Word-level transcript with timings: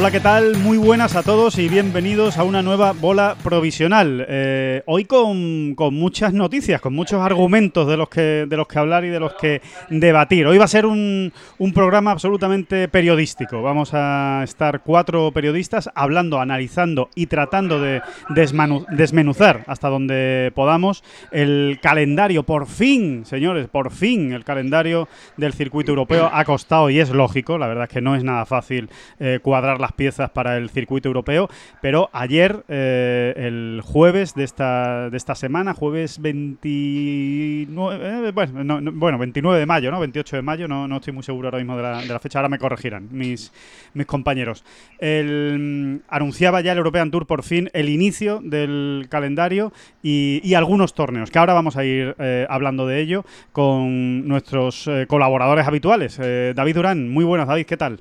Hola, 0.00 0.10
¿qué 0.10 0.20
tal? 0.20 0.56
Muy 0.56 0.78
buenas 0.78 1.14
a 1.14 1.22
todos 1.22 1.58
y 1.58 1.68
bienvenidos 1.68 2.38
a 2.38 2.44
una 2.44 2.62
nueva 2.62 2.92
bola 2.92 3.36
provisional. 3.44 4.24
Eh, 4.30 4.82
hoy 4.86 5.04
con, 5.04 5.74
con 5.74 5.92
muchas 5.92 6.32
noticias, 6.32 6.80
con 6.80 6.94
muchos 6.94 7.20
argumentos 7.20 7.86
de 7.86 7.98
los, 7.98 8.08
que, 8.08 8.46
de 8.48 8.56
los 8.56 8.66
que 8.66 8.78
hablar 8.78 9.04
y 9.04 9.10
de 9.10 9.20
los 9.20 9.34
que 9.34 9.60
debatir. 9.90 10.46
Hoy 10.46 10.56
va 10.56 10.64
a 10.64 10.68
ser 10.68 10.86
un, 10.86 11.30
un 11.58 11.72
programa 11.74 12.12
absolutamente 12.12 12.88
periodístico. 12.88 13.60
Vamos 13.60 13.90
a 13.92 14.40
estar 14.42 14.80
cuatro 14.80 15.32
periodistas 15.32 15.90
hablando, 15.94 16.40
analizando 16.40 17.10
y 17.14 17.26
tratando 17.26 17.78
de 17.78 18.00
desmenuzar 18.30 19.64
hasta 19.66 19.90
donde 19.90 20.50
podamos 20.54 21.04
el 21.30 21.78
calendario. 21.82 22.44
Por 22.44 22.64
fin, 22.64 23.26
señores, 23.26 23.68
por 23.68 23.90
fin 23.90 24.32
el 24.32 24.44
calendario 24.44 25.08
del 25.36 25.52
circuito 25.52 25.90
europeo 25.90 26.30
ha 26.32 26.42
costado 26.46 26.88
y 26.88 27.00
es 27.00 27.10
lógico. 27.10 27.58
La 27.58 27.66
verdad 27.66 27.84
es 27.84 27.90
que 27.90 28.00
no 28.00 28.16
es 28.16 28.24
nada 28.24 28.46
fácil 28.46 28.88
eh, 29.18 29.40
cuadrar 29.42 29.78
las 29.78 29.89
piezas 29.92 30.30
para 30.30 30.56
el 30.56 30.70
circuito 30.70 31.08
europeo, 31.08 31.48
pero 31.82 32.08
ayer, 32.12 32.64
eh, 32.68 33.34
el 33.36 33.80
jueves 33.84 34.34
de 34.34 34.44
esta, 34.44 35.10
de 35.10 35.16
esta 35.16 35.34
semana, 35.34 35.74
jueves 35.74 36.20
29, 36.20 38.28
eh, 38.28 38.32
bueno, 38.32 38.64
no- 38.64 38.80
no- 38.80 38.92
bueno, 38.92 39.18
29 39.18 39.58
de 39.58 39.66
mayo, 39.66 39.90
¿no? 39.90 40.00
28 40.00 40.36
de 40.36 40.42
mayo, 40.42 40.68
no, 40.68 40.88
no 40.88 40.96
estoy 40.96 41.12
muy 41.12 41.22
seguro 41.22 41.48
ahora 41.48 41.58
mismo 41.58 41.76
de 41.76 41.82
la, 41.82 42.00
de 42.02 42.08
la 42.08 42.18
fecha, 42.18 42.38
ahora 42.38 42.48
me 42.48 42.58
corregirán 42.58 43.08
mis, 43.10 43.52
mis 43.94 44.06
compañeros. 44.06 44.64
El, 44.98 45.58
mm, 45.58 46.00
anunciaba 46.08 46.60
ya 46.60 46.72
el 46.72 46.78
European 46.78 47.10
Tour 47.10 47.26
por 47.26 47.42
fin 47.42 47.70
el 47.72 47.88
inicio 47.88 48.40
del 48.42 49.06
calendario 49.08 49.72
y, 50.02 50.40
y 50.44 50.54
algunos 50.54 50.94
torneos, 50.94 51.30
que 51.30 51.38
ahora 51.38 51.54
vamos 51.54 51.76
a 51.76 51.84
ir 51.84 52.14
eh, 52.18 52.46
hablando 52.48 52.86
de 52.86 53.00
ello 53.00 53.24
con 53.52 54.26
nuestros 54.26 54.88
colaboradores 55.08 55.66
habituales. 55.66 56.18
David 56.18 56.74
Durán, 56.74 57.08
muy 57.10 57.24
buenas, 57.24 57.48
David, 57.48 57.66
¿qué 57.66 57.76
tal? 57.76 58.00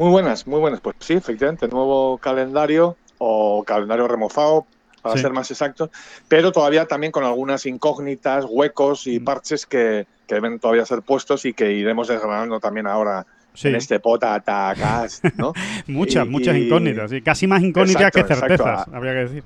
Muy 0.00 0.08
buenas, 0.12 0.46
muy 0.46 0.58
buenas. 0.60 0.80
Pues 0.80 0.96
sí, 1.00 1.12
efectivamente, 1.12 1.68
nuevo 1.68 2.16
calendario 2.16 2.96
o 3.18 3.62
calendario 3.64 4.08
remozado, 4.08 4.64
para 5.02 5.14
Sí. 5.16 5.20
ser 5.20 5.32
más 5.34 5.50
exactos, 5.50 5.90
pero 6.26 6.52
todavía 6.52 6.86
también 6.86 7.12
con 7.12 7.22
algunas 7.22 7.66
incógnitas, 7.66 8.46
huecos 8.48 9.06
Mm. 9.06 9.10
y 9.10 9.20
parches 9.20 9.66
que, 9.66 10.06
que 10.26 10.34
deben 10.36 10.58
todavía 10.58 10.86
ser 10.86 11.02
puestos 11.02 11.44
y 11.44 11.52
que 11.52 11.72
iremos 11.72 12.08
desgranando 12.08 12.58
también 12.60 12.86
ahora 12.86 13.26
Sí. 13.52 13.68
en 13.68 13.74
este 13.76 14.00
potacast, 14.00 15.22
¿no? 15.36 15.52
Muchas, 15.86 16.24
Y- 16.24 16.28
muchas 16.30 16.56
y- 16.56 16.64
incógnitas, 16.64 17.10
sí, 17.10 17.20
casi 17.20 17.46
más 17.46 17.60
incógnitas 17.62 18.00
Exacto, 18.06 18.26
que 18.26 18.34
certezas, 18.34 18.66
exacto. 18.80 18.96
habría 18.96 19.12
que 19.12 19.18
decir. 19.18 19.44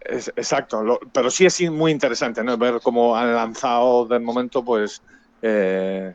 Es- 0.00 0.32
exacto, 0.36 0.82
lo- 0.84 1.00
pero 1.14 1.30
sí 1.30 1.46
es 1.46 1.70
muy 1.70 1.92
interesante, 1.92 2.44
¿no? 2.44 2.58
Ver 2.58 2.74
cómo 2.82 3.16
han 3.16 3.34
lanzado 3.34 4.04
de 4.04 4.18
momento, 4.18 4.62
pues, 4.62 5.00
eh, 5.40 6.12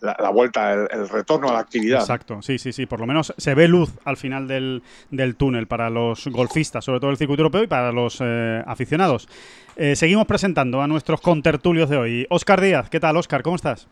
la, 0.00 0.30
vuelta, 0.30 0.72
el, 0.72 0.88
el 0.90 1.08
retorno 1.08 1.48
a 1.48 1.52
la 1.52 1.58
actividad. 1.58 2.00
Exacto, 2.00 2.42
sí, 2.42 2.58
sí, 2.58 2.72
sí. 2.72 2.86
Por 2.86 3.00
lo 3.00 3.06
menos 3.06 3.34
se 3.36 3.54
ve 3.54 3.68
luz 3.68 3.90
al 4.04 4.16
final 4.16 4.48
del, 4.48 4.82
del 5.10 5.36
túnel 5.36 5.66
para 5.66 5.90
los 5.90 6.26
golfistas, 6.28 6.84
sobre 6.84 7.00
todo 7.00 7.10
el 7.10 7.16
circuito 7.16 7.42
europeo 7.42 7.62
y 7.62 7.66
para 7.66 7.92
los 7.92 8.18
eh, 8.20 8.62
aficionados. 8.66 9.28
Eh, 9.76 9.96
seguimos 9.96 10.26
presentando 10.26 10.82
a 10.82 10.86
nuestros 10.86 11.20
contertulios 11.20 11.88
de 11.88 11.96
hoy. 11.96 12.26
Óscar 12.30 12.60
Díaz, 12.60 12.90
¿qué 12.90 13.00
tal, 13.00 13.16
Óscar? 13.16 13.42
¿Cómo 13.42 13.56
estás? 13.56 13.88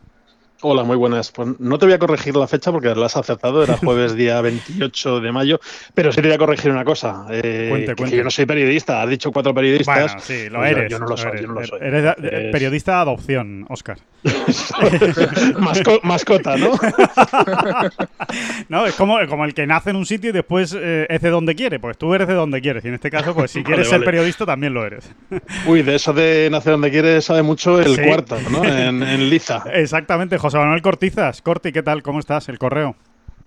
Hola, 0.60 0.82
muy 0.82 0.96
buenas. 0.96 1.30
Pues 1.30 1.50
no 1.60 1.78
te 1.78 1.86
voy 1.86 1.94
a 1.94 2.00
corregir 2.00 2.34
la 2.34 2.48
fecha 2.48 2.72
porque 2.72 2.92
la 2.92 3.06
has 3.06 3.16
acertado, 3.16 3.62
era 3.62 3.76
jueves 3.78 4.16
día 4.16 4.40
28 4.40 5.20
de 5.20 5.30
mayo, 5.30 5.60
pero 5.94 6.10
sí 6.10 6.20
te 6.20 6.26
voy 6.26 6.34
a 6.34 6.38
corregir 6.38 6.72
una 6.72 6.84
cosa. 6.84 7.26
eh, 7.30 7.66
Cuente, 7.70 7.86
que 7.92 7.94
cuente. 7.96 8.16
yo 8.16 8.24
no 8.24 8.30
soy 8.30 8.44
periodista, 8.44 9.00
has 9.02 9.08
dicho 9.08 9.30
cuatro 9.30 9.54
periodistas. 9.54 10.14
Bueno, 10.14 10.20
sí, 10.20 10.48
lo 10.50 10.58
Pues 10.58 10.70
yo- 10.72 10.76
eres. 10.78 10.90
Yo, 10.90 10.98
no 10.98 11.06
lo 11.06 11.16
soy, 11.16 11.28
eres. 11.30 11.42
yo 11.42 11.46
no 11.48 11.54
lo 11.60 11.64
soy. 11.66 11.78
Eres 11.80 12.14
Es- 12.20 12.52
periodista 12.52 12.92
de 12.96 12.98
adopción, 12.98 13.66
Óscar. 13.68 13.98
Masco- 15.58 16.00
mascota, 16.02 16.56
¿no? 16.56 16.72
No, 18.68 18.84
es 18.86 18.94
como, 18.96 19.16
como 19.28 19.44
el 19.44 19.54
que 19.54 19.66
nace 19.66 19.90
en 19.90 19.96
un 19.96 20.04
sitio 20.06 20.30
y 20.30 20.32
después 20.32 20.76
eh, 20.78 21.06
es 21.08 21.20
de 21.22 21.30
donde 21.30 21.54
quiere. 21.54 21.78
Pues 21.78 21.96
tú 21.96 22.12
eres 22.14 22.26
de 22.28 22.34
donde 22.34 22.60
quieres. 22.60 22.84
Y 22.84 22.88
en 22.88 22.94
este 22.94 23.10
caso, 23.10 23.32
pues 23.34 23.50
si 23.52 23.62
quieres 23.62 23.86
ser 23.88 24.00
vale. 24.00 24.06
periodista, 24.06 24.44
también 24.44 24.74
lo 24.74 24.84
eres. 24.84 25.08
Uy, 25.66 25.82
de 25.82 25.94
eso 25.94 26.12
de 26.12 26.48
nacer 26.50 26.72
donde 26.72 26.90
quieres 26.90 27.24
sabe 27.24 27.42
mucho 27.42 27.78
el 27.80 27.94
Sí. 27.94 28.02
cuarto, 28.02 28.36
¿no? 28.50 28.64
En, 28.64 29.02
en 29.02 29.30
Liza. 29.30 29.62
Exactamente, 29.72 30.36
José 30.36 30.47
Manuel 30.54 30.82
Cortizas. 30.82 31.42
Corti, 31.42 31.72
¿qué 31.72 31.82
tal? 31.82 32.02
¿Cómo 32.02 32.18
estás? 32.20 32.48
El 32.48 32.58
correo. 32.58 32.96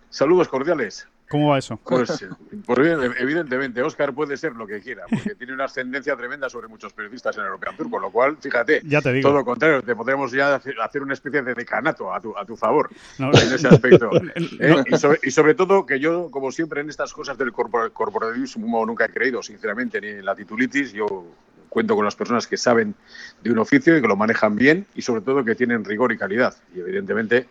Saludos 0.10 0.48
cordiales. 0.50 1.08
¿Cómo 1.30 1.52
va 1.52 1.60
eso? 1.60 1.80
Pues, 1.86 2.26
pues 2.66 2.80
evidentemente, 3.18 3.82
Oscar 3.82 4.12
puede 4.14 4.36
ser 4.36 4.52
lo 4.54 4.68
que 4.68 4.82
quiera, 4.82 5.04
porque 5.10 5.34
tiene 5.36 5.54
una 5.54 5.64
ascendencia 5.64 6.14
tremenda 6.18 6.50
sobre 6.50 6.68
muchos 6.68 6.92
periodistas 6.92 7.34
en 7.38 7.44
el 7.44 7.48
European 7.48 7.78
Tour, 7.78 7.90
con 7.90 8.02
lo 8.02 8.12
cual, 8.12 8.36
fíjate, 8.36 8.82
Ya 8.84 9.02
te 9.02 9.14
digo. 9.14 9.30
todo 9.30 9.38
lo 9.40 9.46
contrario, 9.46 9.82
te 9.82 9.96
podremos 9.96 10.34
ya 10.34 10.56
hacer 10.56 11.02
una 11.02 11.14
especie 11.14 11.42
de 11.42 11.54
decanato 11.54 12.14
a 12.14 12.20
tu, 12.20 12.38
a 12.38 12.44
tu 12.46 12.58
favor 12.58 12.90
No, 13.18 13.28
en 13.32 13.54
ese 13.54 13.66
aspecto. 13.70 14.10
no, 14.12 14.30
¿eh? 14.60 14.84
Y, 14.88 14.98
sobre, 14.98 15.20
y 15.24 15.32
sobre 15.32 15.56
todo 15.56 15.86
que 15.86 16.02
yo, 16.02 16.30
como 16.32 16.52
siempre, 16.52 16.82
en 16.82 16.90
estas 16.90 17.14
cosas 17.14 17.38
del 17.38 17.54
corpor- 17.54 17.94
corporativismo 17.94 18.86
nunca 18.86 19.06
he 19.06 19.10
creído, 19.10 19.42
sinceramente, 19.42 20.02
ni 20.02 20.08
en 20.10 20.26
la 20.26 20.36
titulitis, 20.36 20.92
yo 20.92 21.06
cuento 21.72 21.96
con 21.96 22.04
las 22.04 22.16
personas 22.18 22.48
que 22.48 22.58
saben 22.58 22.94
de 23.42 23.50
un 23.50 23.58
oficio 23.60 23.98
y 23.98 24.02
que 24.02 24.08
lo 24.08 24.18
manejan 24.18 24.58
bien 24.58 24.86
y 24.94 25.02
sobre 25.02 25.22
todo 25.22 25.44
que 25.46 25.56
tienen 25.56 25.86
rigor 25.86 26.12
y 26.12 26.18
calidad. 26.18 26.54
Y 26.76 26.82
evidentemente, 26.82 27.48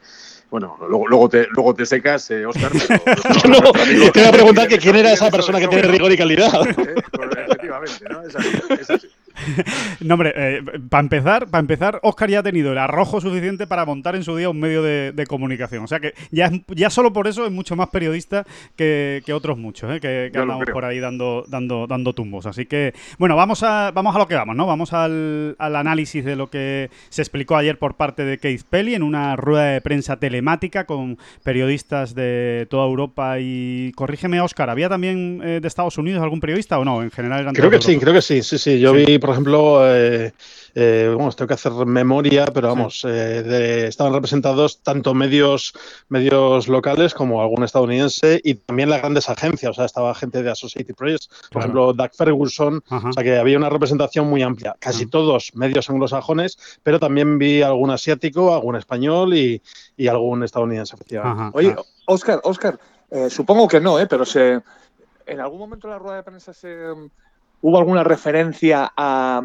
bueno, 0.51 0.77
luego, 0.89 1.09
luego, 1.09 1.29
te, 1.31 1.47
luego 1.53 1.75
te 1.75 1.87
secas, 1.87 2.31
eh, 2.31 2.45
Oscar. 2.45 2.71
Pero, 2.71 3.01
No, 3.49 3.71
amigo- 3.83 4.13
te 4.13 4.21
voy 4.21 4.29
a 4.29 4.33
preguntar 4.33 4.69
que 4.69 4.77
quién 4.79 4.97
era 4.97 5.13
esa 5.15 5.31
persona 5.31 5.59
que 5.59 5.69
tiene 5.69 5.85
rigor 5.89 6.13
y 6.13 6.19
calidad. 6.19 6.53
¿eh? 6.69 6.75
Pues, 7.13 7.31
efectivamente, 7.47 8.05
¿no? 8.11 8.23
Es 8.23 8.37
así, 8.37 8.49
es 8.79 8.91
así. 8.91 9.09
No, 10.01 10.15
hombre, 10.15 10.63
para 10.89 11.03
empezar, 11.03 11.49
para 11.49 11.61
empezar, 11.61 12.01
Oscar 12.03 12.31
ya 12.31 12.39
ha 12.41 12.43
tenido 12.43 12.73
el 12.73 12.79
arrojo 12.79 13.21
suficiente 13.21 13.67
para 13.67 13.85
montar 13.85 14.17
en 14.17 14.25
su 14.25 14.35
día 14.37 14.49
un 14.49 14.59
medio 14.59 14.83
de, 14.83 15.13
de 15.13 15.27
comunicación. 15.27 15.85
O 15.85 15.87
sea 15.87 16.01
que 16.01 16.15
ya, 16.31 16.47
es- 16.47 16.63
ya 16.69 16.91
solo 16.91 17.13
por 17.13 17.27
eso 17.29 17.45
es 17.45 17.53
mucho 17.53 17.77
más 17.77 17.89
periodista 17.91 18.47
que, 18.77 19.23
que 19.27 19.33
otros 19.33 19.59
muchos, 19.59 19.91
¿eh? 19.95 20.01
que, 20.01 20.31
que 20.33 20.39
andamos 20.39 20.67
por 20.73 20.85
ahí 20.85 20.99
dando, 21.01 21.45
dando, 21.49 21.87
dando 21.87 22.15
tumbos. 22.15 22.47
Así 22.47 22.67
que, 22.67 22.95
bueno, 23.19 23.37
vamos 23.37 23.63
a, 23.63 23.91
vamos 23.93 24.15
a 24.17 24.19
lo 24.19 24.27
que 24.29 24.35
vamos, 24.35 24.57
¿no? 24.57 24.67
Vamos 24.67 24.93
al, 24.93 25.55
al 25.59 25.77
análisis 25.77 26.25
de 26.25 26.37
lo 26.37 26.49
que 26.51 26.91
se 27.11 27.23
explicó 27.23 27.57
ayer 27.57 27.79
por 27.79 27.95
parte 27.97 28.25
de 28.25 28.39
Keith 28.39 28.63
Pelly 28.69 28.95
en 28.95 29.03
una 29.03 29.37
rueda 29.37 29.65
de 29.73 29.81
prensa 29.81 30.17
telemática 30.19 30.85
con 30.87 31.19
periodistas 31.45 32.15
de 32.15 32.67
toda 32.71 32.87
Europa 32.87 33.37
y, 33.41 33.93
corrígeme, 33.97 34.41
Oscar, 34.41 34.71
¿había 34.71 34.89
también 34.89 35.41
eh, 35.45 35.59
de 35.61 35.69
Estados 35.69 35.99
Unidos 35.99 36.23
algún 36.23 36.41
periodista 36.41 36.79
o 36.79 36.85
no? 36.85 37.03
En 37.03 37.11
general 37.11 37.41
eran 37.41 37.55
Creo 37.55 37.71
que 37.71 37.81
sí, 37.83 37.99
creo 37.99 38.15
que 38.15 38.23
sí, 38.23 38.43
sí, 38.43 38.57
sí. 38.59 38.81
Yo 38.81 38.95
Sí. 38.95 39.05
vi, 39.05 39.19
por 39.21 39.31
ejemplo, 39.31 39.81
eh, 39.95 40.33
eh, 40.75 41.15
vamos, 41.17 41.37
tengo 41.37 41.49
que 41.49 41.55
hacer 41.55 41.73
memoria, 41.87 42.47
pero 42.47 42.69
vamos, 42.69 43.05
eh, 43.05 43.43
de- 43.43 43.87
estaban 43.89 44.13
representados 44.13 44.81
tanto 44.83 45.15
medios, 45.15 45.73
medios 46.09 46.69
locales 46.69 47.13
como 47.15 47.43
algún 47.43 47.65
estadounidense 47.65 48.41
y 48.43 48.55
también 48.55 48.89
las 48.91 49.01
grandes 49.01 49.29
agencias. 49.29 49.71
O 49.73 49.75
sea, 49.75 49.85
estaba 49.85 50.15
gente 50.15 50.43
de 50.43 50.51
Associated 50.51 50.95
Press, 50.95 51.29
por 51.29 51.39
Claro. 51.51 51.61
ejemplo, 51.61 51.93
Doug 51.93 52.11
Ferguson. 52.17 52.83
Ajá. 52.89 53.09
O 53.09 53.13
sea, 53.13 53.23
que 53.23 53.37
había 53.39 53.57
una 53.59 53.69
representación 53.69 54.29
muy 54.29 54.43
amplia. 54.43 54.75
Casi 54.79 55.07
todos 55.07 55.51
medios 55.55 55.89
anglosajones, 55.91 56.59
pero 56.83 56.99
también 56.99 57.39
vi 57.39 57.63
algún 57.63 57.91
asiático, 57.91 58.55
algún 58.55 58.77
español 58.77 59.35
y, 59.35 59.61
y 59.97 60.09
algún 60.09 60.43
estadounidense, 60.45 60.95
efectivamente. 60.97 61.41
Ajá. 61.43 61.51
Oye. 61.55 61.77
Oscar, 62.07 62.41
Oscar, 62.45 62.79
eh, 63.11 63.29
supongo 63.31 63.69
que 63.69 63.81
no, 63.81 63.99
¿eh? 64.01 64.07
pero 64.07 64.25
se, 64.25 64.61
en 65.27 65.41
algún 65.41 65.59
momento 65.59 65.87
en 65.87 65.93
la 65.93 65.99
rueda 65.99 66.17
de 66.17 66.23
prensa 66.23 66.53
se, 66.53 66.77
hubo 67.61 67.79
alguna 67.79 68.05
referencia 68.05 68.93
a, 68.97 69.43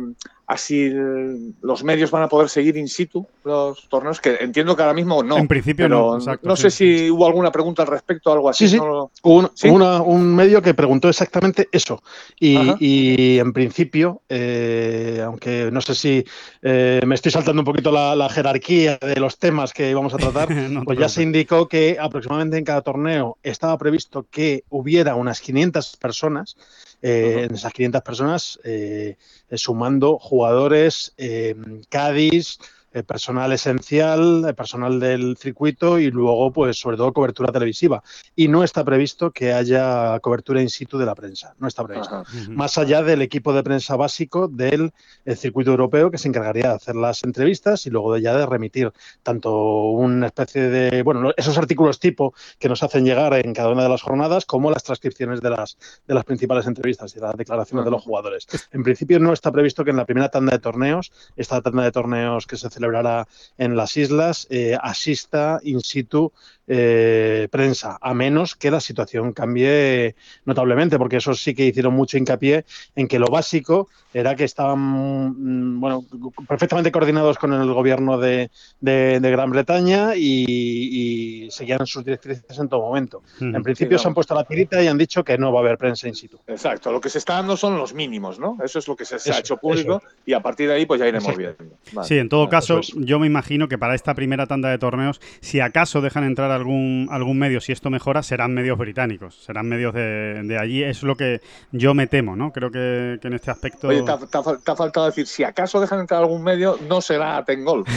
a 0.48 0.58
si 0.58 0.84
el- 0.84 1.56
los 1.62 1.84
medios 1.84 2.12
van 2.12 2.24
a 2.24 2.30
poder 2.30 2.50
seguir 2.50 2.78
in 2.78 2.88
situ 2.88 3.28
los 3.44 3.88
torneos, 3.90 4.20
que 4.22 4.36
entiendo 4.42 4.76
que 4.76 4.82
ahora 4.84 4.94
mismo 4.94 5.24
no. 5.24 5.38
En 5.38 5.48
principio 5.48 5.86
pero 5.86 6.12
no, 6.12 6.18
exacto, 6.18 6.48
no 6.48 6.56
sí. 6.56 6.62
sé 6.64 6.72
si 6.72 7.10
hubo 7.12 7.26
alguna 7.26 7.52
pregunta 7.52 7.82
al 7.82 7.88
respecto 7.88 8.30
o 8.30 8.34
algo 8.34 8.50
así. 8.50 8.66
Sí, 8.68 8.72
sí. 8.74 8.78
no 8.78 9.12
Un, 9.24 9.50
¿Sí? 9.56 9.70
una- 9.70 10.02
un 10.02 10.36
medio 10.36 10.62
que 10.62 10.74
preguntó 10.76 11.10
exactamente 11.10 11.68
eso. 11.72 12.02
Y, 12.40 13.38
en 13.40 13.54
principio, 13.54 14.22
eh, 14.30 15.22
aunque 15.26 15.70
no 15.72 15.82
sé 15.82 15.96
si 15.96 16.24
eh, 16.62 17.02
me 17.06 17.16
estoy 17.16 17.32
saltando 17.32 17.62
un 17.62 17.66
poquito 17.66 17.92
la, 17.92 18.16
la 18.16 18.30
jerarquía 18.30 18.98
de 19.02 19.20
los 19.20 19.38
temas 19.38 19.74
que 19.74 19.90
íbamos 19.90 20.14
a 20.14 20.18
tratar, 20.18 20.50
No 20.70 20.84
pues 20.84 21.00
ya 21.00 21.10
se 21.10 21.24
indicó 21.24 21.68
que 21.68 21.98
aproximadamente 22.00 22.58
en 22.58 22.66
cada 22.66 22.82
torneo 22.82 23.38
estaba 23.44 23.78
previsto 23.78 24.28
que 24.30 24.64
hubiera 24.70 25.16
unas 25.16 25.42
500 25.42 25.98
personas. 25.98 26.56
eh, 27.02 27.46
En 27.48 27.54
esas 27.56 27.72
500 27.74 28.02
personas, 28.02 28.60
eh, 28.64 29.16
sumando 29.54 30.18
jugadores, 30.20 31.14
eh, 31.18 31.56
Cádiz, 31.90 32.60
eh, 32.96 33.04
personal 33.04 33.52
esencial, 33.52 34.46
eh, 34.48 34.54
personal 34.54 35.02
del 35.02 35.36
circuito 35.36 36.00
y 36.00 36.10
luego, 36.12 36.54
pues, 36.54 36.80
sobre 36.80 36.96
todo 36.96 37.12
cobertura 37.12 37.52
televisiva. 37.52 38.02
Y 38.38 38.48
no 38.48 38.64
está 38.64 38.86
previsto 38.86 39.32
que 39.32 39.52
haya 39.52 40.18
cobertura 40.22 40.62
in 40.62 40.70
situ 40.70 40.98
de 40.98 41.06
la 41.06 41.14
prensa, 41.14 41.54
no 41.60 41.68
está 41.68 41.84
previsto. 41.84 42.16
Ajá. 42.16 42.50
Más 42.52 42.78
allá 42.78 43.04
del 43.04 43.22
equipo 43.22 43.52
de 43.52 43.64
prensa 43.64 43.98
básico 43.98 44.48
del 44.48 44.94
eh, 45.26 45.36
circuito 45.36 45.72
europeo 45.72 46.10
que 46.10 46.18
se 46.18 46.30
encargaría 46.30 46.70
de 46.70 46.76
hacer 46.76 46.96
las 46.96 47.26
entrevistas 47.26 47.86
y 47.86 47.90
luego 47.90 48.14
de 48.14 48.22
ya 48.22 48.34
de 48.34 48.46
remitir 48.46 48.94
tanto 49.24 49.90
una 49.92 50.28
especie 50.28 50.70
de, 50.70 51.04
bueno, 51.04 51.32
esos 51.36 51.58
artículos 51.58 52.00
tipo 52.00 52.34
que 52.60 52.70
nos 52.70 52.82
hacen 52.82 53.04
llegar 53.04 53.34
en 53.34 53.54
cada 53.54 53.72
una 53.72 53.84
de 53.84 53.90
las 53.90 54.04
jornadas 54.04 54.46
como 54.46 54.72
las 54.72 54.86
transcripciones 54.86 55.42
de 55.42 55.50
las, 55.50 55.78
de 56.08 56.14
las 56.14 56.24
principales 56.24 56.66
entrevistas 56.66 57.14
y 57.14 57.20
las 57.20 57.36
declaraciones 57.36 57.84
de 57.84 57.92
los 57.92 58.04
jugadores. 58.04 58.48
En 58.72 58.84
principio 58.84 59.20
no 59.20 59.34
está 59.34 59.52
previsto 59.52 59.84
que 59.84 59.92
en 59.92 59.98
la 59.98 60.06
primera 60.06 60.30
tanda 60.30 60.54
de 60.54 60.60
torneos, 60.60 61.12
esta 61.36 61.62
tanda 61.62 61.84
de 61.84 61.92
torneos 61.92 62.48
que 62.48 62.56
se 62.56 62.70
celebrará 62.86 63.28
en 63.58 63.76
las 63.76 63.98
islas, 63.98 64.48
eh, 64.50 64.78
asista 64.82 65.60
in 65.64 65.82
situ 65.82 66.32
eh, 66.68 67.48
prensa, 67.52 67.98
a 68.02 68.14
menos 68.14 68.56
que 68.56 68.72
la 68.72 68.80
situación 68.80 69.34
cambie 69.34 70.16
notablemente, 70.46 70.98
porque 70.98 71.18
eso 71.18 71.34
sí 71.34 71.54
que 71.54 71.66
hicieron 71.66 71.94
mucho 71.94 72.18
hincapié 72.18 72.66
en 72.96 73.08
que 73.08 73.20
lo 73.20 73.28
básico 73.28 73.90
era 74.14 74.36
que 74.36 74.46
estaban 74.46 74.80
mm, 74.80 75.80
bueno, 75.80 76.06
perfectamente 76.48 76.92
coordinados 76.92 77.38
con 77.38 77.54
el 77.54 77.72
gobierno 77.74 78.18
de, 78.18 78.50
de- 78.80 79.20
de 79.20 79.32
Gran 79.32 79.50
Bretaña 79.52 80.16
y, 80.16 81.46
y 81.48 81.52
seguían 81.52 81.86
sus 81.86 82.04
directrices 82.04 82.58
en 82.58 82.70
todo 82.70 82.82
momento. 82.82 83.22
Ujú. 83.38 83.46
En 83.56 83.64
principio 83.64 83.98
Sí, 83.98 84.02
se 84.04 84.08
han 84.08 84.14
puesto 84.14 84.34
la 84.36 84.44
tirita 84.46 84.82
y 84.82 84.88
han 84.88 84.98
dicho 84.98 85.24
que 85.24 85.38
no 85.38 85.52
va 85.52 85.60
a 85.60 85.64
haber 85.64 85.78
prensa 85.78 86.08
in 86.08 86.16
situ. 86.16 86.40
Exacto, 86.48 86.92
lo 86.92 87.00
que 87.02 87.10
se 87.10 87.18
está 87.18 87.34
dando 87.36 87.58
son 87.58 87.78
los 87.78 87.94
mínimos, 87.94 88.40
¿no? 88.40 88.58
Eso 88.64 88.80
es 88.80 88.88
lo 88.88 88.96
que 88.96 89.06
se, 89.06 89.20
se 89.20 89.30
ha 89.30 89.34
Eso, 89.34 89.40
hecho 89.42 89.58
público 89.58 90.02
y 90.26 90.34
a 90.34 90.40
partir 90.40 90.68
de 90.70 90.76
ahí 90.76 90.86
pues 90.86 91.00
ya 91.00 91.08
iremos 91.08 91.30
Exacto. 91.34 91.56
viendo. 91.58 91.78
Vale. 91.94 92.08
Sí, 92.08 92.18
en 92.18 92.30
todo 92.30 92.42
Vale, 92.42 92.52
caso, 92.52 92.80
eso 92.80 92.94
yo 93.00 93.20
me 93.20 93.28
imagino 93.28 93.68
que 93.68 93.78
para 93.78 93.96
esta 93.96 94.14
primera 94.16 94.48
tanda 94.48 94.70
de 94.70 94.78
torneos, 94.78 95.20
si 95.42 95.60
acaso 95.60 96.02
dejan 96.02 96.24
entrar 96.24 96.52
algún, 96.56 97.08
algún 97.12 97.38
medio, 97.38 97.62
si 97.62 97.72
esto 97.72 97.90
mejora, 97.90 98.24
serán 98.24 98.54
medios 98.54 98.78
británicos, 98.78 99.36
serán 99.36 99.68
medios 99.68 99.94
de, 99.94 100.42
de 100.44 100.58
allí. 100.58 100.84
Es 100.84 101.04
lo 101.04 101.16
que 101.16 101.42
yo 101.72 101.94
me 101.94 102.08
temo, 102.08 102.36
¿no? 102.36 102.52
Creo 102.52 102.72
que, 102.72 103.18
que 103.22 103.28
en 103.28 103.34
este 103.34 103.52
aspecto... 103.52 103.88
Oye, 103.90 104.02
te 104.04 104.12
ha, 104.12 104.18
te 104.18 104.38
ha 104.38 104.42
fal- 104.42 104.64
te 104.64 104.72
ha 104.72 104.76
faltado 104.76 105.06
decir, 105.06 105.28
si 105.28 105.44
acaso 105.44 105.80
dejan 105.80 106.00
entrar 106.00 106.22
algún 106.22 106.44
medio, 106.44 106.78
no 106.90 107.02
será 107.02 107.44
Tengol. 107.46 107.84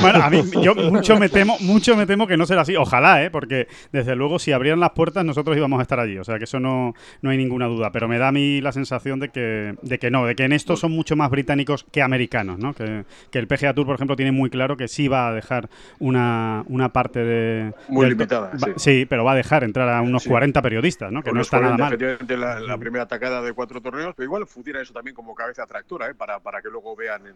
Bueno, 0.00 0.22
a 0.22 0.30
mí 0.30 0.42
yo 0.62 0.74
mucho 0.74 1.18
me 1.18 1.28
temo, 1.28 1.56
mucho 1.60 1.96
me 1.96 2.06
temo 2.06 2.26
que 2.26 2.36
no 2.36 2.46
será 2.46 2.62
así. 2.62 2.76
Ojalá, 2.76 3.24
¿eh? 3.24 3.30
Porque 3.30 3.66
desde 3.92 4.14
luego 4.16 4.38
si 4.38 4.52
abrieran 4.52 4.80
las 4.80 4.90
puertas 4.90 5.24
nosotros 5.24 5.56
íbamos 5.56 5.78
a 5.78 5.82
estar 5.82 5.98
allí. 6.00 6.18
O 6.18 6.24
sea 6.24 6.38
que 6.38 6.44
eso 6.44 6.60
no, 6.60 6.94
no 7.22 7.30
hay 7.30 7.36
ninguna 7.36 7.66
duda. 7.66 7.90
Pero 7.92 8.08
me 8.08 8.18
da 8.18 8.28
a 8.28 8.32
mí 8.32 8.60
la 8.60 8.72
sensación 8.72 9.20
de 9.20 9.30
que, 9.30 9.74
de 9.82 9.98
que 9.98 10.10
no, 10.10 10.26
de 10.26 10.34
que 10.34 10.44
en 10.44 10.52
esto 10.52 10.76
son 10.76 10.92
mucho 10.92 11.16
más 11.16 11.30
británicos 11.30 11.84
que 11.90 12.02
americanos, 12.02 12.58
¿no? 12.58 12.74
Que, 12.74 13.04
que 13.30 13.38
el 13.38 13.46
PGA 13.46 13.74
Tour, 13.74 13.86
por 13.86 13.94
ejemplo, 13.94 14.16
tiene 14.16 14.32
muy 14.32 14.50
claro 14.50 14.76
que 14.76 14.88
sí 14.88 15.08
va 15.08 15.28
a 15.28 15.32
dejar 15.32 15.68
una, 15.98 16.64
una 16.68 16.92
parte 16.92 17.15
de... 17.24 17.74
Muy 17.88 18.08
limitada, 18.08 18.50
va- 18.52 18.74
sí. 18.78 19.06
pero 19.08 19.24
va 19.24 19.32
a 19.32 19.36
dejar 19.36 19.64
entrar 19.64 19.88
a 19.88 20.00
unos 20.02 20.22
Sí. 20.24 20.28
40 20.28 20.60
periodistas, 20.62 21.12
¿no? 21.12 21.22
Que 21.22 21.30
no 21.30 21.34
Unos 21.34 21.46
está 21.46 21.60
nada 21.60 21.76
40, 21.76 21.84
mal. 21.84 21.92
Efectivamente, 21.92 22.36
la, 22.36 22.60
la 22.60 22.78
primera 22.78 23.04
atacada 23.04 23.42
de 23.42 23.52
cuatro 23.52 23.80
torneos, 23.80 24.14
pero 24.16 24.24
igual 24.24 24.46
funciona 24.46 24.80
eso 24.80 24.92
también 24.92 25.14
como 25.14 25.34
cabeza 25.34 25.62
atractora, 25.62 26.08
¿eh? 26.08 26.14
para, 26.14 26.40
para 26.40 26.60
que 26.62 26.68
luego 26.68 26.94
vean 26.96 27.26
en, 27.26 27.34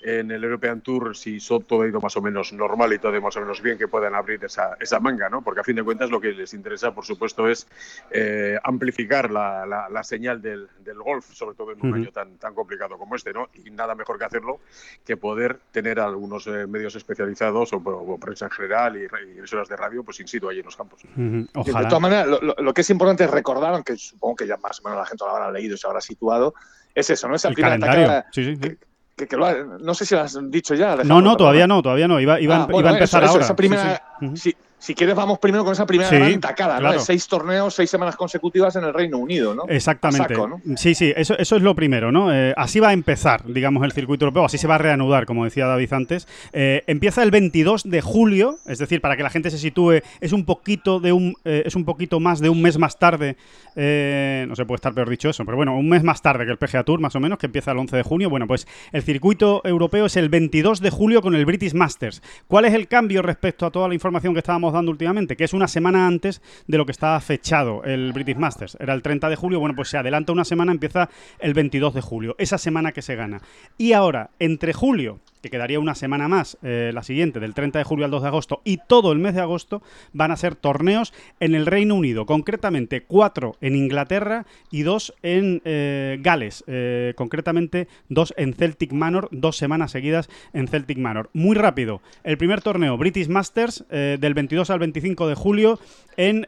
en 0.00 0.30
el 0.30 0.44
European 0.44 0.80
Tour 0.80 1.16
si 1.16 1.40
son 1.40 1.64
todo 1.64 1.82
ha 1.82 1.88
ido 1.88 2.00
más 2.00 2.16
o 2.16 2.22
menos 2.22 2.52
normal 2.52 2.92
y 2.92 2.98
todo 2.98 3.08
ha 3.10 3.14
ido 3.14 3.22
más 3.22 3.36
o 3.36 3.40
menos 3.40 3.60
bien, 3.60 3.76
que 3.76 3.88
puedan 3.88 4.14
abrir 4.14 4.44
esa, 4.44 4.76
esa 4.80 5.00
manga, 5.00 5.28
¿no? 5.28 5.42
Porque 5.42 5.60
a 5.60 5.64
fin 5.64 5.74
de 5.74 5.82
cuentas 5.82 6.08
lo 6.10 6.20
que 6.20 6.32
les 6.32 6.54
interesa, 6.54 6.94
por 6.94 7.04
supuesto, 7.04 7.48
es 7.48 7.66
eh, 8.12 8.56
amplificar 8.62 9.30
la, 9.30 9.66
la- 9.66 9.88
la 9.88 10.04
señal 10.04 10.40
del, 10.40 10.68
del 10.84 10.98
golf, 11.02 11.26
sobre 11.32 11.56
todo 11.56 11.72
en 11.72 11.84
un 11.84 11.94
año 11.94 12.12
tan, 12.12 12.38
tan 12.38 12.54
complicado 12.54 12.96
como 12.96 13.16
este, 13.16 13.32
¿no? 13.32 13.48
Y 13.54 13.70
nada 13.70 13.94
mejor 13.96 14.18
que 14.18 14.24
hacerlo 14.24 14.60
que 15.04 15.16
poder 15.16 15.58
tener 15.72 15.98
algunos 15.98 16.46
eh, 16.46 16.66
medios 16.68 16.94
especializados 16.94 17.72
o, 17.72 17.76
o 17.78 18.18
prensa 18.18 18.44
en 18.44 18.50
general 18.52 18.96
y, 18.96 19.00
y 19.34 19.38
emisoras 19.38 19.68
de 19.68 19.76
radio, 19.76 20.04
pues 20.04 20.20
in 20.20 20.28
situ 20.28 20.48
allí 20.48 20.60
en 20.60 20.66
los 20.66 20.76
campos. 20.76 21.00
De 21.16 21.46
Ojalá. 21.54 21.88
todas 21.88 22.02
maneras, 22.02 22.26
lo, 22.28 22.40
lo- 22.40 22.54
lo 22.56 22.72
que 22.74 22.82
es 22.82 22.90
importante 22.90 23.24
es 23.24 23.30
recordar, 23.30 23.74
aunque 23.74 23.96
supongo 23.96 24.36
que 24.36 24.46
ya 24.46 24.56
más 24.58 24.78
o 24.80 24.84
menos 24.84 24.98
la 25.00 25.06
gente 25.06 25.24
lo 25.24 25.30
habrá 25.30 25.50
leído 25.50 25.74
y 25.74 25.78
se 25.78 25.86
habrá 25.88 26.00
situado, 26.00 26.54
es 26.94 27.10
eso, 27.10 27.28
¿no? 27.28 27.34
Esa 27.34 27.48
El 27.48 27.54
primera 27.54 27.74
calendario. 27.78 28.04
atacada 28.04 28.26
Sí, 28.32 28.44
sí, 28.44 28.54
sí. 28.56 28.60
que, 28.60 28.78
que- 29.18 29.26
que 29.26 29.36
lo 29.36 29.44
ha- 29.44 29.54
no 29.80 29.92
sé 29.94 30.06
si 30.06 30.14
lo 30.14 30.22
has 30.22 30.38
dicho 30.50 30.74
ya. 30.74 30.86
No, 30.86 30.92
Alejandro, 30.94 31.20
no, 31.20 31.36
todavía 31.36 31.66
no, 31.66 31.82
todavía 31.82 32.08
no. 32.08 32.20
Iba, 32.20 32.40
iba, 32.40 32.54
Ah, 32.54 32.58
iba 32.60 32.66
bueno, 32.72 32.88
a 32.88 32.92
empezar 32.92 33.22
eso, 33.24 33.32
ahora. 33.32 33.44
esa 33.44 33.52
Sí, 33.52 33.56
primera- 33.56 34.02
sí. 34.20 34.36
Si, 34.36 34.56
si 34.78 34.94
quieres, 34.94 35.16
vamos 35.16 35.38
primero 35.38 35.64
con 35.64 35.72
esa 35.72 35.86
primera 35.86 36.08
Sí, 36.08 36.16
gran 36.16 36.40
tacada, 36.40 36.74
¿no? 36.74 36.80
claro. 36.80 36.98
De 36.98 37.04
seis 37.04 37.26
torneos, 37.26 37.74
seis 37.74 37.90
semanas 37.90 38.16
consecutivas 38.16 38.76
en 38.76 38.84
el 38.84 38.94
Reino 38.94 39.18
Unido, 39.18 39.54
¿no? 39.54 39.64
Exactamente. 39.68 40.34
A 40.34 40.36
saco, 40.36 40.48
¿no? 40.48 40.76
Sí, 40.76 40.94
sí, 40.94 41.12
eso, 41.16 41.36
eso 41.36 41.56
es 41.56 41.62
lo 41.62 41.74
primero, 41.74 42.12
¿no? 42.12 42.32
Eh, 42.32 42.54
así 42.56 42.78
va 42.80 42.88
a 42.88 42.92
empezar, 42.92 43.44
digamos, 43.46 43.82
el 43.84 43.92
circuito 43.92 44.24
europeo, 44.24 44.44
así 44.44 44.56
se 44.56 44.68
va 44.68 44.76
a 44.76 44.78
reanudar, 44.78 45.26
como 45.26 45.44
decía 45.44 45.66
David 45.66 45.92
antes. 45.92 46.28
Eh, 46.52 46.84
empieza 46.86 47.22
el 47.22 47.30
22 47.30 47.84
de 47.84 48.00
julio, 48.00 48.58
es 48.66 48.78
decir, 48.78 49.00
para 49.00 49.16
que 49.16 49.22
la 49.22 49.30
gente 49.30 49.50
se 49.50 49.58
sitúe, 49.58 50.00
es 50.20 50.32
un 50.32 50.44
poquito 50.44 51.00
de 51.00 51.12
un, 51.12 51.34
eh, 51.44 51.64
es 51.66 51.74
un 51.74 51.84
poquito 51.84 52.20
más 52.20 52.38
de 52.40 52.48
un 52.48 52.62
mes 52.62 52.78
más 52.78 52.98
tarde, 52.98 53.36
no 53.74 54.56
se 54.56 54.64
puede 54.64 54.76
estar 54.76 54.94
peor 54.94 55.08
dicho 55.08 55.28
eso, 55.28 55.44
pero 55.44 55.56
bueno, 55.56 55.76
un 55.76 55.88
mes 55.88 56.02
más 56.02 56.22
tarde 56.22 56.44
que 56.44 56.50
el 56.50 56.58
PGA 56.58 56.82
Tour, 56.84 57.00
más 57.00 57.14
o 57.14 57.20
menos, 57.20 57.38
que 57.38 57.46
empieza 57.46 57.72
el 57.72 57.78
11 57.78 57.96
de 57.96 58.02
junio. 58.02 58.30
Bueno, 58.30 58.46
pues 58.46 58.66
el 58.92 59.02
circuito 59.02 59.60
europeo 59.64 60.06
es 60.06 60.16
el 60.16 60.28
22 60.28 60.80
de 60.80 60.90
julio 60.90 61.22
con 61.22 61.34
el 61.34 61.46
British 61.46 61.74
Masters. 61.74 62.22
¿Cuál 62.46 62.64
es 62.64 62.74
el 62.74 62.88
cambio 62.88 63.22
respecto 63.22 63.66
a 63.66 63.70
toda 63.70 63.88
la 63.88 63.94
información 63.94 64.34
que 64.34 64.40
estábamos 64.40 64.67
dando 64.72 64.90
últimamente? 64.90 65.36
Que 65.36 65.44
es 65.44 65.52
una 65.52 65.68
semana 65.68 66.06
antes 66.06 66.42
de 66.66 66.78
lo 66.78 66.86
que 66.86 66.92
estaba 66.92 67.20
fechado 67.20 67.82
el 67.84 68.12
British 68.12 68.36
Masters. 68.36 68.76
Era 68.80 68.94
el 68.94 69.02
30 69.02 69.28
de 69.28 69.36
julio, 69.36 69.60
bueno, 69.60 69.74
pues 69.74 69.88
se 69.88 69.98
adelanta 69.98 70.32
una 70.32 70.44
semana, 70.44 70.72
empieza 70.72 71.08
el 71.38 71.54
22 71.54 71.94
de 71.94 72.00
julio, 72.00 72.34
esa 72.38 72.58
semana 72.58 72.92
que 72.92 73.02
se 73.02 73.16
gana. 73.16 73.40
Y 73.76 73.92
ahora, 73.92 74.30
entre 74.38 74.72
julio, 74.72 75.20
que 75.40 75.50
quedaría 75.50 75.80
una 75.80 75.94
semana 75.94 76.28
más, 76.28 76.58
eh, 76.62 76.90
la 76.92 77.02
siguiente, 77.02 77.40
del 77.40 77.54
30 77.54 77.78
de 77.78 77.84
julio 77.84 78.04
al 78.04 78.10
2 78.10 78.22
de 78.22 78.28
agosto, 78.28 78.60
y 78.64 78.78
todo 78.88 79.12
el 79.12 79.18
mes 79.18 79.34
de 79.34 79.40
agosto, 79.40 79.82
van 80.12 80.30
a 80.30 80.36
ser 80.36 80.54
torneos 80.54 81.12
en 81.40 81.54
el 81.54 81.66
Reino 81.66 81.94
Unido, 81.94 82.26
concretamente 82.26 83.02
cuatro 83.02 83.56
en 83.60 83.76
Inglaterra 83.76 84.46
y 84.70 84.82
dos 84.82 85.14
en 85.22 85.62
eh, 85.64 86.18
Gales, 86.20 86.64
eh, 86.66 87.14
concretamente 87.16 87.88
dos 88.08 88.34
en 88.36 88.54
Celtic 88.54 88.92
Manor, 88.92 89.28
dos 89.32 89.56
semanas 89.56 89.92
seguidas 89.92 90.28
en 90.52 90.68
Celtic 90.68 90.98
Manor. 90.98 91.30
Muy 91.32 91.56
rápido, 91.56 92.00
el 92.24 92.38
primer 92.38 92.62
torneo, 92.62 92.96
British 92.96 93.28
Masters, 93.28 93.84
del 93.88 94.34
22 94.34 94.70
al 94.70 94.78
25 94.78 95.28
de 95.28 95.34
julio 95.34 95.78
en 96.16 96.46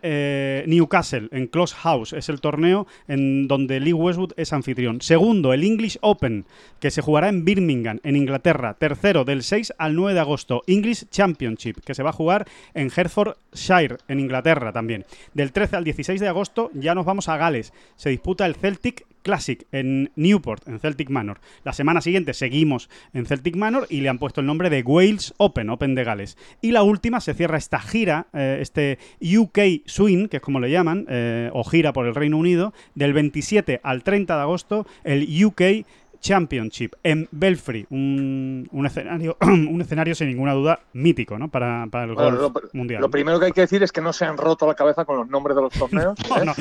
Newcastle, 0.66 1.28
en 1.32 1.46
Close 1.46 1.74
House, 1.76 2.12
es 2.12 2.28
el 2.28 2.40
torneo 2.40 2.86
en 3.08 3.48
donde 3.48 3.80
Lee 3.80 3.92
Westwood 3.92 4.32
es 4.36 4.52
anfitrión. 4.52 5.00
Segundo, 5.00 5.52
el 5.52 5.64
English 5.64 5.98
Open, 6.00 6.44
que 6.80 6.90
se 6.90 7.02
jugará 7.02 7.28
en 7.28 7.44
Birmingham, 7.44 8.00
en 8.02 8.16
Inglaterra. 8.16 8.74
Tercero, 8.80 9.26
del 9.26 9.42
6 9.42 9.74
al 9.76 9.94
9 9.94 10.14
de 10.14 10.20
agosto, 10.20 10.62
English 10.66 11.04
Championship, 11.10 11.80
que 11.84 11.94
se 11.94 12.02
va 12.02 12.08
a 12.08 12.14
jugar 12.14 12.48
en 12.72 12.90
Hertfordshire, 12.90 13.98
en 14.08 14.20
Inglaterra 14.20 14.72
también. 14.72 15.04
Del 15.34 15.52
13 15.52 15.76
al 15.76 15.84
16 15.84 16.18
de 16.18 16.28
agosto 16.28 16.70
ya 16.72 16.94
nos 16.94 17.04
vamos 17.04 17.28
a 17.28 17.36
Gales. 17.36 17.74
Se 17.96 18.08
disputa 18.08 18.46
el 18.46 18.54
Celtic 18.54 19.04
Classic 19.20 19.66
en 19.70 20.10
Newport, 20.16 20.66
en 20.66 20.80
Celtic 20.80 21.10
Manor. 21.10 21.40
La 21.62 21.74
semana 21.74 22.00
siguiente 22.00 22.32
seguimos 22.32 22.88
en 23.12 23.26
Celtic 23.26 23.54
Manor 23.54 23.86
y 23.90 24.00
le 24.00 24.08
han 24.08 24.18
puesto 24.18 24.40
el 24.40 24.46
nombre 24.46 24.70
de 24.70 24.80
Wales 24.80 25.34
Open, 25.36 25.68
Open 25.68 25.94
de 25.94 26.04
Gales. 26.04 26.38
Y 26.62 26.70
la 26.70 26.82
última 26.82 27.20
se 27.20 27.34
cierra 27.34 27.58
esta 27.58 27.80
gira, 27.80 28.28
eh, 28.32 28.60
este 28.62 28.98
UK 29.20 29.84
Swing, 29.84 30.28
que 30.28 30.38
es 30.38 30.42
como 30.42 30.58
le 30.58 30.70
llaman, 30.70 31.04
eh, 31.10 31.50
o 31.52 31.64
gira 31.64 31.92
por 31.92 32.06
el 32.06 32.14
Reino 32.14 32.38
Unido, 32.38 32.72
del 32.94 33.12
27 33.12 33.80
al 33.82 34.02
30 34.02 34.36
de 34.36 34.40
agosto, 34.40 34.86
el 35.04 35.44
UK 35.44 35.84
Championship 36.20 36.92
en 37.02 37.28
Belfry, 37.30 37.86
un, 37.90 38.68
un 38.72 38.86
escenario, 38.86 39.36
un 39.40 39.80
escenario 39.80 40.14
sin 40.14 40.28
ninguna 40.28 40.52
duda 40.52 40.80
mítico, 40.92 41.38
¿no? 41.38 41.48
Para, 41.48 41.86
para 41.90 42.04
el 42.04 42.14
Bueno, 42.14 42.38
golf 42.38 42.54
lo, 42.54 42.70
mundial. 42.72 43.00
lo 43.00 43.10
primero 43.10 43.40
que 43.40 43.46
hay 43.46 43.52
que 43.52 43.62
decir 43.62 43.82
es 43.82 43.90
que 43.92 44.00
no 44.00 44.12
se 44.12 44.24
han 44.24 44.36
roto 44.36 44.66
la 44.66 44.74
cabeza 44.74 45.04
con 45.04 45.16
los 45.16 45.28
nombres 45.28 45.56
de 45.56 45.62
los 45.62 45.72
torneos. 45.78 46.18
No, 46.28 46.36
¿eh? 46.42 46.44
no. 46.44 46.54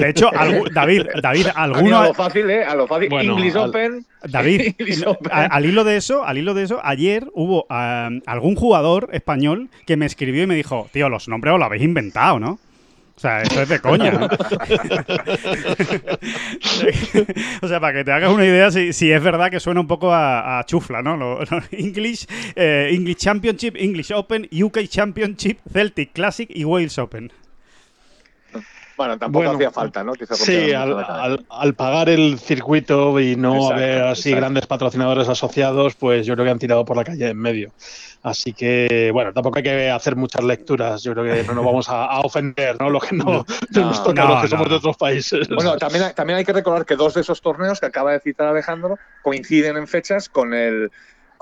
De 0.00 0.08
hecho, 0.10 0.30
David, 0.74 1.06
David, 1.22 1.46
alguno, 1.54 1.98
a 2.00 2.06
lo 2.08 2.14
fácil, 2.14 2.50
¿eh? 2.50 2.64
A 2.64 2.74
lo 2.74 2.86
fácil. 2.86 3.08
Bueno, 3.08 3.32
English 3.36 3.56
al- 3.56 3.68
Open. 3.70 4.06
David, 4.28 4.60
English 4.78 5.04
Open. 5.06 5.32
a- 5.32 5.46
al 5.46 5.64
hilo 5.66 5.84
de 5.84 5.96
eso, 5.96 6.24
al 6.24 6.38
hilo 6.38 6.54
de 6.54 6.64
eso, 6.64 6.80
ayer 6.82 7.28
hubo 7.34 7.66
ah, 7.70 8.10
algún 8.26 8.56
jugador 8.56 9.08
español 9.12 9.68
que 9.86 9.96
me 9.96 10.06
escribió 10.06 10.42
y 10.42 10.46
me 10.46 10.54
dijo, 10.56 10.88
tío, 10.92 11.08
los 11.08 11.28
nombres 11.28 11.52
os 11.54 11.60
los 11.60 11.66
habéis 11.66 11.82
inventado, 11.84 12.40
¿no? 12.40 12.58
O 13.16 13.20
sea, 13.20 13.42
esto 13.42 13.62
es 13.62 13.68
de 13.68 13.78
coña. 13.80 14.10
¿no? 14.10 14.26
o 17.62 17.68
sea, 17.68 17.80
para 17.80 17.92
que 17.98 18.04
te 18.04 18.12
hagas 18.12 18.30
una 18.32 18.44
idea, 18.44 18.70
si, 18.70 18.92
si 18.92 19.10
es 19.12 19.22
verdad 19.22 19.50
que 19.50 19.60
suena 19.60 19.80
un 19.80 19.86
poco 19.86 20.12
a, 20.12 20.58
a 20.58 20.64
chufla, 20.66 21.00
¿no? 21.02 21.16
Lo- 21.16 21.38
lo- 21.44 21.62
English, 21.70 22.26
eh, 22.56 22.90
English 22.92 23.18
Championship, 23.18 23.76
English 23.76 24.10
Open, 24.12 24.48
UK 24.52 24.80
Championship, 24.88 25.58
Celtic 25.72 26.12
Classic 26.12 26.50
y 26.52 26.64
Wales 26.64 26.98
Open. 26.98 27.32
Bueno, 28.96 29.18
tampoco 29.18 29.44
Bueno, 29.44 29.56
hacía 29.58 29.70
falta, 29.70 30.04
¿no? 30.04 30.12
Que 30.12 30.26
se 30.26 30.34
Sí, 30.36 30.72
al, 30.72 30.92
al- 31.02 31.44
al 31.48 31.74
pagar 31.74 32.08
el 32.08 32.38
circuito 32.38 33.18
y 33.18 33.34
no 33.36 33.54
Exacto, 33.56 33.74
haber 33.74 34.02
así 34.02 34.28
exacto. 34.30 34.36
grandes 34.36 34.66
patrocinadores 34.66 35.28
asociados, 35.28 35.94
pues 35.96 36.26
yo 36.26 36.34
creo 36.34 36.44
que 36.44 36.50
han 36.52 36.58
tirado 36.58 36.84
por 36.84 36.96
la 36.96 37.04
calle 37.04 37.28
en 37.28 37.38
medio. 37.38 37.72
Así 38.22 38.54
que, 38.54 39.10
bueno, 39.12 39.32
tampoco 39.32 39.58
hay 39.58 39.64
que 39.64 39.90
hacer 39.90 40.16
muchas 40.16 40.42
lecturas. 40.44 41.02
Yo 41.02 41.12
creo 41.12 41.24
que 41.24 41.42
no 41.44 41.54
nos 41.54 41.64
vamos 41.64 41.88
a, 41.90 42.04
a 42.06 42.20
ofender, 42.20 42.76
¿no? 42.80 42.88
Lo 42.88 43.00
que 43.00 43.14
no, 43.14 43.24
No. 43.24 43.44
nos 43.80 44.02
toca 44.02 44.22
No, 44.24 44.28
los 44.30 44.36
que 44.38 44.44
no, 44.44 44.50
somos 44.50 44.68
de 44.70 44.74
otros 44.76 44.96
países. 44.96 45.48
Bueno, 45.48 45.76
también, 45.76 46.04
también 46.14 46.38
hay 46.38 46.44
que 46.44 46.52
recordar 46.54 46.86
que 46.86 46.96
dos 46.96 47.14
de 47.14 47.20
esos 47.20 47.40
torneos 47.42 47.80
que 47.80 47.86
acaba 47.86 48.12
de 48.12 48.20
citar 48.20 48.46
Alejandro 48.48 48.98
coinciden 49.22 49.76
en 49.76 49.86
fechas 49.86 50.28
con 50.28 50.54
el 50.54 50.90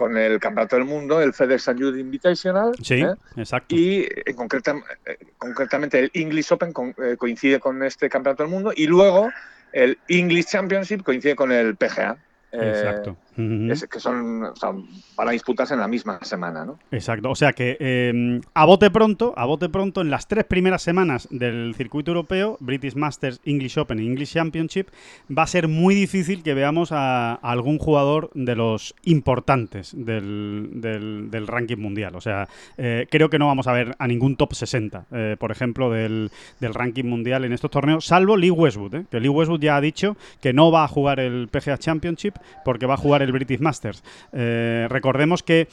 con 0.02 0.18
el 0.18 0.40
Campeonato 0.40 0.74
del 0.74 0.84
Mundo, 0.84 1.20
el 1.22 1.32
FedEx 1.32 1.66
Youth 1.76 1.96
Invitational. 1.96 2.72
Sí, 2.82 2.94
¿eh? 3.02 3.14
exacto. 3.36 3.72
Y 3.72 4.00
eh, 4.02 4.34
concreta- 4.34 4.74
eh, 5.06 5.16
concretamente 5.38 5.96
el 6.00 6.10
English 6.12 6.52
Open 6.52 6.72
con- 6.72 6.92
eh, 6.98 7.14
coincide 7.16 7.60
con 7.60 7.80
este 7.84 8.08
Campeonato 8.10 8.42
del 8.42 8.50
Mundo 8.50 8.72
y 8.74 8.88
luego 8.88 9.30
el 9.72 9.96
English 10.08 10.46
Championship 10.46 11.04
coincide 11.04 11.36
con 11.36 11.52
el 11.52 11.76
PGA. 11.76 12.16
eh, 12.50 12.82
Es- 13.36 13.86
que 13.88 13.98
son, 14.00 14.44
o 14.44 14.56
sea, 14.56 14.70
van 15.16 15.28
a 15.28 15.30
disputarse 15.32 15.74
en 15.74 15.80
la 15.80 15.88
misma 15.88 16.18
semana, 16.22 16.64
¿no? 16.64 16.78
Exacto, 16.90 17.30
o 17.30 17.34
sea 17.34 17.52
que 17.52 17.76
eh, 17.80 18.40
a 18.54 18.64
bote 18.64 18.90
pronto, 18.90 19.32
a 19.36 19.44
bote 19.46 19.68
pronto, 19.68 20.00
en 20.00 20.10
las 20.10 20.28
tres 20.28 20.44
primeras 20.44 20.82
semanas 20.82 21.28
del 21.30 21.74
circuito 21.76 22.10
europeo, 22.10 22.56
British 22.60 22.94
Masters, 22.94 23.40
English 23.44 23.78
Open 23.78 23.98
y 24.00 24.06
English 24.06 24.32
Championship, 24.34 24.88
va 25.36 25.42
a 25.42 25.46
ser 25.46 25.68
muy 25.68 25.94
difícil 25.94 26.42
que 26.42 26.54
veamos 26.54 26.92
a, 26.92 27.32
a 27.34 27.36
algún 27.50 27.78
jugador 27.78 28.30
de 28.34 28.54
los 28.56 28.94
importantes 29.04 29.92
del, 29.96 30.70
del- 30.74 31.30
del 31.30 31.46
ranking 31.46 31.78
mundial. 31.78 32.14
O 32.16 32.20
sea, 32.20 32.48
eh, 32.76 33.06
creo 33.10 33.28
que 33.30 33.38
no 33.38 33.46
vamos 33.46 33.66
a 33.66 33.72
ver 33.72 33.94
a 33.98 34.06
ningún 34.06 34.36
top 34.36 34.52
60, 34.54 35.06
eh, 35.12 35.36
por 35.38 35.50
ejemplo, 35.50 35.90
del, 35.90 36.30
del 36.60 36.74
ranking 36.74 37.04
mundial 37.04 37.44
en 37.44 37.52
estos 37.52 37.70
torneos, 37.70 38.04
salvo 38.06 38.36
Lee 38.36 38.50
Westwood, 38.50 38.94
eh, 38.94 39.04
que 39.10 39.20
Lee 39.20 39.28
Westwood 39.28 39.60
ya 39.60 39.76
ha 39.76 39.80
dicho 39.80 40.16
que 40.40 40.52
no 40.52 40.70
va 40.70 40.84
a 40.84 40.88
jugar 40.88 41.20
el 41.20 41.48
PGA 41.48 41.78
Championship 41.78 42.34
porque 42.64 42.86
va 42.86 42.94
a 42.94 42.98
jugar 42.98 43.21
el 43.22 43.32
British 43.32 43.60
Masters. 43.60 44.02
Eh, 44.32 44.86
recordemos 44.90 45.42
que 45.42 45.68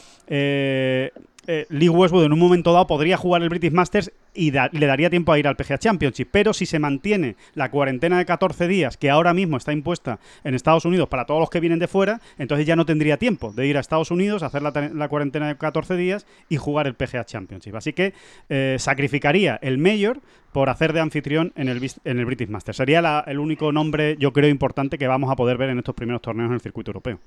eh, 1.51 1.65
Lee 1.70 1.89
Westwood 1.89 2.25
en 2.25 2.34
un 2.34 2.38
momento 2.39 2.72
dado 2.72 2.86
podría 2.86 3.18
jugar 3.18 3.41
el 3.41 3.50
British 3.50 3.72
Masters 3.72 4.12
y 4.36 4.51
le 4.51 4.86
daría 4.86 5.10
tiempo 5.10 5.34
a 5.34 5.39
ir 5.39 5.48
al 5.48 5.56
PGA 5.56 5.79
Championship, 5.79 6.27
pero 6.32 6.53
si 6.53 6.68
se 6.68 6.77
mantiene 6.77 7.36
la 7.56 7.72
cuarentena 7.72 8.20
de 8.20 8.25
14 8.27 8.68
días 8.68 8.96
que 8.98 9.10
ahora 9.10 9.34
mismo 9.34 9.58
está 9.58 9.74
impuesta 9.74 10.20
en 10.44 10.53
Estados 10.53 10.86
Unidos 10.86 11.10
para 11.10 11.25
todos 11.25 11.39
los 11.39 11.50
que 11.50 11.60
vienen 11.60 11.79
de 11.79 11.88
fuera, 11.88 12.22
entonces 12.38 12.68
ya 12.68 12.75
no 12.75 12.86
tendría 12.86 13.18
tiempo 13.18 13.51
de 13.51 13.65
ir 13.65 13.75
a 13.77 13.79
Estados 13.79 14.12
Unidos, 14.12 14.44
hacer 14.44 14.62
la, 14.62 14.72
te- 14.72 14.94
la 14.94 15.10
cuarentena 15.10 15.48
de 15.48 15.58
14 15.58 15.98
días 15.98 16.27
y 16.50 16.58
jugar 16.58 16.86
el 16.86 16.94
PGA 16.94 17.25
Championship. 17.25 17.75
Así 17.75 17.94
que 17.94 18.13
eh, 18.50 18.75
sacrificaría 18.79 19.58
el 19.63 19.79
Mayor 19.79 20.20
por 20.53 20.70
hacer 20.70 20.94
de 20.94 21.00
anfitrión 21.00 21.51
en 21.56 21.68
el, 21.68 21.82
en 22.06 22.20
el 22.20 22.25
British 22.25 22.50
Masters. 22.50 22.77
Sería 22.77 23.01
la- 23.01 23.24
el 23.27 23.39
único 23.39 23.72
nombre, 23.72 24.15
yo 24.20 24.32
creo, 24.34 24.50
importante 24.50 24.98
que 25.00 25.08
vamos 25.08 25.32
a 25.32 25.36
poder 25.36 25.58
ver 25.58 25.70
en 25.72 25.79
estos 25.79 25.96
primeros 25.96 26.22
torneos 26.22 26.50
en 26.50 26.53
el 26.53 26.62
circuito 26.62 26.91
europeo. 26.91 27.20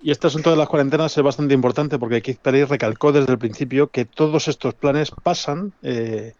Y 0.00 0.10
este 0.10 0.26
asunto 0.26 0.50
de 0.50 0.56
las 0.56 0.68
cuarentenas 0.68 1.16
es 1.16 1.22
bastante 1.22 1.54
importante 1.54 1.98
porque 1.98 2.22
Keith 2.22 2.40
Perry 2.40 2.64
recalcó 2.64 3.12
desde 3.12 3.32
el 3.32 3.38
principio 3.38 3.90
que 3.90 4.04
todos 4.04 4.48
estos 4.48 4.74
planes 4.74 5.10
pasan 5.10 5.72
eh, 5.82 6.34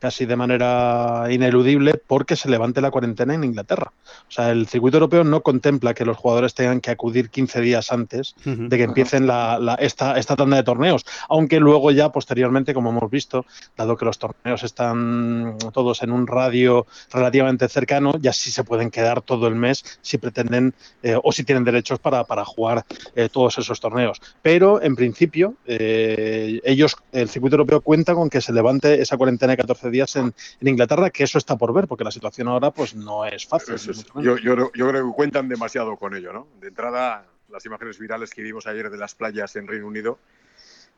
casi 0.00 0.26
de 0.26 0.36
manera 0.36 1.26
ineludible 1.30 1.94
porque 2.06 2.36
se 2.36 2.48
levante 2.48 2.80
la 2.80 2.90
cuarentena 2.90 3.34
en 3.34 3.44
Inglaterra. 3.44 3.92
O 4.28 4.30
sea, 4.30 4.50
el 4.50 4.66
circuito 4.66 4.96
europeo 4.98 5.24
no 5.24 5.42
contempla 5.42 5.94
que 5.94 6.04
los 6.04 6.16
jugadores 6.16 6.54
tengan 6.54 6.80
que 6.80 6.90
acudir 6.90 7.30
15 7.30 7.60
días 7.60 7.92
antes 7.92 8.34
de 8.44 8.76
que 8.76 8.82
empiecen 8.84 9.26
la- 9.26 9.58
la- 9.58 9.74
esta, 9.74 10.18
esta 10.18 10.36
tanda 10.36 10.56
de 10.56 10.62
torneos. 10.62 11.04
Aunque 11.28 11.60
luego 11.60 11.90
ya 11.90 12.10
posteriormente, 12.10 12.74
como 12.74 12.90
hemos 12.90 13.10
visto, 13.10 13.44
dado 13.76 13.96
que 13.96 14.04
los 14.04 14.18
torneos 14.18 14.62
están 14.62 15.56
todos 15.72 16.02
en 16.02 16.10
un 16.12 16.26
radio 16.26 16.86
relativamente 17.12 17.68
cercano, 17.68 18.14
ya 18.20 18.32
sí 18.32 18.50
se 18.50 18.64
pueden 18.64 18.90
quedar 18.90 19.22
todo 19.22 19.46
el 19.48 19.54
mes 19.54 19.98
si 20.02 20.18
pretenden 20.18 20.74
eh, 21.02 21.16
o 21.22 21.32
si 21.32 21.44
tienen 21.44 21.64
derechos 21.64 21.98
para, 21.98 22.24
para 22.24 22.44
jugar 22.44 22.84
eh, 23.14 23.28
todos 23.30 23.58
esos 23.58 23.80
torneos. 23.80 24.20
Pero 24.42 24.80
en 24.82 24.96
principio, 24.96 25.54
eh, 25.66 26.60
ellos, 26.64 26.96
el 27.12 27.28
circuito 27.28 27.56
europeo 27.56 27.80
cuenta 27.80 28.14
con 28.14 28.30
que 28.30 28.40
se 28.40 28.52
levante 28.52 29.00
esa 29.02 29.17
cuarentena 29.18 29.52
de 29.52 29.56
14 29.58 29.90
días 29.90 30.16
en, 30.16 30.32
en 30.60 30.68
Inglaterra, 30.68 31.10
que 31.10 31.24
eso 31.24 31.36
está 31.38 31.56
por 31.56 31.74
ver, 31.74 31.86
porque 31.86 32.04
la 32.04 32.10
situación 32.10 32.48
ahora 32.48 32.70
pues 32.70 32.94
no 32.94 33.24
es 33.26 33.46
fácil. 33.46 33.74
Es- 33.74 34.06
yo, 34.14 34.36
yo, 34.38 34.70
yo 34.72 34.88
creo 34.88 35.08
que 35.10 35.14
cuentan 35.14 35.48
demasiado 35.48 35.96
con 35.96 36.14
ello, 36.14 36.32
¿no? 36.32 36.46
De 36.60 36.68
entrada, 36.68 37.26
las 37.50 37.64
imágenes 37.66 37.98
virales 37.98 38.30
que 38.30 38.42
vimos 38.42 38.66
ayer 38.66 38.88
de 38.90 38.96
las 38.96 39.14
playas 39.14 39.54
en 39.56 39.66
Reino 39.66 39.86
Unido, 39.86 40.18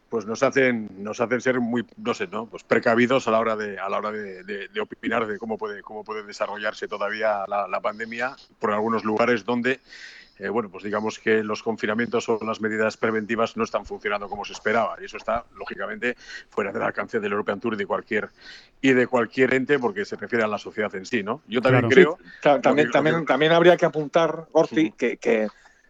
pues 0.09 0.27
nos 0.27 0.43
hacen, 0.43 0.89
nos 0.99 1.21
hacen 1.21 1.41
ser 1.41 1.61
muy, 1.61 1.87
no 1.97 2.15
sé, 2.15 2.27
¿no? 2.27 2.47
Pues 2.47 2.65
precavidos 2.65 3.29
a 3.29 3.31
la 3.31 3.39
hora 3.39 3.55
de, 3.55 3.79
a 3.79 3.89
la 3.89 3.99
hora 3.99 4.11
de, 4.11 4.43
de- 4.43 4.67
de 4.69 4.81
opinar 4.81 5.27
de 5.27 5.39
cómo 5.39 5.57
puede, 5.57 5.83
cómo 5.83 6.03
puede 6.03 6.25
desarrollarse 6.25 6.89
todavía 6.89 7.45
la, 7.47 7.69
la 7.69 7.81
pandemia 7.81 8.35
por 8.59 8.73
algunos 8.73 9.05
lugares 9.05 9.45
donde 9.45 9.79
eh, 10.41 10.49
bueno, 10.49 10.71
pues 10.71 10.83
digamos 10.85 11.19
que 11.19 11.45
los 11.45 11.63
confinamientos 11.63 12.29
o 12.31 12.39
las 12.43 12.61
medidas 12.61 12.97
preventivas 12.97 13.57
no 13.57 13.65
están 13.65 13.85
funcionando 13.85 14.29
como 14.29 14.45
se 14.45 14.55
esperaba. 14.55 14.97
Y 15.01 15.05
eso 15.05 15.19
está, 15.19 15.45
lógicamente, 15.55 16.17
fuera 16.49 16.73
del 16.73 16.83
alcance 16.83 17.21
del 17.21 17.33
European 17.33 17.61
Tour 17.61 17.75
y 17.75 17.77
de 17.77 17.87
cualquier, 17.87 18.31
y 18.81 18.93
de 18.93 19.07
cualquier 19.07 19.53
ente, 19.55 19.79
porque 19.79 20.05
se 20.05 20.17
refiere 20.17 20.45
a 20.45 20.49
la 20.49 20.59
sociedad 20.59 20.95
en 20.95 21.05
sí, 21.05 21.23
¿no? 21.23 21.43
Yo 21.47 21.61
también 21.61 21.89
Claro. 21.91 22.17
creo. 22.17 22.31
Ta- 22.41 22.61
También, 22.61 22.89
que- 22.89 22.93
también, 22.93 23.21
que- 23.21 23.27
también 23.27 23.53
habría 23.53 23.77
que 23.77 23.85
apuntar, 23.85 24.47
Gorti, 24.51 24.93
que, 24.93 25.19
que, 25.19 25.49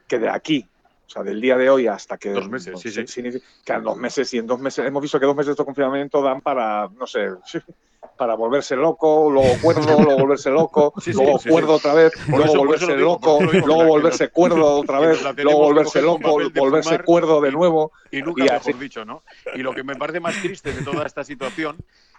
que 0.08 0.18
de 0.18 0.28
aquí, 0.28 0.68
o 1.06 1.08
sea, 1.08 1.22
del 1.22 1.40
día 1.40 1.56
de 1.56 1.70
hoy 1.70 1.86
hasta 1.86 2.18
que. 2.18 2.30
Dos 2.30 2.48
meses, 2.48 2.78
sí, 2.80 2.90
sí. 2.90 3.22
Que 3.64 3.72
en 3.72 3.82
dos 3.84 3.96
meses, 3.96 4.34
y 4.34 4.38
en 4.38 4.46
dos 4.46 4.58
meses. 4.60 4.84
Hemos 4.84 5.02
visto 5.02 5.20
que 5.20 5.26
dos 5.26 5.36
meses 5.36 5.46
de 5.48 5.52
estos 5.52 5.66
confinamiento 5.66 6.20
dan 6.22 6.40
para, 6.40 6.88
no 6.88 7.06
sé, 7.06 7.28
para 8.20 8.34
volverse 8.34 8.76
loco, 8.76 9.30
luego 9.30 9.58
cuerdo, 9.58 10.02
luego 10.02 10.18
volverse 10.18 10.50
loco, 10.50 10.92
Sí, 11.00 11.14
luego 11.14 11.38
sí, 11.38 11.44
sí. 11.44 11.48
cuerdo 11.48 11.76
otra 11.76 11.94
vez, 11.94 12.12
Por 12.26 12.36
luego 12.36 12.44
eso- 12.52 12.58
volverse 12.58 12.94
digo, 12.94 13.08
loco, 13.12 13.38
luego 13.66 13.84
volverse 13.86 14.28
cuerdo 14.28 14.74
otra 14.76 15.00
vez, 15.00 15.22
luego 15.42 15.58
volverse 15.60 16.02
loco, 16.02 16.32
volverse 16.54 16.88
fumar 16.90 17.04
cuerdo 17.06 17.40
de 17.40 17.50
nuevo. 17.50 17.92
Y 18.10 18.20
nunca 18.20 18.44
Y 18.44 18.48
mejor 18.50 18.78
dicho, 18.78 19.04
¿no? 19.06 19.22
Y 19.54 19.60
lo 19.62 19.72
que 19.72 19.82
me 19.84 19.96
parece 19.96 20.20
más 20.20 20.38
triste 20.38 20.74
de 20.74 20.82
toda 20.82 21.06
esta 21.06 21.24
situación 21.24 21.78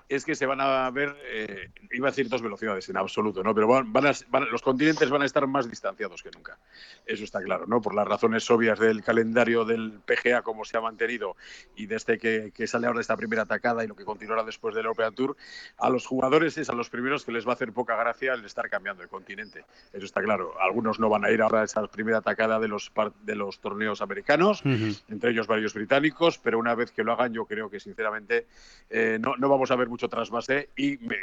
es 0.09 0.25
que 0.25 0.35
se 0.35 0.45
van 0.45 0.61
a 0.61 0.89
ver, 0.91 1.15
eh, 1.25 1.69
iba 1.91 2.07
a 2.07 2.11
decir 2.11 2.27
dos 2.29 2.41
velocidades 2.41 2.87
en 2.89 2.97
absoluto, 2.97 3.43
¿no? 3.43 3.53
Pero 3.55 3.67
van, 3.67 3.91
van 3.93 4.07
a- 4.07 4.11
van 4.29 4.49
los 4.51 4.61
continentes 4.61 5.09
van 5.09 5.21
a 5.21 5.25
estar 5.25 5.45
más 5.47 5.69
distanciados 5.69 6.21
que 6.23 6.29
nunca. 6.31 6.57
Eso 7.05 7.23
está 7.23 7.41
claro, 7.41 7.65
¿no? 7.67 7.81
Por 7.81 7.95
las 7.95 8.07
razones 8.07 8.49
obvias 8.51 8.79
del 8.79 9.03
calendario 9.03 9.65
del 9.65 9.99
PGA, 10.05 10.41
como 10.41 10.65
se 10.65 10.77
ha 10.77 10.81
mantenido, 10.81 11.35
y 11.75 11.85
desde 11.85 12.17
que, 12.17 12.51
que 12.53 12.67
sale 12.67 12.87
ahora 12.87 13.01
esta 13.01 13.15
primera 13.17 13.43
atacada 13.43 13.83
y 13.83 13.87
lo 13.87 13.95
que 13.95 14.05
continuará 14.05 14.43
después 14.43 14.75
del 14.75 14.85
European 14.85 15.13
Tour, 15.15 15.35
a 15.77 15.89
los 15.89 16.05
jugadores 16.05 16.57
es 16.57 16.69
a 16.69 16.73
los 16.73 16.89
primeros 16.89 17.25
que 17.25 17.31
les 17.31 17.45
va 17.45 17.51
a 17.51 17.53
hacer 17.53 17.71
poca 17.73 17.95
gracia 17.95 18.33
el 18.33 18.43
estar 18.45 18.69
cambiando 18.69 19.01
de 19.03 19.07
continente. 19.09 19.65
Eso 19.93 20.05
está 20.05 20.21
claro. 20.21 20.53
Algunos 20.59 20.99
no 20.99 21.09
van 21.09 21.25
a 21.25 21.31
ir 21.31 21.41
ahora 21.41 21.61
a 21.61 21.63
esa 21.65 21.85
primera 21.87 22.19
atacada 22.19 22.59
de 22.59 22.67
los, 22.67 22.91
de 23.23 23.35
los 23.35 23.59
torneos 23.59 24.01
americanos 24.01 24.61
entre 25.09 25.31
ellos 25.31 25.47
varios 25.47 25.73
británicos, 25.73 26.37
pero 26.37 26.59
una 26.59 26.75
vez 26.75 26.91
que 26.91 27.03
lo 27.03 27.13
hagan 27.13 27.33
yo 27.33 27.45
creo 27.45 27.69
que 27.69 27.79
sinceramente 27.79 28.47
eh, 28.89 29.17
no, 29.21 29.35
no 29.37 29.49
vamos 29.49 29.71
a 29.71 29.75
ver 29.75 29.89
mucho 29.91 30.07
trasvase 30.09 30.69
y 30.75 30.97
me- 31.01 31.15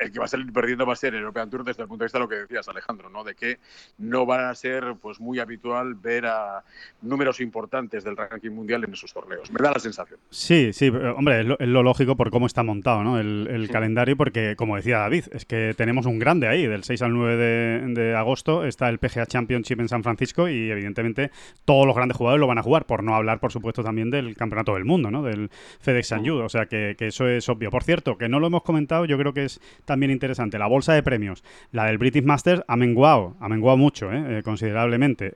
el 0.00 0.12
que 0.12 0.18
va 0.18 0.26
a 0.26 0.28
salir 0.28 0.52
perdiendo 0.52 0.84
va 0.84 0.92
a 0.92 0.96
ser 0.96 1.14
el 1.14 1.20
European 1.20 1.48
Tour 1.48 1.64
desde 1.64 1.82
el 1.82 1.88
punto 1.88 2.02
de 2.02 2.06
vista 2.06 2.18
de 2.18 2.24
lo 2.24 2.28
que 2.28 2.34
decías 2.36 2.68
Alejandro, 2.68 3.08
¿no? 3.08 3.24
de 3.24 3.34
que 3.34 3.58
no 3.98 4.26
va 4.26 4.50
a 4.50 4.54
ser 4.54 4.94
pues 5.00 5.20
muy 5.20 5.38
habitual 5.38 5.94
ver 5.94 6.26
a 6.26 6.62
números 7.02 7.40
importantes 7.40 8.04
del 8.04 8.16
ranking 8.16 8.50
mundial 8.50 8.84
en 8.84 8.92
esos 8.92 9.12
torneos. 9.12 9.50
Me 9.50 9.58
da 9.62 9.72
la 9.72 9.78
sensación. 9.80 10.18
Sí, 10.30 10.72
sí, 10.72 10.86
eh, 10.86 11.14
hombre, 11.16 11.40
es 11.40 11.46
lo, 11.46 11.58
es 11.58 11.68
lo 11.68 11.82
lógico 11.82 12.16
por 12.16 12.30
cómo 12.30 12.46
está 12.46 12.62
montado 12.62 13.02
¿no? 13.04 13.18
el, 13.18 13.48
el 13.50 13.68
calendario, 13.70 14.16
porque 14.16 14.54
como 14.56 14.76
decía 14.76 14.98
David, 14.98 15.24
es 15.32 15.44
que 15.44 15.74
tenemos 15.76 16.06
un 16.06 16.18
grande 16.18 16.48
ahí, 16.48 16.66
del 16.66 16.84
6 16.84 17.02
al 17.02 17.12
9 17.14 17.36
de, 17.36 17.94
de 17.94 18.14
agosto 18.16 18.64
está 18.64 18.88
el 18.88 18.98
PGA 18.98 19.26
Championship 19.26 19.80
en 19.80 19.88
San 19.88 20.02
Francisco 20.02 20.48
y 20.48 20.70
evidentemente 20.70 21.30
todos 21.64 21.86
los 21.86 21.94
grandes 21.94 22.16
jugadores 22.16 22.40
lo 22.40 22.46
van 22.46 22.58
a 22.58 22.62
jugar, 22.62 22.84
por 22.86 23.02
no 23.02 23.14
hablar, 23.14 23.38
por 23.40 23.52
supuesto, 23.52 23.82
también 23.84 24.10
del 24.10 24.34
Campeonato 24.36 24.74
del 24.74 24.84
Mundo, 24.84 25.10
¿no? 25.10 25.22
del 25.22 25.50
FedEx 25.80 26.08
San 26.08 26.20
Jude, 26.26 26.42
o 26.44 26.48
sea 26.48 26.66
que, 26.66 26.96
que 26.98 27.08
eso 27.08 27.28
es 27.28 27.48
obvio. 27.48 27.70
Por 27.70 27.84
cierto, 27.84 28.07
que 28.16 28.28
no 28.28 28.40
lo 28.40 28.46
hemos 28.46 28.62
comentado, 28.62 29.04
yo 29.04 29.18
creo 29.18 29.34
que 29.34 29.44
es 29.44 29.60
también 29.84 30.10
interesante, 30.10 30.58
la 30.58 30.66
bolsa 30.66 30.94
de 30.94 31.02
premios, 31.02 31.42
la 31.72 31.86
del 31.86 31.98
British 31.98 32.22
Masters 32.24 32.62
ha 32.66 32.76
menguado, 32.76 33.36
ha 33.40 33.48
menguado 33.48 33.76
mucho, 33.76 34.12
¿eh? 34.12 34.38
Eh, 34.38 34.42
considerablemente. 34.42 35.32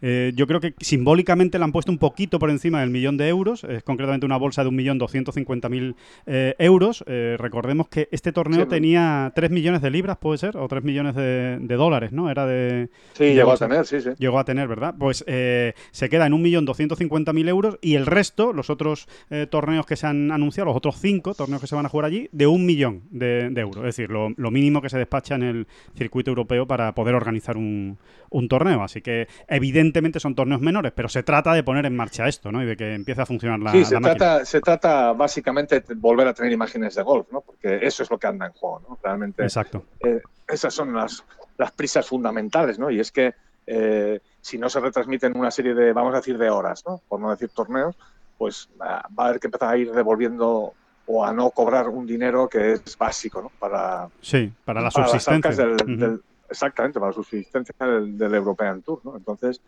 Eh, 0.00 0.32
yo 0.34 0.46
creo 0.46 0.60
que 0.60 0.74
simbólicamente 0.80 1.58
la 1.58 1.66
han 1.66 1.72
puesto 1.72 1.92
un 1.92 1.98
poquito 1.98 2.38
por 2.38 2.50
encima 2.50 2.80
del 2.80 2.90
millón 2.90 3.16
de 3.16 3.28
euros, 3.28 3.64
es 3.64 3.82
concretamente 3.82 4.26
una 4.26 4.36
bolsa 4.36 4.64
de 4.64 4.70
1.250.000 4.70 5.94
eh, 6.26 6.54
euros. 6.58 7.04
Recordemos 7.06 7.88
que 7.88 8.08
este 8.10 8.32
torneo 8.32 8.62
Sí. 8.62 8.68
tenía 8.68 9.32
3 9.34 9.50
millones 9.50 9.82
de 9.82 9.90
libras, 9.90 10.16
puede 10.16 10.38
ser, 10.38 10.56
o 10.56 10.66
3 10.66 10.82
millones 10.82 11.14
de, 11.14 11.58
de 11.60 11.74
dólares, 11.76 12.12
¿no? 12.12 12.30
Era 12.30 12.46
de... 12.46 12.88
Sí, 13.12 13.24
de 13.24 13.34
llegó 13.34 13.52
a 13.52 13.56
tener, 13.56 13.84
sí, 13.86 14.00
sí. 14.00 14.10
Llegó 14.18 14.38
a 14.38 14.44
tener, 14.44 14.66
¿verdad? 14.68 14.94
Pues 14.98 15.18
se 15.18 16.08
queda 16.08 16.26
en 16.26 16.32
1.250.000 16.32 17.48
euros 17.48 17.78
y 17.80 17.94
el 17.94 18.06
resto, 18.06 18.52
los 18.52 18.70
otros 18.70 19.08
torneos 19.50 19.86
que 19.86 19.96
se 19.96 20.06
han 20.06 20.32
anunciado, 20.32 20.66
los 20.66 20.76
otros 20.76 20.96
cinco 21.00 21.34
torneos 21.34 21.60
que 21.60 21.66
se 21.66 21.74
van 21.74 21.86
a 21.86 21.88
jugar 21.88 22.06
allí, 22.08 22.28
de 22.32 22.46
un 22.46 22.66
millón 22.66 23.02
de, 23.10 23.50
de 23.50 23.60
euros. 23.60 23.78
Es 23.78 23.96
decir, 23.96 24.10
lo, 24.10 24.30
lo 24.36 24.50
mínimo 24.50 24.82
que 24.82 24.88
se 24.88 24.98
despacha 24.98 25.36
en 25.36 25.42
el 25.44 25.66
circuito 25.96 26.30
europeo 26.30 26.66
para 26.66 26.94
poder 26.94 27.14
organizar 27.14 27.56
un, 27.56 27.98
un 28.30 28.48
torneo. 28.48 28.82
Así 28.82 29.00
que 29.00 29.28
evidentemente 29.46 30.20
son 30.20 30.34
torneos 30.34 30.60
menores, 30.60 30.92
pero 30.94 31.08
se 31.08 31.22
trata 31.22 31.52
de 31.54 31.62
poner 31.62 31.86
en 31.86 31.96
marcha 31.96 32.26
esto, 32.26 32.50
¿no? 32.50 32.62
Y 32.62 32.66
de 32.66 32.76
que 32.76 32.94
empiece 32.94 33.22
a 33.22 33.26
funcionar 33.26 33.60
la, 33.60 33.72
sí, 33.72 33.78
la 33.80 33.84
se 33.84 33.94
máquina. 34.00 34.16
trata, 34.16 34.44
se 34.44 34.60
trata 34.60 35.12
básicamente 35.12 35.80
de 35.80 35.94
volver 35.94 36.26
a 36.26 36.34
tener 36.34 36.52
imágenes 36.52 36.94
de 36.94 37.02
golf, 37.02 37.28
¿no? 37.30 37.40
Porque 37.42 37.78
eso 37.82 38.02
es 38.02 38.10
lo 38.10 38.18
que 38.18 38.26
anda 38.26 38.46
en 38.46 38.52
juego, 38.52 38.80
¿no? 38.88 38.98
Realmente 39.02 39.42
Exacto. 39.42 39.84
eh, 40.00 40.20
esas 40.48 40.74
son 40.74 40.92
las, 40.94 41.24
las 41.56 41.72
prisas 41.72 42.06
fundamentales, 42.06 42.78
¿no? 42.78 42.90
Y 42.90 43.00
es 43.00 43.12
que 43.12 43.34
eh, 43.66 44.20
si 44.40 44.56
no 44.56 44.70
se 44.70 44.80
retransmiten 44.80 45.36
una 45.36 45.50
serie 45.50 45.74
de, 45.74 45.92
vamos 45.92 46.14
a 46.14 46.18
decir, 46.18 46.38
de 46.38 46.48
horas, 46.48 46.84
¿no? 46.86 47.02
Por 47.08 47.20
no 47.20 47.30
decir 47.30 47.50
torneos, 47.50 47.96
pues 48.38 48.70
ah, 48.80 49.06
va 49.18 49.24
a 49.24 49.28
haber 49.28 49.40
que 49.40 49.48
empezar 49.48 49.74
a 49.74 49.76
ir 49.76 49.92
devolviendo 49.92 50.72
o 51.10 51.24
a 51.24 51.32
no 51.32 51.50
cobrar 51.50 51.88
un 51.88 52.06
dinero 52.06 52.48
que 52.48 52.72
es 52.72 52.96
básico, 52.98 53.40
¿no? 53.42 53.50
Para, 53.58 54.08
Sí, 54.20 54.52
para 54.64 54.80
la 54.82 54.90
para 54.90 55.08
subsistencia. 55.08 55.64
del, 55.66 56.20
exactamente, 56.48 57.00
para 57.00 57.10
la 57.10 57.14
subsistencia 57.14 57.74
del, 57.78 58.16
del 58.18 58.34
European 58.34 58.82
Tour, 58.82 59.00
¿no? 59.04 59.16
Entonces, 59.16 59.60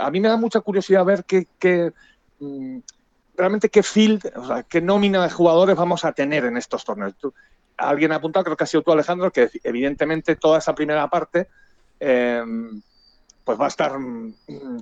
a 0.00 0.10
mí 0.10 0.20
me 0.20 0.28
da 0.28 0.36
mucha 0.38 0.60
curiosidad 0.60 1.04
ver 1.04 1.24
qué, 1.26 1.46
qué, 1.58 1.92
mm, 2.38 2.78
realmente 3.36 3.68
qué 3.68 3.82
field, 3.82 4.32
o 4.36 4.46
sea, 4.46 4.62
qué 4.62 4.80
nómina 4.80 5.22
de 5.22 5.30
jugadores 5.30 5.76
vamos 5.76 6.04
a 6.04 6.12
tener 6.12 6.44
en 6.46 6.56
estos 6.56 6.82
torneos. 6.84 7.14
Tú- 7.18 7.34
alguien 7.76 8.12
ha 8.12 8.16
apuntado, 8.16 8.44
creo 8.44 8.56
que 8.56 8.64
ha 8.64 8.66
sido 8.66 8.82
tú, 8.82 8.92
Alejandro, 8.92 9.30
que 9.30 9.48
evidentemente 9.62 10.36
toda 10.36 10.58
esa 10.58 10.74
primera 10.74 11.08
parte 11.08 11.48
eh, 11.98 12.42
pues 13.50 13.60
va 13.60 13.64
a 13.64 13.68
estar 13.68 13.98
mm, 13.98 14.34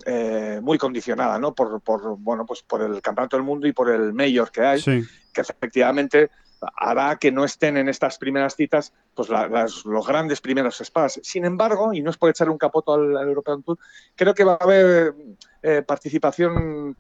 eh, 0.05 0.61
muy 0.63 0.77
condicionada, 0.77 1.39
¿no? 1.39 1.55
Por, 1.55 1.81
por, 1.81 2.19
bueno, 2.19 2.45
pues 2.45 2.63
por 2.63 2.83
el 2.83 3.01
Campeonato 3.01 3.39
del 3.39 3.45
Mundo 3.47 3.67
y 3.67 3.73
por 3.73 3.89
el 3.89 4.13
Mayor 4.13 4.51
que 4.51 4.61
hay 4.61 4.79
Sí. 4.83 5.03
que 5.33 5.41
efectivamente 5.41 6.31
hará 6.77 7.17
que 7.17 7.33
no 7.33 7.47
estén 7.47 7.79
en 7.79 7.89
estas 7.89 8.19
primeras 8.19 8.55
citas 8.57 8.93
pues 9.15 9.31
la- 9.31 9.49
las- 9.49 9.87
los 9.87 10.07
grandes 10.07 10.43
primeros 10.43 10.83
espadas. 10.83 11.19
Sin 11.23 11.47
embargo, 11.47 11.95
y 11.95 12.03
no 12.03 12.11
es 12.11 12.19
por 12.19 12.29
echarle 12.29 12.53
un 12.53 12.59
capoto 12.59 12.93
al, 12.93 13.17
al 13.17 13.27
European 13.29 13.63
Tour, 13.63 13.79
creo 14.15 14.35
que 14.35 14.45
va 14.45 14.59
a 14.61 14.65
haber 14.65 15.15
eh, 15.63 15.81
participación 15.87 16.95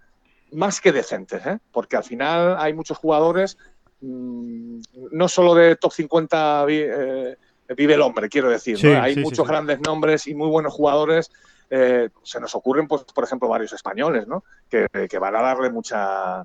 más 0.52 0.80
que 0.80 0.90
decente, 0.92 1.36
¿eh? 1.44 1.58
porque 1.70 1.96
al 1.98 2.04
final 2.04 2.56
hay 2.58 2.72
muchos 2.72 2.96
jugadores, 2.96 3.58
mm, 4.00 4.80
no 5.12 5.28
solo 5.28 5.54
de 5.54 5.76
top 5.76 5.92
50 5.92 6.64
vi- 6.64 6.80
eh, 6.86 7.36
vive 7.76 7.92
el 7.92 8.00
hombre, 8.00 8.30
quiero 8.30 8.48
decir, 8.48 8.78
hay 8.96 9.12
sí, 9.14 9.20
muchos 9.20 9.46
sí. 9.46 9.52
grandes 9.52 9.78
nombres 9.80 10.26
y 10.26 10.34
muy 10.34 10.48
buenos 10.48 10.72
jugadores. 10.72 11.30
Eh, 11.70 12.08
se 12.22 12.40
nos 12.40 12.54
ocurren, 12.54 12.86
pues, 12.88 13.04
por 13.04 13.24
ejemplo, 13.24 13.48
varios 13.48 13.72
españoles, 13.72 14.26
¿no? 14.26 14.44
que, 14.70 14.86
que 15.08 15.18
van 15.18 15.36
a 15.36 15.42
darle 15.42 15.70
mucha, 15.70 16.44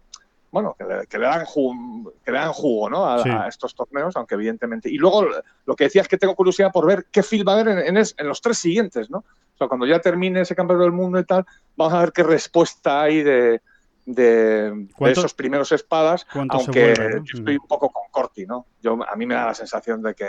bueno, 0.51 0.75
que 0.77 0.83
le, 0.83 1.07
que 1.07 1.17
le 1.17 1.25
dan, 1.25 1.45
jugo, 1.45 2.13
que 2.23 2.31
le 2.31 2.37
dan 2.39 2.51
jugo 2.53 2.89
¿no? 2.89 3.05
a, 3.09 3.23
Sí. 3.23 3.29
a 3.29 3.47
estos 3.47 3.73
torneos, 3.73 4.15
aunque 4.15 4.35
evidentemente. 4.35 4.89
Y 4.89 4.97
luego 4.97 5.25
lo 5.65 5.75
que 5.75 5.85
decía 5.85 6.01
es 6.01 6.07
que 6.07 6.17
tengo 6.17 6.35
curiosidad 6.35 6.71
por 6.71 6.85
ver 6.85 7.05
qué 7.11 7.23
feel 7.23 7.47
va 7.47 7.53
a 7.53 7.59
haber 7.59 7.67
en, 7.69 7.79
en 7.87 7.97
es- 7.97 8.15
en 8.17 8.27
los 8.27 8.41
tres 8.41 8.57
siguientes, 8.57 9.09
¿no? 9.09 9.19
O 9.19 9.57
sea, 9.57 9.67
cuando 9.67 9.85
ya 9.85 9.99
termine 9.99 10.41
ese 10.41 10.55
campeonato 10.55 10.83
del 10.83 10.93
mundo 10.93 11.19
y 11.19 11.25
tal, 11.25 11.45
vamos 11.77 11.93
a 11.93 11.99
ver 11.99 12.11
qué 12.11 12.23
respuesta 12.23 13.01
hay 13.03 13.21
de, 13.23 13.61
de, 14.05 14.23
de 14.71 14.87
¿Cuánto- 14.97 15.19
esos 15.21 15.33
primeros 15.33 15.71
espadas, 15.71 16.25
aunque 16.49 16.95
vuelve, 16.95 17.19
¿no? 17.19 17.23
yo 17.25 17.37
estoy 17.39 17.55
un 17.57 17.67
poco 17.67 17.89
con 17.89 18.03
Corti, 18.11 18.45
¿no? 18.45 18.65
Yo, 18.81 18.97
a 19.07 19.15
mí 19.15 19.25
me 19.25 19.35
da 19.35 19.45
la 19.45 19.53
sensación 19.53 20.01
de 20.01 20.13
que, 20.15 20.27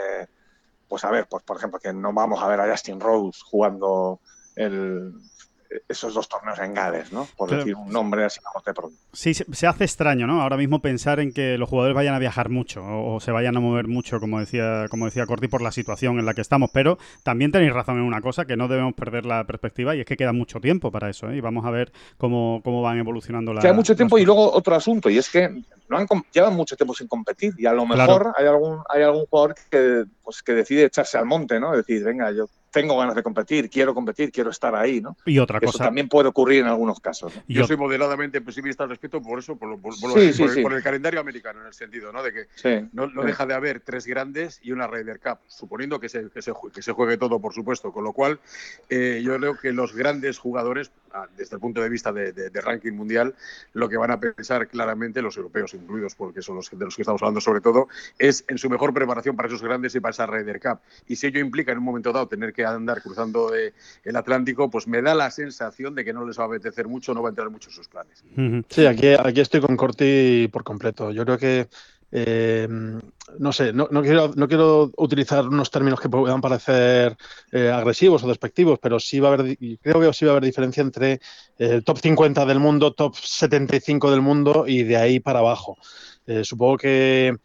pues 0.89 1.03
a 1.05 1.11
ver, 1.11 1.27
pues 1.29 1.43
por 1.43 1.57
ejemplo, 1.57 1.81
que 1.81 1.93
no 1.93 2.13
vamos 2.13 2.41
a 2.43 2.47
ver 2.49 2.61
a 2.61 2.71
Justin 2.71 3.01
Rose 3.01 3.41
jugando 3.45 4.21
el, 4.57 5.13
esos 5.89 6.15
dos 6.15 6.29
torneos 6.29 6.59
en 6.61 6.75
Gales, 6.75 7.13
¿no? 7.13 7.27
Por 7.37 7.51
decir 7.51 7.75
un 7.75 7.91
nombre 7.91 8.25
así 8.25 8.41
como 8.41 8.63
te 8.63 8.73
pronto. 8.73 8.97
Sí, 9.13 9.35
se, 9.35 9.45
se 9.53 9.67
hace 9.67 9.85
extraño, 9.85 10.27
¿no? 10.27 10.41
Ahora 10.41 10.57
mismo 10.57 10.81
pensar 10.81 11.21
en 11.21 11.33
que 11.33 11.59
los 11.59 11.69
jugadores 11.69 11.95
vayan 11.95 12.15
a 12.15 12.19
viajar 12.19 12.49
mucho 12.49 12.83
o, 12.85 13.15
o 13.15 13.21
se 13.21 13.33
vayan 13.33 13.57
a 13.57 13.61
mover 13.61 13.89
mucho, 13.89 14.21
como 14.21 14.41
decía, 14.41 14.87
como 14.89 15.07
decía 15.07 15.27
Corti, 15.27 15.49
por 15.49 15.63
la 15.63 15.73
situación 15.73 16.19
en 16.19 16.27
la 16.27 16.35
que 16.35 16.41
estamos. 16.41 16.71
Pero 16.73 16.99
también 17.23 17.53
tenéis 17.53 17.73
razón 17.73 17.97
en 17.97 18.05
una 18.05 18.21
cosa, 18.21 18.45
que 18.45 18.57
no 18.57 18.69
debemos 18.69 18.95
perder 18.95 19.27
la 19.27 19.45
perspectiva 19.45 19.97
y 19.97 20.01
es 20.01 20.07
que 20.07 20.17
queda 20.17 20.33
mucho 20.33 20.61
tiempo 20.61 20.91
para 20.91 21.11
eso, 21.11 21.31
¿eh? 21.31 21.37
Y 21.37 21.41
vamos 21.41 21.65
a 21.65 21.71
ver 21.71 21.93
cómo, 22.19 22.61
cómo 22.63 22.83
van 22.83 22.99
evolucionando 22.99 23.53
las. 23.53 23.63
Queda 23.65 23.75
mucho 23.75 23.97
tiempo 23.97 24.17
las 24.17 24.23
y 24.23 24.27
luego 24.27 24.53
otro 24.53 24.75
asunto, 24.75 25.11
y 25.11 25.19
es 25.19 25.29
que 25.29 25.63
no 25.95 26.01
han, 26.01 26.07
com- 26.07 26.23
llevan 26.33 26.55
mucho 26.55 26.77
tiempo 26.77 26.95
sin 26.95 27.09
competir 27.09 27.55
y 27.57 27.67
a 27.67 27.73
lo 27.73 27.87
Claro. 27.87 28.13
mejor 28.19 28.35
hay 28.37 28.47
algún 28.47 28.81
hay 28.89 29.03
algún 29.03 29.27
jugador 29.27 29.55
que 29.71 30.05
pues 30.23 30.43
que 30.43 30.53
decide 30.53 30.85
echarse 30.85 31.17
al 31.19 31.27
monte, 31.27 31.61
¿no? 31.61 31.77
Decir, 31.77 32.03
venga, 32.03 32.31
yo 32.33 32.49
tengo 32.71 32.99
ganas 32.99 33.15
de 33.15 33.23
competir, 33.23 33.71
quiero 33.71 33.95
competir, 33.95 34.33
quiero 34.33 34.51
estar 34.51 34.75
ahí, 34.75 35.01
¿no? 35.01 35.17
Y 35.27 35.39
otra 35.39 35.59
Eso 35.59 35.73
cosa. 35.73 35.85
también 35.85 36.09
puede 36.09 36.29
ocurrir 36.31 36.63
en 36.63 36.67
algunos 36.67 36.99
casos. 36.99 37.33
Yo 37.47 37.65
soy 37.69 37.77
moderadamente 37.77 38.41
pesimista 38.41 38.83
al 38.83 38.89
respecto 38.91 39.23
por 39.23 39.39
eso, 39.39 39.55
por, 39.57 39.69
lo- 39.69 39.79
por- 39.79 39.95
por 40.01 40.11
lo- 40.11 40.17
Sí, 40.21 40.33
sí, 40.33 40.41
por 40.41 40.49
el, 40.49 40.55
sí. 40.57 40.63
por 40.63 40.73
el 40.73 40.83
calendario 40.83 41.21
americano, 41.21 41.61
en 41.61 41.67
el 41.69 41.75
sentido, 41.75 42.11
¿no? 42.13 42.23
De 42.23 42.33
que 42.33 42.47
Sí. 42.57 42.89
no, 42.93 43.07
no 43.07 43.21
Sí. 43.23 43.29
deja 43.29 43.47
de 43.47 43.55
haber 43.55 43.81
tres 43.81 44.07
grandes 44.07 44.59
y 44.63 44.73
una 44.73 44.89
Ryder 44.89 45.21
Cup, 45.21 45.39
suponiendo 45.47 46.01
que 46.01 46.09
se, 46.09 46.29
que 46.31 46.43
se, 46.43 46.53
que 46.75 46.83
se 46.83 46.91
juegue 46.93 47.17
todo, 47.17 47.39
por 47.41 47.55
supuesto. 47.55 47.93
Con 47.93 48.03
lo 48.03 48.13
cual, 48.13 48.41
eh, 48.89 49.21
yo 49.25 49.37
creo 49.37 49.57
que 49.57 49.73
los 49.73 49.95
grandes 49.95 50.39
jugadores, 50.39 50.91
desde 51.37 51.57
el 51.57 51.61
punto 51.61 51.81
de 51.81 51.89
vista 51.89 52.13
de, 52.13 52.33
de- 52.33 52.51
de 52.51 52.61
ranking 52.61 52.93
mundial, 52.93 53.35
lo 53.73 53.89
que 53.89 53.97
van 53.97 54.11
a 54.11 54.21
pensar 54.21 54.69
claramente, 54.69 55.23
los 55.23 55.37
europeos 55.37 55.75
incluidos, 55.75 56.15
porque 56.15 56.43
son 56.43 56.57
los 56.57 56.71
de 56.71 56.85
los 56.85 56.95
que 56.97 57.03
estamos 57.03 57.23
hablando 57.23 57.41
sobre 57.41 57.61
todo, 57.61 57.89
es 58.19 58.45
en 58.49 58.59
su 58.59 58.69
mejor 58.71 58.93
preparación 58.95 59.37
para 59.37 59.49
esos 59.49 59.63
grandes 59.63 59.95
y 59.95 60.01
para 60.01 60.11
esa 60.11 60.27
Ryder 60.27 60.61
Cup. 60.61 60.79
Y 61.07 61.17
si 61.17 61.27
ello 61.27 61.41
implica 61.41 61.73
en 61.73 61.79
un 61.79 61.85
momento 61.85 62.13
dado 62.13 62.29
tener 62.29 62.53
que 62.53 62.65
andar 62.65 63.03
cruzando 63.03 63.55
eh, 63.55 63.73
el 64.05 64.17
Atlántico, 64.17 64.71
pues 64.71 64.87
me 64.87 65.03
da 65.03 65.15
la 65.15 65.31
sensación 65.31 65.95
de 65.95 66.05
que 66.05 66.13
no 66.13 66.25
les 66.27 66.39
va 66.39 66.45
a 66.45 66.47
apetecer 66.47 66.89
mucho, 66.89 67.15
no 67.15 67.23
va 67.23 67.29
a 67.29 67.31
entrar 67.31 67.51
mucho 67.51 67.71
en 67.71 67.75
sus 67.75 67.89
planes. 67.89 68.25
Sí, 68.69 68.87
aquí, 68.87 69.09
aquí 69.19 69.41
estoy 69.41 69.61
con 69.61 69.77
Corti 69.77 70.49
por 70.53 70.65
completo. 70.65 71.11
Yo 71.11 71.25
creo 71.25 71.39
que, 71.39 71.69
eh, 72.17 72.69
no 73.41 73.53
sé, 73.53 73.73
no, 73.73 73.89
no 73.91 74.01
quiero, 74.01 74.31
no 74.37 74.47
quiero 74.47 74.93
utilizar 74.97 75.49
unos 75.49 75.69
términos 75.69 75.99
que 75.99 76.09
puedan 76.09 76.41
parecer 76.41 77.17
eh, 77.51 77.73
agresivos 77.73 78.23
o 78.23 78.29
despectivos, 78.29 78.79
pero 78.81 79.01
sí 79.01 79.19
va 79.19 79.31
a 79.31 79.33
haber, 79.33 79.59
creo 79.83 80.01
que 80.01 80.13
sí 80.13 80.25
va 80.25 80.31
a 80.31 80.35
haber 80.35 80.45
diferencia 80.45 80.81
entre 80.81 81.21
el 81.59 81.83
top 81.83 81.99
50 81.99 82.47
del 82.47 82.61
mundo, 82.61 82.93
top 82.93 83.17
75 83.17 84.13
del 84.13 84.21
mundo 84.21 84.65
y 84.65 84.85
de 84.85 84.97
ahí 84.97 85.19
para 85.19 85.41
abajo. 85.41 85.77
Eh, 86.25 86.45
supongo 86.45 86.77
que 86.77 87.37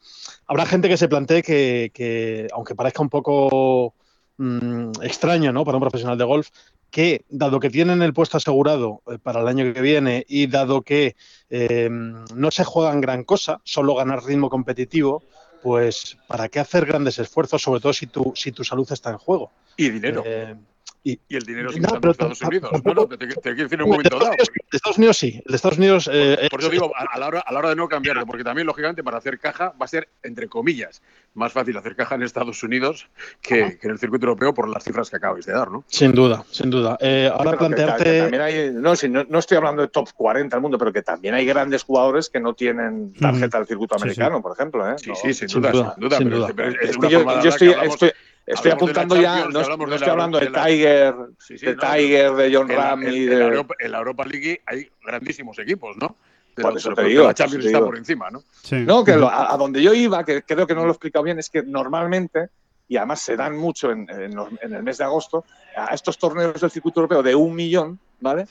habrá 0.45 0.67
gente 0.67 0.87
que 0.87 0.97
se 0.97 1.07
plantee 1.07 1.41
que, 1.41 1.89
que, 1.91 2.47
aunque 2.53 2.75
parezca 2.75 3.01
un 3.01 3.09
poco 3.09 3.95
mm, 4.37 5.01
extraño 5.01 5.51
¿no? 5.51 5.65
para 5.65 5.77
un 5.77 5.81
profesional 5.81 6.17
de 6.19 6.25
golf, 6.25 6.49
que 6.89 7.25
dado 7.29 7.59
que 7.59 7.69
tienen 7.69 8.01
el 8.01 8.13
puesto 8.13 8.37
asegurado 8.37 9.01
eh, 9.07 9.17
para 9.21 9.41
el 9.41 9.47
año 9.47 9.73
que 9.73 9.81
viene 9.81 10.25
y 10.27 10.47
dado 10.47 10.81
que 10.81 11.15
eh, 11.49 11.89
no 11.89 12.51
se 12.51 12.63
juegan 12.63 13.01
gran 13.01 13.23
cosa, 13.23 13.61
solo 13.63 13.95
ganar 13.95 14.23
ritmo 14.23 14.49
competitivo, 14.49 15.23
pues 15.61 16.17
¿para 16.27 16.49
qué 16.49 16.59
hacer 16.59 16.85
grandes 16.85 17.19
esfuerzos, 17.19 17.61
sobre 17.61 17.81
todo 17.81 17.93
si 17.93 18.07
tu, 18.07 18.33
si 18.35 18.51
tu 18.51 18.63
salud 18.63 18.87
está 18.91 19.09
en 19.11 19.17
juego? 19.17 19.51
Y 19.77 19.89
dinero. 19.89 20.23
Eh, 20.25 20.55
Y 21.01 21.17
el 21.29 21.43
dinero 21.43 21.69
sigue 21.69 21.81
No, 21.81 21.87
estando 21.87 22.07
en 22.07 22.11
Estados 22.11 22.41
Unidos. 22.41 22.71
tampoco- 22.71 22.95
No, 22.95 23.01
no, 23.03 23.17
te, 23.17 23.17
quiero 23.27 23.41
decir 23.41 23.55
en 23.55 23.63
un 23.63 23.69
de 23.69 23.83
momento 23.85 24.01
Estados 24.09 24.19
dado. 24.21 24.31
Unidos, 24.33 24.49
de 24.71 24.77
Estados 24.77 24.97
Unidos 24.97 25.17
sí, 25.17 25.41
el 25.45 25.51
de 25.51 25.55
Estados 25.55 25.77
Unidos... 25.77 26.09
eh, 26.11 26.47
Por 26.51 26.59
eso 26.59 26.67
es- 26.69 26.73
digo, 26.73 26.91
a, 26.95 27.05
a 27.15 27.19
la 27.19 27.27
hora, 27.27 27.39
a 27.39 27.53
la 27.53 27.59
hora 27.59 27.69
de 27.69 27.75
no 27.75 27.87
cambiarlo, 27.87 28.25
porque 28.25 28.43
también, 28.43 28.67
lógicamente, 28.67 29.03
para 29.03 29.17
hacer 29.17 29.39
caja 29.39 29.73
va 29.81 29.85
a 29.85 29.87
ser, 29.87 30.09
entre 30.23 30.47
comillas, 30.49 31.01
más 31.35 31.53
fácil 31.53 31.77
hacer 31.77 31.95
caja 31.95 32.15
en 32.15 32.23
Estados 32.23 32.61
Unidos 32.63 33.07
que, 33.41 33.77
que 33.79 33.87
en 33.87 33.91
el 33.91 33.99
circuito 33.99 34.25
europeo 34.25 34.53
por 34.53 34.67
las 34.67 34.83
cifras 34.83 35.09
que 35.09 35.15
acabáis 35.15 35.45
de 35.45 35.53
dar, 35.53 35.71
¿no? 35.71 35.85
Sin 35.87 36.11
duda, 36.11 36.43
sin 36.51 36.69
duda. 36.69 36.97
Eh, 36.99 37.29
ahora 37.33 37.57
plantearte... 37.57 38.03
que 38.03 38.19
también 38.21 38.41
hay, 38.41 38.71
no, 38.73 38.95
si 38.95 39.07
no, 39.07 39.23
no 39.29 39.39
estoy 39.39 39.57
hablando 39.57 39.81
de 39.81 39.87
top 39.87 40.09
40 40.15 40.55
del 40.55 40.61
mundo, 40.61 40.77
pero 40.77 40.91
que 40.91 41.01
también 41.01 41.33
hay 41.33 41.45
grandes 41.45 41.83
jugadores 41.83 42.29
que 42.29 42.39
no 42.41 42.53
tienen 42.55 43.13
tarjeta 43.13 43.57
del 43.59 43.67
circuito 43.67 43.95
Sí, 43.95 43.99
sí. 43.99 44.03
americano, 44.03 44.41
por 44.41 44.51
ejemplo. 44.53 44.89
¿eh? 44.89 44.95
Sí, 44.97 45.11
sí, 45.15 45.33
sin, 45.33 45.47
Sin 45.49 45.61
duda, 45.61 45.71
duda, 45.71 45.93
sin 45.95 46.01
duda. 46.01 46.17
sin 46.17 46.27
pero, 46.27 46.37
duda. 46.39 46.53
pero 46.55 46.69
es, 46.71 46.89
Es 46.89 46.97
una 46.97 47.09
yo, 47.09 47.19
forma 47.19 47.35
de 47.41 47.49
yo 47.49 47.53
hablar 47.53 48.13
estoy, 48.53 48.71
hablamos- 48.71 48.93
de 48.93 48.99
apuntando 49.01 49.15
ya, 49.21 49.35
no, 49.45 49.59
hablamos 49.59 49.79
no 49.79 49.85
de 49.89 49.95
estoy 49.95 50.05
la- 50.07 50.11
hablando 50.13 50.39
de, 50.39 50.45
de 50.45 50.51
la- 50.51 50.65
Tiger, 50.65 51.15
Sí, 51.39 51.57
sí, 51.57 51.65
de 51.65 51.75
no, 51.75 51.81
Tiger, 51.81 52.31
de 52.33 52.55
John 52.55 52.69
en 52.71 52.77
la, 52.77 52.83
Ram 52.89 53.03
en- 53.03 53.13
y 53.13 53.17
en 53.17 53.29
de... 53.29 53.35
la 53.37 53.45
Europa, 53.45 53.75
en 53.79 53.91
la 53.91 53.97
Europa 53.99 54.25
League 54.25 54.61
hay 54.65 54.89
grandísimos 55.05 55.59
equipos, 55.59 55.95
¿no? 55.97 56.15
Pero, 56.55 56.69
Por 56.69 56.77
eso 56.77 56.89
pero- 56.89 56.95
te 56.95 56.99
pero 57.01 57.09
digo, 57.09 57.23
la 57.25 57.33
Champions 57.33 57.65
está 57.65 57.77
digo. 57.77 57.87
por 57.87 57.97
encima, 57.97 58.29
¿no? 58.29 58.43
Sí. 58.63 58.75
No, 58.85 59.03
que 59.03 59.15
lo- 59.15 59.29
a, 59.29 59.53
a 59.53 59.57
donde 59.57 59.81
yo 59.81 59.93
iba, 59.93 60.23
que 60.25 60.41
creo 60.43 60.67
que 60.67 60.75
no 60.75 60.81
lo 60.81 60.87
he 60.87 60.91
explicado 60.91 61.23
bien, 61.23 61.39
es 61.39 61.49
que 61.49 61.63
normalmente, 61.63 62.49
y 62.87 62.97
además 62.97 63.21
se 63.21 63.35
dan 63.37 63.55
mucho 63.55 63.91
en, 63.91 64.09
en 64.09 64.35
los- 64.35 64.49
en 64.61 64.73
el 64.73 64.83
mes 64.83 64.97
de 64.97 65.03
agosto, 65.05 65.45
a 65.77 65.93
estos 65.93 66.17
torneos 66.17 66.59
del 66.59 66.71
circuito 66.71 66.99
europeo 66.99 67.21
de 67.23 67.35
un 67.35 67.55
millón, 67.55 67.99
¿vale? 68.19 68.45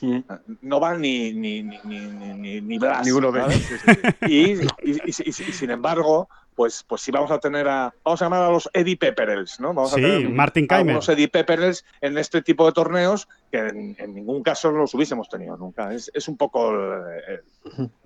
No 0.61 0.79
van 0.79 1.01
ni, 1.01 1.33
ni, 1.33 1.61
ni, 1.61 1.77
ni, 1.83 1.99
ni, 1.99 2.33
ni, 2.33 2.61
ni 2.61 2.79
Blas, 2.79 3.05
Ninguno 3.05 3.31
de 3.31 3.41
¿vale? 3.41 3.53
ellos. 3.55 3.67
sí, 3.67 3.75
sí, 3.85 3.91
sí. 3.93 4.25
Y, 4.27 4.91
y- 4.91 5.01
y- 5.05 5.11
y- 5.11 5.49
y 5.49 5.53
sin 5.53 5.69
embargo, 5.69 6.29
pues, 6.59 6.83
pues 6.85 6.99
sí 7.03 7.09
vamos 7.09 7.31
a 7.31 7.39
tener 7.39 7.69
a. 7.69 7.93
Vamos 8.03 8.21
a 8.21 8.25
llamar 8.25 8.41
a 8.41 8.49
los 8.49 8.69
Eddie 8.73 8.97
Pepperells, 8.97 9.61
¿no? 9.61 9.69
Vamos 9.73 9.91
Sí, 9.91 10.03
a 10.03 10.07
tener 10.09 10.27
Martin 10.29 10.67
Keimer. 10.67 10.87
algunos 10.89 11.07
Eddie 11.07 11.29
Pepperells 11.29 11.85
en 12.01 12.17
este 12.17 12.41
tipo 12.41 12.65
de 12.65 12.73
torneos 12.73 13.29
que 13.49 13.59
en, 13.59 13.95
en 13.97 14.13
ningún 14.13 14.43
caso 14.43 14.69
los 14.69 14.93
hubiésemos 14.93 15.29
tenido 15.29 15.55
nunca. 15.55 15.93
Es, 15.93 16.11
es 16.13 16.27
un 16.27 16.35
poco. 16.35 16.69
eh, 16.75 17.39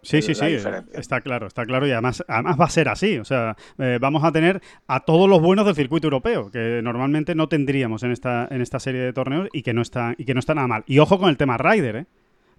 Sí, 0.03 0.21
sí, 0.21 0.35
la 0.35 0.35
sí, 0.35 0.45
diferencia. 0.53 0.99
está 0.99 1.21
claro, 1.21 1.47
está 1.47 1.65
claro 1.65 1.87
y 1.87 1.93
además, 1.93 2.23
además 2.27 2.59
va 2.61 2.65
a 2.65 2.69
ser 2.69 2.89
así, 2.89 3.17
o 3.17 3.25
sea, 3.25 3.55
eh, 3.79 3.97
vamos 3.99 4.23
a 4.23 4.31
tener 4.31 4.61
a 4.85 4.99
todos 4.99 5.27
los 5.27 5.41
buenos 5.41 5.65
del 5.65 5.73
circuito 5.73 6.05
europeo, 6.05 6.51
que 6.51 6.81
normalmente 6.83 7.33
no 7.33 7.49
tendríamos 7.49 8.03
en 8.03 8.11
esta, 8.11 8.47
en 8.51 8.61
esta 8.61 8.79
serie 8.79 9.01
de 9.01 9.13
torneos 9.13 9.49
y 9.51 9.63
que 9.63 9.73
no 9.73 9.81
está, 9.81 10.13
y 10.15 10.25
que 10.25 10.35
no 10.35 10.39
está 10.39 10.53
nada 10.53 10.67
mal. 10.67 10.83
Y 10.85 10.99
ojo 10.99 11.17
con 11.17 11.29
el 11.29 11.37
tema 11.37 11.57
Ryder, 11.57 11.95
¿eh? 11.95 12.05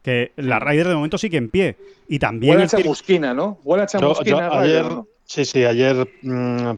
que 0.02 0.32
la 0.36 0.58
Ryder 0.58 0.88
de 0.88 0.94
momento 0.96 1.18
sigue 1.18 1.38
en 1.38 1.50
pie 1.50 1.76
y 2.08 2.18
también 2.18 2.50
Huele 2.52 2.62
a 2.62 2.64
el 2.64 2.70
chamusquina, 2.70 3.32
¿no? 3.32 3.58
Huele 3.62 3.84
a 3.84 3.86
chamusquina. 3.86 4.48
yo 4.48 4.54
ayer, 4.58 4.84
¿no? 4.84 5.06
Sí, 5.24 5.44
sí, 5.44 5.64
ayer 5.64 6.08
mm, 6.22 6.76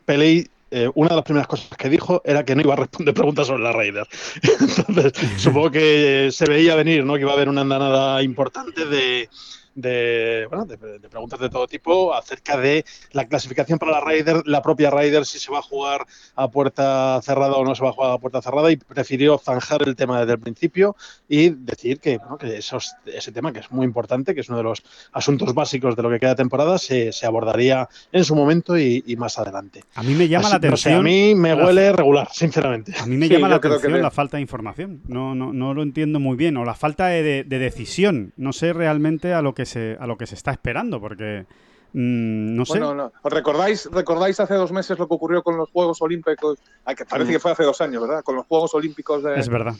eh, 0.70 0.90
una 0.94 1.10
de 1.10 1.14
las 1.14 1.24
primeras 1.24 1.46
cosas 1.46 1.68
que 1.76 1.88
dijo 1.88 2.22
era 2.24 2.44
que 2.44 2.54
no 2.54 2.62
iba 2.62 2.74
a 2.74 2.76
responder 2.76 3.14
preguntas 3.14 3.46
sobre 3.46 3.62
la 3.62 3.72
Raider. 3.72 4.06
Entonces, 4.60 5.12
supongo 5.36 5.70
que 5.70 6.30
se 6.32 6.46
veía 6.46 6.74
venir, 6.74 7.04
¿no? 7.04 7.14
Que 7.14 7.20
iba 7.20 7.30
a 7.30 7.34
haber 7.34 7.48
una 7.48 7.60
andanada 7.60 8.22
importante 8.22 8.84
de, 8.84 9.28
de, 9.76 10.46
bueno, 10.48 10.64
de, 10.64 10.76
de 10.98 11.08
preguntas 11.08 11.38
de 11.38 11.48
todo 11.48 11.66
tipo 11.68 12.12
acerca 12.14 12.56
de 12.56 12.84
la 13.12 13.26
clasificación 13.26 13.78
para 13.78 13.92
la 13.92 14.00
Ryder, 14.00 14.42
la 14.46 14.62
propia 14.62 14.90
Ryder, 14.90 15.24
si 15.26 15.38
se 15.38 15.52
va 15.52 15.58
a 15.58 15.62
jugar 15.62 16.04
a 16.34 16.48
puerta 16.50 17.20
cerrada 17.22 17.54
o 17.54 17.64
no 17.64 17.74
se 17.74 17.82
va 17.84 17.90
a 17.90 17.92
jugar 17.92 18.10
a 18.12 18.18
puerta 18.18 18.42
cerrada, 18.42 18.72
y 18.72 18.76
prefirió 18.76 19.38
zanjar 19.38 19.82
el 19.86 19.94
tema 19.94 20.18
desde 20.20 20.32
el 20.32 20.40
principio 20.40 20.96
y 21.28 21.50
decir 21.50 22.00
que, 22.00 22.18
bueno, 22.18 22.38
que 22.38 22.56
esos, 22.56 22.94
ese 23.04 23.30
tema, 23.32 23.52
que 23.52 23.60
es 23.60 23.70
muy 23.70 23.84
importante, 23.84 24.34
que 24.34 24.40
es 24.40 24.48
uno 24.48 24.58
de 24.58 24.64
los 24.64 24.82
asuntos 25.12 25.52
básicos 25.54 25.94
de 25.94 26.02
lo 26.02 26.10
que 26.10 26.18
queda 26.18 26.30
de 26.30 26.36
temporada, 26.36 26.78
se, 26.78 27.12
se 27.12 27.26
abordaría 27.26 27.88
en 28.12 28.24
su 28.24 28.34
momento 28.34 28.78
y, 28.78 29.04
y 29.06 29.16
más 29.16 29.38
adelante. 29.38 29.84
A 29.94 30.02
mí 30.02 30.14
me 30.14 30.26
llama 30.26 30.46
Así, 30.48 30.52
la 30.62 30.70
no 30.70 30.76
sé, 30.76 30.88
atención. 30.88 31.00
a 31.00 31.02
mí 31.02 31.34
me 31.34 31.54
huele 31.54 31.92
regular, 31.92 32.28
sinceramente. 32.32 32.94
A 32.98 33.04
mí 33.06 33.16
me 33.16 33.28
Sí, 33.28 33.34
llama 33.34 33.48
la 33.48 33.56
yo 33.56 33.60
creo 33.60 33.72
que 33.72 33.76
atención 33.78 34.02
la 34.02 34.10
falta 34.10 34.38
de 34.38 34.40
información. 34.40 35.02
No, 35.06 35.34
no, 35.34 35.52
no 35.52 35.74
lo 35.74 35.82
entiendo 35.82 36.18
muy 36.18 36.36
bien. 36.36 36.56
O 36.56 36.64
la 36.64 36.74
falta 36.74 37.08
de, 37.08 37.22
de- 37.22 37.44
de 37.44 37.58
decisión. 37.58 38.32
No 38.38 38.52
sé 38.54 38.72
realmente 38.72 39.34
a 39.34 39.42
lo 39.42 39.54
que 39.54 39.65
se, 39.66 39.96
a 40.00 40.06
lo 40.06 40.16
que 40.16 40.26
se 40.26 40.34
está 40.34 40.50
esperando, 40.52 41.00
porque 41.00 41.44
mm, 41.92 42.56
no 42.56 42.64
sé. 42.64 42.78
Bueno, 42.78 42.94
no. 42.94 43.12
¿Os 43.22 43.32
¿Recordáis, 43.32 43.86
¿Recordáis 43.92 44.40
hace 44.40 44.54
dos 44.54 44.72
meses 44.72 44.98
lo 44.98 45.06
que 45.08 45.14
ocurrió 45.14 45.42
con 45.42 45.56
los 45.56 45.70
Juegos 45.70 46.00
Olímpicos? 46.02 46.58
Que 46.96 47.04
parece 47.04 47.30
Mm. 47.30 47.34
que 47.34 47.40
fue 47.40 47.52
hace 47.52 47.64
dos 47.64 47.80
años, 47.80 48.02
¿verdad? 48.02 48.22
Con 48.24 48.36
los 48.36 48.46
Juegos 48.46 48.74
Olímpicos 48.74 49.22
de, 49.22 49.38
Es 49.38 49.48
verdad. 49.48 49.74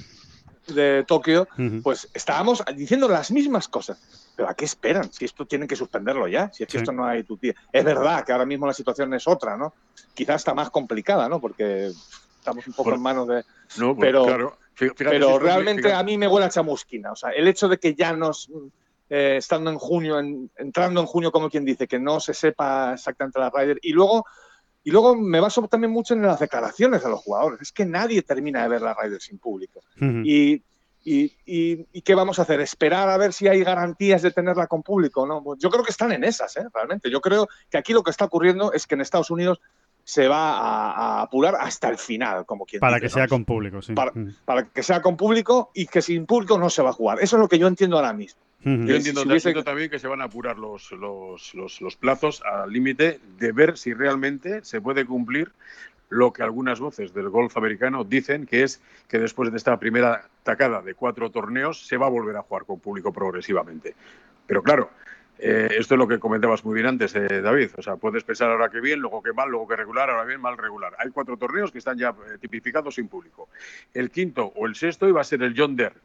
de 0.69 1.05
Tokio, 1.07 1.47
Ujú. 1.59 1.81
pues 1.83 2.09
estábamos 2.13 2.63
diciendo 2.77 3.09
las 3.09 3.31
mismas 3.31 3.69
cosas. 3.69 4.33
¿Pero 4.37 4.49
a 4.51 4.55
qué 4.55 4.65
esperan? 4.67 5.11
Si 5.13 5.25
esto 5.25 5.47
tienen 5.47 5.67
que 5.69 5.77
suspenderlo 5.77 6.29
ya, 6.29 6.51
si 6.53 6.63
es 6.65 6.67
que 6.67 6.73
Sí. 6.73 6.79
esto 6.79 6.93
no 6.93 7.07
hay 7.07 7.23
tutía. 7.25 7.55
Es 7.73 7.85
verdad 7.85 8.25
que 8.25 8.33
ahora 8.33 8.45
mismo 8.45 8.67
la 8.67 8.75
situación 8.75 9.15
es 9.15 9.27
otra, 9.27 9.57
¿no? 9.57 9.73
Quizás 10.13 10.37
está 10.43 10.53
más 10.55 10.69
complicada, 10.71 11.27
¿no? 11.29 11.41
Porque 11.41 11.91
estamos 12.39 12.67
un 12.67 12.73
poco 12.75 12.91
Por- 12.91 12.95
en 12.95 13.03
manos 13.03 13.29
de... 13.29 13.45
No, 13.79 13.95
pues, 13.97 14.07
Pero- 14.09 14.25
claro. 14.27 14.59
Fí- 14.77 14.93
fíjate 14.95 15.05
Pero 15.19 15.39
realmente 15.39 15.85
fíjate- 15.85 15.99
a 16.01 16.03
mí 16.03 16.19
me 16.19 16.29
huele 16.29 16.45
a 16.47 16.51
chamusquina. 16.51 17.13
O 17.13 17.17
sea, 17.17 17.31
el 17.31 17.49
hecho 17.49 17.67
de 17.67 17.79
que 17.79 17.95
ya 17.95 18.13
nos, 18.13 18.51
eh, 19.09 19.37
estando 19.39 19.71
en 19.71 19.79
junio, 19.79 20.19
en- 20.19 20.51
entrando 20.57 21.01
en 21.01 21.07
junio, 21.07 21.31
como 21.33 21.49
quien 21.51 21.65
dice, 21.65 21.87
que 21.87 21.99
no 21.99 22.21
se 22.21 22.35
sepa 22.35 22.93
exactamente 22.95 23.39
la 23.39 23.51
Ryder. 23.51 23.79
Y 23.83 23.93
luego, 23.93 24.25
y 24.83 24.91
luego 24.91 25.15
me 25.17 25.41
baso 25.41 25.67
también 25.69 25.93
mucho 25.93 26.15
en 26.15 26.23
las 26.23 26.41
declaraciones 26.41 27.03
de 27.03 27.11
los 27.11 27.21
jugadores. 27.21 27.61
Es 27.61 27.73
que 27.73 27.85
nadie 27.87 28.23
termina 28.23 28.63
de 28.63 28.69
ver 28.69 28.83
la 28.83 28.95
Ryder 28.95 29.21
sin 29.21 29.39
público. 29.39 29.81
Y, 30.25 30.63
y, 31.05 31.33
y- 31.47 31.87
y 31.93 32.03
qué 32.03 32.15
vamos 32.17 32.39
a 32.39 32.43
hacer? 32.43 32.61
¿Esperar 32.61 33.09
a 33.09 33.17
ver 33.17 33.33
si 33.33 33.47
hay 33.47 33.63
garantías 33.63 34.23
de 34.23 34.33
tenerla 34.33 34.67
con 34.67 34.83
público? 34.83 35.25
¿no? 35.27 35.43
Pues 35.43 35.61
yo 35.61 35.71
creo 35.71 35.85
que 35.85 35.91
están 35.93 36.11
en 36.13 36.25
esas, 36.25 36.57
¿eh? 36.57 36.67
realmente. 36.75 37.11
Yo 37.11 37.21
creo 37.21 37.49
que 37.71 37.79
aquí 37.79 37.93
lo 37.93 38.03
que 38.03 38.11
está 38.11 38.25
ocurriendo 38.25 38.73
es 38.73 38.87
que 38.87 38.97
en 38.97 39.01
Estados 39.03 39.31
Unidos 39.31 39.61
se 40.03 40.29
va 40.29 40.53
a, 40.59 40.93
a 41.19 41.23
apurar 41.23 41.57
hasta 41.61 41.89
el 41.89 41.99
final, 41.99 42.45
como 42.47 42.65
quien 42.65 42.79
Para 42.81 42.97
dice, 42.97 43.07
que 43.07 43.13
sea 43.15 43.23
¿no? 43.25 43.29
con 43.29 43.45
público, 43.45 43.83
sí. 43.83 43.93
Para- 43.93 44.13
para 44.45 44.69
que 44.69 44.83
sea 44.85 45.03
con 45.03 45.17
público 45.17 45.71
y 45.75 45.87
que 45.87 46.01
sin 46.03 46.27
público 46.27 46.59
no 46.59 46.71
se 46.71 46.81
va 46.83 46.91
a 46.91 46.93
jugar. 46.93 47.19
Eso 47.21 47.37
es 47.37 47.41
lo 47.41 47.49
que 47.49 47.59
yo 47.59 47.67
entiendo 47.67 47.97
ahora 47.97 48.13
mismo. 48.13 48.41
Yo 48.65 48.73
Si 48.87 48.97
entiendo, 48.97 49.23
hubiese- 49.23 49.51
entiendo 49.51 49.65
también 49.65 49.91
que 49.91 49.99
se 49.99 50.09
van 50.09 50.21
a 50.21 50.25
apurar 50.25 50.59
los, 50.59 50.91
los, 50.93 51.55
los, 51.55 51.81
los 51.81 51.97
plazos 51.97 52.43
al 52.43 52.73
límite 52.73 53.21
de 53.39 53.53
ver 53.53 53.79
si 53.79 53.95
realmente 53.95 54.65
se 54.65 54.81
puede 54.81 55.05
cumplir 55.05 55.53
lo 56.09 56.33
que 56.33 56.43
algunas 56.43 56.81
voces 56.81 57.13
del 57.13 57.29
golf 57.29 57.57
americano 57.57 58.05
dicen, 58.05 58.47
que 58.47 58.63
es 58.63 58.81
que 59.09 59.19
después 59.19 59.51
de 59.51 59.57
esta 59.57 59.79
primera 59.79 60.29
tacada 60.43 60.81
de 60.83 60.95
cuatro 60.95 61.31
torneos 61.31 61.87
se 61.87 61.97
va 61.97 62.07
a 62.07 62.11
volver 62.11 62.37
a 62.37 62.43
jugar 62.43 62.65
con 62.65 62.81
público 62.81 63.13
progresivamente. 63.13 63.95
Pero 64.47 64.63
claro, 64.63 64.91
eh, 65.39 65.69
esto 65.77 65.95
es 65.95 65.99
lo 65.99 66.09
que 66.09 66.19
comentabas 66.19 66.65
muy 66.65 66.75
bien 66.75 66.87
antes, 66.87 67.15
eh, 67.15 67.41
David. 67.43 67.71
O 67.77 67.83
sea, 67.83 67.97
puedes 67.97 68.25
pensar 68.25 68.51
ahora 68.51 68.69
que 68.71 68.81
bien, 68.81 69.01
luego 69.01 69.23
que 69.23 69.33
mal, 69.33 69.51
luego 69.51 69.67
que 69.69 69.77
regular, 69.77 70.09
ahora 70.09 70.25
bien, 70.25 70.41
mal, 70.41 70.57
regular. 70.57 70.95
Hay 70.99 71.11
cuatro 71.11 71.37
torneos 71.37 71.71
que 71.73 71.79
están 71.79 71.99
ya 71.99 72.11
eh, 72.11 72.39
tipificados 72.41 72.95
sin 72.95 73.09
público. 73.09 73.49
El 73.93 74.11
quinto 74.11 74.47
o 74.57 74.67
el 74.67 74.77
sexto 74.77 75.09
iba 75.09 75.21
a 75.21 75.25
ser 75.25 75.43
el 75.43 75.55
John 75.57 75.77
Deere 75.77 75.97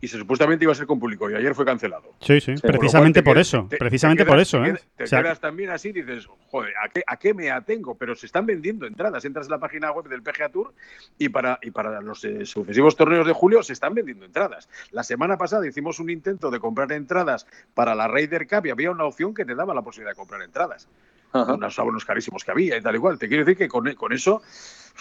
y 0.00 0.08
se, 0.08 0.18
supuestamente 0.18 0.64
iba 0.64 0.72
a 0.72 0.74
ser 0.74 0.86
con 0.86 1.00
público 1.00 1.30
y 1.30 1.34
ayer 1.34 1.54
fue 1.54 1.64
cancelado. 1.64 2.12
Sí, 2.20 2.40
sí, 2.40 2.54
precisamente 2.62 3.22
por 3.22 3.38
eso, 3.38 3.66
te- 3.70 3.78
precisamente 3.78 4.24
te 4.24 4.28
por 4.28 4.38
eso, 4.38 4.64
¿eh? 4.64 4.78
Te 4.96 5.04
O 5.04 5.06
sea, 5.06 5.22
quedas 5.22 5.40
también 5.40 5.70
así 5.70 5.88
y 5.88 5.92
dices, 5.92 6.26
joder, 6.50 6.74
¿a 6.82 6.88
qué, 6.88 7.02
¿a 7.06 7.16
qué 7.16 7.32
me 7.32 7.50
atengo? 7.50 7.94
Pero 7.96 8.14
se 8.14 8.26
están 8.26 8.44
vendiendo 8.46 8.86
entradas. 8.86 9.24
Entras 9.24 9.46
en 9.46 9.52
la 9.52 9.58
página 9.58 9.90
web 9.92 10.06
del 10.08 10.22
PGA 10.22 10.50
Tour 10.50 10.74
y 11.18 11.28
para, 11.30 11.58
y 11.62 11.70
para 11.70 12.00
los 12.02 12.22
eh, 12.24 12.44
sucesivos 12.44 12.94
torneos 12.96 13.26
de 13.26 13.32
julio 13.32 13.62
se 13.62 13.72
están 13.72 13.94
vendiendo 13.94 14.24
entradas. 14.26 14.68
La 14.90 15.02
semana 15.02 15.38
pasada 15.38 15.66
hicimos 15.66 15.98
un 15.98 16.10
intento 16.10 16.50
de 16.50 16.60
comprar 16.60 16.92
entradas 16.92 17.46
para 17.74 17.94
la 17.94 18.06
Ryder 18.08 18.46
Cup 18.46 18.66
y 18.66 18.70
había 18.70 18.90
una 18.90 19.04
opción 19.04 19.32
que 19.34 19.44
te 19.44 19.54
daba 19.54 19.74
la 19.74 19.82
posibilidad 19.82 20.12
de 20.12 20.16
comprar 20.16 20.42
entradas. 20.42 20.88
Unos 21.44 21.78
abonos 21.78 22.04
carísimos 22.04 22.44
que 22.44 22.50
había 22.50 22.76
y 22.76 22.82
tal 22.82 22.94
igual. 22.94 23.18
Te 23.18 23.28
quiero 23.28 23.44
decir 23.44 23.56
que 23.56 23.68
con, 23.68 23.92
con 23.94 24.12
eso 24.12 24.42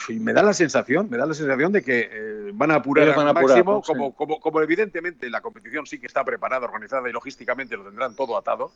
me 0.10 0.34
da 0.34 0.44
la 0.44 0.54
sensación, 0.54 1.10
me 1.10 1.18
da 1.18 1.26
la 1.26 1.34
sensación 1.34 1.72
de 1.72 1.82
que 1.82 2.10
eh, 2.12 2.52
van 2.54 2.70
a 2.72 2.76
apurar 2.76 3.06
Ellos 3.06 3.16
van 3.16 3.28
a 3.28 3.30
al 3.30 3.38
apurar, 3.38 3.58
máximo. 3.64 3.82
Sí. 3.84 3.94
como, 3.94 4.14
como, 4.14 4.40
como 4.42 4.62
evidentemente 4.62 5.30
la 5.30 5.40
competición 5.40 5.86
sí 5.86 6.00
que 6.00 6.08
está 6.08 6.24
preparada, 6.26 6.66
organizada 6.66 7.08
y 7.10 7.14
logísticamente 7.14 7.78
lo 7.78 7.86
tendrán 7.86 8.14
todo 8.16 8.38
atado. 8.38 8.72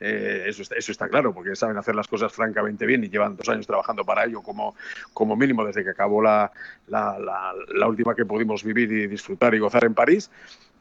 eh, 0.00 0.44
eso, 0.46 0.62
está, 0.62 0.74
eso 0.76 0.90
está 0.90 1.08
claro, 1.08 1.34
porque 1.34 1.54
saben 1.54 1.76
hacer 1.76 1.94
las 1.94 2.08
cosas 2.08 2.32
francamente 2.32 2.86
bien 2.86 3.04
y 3.04 3.10
llevan 3.10 3.36
dos 3.36 3.48
años 3.50 3.66
trabajando 3.66 4.04
para 4.04 4.24
ello 4.24 4.40
como, 4.42 4.74
como 5.12 5.36
mínimo 5.36 5.64
desde 5.64 5.84
que 5.84 5.90
acabó 5.90 6.22
la, 6.22 6.50
la, 6.88 7.18
la, 7.18 7.52
la 7.74 7.86
última 7.86 8.14
que 8.14 8.24
pudimos 8.24 8.64
vivir 8.64 8.90
y 8.90 9.06
disfrutar 9.06 9.54
y 9.54 9.58
gozar 9.58 9.84
en 9.84 9.94
París. 9.94 10.30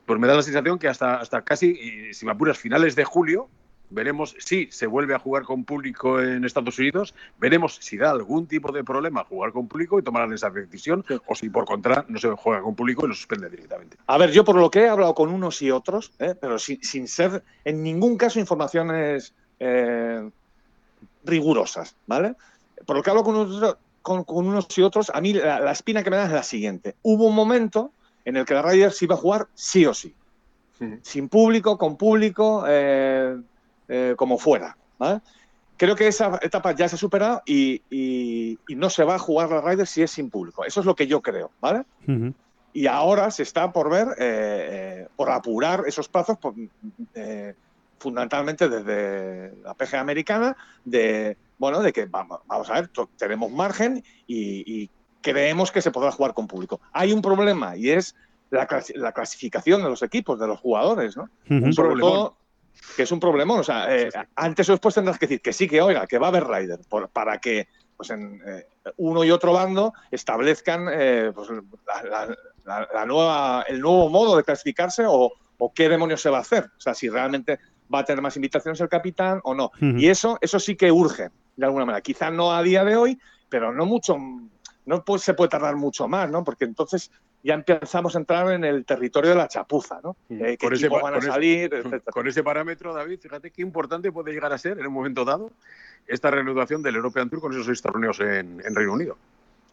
Pues 0.06 0.20
me 0.20 0.28
da 0.28 0.36
la 0.36 0.42
sensación 0.42 0.80
que 0.80 0.88
hasta, 0.88 1.18
hasta 1.18 1.42
casi, 1.44 1.68
y 1.70 2.14
si 2.14 2.26
me 2.26 2.32
apuras, 2.32 2.58
finales 2.58 2.96
de 2.96 3.04
julio, 3.04 3.50
veremos 3.92 4.36
si 4.40 4.68
se 4.72 4.88
vuelve 4.88 5.14
a 5.14 5.20
jugar 5.20 5.44
con 5.44 5.64
público 5.64 6.20
en 6.20 6.44
Estados 6.46 6.80
Unidos, 6.80 7.14
veremos 7.40 7.78
si 7.82 7.98
da 7.98 8.10
algún 8.10 8.48
tipo 8.48 8.72
de 8.72 8.84
problema 8.84 9.24
jugar 9.24 9.52
con 9.52 9.68
público 9.68 10.00
y 10.00 10.04
tomarán 10.04 10.34
esa 10.34 10.50
decisión, 10.50 11.06
o 11.28 11.36
si 11.36 11.50
por 11.50 11.66
contra 11.66 12.06
no 12.08 12.18
se 12.18 12.30
juega 12.30 12.62
con 12.62 12.76
público 12.76 13.06
y 13.06 13.10
lo 13.10 13.14
suspende 13.14 13.50
directamente. 13.50 13.98
A 14.08 14.18
ver, 14.18 14.32
yo 14.32 14.44
por 14.44 14.56
lo 14.56 14.72
que 14.72 14.80
he 14.82 14.90
hablado 14.90 15.14
con 15.14 15.30
unos 15.30 15.62
y 15.62 15.70
otros, 15.72 16.12
¿eh? 16.20 16.36
pero 16.40 16.58
sin, 16.58 16.84
sin 16.84 17.08
ser 17.08 17.44
en 17.64 17.84
ningún 17.84 18.18
caso 18.18 18.40
informaciones 18.40 19.34
eh, 19.60 20.30
rigurosas, 21.24 21.96
¿vale? 22.08 22.36
Por 22.86 22.96
lo 22.96 23.04
que 23.04 23.10
hablo 23.10 23.24
con 23.24 23.36
unos, 23.36 23.78
con, 24.02 24.24
con 24.24 24.48
unos 24.48 24.76
y 24.78 24.82
otros, 24.82 25.12
a 25.14 25.22
mí 25.22 25.34
la, 25.34 25.60
la 25.60 25.72
espina 25.72 26.04
que 26.04 26.10
me 26.10 26.18
da 26.18 26.26
es 26.26 26.32
la 26.32 26.44
siguiente. 26.44 26.96
Hubo 27.04 27.28
un 27.28 27.36
momento 27.36 27.92
en 28.26 28.38
el 28.38 28.46
que 28.46 28.54
la 28.54 28.62
Ryder 28.62 28.92
se 28.92 29.06
iba 29.06 29.16
a 29.16 29.20
jugar 29.20 29.48
sí 29.54 29.86
o 29.86 29.94
sí. 29.94 30.16
Sin 31.04 31.30
público, 31.30 31.78
con 31.78 31.96
público, 31.96 32.66
eh, 32.68 33.38
eh, 33.92 34.16
como 34.18 34.38
fuera. 34.38 34.76
¿vale? 34.98 35.20
Creo 35.78 35.96
que 35.96 36.08
esa 36.08 36.40
etapa 36.42 36.72
ya 36.74 36.88
se 36.88 36.96
ha 36.96 37.00
superado 37.00 37.42
y, 37.46 37.82
y- 37.90 38.58
y 38.68 38.76
no 38.76 38.90
se 38.90 39.04
va 39.04 39.16
a 39.16 39.20
jugar 39.20 39.50
la 39.50 39.62
Ryder 39.62 39.86
si 39.88 40.02
es 40.02 40.12
sin 40.12 40.30
público. 40.30 40.64
Eso 40.64 40.80
es 40.80 40.86
lo 40.86 40.96
que 40.96 41.08
yo 41.08 41.22
creo, 41.22 41.52
¿vale? 41.60 41.84
ujú. 42.08 42.34
Y 42.74 42.88
ahora 42.88 43.30
se 43.32 43.44
está 43.44 43.74
por 43.74 43.90
ver, 43.90 44.08
eh, 44.18 45.04
eh, 45.04 45.08
por 45.18 45.30
apurar 45.30 45.84
esos 45.88 46.08
plazos, 46.08 46.38
por, 46.38 46.54
eh, 47.16 47.54
fundamentalmente 48.00 48.70
desde 48.70 49.56
la 49.62 49.74
PGA 49.74 50.00
americana, 50.00 50.56
de, 50.86 51.38
bueno, 51.58 51.82
de 51.82 51.92
que 51.92 52.06
vamos, 52.06 52.40
vamos 52.48 52.70
a 52.70 52.76
ver, 52.76 52.88
to- 52.90 53.10
tenemos 53.18 53.52
margen 53.52 54.02
y, 54.26 54.64
y 54.84 54.90
creemos 55.22 55.72
que 55.72 55.82
se 55.82 55.92
podrá 55.92 56.12
jugar 56.12 56.34
con 56.34 56.48
público. 56.48 56.80
Hay 56.94 57.12
un 57.12 57.22
problema 57.22 57.76
y 57.76 57.90
es 57.90 58.16
la, 58.50 58.68
clas- 58.68 58.96
la 58.96 59.12
clasificación 59.12 59.84
de 59.84 59.90
los 59.90 60.02
equipos, 60.02 60.40
de 60.40 60.48
los 60.48 60.60
jugadores, 60.60 61.18
¿no? 61.18 61.24
Ujú. 61.50 61.74
Sobre 61.74 61.90
problemón. 61.90 62.00
todo, 62.14 62.38
que 62.96 63.04
es 63.04 63.12
un 63.12 63.20
problemón. 63.20 63.60
O 63.60 63.64
sea, 63.64 63.94
eh, 63.96 64.10
Sí, 64.12 64.20
sí. 64.20 64.28
antes 64.36 64.70
o 64.70 64.74
después 64.74 64.96
tendrás 64.96 65.18
que 65.20 65.28
decir 65.28 65.42
que 65.42 65.54
sí, 65.54 65.68
que 65.68 65.82
oiga, 65.82 66.08
que 66.08 66.18
va 66.18 66.28
a 66.28 66.30
haber 66.30 66.46
Rider, 66.48 66.80
por- 66.90 67.10
para 67.10 67.38
que 67.40 67.68
pues 67.98 68.10
en, 68.10 68.42
eh, 68.48 68.66
uno 68.98 69.24
y 69.24 69.30
otro 69.30 69.54
bando 69.54 69.94
establezcan 70.10 70.88
eh, 70.92 71.32
pues, 71.36 71.50
la, 71.50 72.04
la- 72.10 72.36
la- 72.66 72.88
la 72.94 73.06
nueva, 73.06 73.64
el 73.68 73.80
nuevo 73.80 74.10
modo 74.10 74.36
de 74.38 74.44
clasificarse 74.44 75.04
o, 75.08 75.32
o 75.60 75.74
qué 75.74 75.88
demonios 75.88 76.22
se 76.22 76.30
va 76.32 76.40
a 76.40 76.42
hacer. 76.42 76.64
O 76.66 76.80
sea, 76.82 76.94
si 76.96 77.10
realmente 77.10 77.60
va 77.94 78.00
a 78.00 78.06
tener 78.06 78.22
más 78.22 78.36
invitaciones 78.38 78.82
el 78.82 78.90
capitán 78.90 79.40
o 79.44 79.54
no. 79.54 79.72
Y 79.80 80.08
eso, 80.08 80.38
eso 80.42 80.60
sí 80.60 80.76
que 80.76 80.92
urge, 80.92 81.30
de 81.56 81.66
alguna 81.66 81.86
manera. 81.86 82.02
Quizá 82.02 82.32
no 82.32 82.52
a 82.54 82.64
día 82.64 82.84
de 82.84 82.96
hoy, 82.96 83.20
pero 83.50 83.72
no 83.72 83.86
mucho, 83.86 84.18
no 84.86 85.04
pues, 85.04 85.22
se 85.22 85.34
puede 85.36 85.50
tardar 85.50 85.76
mucho 85.76 86.08
más, 86.08 86.30
¿no? 86.32 86.44
Porque 86.44 86.66
entonces 86.66 87.12
ya 87.44 87.56
empezamos 87.56 88.16
a 88.16 88.20
entrar 88.20 88.52
en 88.52 88.64
el 88.64 88.86
territorio 88.86 89.32
de 89.32 89.36
la 89.38 89.48
chapuza, 89.48 90.00
¿no? 90.04 90.16
Eh, 90.30 90.58
¿Qué 90.60 90.68
Con 90.68 90.74
ese 90.74 90.86
equipos 90.86 91.00
pa- 91.02 91.10
van 91.10 91.14
a 91.16 91.18
ese- 91.18 91.28
salir? 91.28 91.74
etcétera. 91.74 92.12
Con 92.12 92.28
ese 92.28 92.44
parámetro, 92.44 92.94
David, 92.94 93.20
fíjate 93.20 93.52
qué 93.52 93.62
importante 93.62 94.12
puede 94.12 94.32
llegar 94.32 94.54
a 94.54 94.58
ser 94.58 94.80
en 94.80 94.86
un 94.88 94.94
momento 94.94 95.26
dado 95.26 95.52
esta 96.08 96.30
reanudación 96.32 96.82
del 96.84 96.96
European 96.96 97.30
Tour 97.30 97.42
con 97.42 97.52
esos 97.54 97.66
seis 97.66 97.82
torneos 97.82 98.20
en, 98.20 98.62
en 98.66 98.76
Reino 98.76 98.94
Unido. 98.94 99.18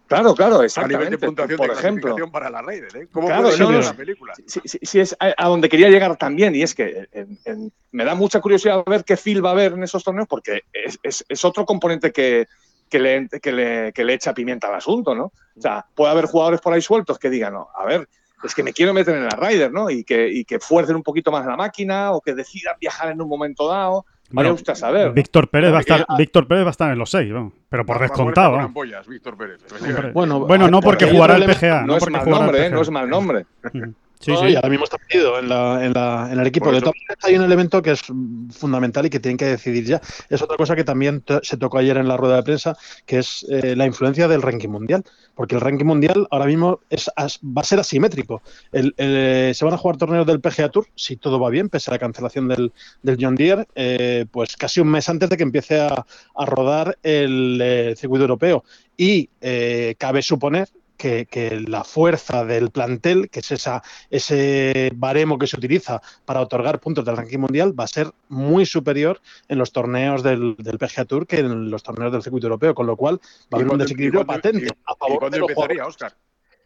Claro, 0.07 0.35
claro, 0.35 0.55
A 0.55 0.57
nivel 0.57 0.65
exactamente. 0.65 1.11
de 1.11 1.19
puntuación 1.19 1.57
por 1.59 1.67
de 1.69 1.73
ejemplo, 1.75 2.31
para 2.33 2.49
la 2.49 2.63
Raider, 2.63 2.97
¿eh? 2.97 3.09
¿Cómo 3.13 3.27
Claro, 3.27 3.43
puede 3.49 3.59
no, 3.59 3.71
no. 3.73 3.95
película? 3.95 4.33
sí, 4.47 4.61
sí, 4.65 4.79
sí 4.81 5.01
es 5.01 5.15
a, 5.21 5.35
a 5.37 5.49
donde 5.49 5.69
quería 5.69 5.91
llegar 5.91 6.17
también, 6.17 6.55
y 6.55 6.63
es 6.63 6.75
que 6.75 7.07
en- 7.13 7.39
en- 7.45 7.73
me 7.93 8.07
da 8.07 8.15
mucha 8.15 8.41
curiosidad 8.41 8.83
ver 8.87 9.05
qué 9.05 9.19
feel 9.19 9.45
va 9.45 9.51
a 9.51 9.53
haber 9.53 9.73
en 9.73 9.83
esos 9.83 10.03
torneos, 10.03 10.27
porque 10.27 10.63
es, 10.73 10.99
es- 11.03 11.23
es 11.29 11.45
otro 11.45 11.67
componente 11.67 12.11
que, 12.11 12.49
que, 12.89 12.99
le, 12.99 13.29
que, 13.41 13.53
le, 13.53 13.93
que 13.93 14.05
le 14.05 14.15
echa 14.15 14.35
pimienta 14.35 14.69
al 14.69 14.75
asunto, 14.75 15.15
¿no? 15.15 15.25
O 15.25 15.61
sea, 15.61 15.85
puede 15.95 16.11
haber 16.13 16.27
jugadores 16.27 16.61
por 16.61 16.73
ahí 16.73 16.81
sueltos 16.83 17.19
que 17.19 17.31
digan, 17.31 17.53
no, 17.55 17.69
a 17.75 17.85
ver, 17.85 18.09
es 18.43 18.55
que 18.55 18.63
me 18.63 18.73
quiero 18.73 18.95
meter 18.95 19.17
en 19.17 19.25
la 19.25 19.31
Ryder, 19.31 19.73
¿no? 19.73 19.91
Y 19.91 20.05
que, 20.05 20.29
y 20.29 20.45
que 20.45 20.61
fuercen 20.61 20.97
un 20.97 21.03
poquito 21.03 21.31
más 21.33 21.45
la 21.47 21.57
máquina 21.57 22.13
o 22.13 22.21
que 22.21 22.35
decidan 22.35 22.77
viajar 22.81 23.11
en 23.11 23.21
un 23.21 23.29
momento 23.29 23.67
dado. 23.69 24.05
Bueno, 24.31 24.53
usted 24.53 24.75
a 24.75 24.77
saber. 24.77 25.07
¿no? 25.09 25.13
Víctor 25.15 25.49
Pérez 25.49 25.73
va 25.73 25.79
a 25.79 25.81
estar, 25.81 26.05
Ah. 26.07 26.17
Víctor 26.19 26.47
Pérez 26.47 26.63
va 26.65 26.69
a 26.69 26.71
estar 26.71 26.93
en 26.93 26.99
los 26.99 27.11
seis, 27.11 27.33
vamos, 27.33 27.55
pero 27.71 27.87
por 27.87 27.99
descontado. 27.99 28.59
Víctor 29.09 29.37
Pérez. 29.39 29.61
Bueno, 30.13 30.41
Bueno, 30.41 30.69
no 30.69 30.81
porque 30.81 31.07
jugará 31.11 31.37
el 31.37 31.45
PGA. 31.47 31.83
no, 31.87 31.97
es 31.97 32.01
porque 32.01 32.17
mal 32.19 32.25
jugará 32.25 32.37
el 32.39 32.45
nombre, 32.47 32.67
¿eh? 32.67 32.71
No 32.71 32.83
es 32.83 32.91
mal 32.91 33.09
nombre. 33.11 33.47
Sí, 34.21 34.33
sí. 34.37 34.47
Y 34.49 34.57
ahora 34.57 34.69
mismo 34.69 34.85
está 34.85 34.97
metido 34.99 35.39
en, 35.39 35.49
la- 35.49 35.85
en 35.85 35.93
la- 35.93 36.29
en 36.33 36.41
el 36.41 36.47
equipo. 36.47 36.67
Todas 36.71 36.83
maneras, 36.83 37.25
hay 37.25 37.37
un 37.37 37.45
elemento 37.45 37.81
que 37.83 37.93
es 37.93 38.03
fundamental 38.51 39.07
y 39.07 39.11
que 39.11 39.21
tienen 39.21 39.37
que 39.37 39.45
decidir 39.47 39.85
ya. 39.85 40.01
Es 40.29 40.43
otra 40.43 40.57
cosa 40.57 40.75
que 40.75 40.85
también 40.85 41.23
se 41.43 41.57
tocó 41.57 41.79
ayer 41.79 41.97
en 41.97 42.09
la 42.09 42.17
rueda 42.17 42.37
de 42.37 42.43
prensa, 42.43 42.77
que 43.07 43.19
es 43.19 43.47
eh, 43.49 43.77
la 43.77 43.87
influencia 43.87 44.27
del 44.29 44.43
ranking 44.43 44.69
mundial. 44.69 45.05
Porque 45.35 45.55
el 45.55 45.61
ranking 45.61 45.85
mundial 45.85 46.27
ahora 46.33 46.47
mismo 46.47 46.81
es, 46.91 47.09
as- 47.15 47.39
va 47.45 47.63
a 47.63 47.65
ser 47.65 47.79
asimétrico. 47.79 48.43
El- 48.73 48.93
el- 48.97 49.55
se 49.55 49.65
van 49.65 49.75
a 49.75 49.79
jugar 49.79 49.97
torneos 49.97 50.27
del 50.27 50.41
PGA 50.41 50.69
Tour, 50.71 50.87
si 50.97 51.17
todo 51.17 51.39
va 51.39 51.49
bien, 51.51 51.69
pese 51.69 51.91
a 51.91 51.95
la 51.95 51.99
cancelación 51.99 52.49
del, 52.49 52.73
del 53.03 53.19
John 53.21 53.37
Deere, 53.37 53.67
eh, 53.77 54.27
pues 54.33 54.57
casi 54.57 54.81
un 54.81 54.89
mes 54.89 55.09
antes 55.09 55.29
de 55.31 55.37
que 55.37 55.45
empiece 55.45 55.81
a, 55.81 56.05
a 56.35 56.45
rodar 56.47 56.99
el 57.05 57.61
eh, 57.63 57.95
circuito 57.97 58.25
europeo. 58.25 58.65
Y 58.97 59.31
eh, 59.41 59.95
cabe 59.97 60.23
suponer 60.23 60.69
que, 60.99 61.25
que 61.27 61.61
la 61.61 61.85
fuerza 61.85 62.45
del 62.45 62.71
plantel, 62.71 63.31
que 63.31 63.41
es 63.41 63.51
esa, 63.53 63.83
ese 64.11 64.91
baremo 64.95 65.39
que 65.39 65.47
se 65.47 65.57
utiliza 65.57 66.03
para 66.27 66.41
otorgar 66.43 66.81
puntos 66.81 67.05
del 67.05 67.17
ranking 67.17 67.39
mundial, 67.39 67.79
va 67.79 67.85
a 67.85 67.89
ser 67.89 68.11
muy 68.29 68.67
superior 68.67 69.21
en 69.49 69.57
los 69.59 69.73
torneos 69.73 70.23
del, 70.23 70.57
del 70.59 70.77
PGA 70.79 71.05
Tour 71.07 71.27
que 71.27 71.39
en 71.39 71.71
los 71.71 71.83
torneos 71.83 72.13
del 72.13 72.23
circuito 72.23 72.47
europeo, 72.49 72.75
con 72.75 72.87
lo 72.87 72.97
cual 72.97 73.19
va 73.53 73.59
a 73.59 73.61
¿Y 73.61 73.63
haber 73.63 73.73
un 73.73 73.79
desequilibrio 73.79 74.21
y 74.23 74.25
patente 74.25 74.67
y- 74.67 74.69
a 74.69 74.93
¿Y 74.93 74.97
favor 74.99 75.19
cuándo 75.21 75.37
de 75.37 75.41
los 75.41 75.49
empezaría, 75.51 75.83
jugadores. 75.85 75.87
Oscar? 75.89 76.13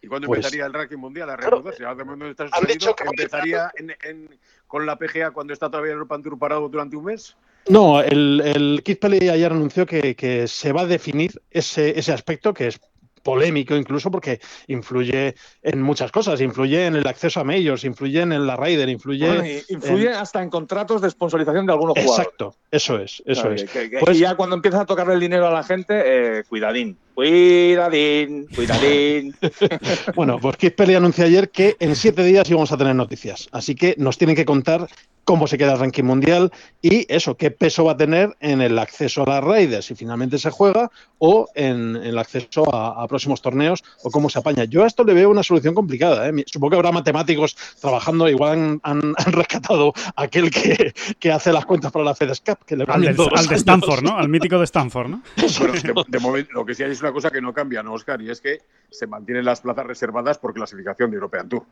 ¿Y 0.01 0.09
cuándo 0.09 0.27
Pues- 0.27 0.39
empezaría 0.39 0.67
el 0.67 0.73
ranking 0.73 0.97
mundial 0.97 1.31
a 1.31 1.37
Claro, 1.37 1.63
reanudarse? 1.63 2.05
Momento 2.05 2.45
está 2.45 2.57
han 2.57 2.65
dicho 2.67 2.97
que- 2.97 3.05
¿Empezaría 3.05 3.71
en- 3.77 3.95
en- 4.03 4.39
con 4.67 4.85
la 4.87 4.97
PGA 4.97 5.31
cuando 5.31 5.53
está 5.53 5.71
todavía 5.71 5.93
el 5.93 5.99
European 5.99 6.23
Tour 6.23 6.39
parado 6.39 6.69
durante 6.69 6.97
un 6.97 7.05
mes? 7.05 7.37
No, 7.69 8.01
el, 8.01 8.43
el 8.45 8.83
Keith 8.83 8.99
Pelly 8.99 9.29
ayer 9.29 9.53
anunció 9.53 9.87
que, 9.87 10.17
que 10.17 10.49
se 10.49 10.73
va 10.73 10.81
a 10.81 10.87
definir 10.87 11.41
ese, 11.53 11.97
ese 11.97 12.13
aspecto 12.13 12.53
que 12.53 12.67
es 12.67 12.81
polémico 13.23 13.77
incluso 13.77 14.11
porque 14.11 14.41
influye 14.69 15.35
en 15.63 15.81
muchas 15.83 16.11
cosas, 16.13 16.41
influye 16.41 16.87
en 16.87 16.97
el 16.97 17.07
acceso 17.07 17.41
a 17.41 17.45
medios, 17.45 17.85
influye 17.85 18.21
en 18.21 18.47
la 18.47 18.57
Raider, 18.57 18.89
influye... 18.89 19.27
Bueno, 19.29 19.45
influye 19.69 20.09
hasta 20.11 20.43
en 20.43 20.51
contratos 20.51 21.01
de 21.03 21.11
sponsorización 21.11 21.67
de 21.67 21.73
algunos 21.73 21.95
jugadores. 21.99 22.19
Exacto, 22.19 22.55
eso 22.71 22.99
es, 22.99 23.23
eso 23.27 23.43
Claro, 23.43 23.55
es. 23.57 23.65
que- 23.65 23.91
que- 23.91 23.99
Pues- 23.99 24.17
y 24.17 24.21
ya 24.21 24.35
cuando 24.35 24.57
empiezas 24.57 24.81
a 24.81 24.87
tocarle 24.87 25.15
el 25.15 25.21
dinero 25.21 25.47
a 25.47 25.51
la 25.53 25.63
gente, 25.63 26.03
eh, 26.39 26.45
cuidadín. 26.49 26.99
Cuidadín, 27.15 28.47
cuidadín. 28.55 29.35
Bueno, 30.17 30.39
pues 30.41 30.57
Keith 30.57 30.75
Pelly 30.75 30.95
anunció 30.95 31.25
ayer 31.25 31.51
que 31.51 31.77
en 31.79 31.95
siete 31.97 32.23
días 32.25 32.49
íbamos 32.51 32.73
a 32.73 32.77
tener 32.77 32.95
noticias. 32.95 33.49
Así 33.53 33.75
que 33.75 33.95
nos 33.99 34.19
tienen 34.19 34.35
que 34.37 34.45
contar 34.45 34.87
cómo 35.25 35.47
se 35.47 35.57
queda 35.57 35.75
el 35.75 35.79
ranking 35.79 36.03
mundial 36.05 36.51
y 36.81 37.07
eso, 37.13 37.37
qué 37.37 37.51
peso 37.51 37.85
va 37.85 37.93
a 37.93 37.97
tener 37.97 38.37
en 38.41 38.61
el 38.61 38.79
acceso 38.79 39.23
a 39.23 39.27
las 39.31 39.45
Raiders, 39.45 39.87
si 39.87 39.95
finalmente 39.95 40.39
se 40.39 40.51
juega, 40.51 40.91
o 41.19 41.49
en, 41.55 41.97
en 41.97 42.03
el 42.05 42.19
acceso 42.19 42.65
a, 42.75 43.03
a 43.03 43.07
próximos 43.07 43.41
torneos, 43.41 43.85
o 44.03 44.11
cómo 44.11 44.29
se 44.29 44.41
apaña. 44.41 44.65
Yo 44.65 44.83
a 44.83 44.87
esto 44.89 45.05
le 45.05 45.15
veo 45.15 45.31
una 45.31 45.43
solución 45.45 45.75
complicada. 45.75 46.29
¿eh? 46.29 46.33
Supongo 46.47 46.71
que 46.71 46.77
habrá 46.77 46.91
matemáticos 46.93 47.57
trabajando, 47.81 48.29
igual 48.29 48.53
han, 48.53 48.81
han- 48.83 49.15
han 49.27 49.33
rescatado 49.33 49.93
a 50.17 50.23
aquel 50.23 50.51
que, 50.51 50.93
que 51.21 51.31
hace 51.33 51.53
las 51.53 51.65
cuentas 51.67 51.93
para 51.93 52.05
la 52.05 52.15
FedEx 52.15 52.41
Cup, 52.41 52.59
que 52.67 52.77
le 52.77 52.83
Al, 52.83 52.87
cambian 52.89 53.13
de, 53.13 53.17
todos 53.17 53.31
los 53.33 53.41
al 53.41 53.47
de. 53.47 53.55
Stanford, 53.57 54.03
¿no? 54.03 54.17
Al 54.19 54.29
mítico 54.29 54.59
de 54.59 54.65
Stanford, 54.65 55.09
¿no? 55.09 55.23
Bueno, 55.61 55.75
de, 55.75 56.05
de 56.09 56.19
momento, 56.19 56.51
lo 56.53 56.67
que 56.67 56.75
sí 56.75 56.83
hay 56.83 56.91
es 56.91 57.01
una 57.01 57.13
cosa 57.13 57.31
que 57.31 57.41
no 57.41 57.53
cambia, 57.53 57.83
¿no, 57.83 57.93
Oscar? 57.93 58.21
Y 58.21 58.31
es 58.31 58.41
que 58.41 58.59
se 58.91 59.07
mantienen 59.07 59.45
las 59.45 59.61
plazas 59.61 59.87
reservadas 59.87 60.39
por 60.39 60.53
clasificación 60.53 61.11
de 61.11 61.15
European 61.17 61.49
Tour. 61.49 61.65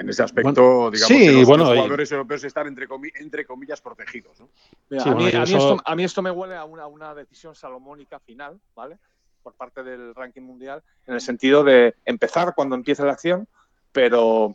En 0.00 0.08
ese 0.08 0.22
aspecto, 0.22 0.90
digamos 0.90 1.08
sí, 1.08 1.18
que 1.26 1.32
los, 1.32 1.46
bueno, 1.46 1.64
los 1.64 1.72
y- 1.74 1.76
jugadores 1.76 2.12
europeos 2.12 2.44
están 2.44 2.66
entre, 2.68 2.88
comi- 2.88 3.12
entre 3.16 3.44
comillas 3.44 3.80
protegidos. 3.80 4.40
¿no? 4.40 4.48
Mira, 4.88 5.02
Sí, 5.04 5.08
a, 5.10 5.14
mí, 5.14 5.22
bueno, 5.22 5.30
y 5.30 5.36
a 5.36 5.44
mí 5.44 5.44
eso- 5.54 5.56
esto, 5.76 5.82
a 5.84 5.94
mí 5.96 6.04
esto 6.04 6.22
me 6.22 6.30
huele 6.30 6.56
a 6.56 6.64
una, 6.64 6.86
una 6.86 7.14
decisión 7.14 7.54
salomónica 7.54 8.18
final, 8.18 8.58
¿vale? 8.74 8.98
Por 9.42 9.54
parte 9.54 9.82
del 9.82 10.14
ranking 10.14 10.42
mundial, 10.42 10.82
en 11.06 11.14
el 11.14 11.20
sentido 11.20 11.62
de 11.64 11.94
empezar 12.04 12.54
cuando 12.54 12.74
empiece 12.76 13.02
la 13.04 13.12
acción, 13.12 13.46
pero 13.92 14.54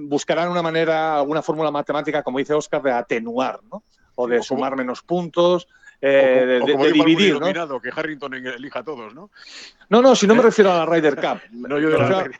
buscarán 0.00 0.50
una 0.50 0.62
manera, 0.62 1.16
alguna 1.18 1.40
fórmula 1.42 1.70
matemática, 1.70 2.22
como 2.22 2.38
dice 2.38 2.52
Oscar, 2.54 2.82
de 2.82 2.92
atenuar, 2.92 3.60
¿no? 3.70 3.84
O 4.16 4.26
de 4.26 4.36
O 4.36 4.38
como- 4.38 4.42
sumar 4.44 4.76
menos 4.76 5.02
puntos, 5.02 5.66
O- 5.66 5.68
eh, 6.02 6.46
de, 6.46 6.60
o 6.62 6.66
de- 6.66 6.72
como 6.72 6.84
de 6.84 6.92
dividir, 6.92 7.40
¿no? 7.40 7.80
que 7.80 7.90
Harrington 7.94 8.34
elija 8.34 8.80
a 8.80 8.84
todos, 8.84 9.14
¿no? 9.14 9.30
No, 9.88 10.02
no, 10.02 10.14
si 10.16 10.26
no 10.26 10.34
me 10.34 10.42
refiero 10.42 10.70
a 10.72 10.78
la 10.78 10.86
Ryder 10.86 11.14
Cup. 11.16 11.40
No, 11.52 11.78
yo 11.78 11.88
de 11.90 11.98
la- 11.98 12.30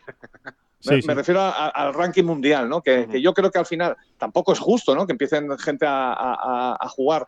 me- 0.85 1.01
Sí, 1.01 1.07
me 1.07 1.13
sí. 1.13 1.17
refiero 1.17 1.41
a- 1.41 1.69
al 1.69 1.95
ranking 1.95 2.25
mundial, 2.25 2.69
¿no? 2.69 2.83
Que, 2.83 3.21
yo 3.21 3.33
creo 3.35 3.51
que 3.51 3.59
al 3.59 3.67
final 3.67 3.97
tampoco 4.19 4.53
es 4.53 4.59
justo, 4.59 4.95
¿no? 4.95 5.07
Que 5.07 5.13
empiecen 5.13 5.57
gente 5.59 5.87
a, 5.89 6.87
jugar. 6.97 7.27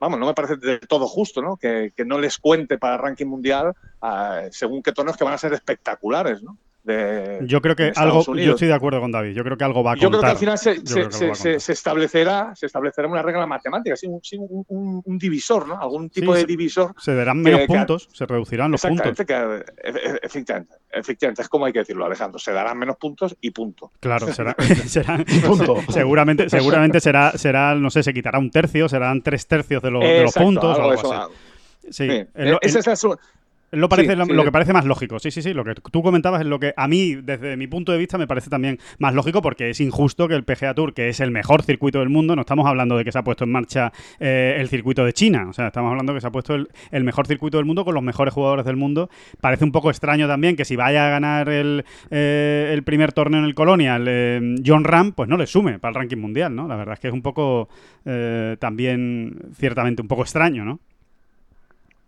Vamos, 0.00 0.20
no 0.20 0.26
me 0.26 0.34
parece 0.34 0.56
del 0.56 0.80
todo 0.80 1.08
justo, 1.08 1.42
¿no? 1.42 1.56
Que, 1.56 1.92
que 1.96 2.04
no 2.04 2.18
les 2.18 2.38
cuente 2.38 2.78
para 2.78 2.94
el 2.94 3.00
ranking 3.00 3.26
mundial 3.26 3.72
ah, 4.00 4.42
según 4.50 4.82
qué 4.82 4.92
torneos 4.92 5.16
que 5.16 5.24
van 5.24 5.34
a 5.34 5.38
ser 5.38 5.52
espectaculares, 5.52 6.42
¿no? 6.42 6.56
De, 6.88 7.40
Yo 7.42 7.60
creo 7.60 7.76
que 7.76 7.92
algo. 7.96 8.24
Yo 8.34 8.52
estoy 8.52 8.66
de 8.68 8.72
acuerdo 8.72 8.98
con 9.00 9.12
David. 9.12 9.34
Yo 9.34 9.44
creo 9.44 9.58
que 9.58 9.64
algo 9.64 9.82
va 9.84 9.92
a 9.92 9.96
yo 9.96 10.10
contar. 10.10 10.20
creo 10.20 10.22
que 10.22 10.30
al 10.32 10.38
final 10.38 10.58
se, 10.58 10.82
Yo 10.82 11.58
se- 11.60 11.72
establecerá, 11.72 12.54
se 12.56 12.64
establecerá 12.64 13.06
una 13.08 13.20
regla 13.20 13.46
matemática, 13.46 13.94
sí, 13.94 14.06
un, 14.06 14.22
un- 15.04 15.18
divisor, 15.18 15.68
¿no? 15.68 15.78
Algún 15.78 16.08
tipo 16.08 16.32
Sí, 16.34 16.40
de 16.40 16.46
divisor 16.46 16.94
Se 16.98 17.14
darán 17.14 17.42
menos 17.42 17.60
que- 17.60 17.66
que- 17.66 17.74
puntos, 17.74 18.08
se 18.14 18.24
reducirán 18.24 18.70
los 18.70 18.80
puntos. 18.80 19.14
Que, 19.26 19.34
e- 19.34 19.90
e- 19.90 20.20
efectivamente, 20.22 20.76
efectivamente, 20.90 21.42
es 21.42 21.48
como 21.50 21.66
hay 21.66 21.74
que 21.74 21.80
decirlo, 21.80 22.06
Alejandro. 22.06 22.38
Se 22.38 22.52
darán 22.52 22.78
menos 22.78 22.96
puntos 22.96 23.36
y 23.38 23.50
punto. 23.50 23.92
Claro, 24.00 24.32
será, 24.32 24.56
será- 24.86 25.22
Punto. 25.46 25.76
seguramente, 25.90 26.48
seguramente 26.48 27.00
será, 27.00 27.32
será, 27.32 27.74
no 27.74 27.90
sé, 27.90 28.02
se 28.02 28.14
quitará 28.14 28.38
un 28.38 28.50
tercio, 28.50 28.88
serán 28.88 29.20
tres 29.20 29.46
tercios 29.46 29.82
de, 29.82 29.90
lo- 29.90 30.00
de 30.00 30.22
los 30.22 30.32
puntos 30.32 30.78
algo 30.78 30.94
eso. 30.94 31.30
Sí, 31.90 32.08
esa 32.62 32.78
es- 32.92 33.04
la 33.04 33.18
lo, 33.72 33.88
parece, 33.88 34.10
sí, 34.12 34.16
lo, 34.16 34.24
sí, 34.24 34.32
lo 34.32 34.42
de- 34.42 34.44
que 34.46 34.52
parece 34.52 34.72
más 34.72 34.84
lógico. 34.84 35.18
Sí, 35.18 35.30
sí, 35.30 35.42
sí. 35.42 35.52
Lo 35.52 35.64
que 35.64 35.74
tú 35.74 36.02
comentabas 36.02 36.40
es 36.40 36.46
lo 36.46 36.58
que 36.58 36.72
a 36.76 36.88
mí, 36.88 37.14
desde 37.16 37.56
mi 37.56 37.66
punto 37.66 37.92
de 37.92 37.98
vista, 37.98 38.16
me 38.18 38.26
parece 38.26 38.48
también 38.50 38.78
más 38.98 39.14
lógico 39.14 39.42
porque 39.42 39.70
es 39.70 39.80
injusto 39.80 40.26
que 40.28 40.34
el 40.34 40.44
PGA 40.44 40.74
Tour, 40.74 40.94
que 40.94 41.08
es 41.08 41.20
el 41.20 41.30
mejor 41.30 41.62
circuito 41.62 41.98
del 41.98 42.08
mundo, 42.08 42.34
no 42.34 42.40
estamos 42.42 42.66
hablando 42.66 42.96
de 42.96 43.04
que 43.04 43.12
se 43.12 43.18
ha 43.18 43.22
puesto 43.24 43.44
en 43.44 43.52
marcha 43.52 43.92
eh, 44.20 44.56
el 44.58 44.68
circuito 44.68 45.04
de 45.04 45.12
China. 45.12 45.46
O 45.48 45.52
sea, 45.52 45.66
estamos 45.68 45.90
hablando 45.90 46.12
de 46.12 46.16
que 46.16 46.20
se 46.22 46.26
ha 46.26 46.30
puesto 46.32 46.54
el, 46.54 46.68
el 46.90 47.04
mejor 47.04 47.26
circuito 47.26 47.58
del 47.58 47.66
mundo 47.66 47.84
con 47.84 47.94
los 47.94 48.02
mejores 48.02 48.32
jugadores 48.32 48.64
del 48.64 48.76
mundo. 48.76 49.10
Parece 49.40 49.64
un 49.64 49.72
poco 49.72 49.90
extraño 49.90 50.26
también 50.28 50.56
que 50.56 50.64
si 50.64 50.76
vaya 50.76 51.06
a 51.06 51.10
ganar 51.10 51.48
el, 51.48 51.84
eh, 52.10 52.70
el 52.72 52.82
primer 52.84 53.12
torneo 53.12 53.40
en 53.40 53.46
el 53.46 53.54
Colonial 53.54 54.04
eh, 54.08 54.56
John 54.64 54.84
Ram, 54.84 55.12
pues 55.12 55.28
no 55.28 55.36
le 55.36 55.46
sume 55.46 55.78
para 55.78 55.90
el 55.90 55.94
ranking 55.96 56.16
mundial, 56.18 56.54
¿no? 56.54 56.68
La 56.68 56.76
verdad 56.76 56.94
es 56.94 57.00
que 57.00 57.08
es 57.08 57.14
un 57.14 57.22
poco 57.22 57.68
eh, 58.06 58.56
también, 58.58 59.36
ciertamente, 59.58 60.00
un 60.02 60.08
poco 60.08 60.22
extraño, 60.22 60.64
¿no? 60.64 60.80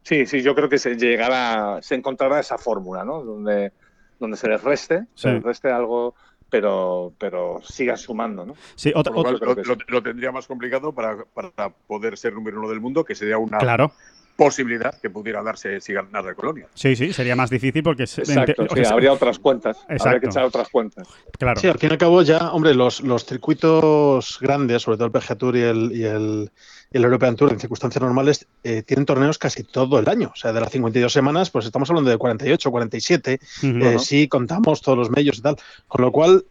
Sí, 0.03 0.27
sí, 0.27 0.43
yo 0.43 0.55
creo 0.55 0.69
que 0.69 0.79
se 0.79 0.97
llegará, 0.97 1.81
se 1.83 1.95
encontrará 1.95 2.41
esa 2.41 2.59
fórmula, 2.59 3.05
¿no? 3.05 3.23
Donde, 3.23 3.73
donde 4.19 4.37
se 4.37 4.49
les 4.49 4.63
reste, 4.63 5.01
Sí. 5.15 5.23
se 5.23 5.33
les 5.35 5.43
reste 5.43 5.71
algo, 5.71 6.15
pero, 6.49 7.15
pero 7.19 7.61
siga 7.63 7.97
sumando, 7.97 8.45
¿no? 8.45 8.55
Sí, 8.75 8.93
otra, 8.95 9.13
cual 9.13 9.39
lo- 9.41 9.77
lo 9.89 10.03
tendría 10.03 10.33
más 10.33 10.47
complicado 10.47 10.93
para, 10.93 11.25
para 11.27 11.71
poder 11.71 12.17
ser 12.19 12.33
número 12.33 12.59
uno 12.59 12.69
del 12.69 12.81
mundo, 12.81 13.05
que 13.05 13.15
sería 13.15 13.39
una 13.39 13.59
claro. 13.59 13.93
Posibilidad 14.41 14.99
que 14.99 15.11
pudiera 15.11 15.43
darse 15.43 15.83
si 15.83 15.93
ganara 15.93 16.35
Colonia. 16.35 16.67
Sí, 16.73 16.97
sí, 16.97 17.13
sería 17.13 17.37
más 17.37 17.51
difícil 17.51 17.83
porque... 17.83 18.05
Exacto, 18.05 18.67
sí, 18.75 18.83
habría 18.91 19.13
otras 19.13 19.39
cuentas, 19.39 19.77
habría 19.83 19.97
Exacto. 19.97 20.21
que 20.21 20.27
echar 20.29 20.45
otras 20.45 20.69
cuentas. 20.71 21.07
Claro. 21.39 21.61
Sí, 21.61 21.67
al 21.67 21.79
fin 21.79 21.91
y 21.91 21.93
al 21.93 21.99
cabo 21.99 22.23
ya, 22.23 22.51
hombre, 22.53 22.73
los, 22.75 23.03
los 23.03 23.27
circuitos 23.27 24.39
grandes, 24.41 24.81
sobre 24.81 24.97
todo 24.97 25.09
el 25.09 25.13
PGA 25.13 25.35
Tour 25.37 25.57
y 25.59 25.61
el, 25.61 25.93
y 25.93 26.05
el, 26.05 26.51
y 26.91 26.97
el 26.97 27.05
European 27.05 27.37
Tour, 27.37 27.53
en 27.53 27.61
circunstancias 27.61 28.01
normales, 28.01 28.47
eh, 28.65 28.83
tienen 28.83 29.05
torneos 29.05 29.37
casi 29.37 29.63
todo 29.63 29.99
el 29.99 30.09
año. 30.09 30.31
O 30.33 30.37
sea, 30.39 30.55
de 30.55 30.61
las 30.63 30.73
52 30.73 31.13
semanas, 31.13 31.51
pues 31.51 31.67
estamos 31.67 31.91
hablando 31.91 32.11
de 32.11 32.17
48, 32.17 32.71
47, 32.71 33.41
Ujú. 33.59 33.67
eh, 33.67 33.99
si 33.99 34.27
contamos 34.27 34.81
todos 34.81 34.97
los 34.97 35.11
medios 35.11 35.37
y 35.37 35.43
tal. 35.43 35.57
Con 35.87 36.01
lo 36.01 36.13
cual, 36.13 36.47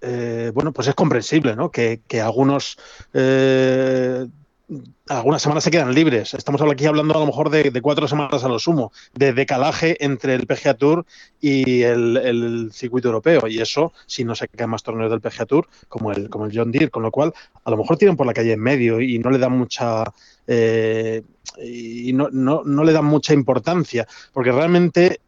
eh, 0.00 0.50
bueno, 0.54 0.72
pues 0.72 0.88
es 0.88 0.94
comprensible, 0.94 1.54
¿no? 1.56 1.70
Que, 1.70 2.00
que 2.08 2.22
algunos... 2.22 2.78
eh, 3.12 4.26
algunas 5.08 5.40
semanas 5.40 5.64
se 5.64 5.70
quedan 5.70 5.94
libres. 5.94 6.34
Estamos 6.34 6.60
aquí 6.60 6.84
hablando 6.86 7.14
a 7.14 7.20
lo 7.20 7.26
mejor 7.26 7.48
de, 7.50 7.80
cuatro 7.80 8.06
semanas 8.06 8.44
a 8.44 8.48
lo 8.48 8.58
sumo, 8.58 8.92
de 9.14 9.32
decalaje 9.32 9.96
entre 10.04 10.34
el 10.34 10.46
PGA 10.46 10.74
Tour 10.74 11.06
y 11.40 11.82
el, 11.82 12.16
el 12.18 12.70
circuito 12.72 13.08
europeo. 13.08 13.46
Y 13.48 13.60
eso, 13.60 13.92
si 14.06 14.24
no 14.24 14.34
se 14.34 14.48
quedan 14.48 14.70
más 14.70 14.82
torneos 14.82 15.10
del 15.10 15.20
PGA 15.20 15.46
Tour, 15.46 15.68
como 15.88 16.12
el, 16.12 16.28
como 16.28 16.46
el 16.46 16.52
John 16.54 16.70
Deere, 16.70 16.90
con 16.90 17.02
lo 17.02 17.10
cual 17.10 17.32
a 17.64 17.70
lo 17.70 17.76
mejor 17.78 17.96
tiran 17.96 18.16
por 18.16 18.26
la 18.26 18.34
calle 18.34 18.52
en 18.52 18.60
medio 18.60 19.00
y 19.00 19.18
no 19.18 19.30
le 19.30 19.38
dan 19.38 19.56
mucha 19.56 20.04
eh, 20.46 21.22
y 21.62 22.12
no, 22.12 22.28
no, 22.30 22.62
no 22.64 22.84
le 22.84 22.92
dan 22.92 23.06
mucha 23.06 23.32
importancia. 23.32 24.06
Porque 24.32 24.52
realmente 24.52 25.20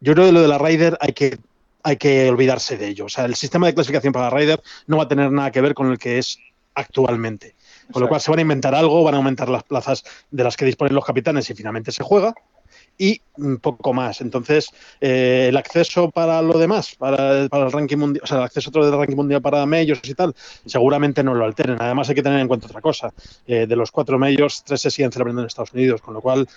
yo 0.00 0.14
creo 0.14 0.26
que 0.26 0.32
lo 0.32 0.42
de 0.42 0.48
la 0.48 0.58
Ryder 0.58 0.98
hay 1.00 1.12
que 1.12 1.38
hay 1.84 1.96
que 1.96 2.28
olvidarse 2.28 2.76
de 2.76 2.88
ello. 2.88 3.04
O 3.04 3.08
sea, 3.08 3.24
el 3.24 3.36
sistema 3.36 3.66
de 3.66 3.74
clasificación 3.74 4.12
para 4.12 4.28
la 4.28 4.36
Ryder 4.36 4.60
no 4.88 4.96
va 4.96 5.04
a 5.04 5.08
tener 5.08 5.30
nada 5.30 5.52
que 5.52 5.60
ver 5.60 5.74
con 5.74 5.90
el 5.90 5.98
que 5.98 6.18
es 6.18 6.38
actualmente. 6.74 7.54
Con 7.92 8.02
lo 8.02 8.08
cual 8.08 8.20
se 8.20 8.30
van 8.30 8.38
a 8.38 8.42
inventar 8.42 8.74
algo, 8.74 9.02
van 9.02 9.14
a 9.14 9.16
aumentar 9.18 9.48
las 9.48 9.62
plazas 9.62 10.04
de 10.30 10.44
las 10.44 10.56
que 10.56 10.64
disponen 10.64 10.94
los 10.94 11.04
capitanes 11.04 11.48
y 11.50 11.54
finalmente 11.54 11.92
se 11.92 12.02
juega. 12.02 12.34
Y 12.98 13.22
poco 13.62 13.94
más. 13.94 14.20
Entonces, 14.20 14.70
eh, 15.00 15.46
el 15.48 15.56
acceso 15.56 16.10
para 16.10 16.42
lo 16.42 16.58
demás, 16.58 16.96
para, 16.96 17.42
el 17.42 17.72
ranking 17.72 17.96
mundial, 17.96 18.24
o 18.24 18.26
sea, 18.26 18.38
el 18.38 18.44
acceso 18.44 18.70
otro 18.70 18.84
del 18.84 18.98
ranking 18.98 19.16
mundial 19.16 19.40
para 19.40 19.64
medios 19.64 20.00
y 20.02 20.14
tal, 20.14 20.34
seguramente 20.66 21.22
no 21.22 21.34
lo 21.34 21.44
alteren. 21.44 21.76
Además, 21.78 22.08
hay 22.08 22.16
que 22.16 22.22
tener 22.22 22.40
en 22.40 22.48
cuenta 22.48 22.66
otra 22.66 22.80
cosa. 22.80 23.14
Eh, 23.46 23.66
de 23.66 23.76
los 23.76 23.92
cuatro 23.92 24.18
medios, 24.18 24.64
tres 24.64 24.80
se 24.80 24.90
siguen 24.90 25.12
celebrando 25.12 25.42
en 25.42 25.46
Estados 25.46 25.72
Unidos, 25.72 26.00
con 26.02 26.14
lo 26.14 26.20
cual 26.20 26.48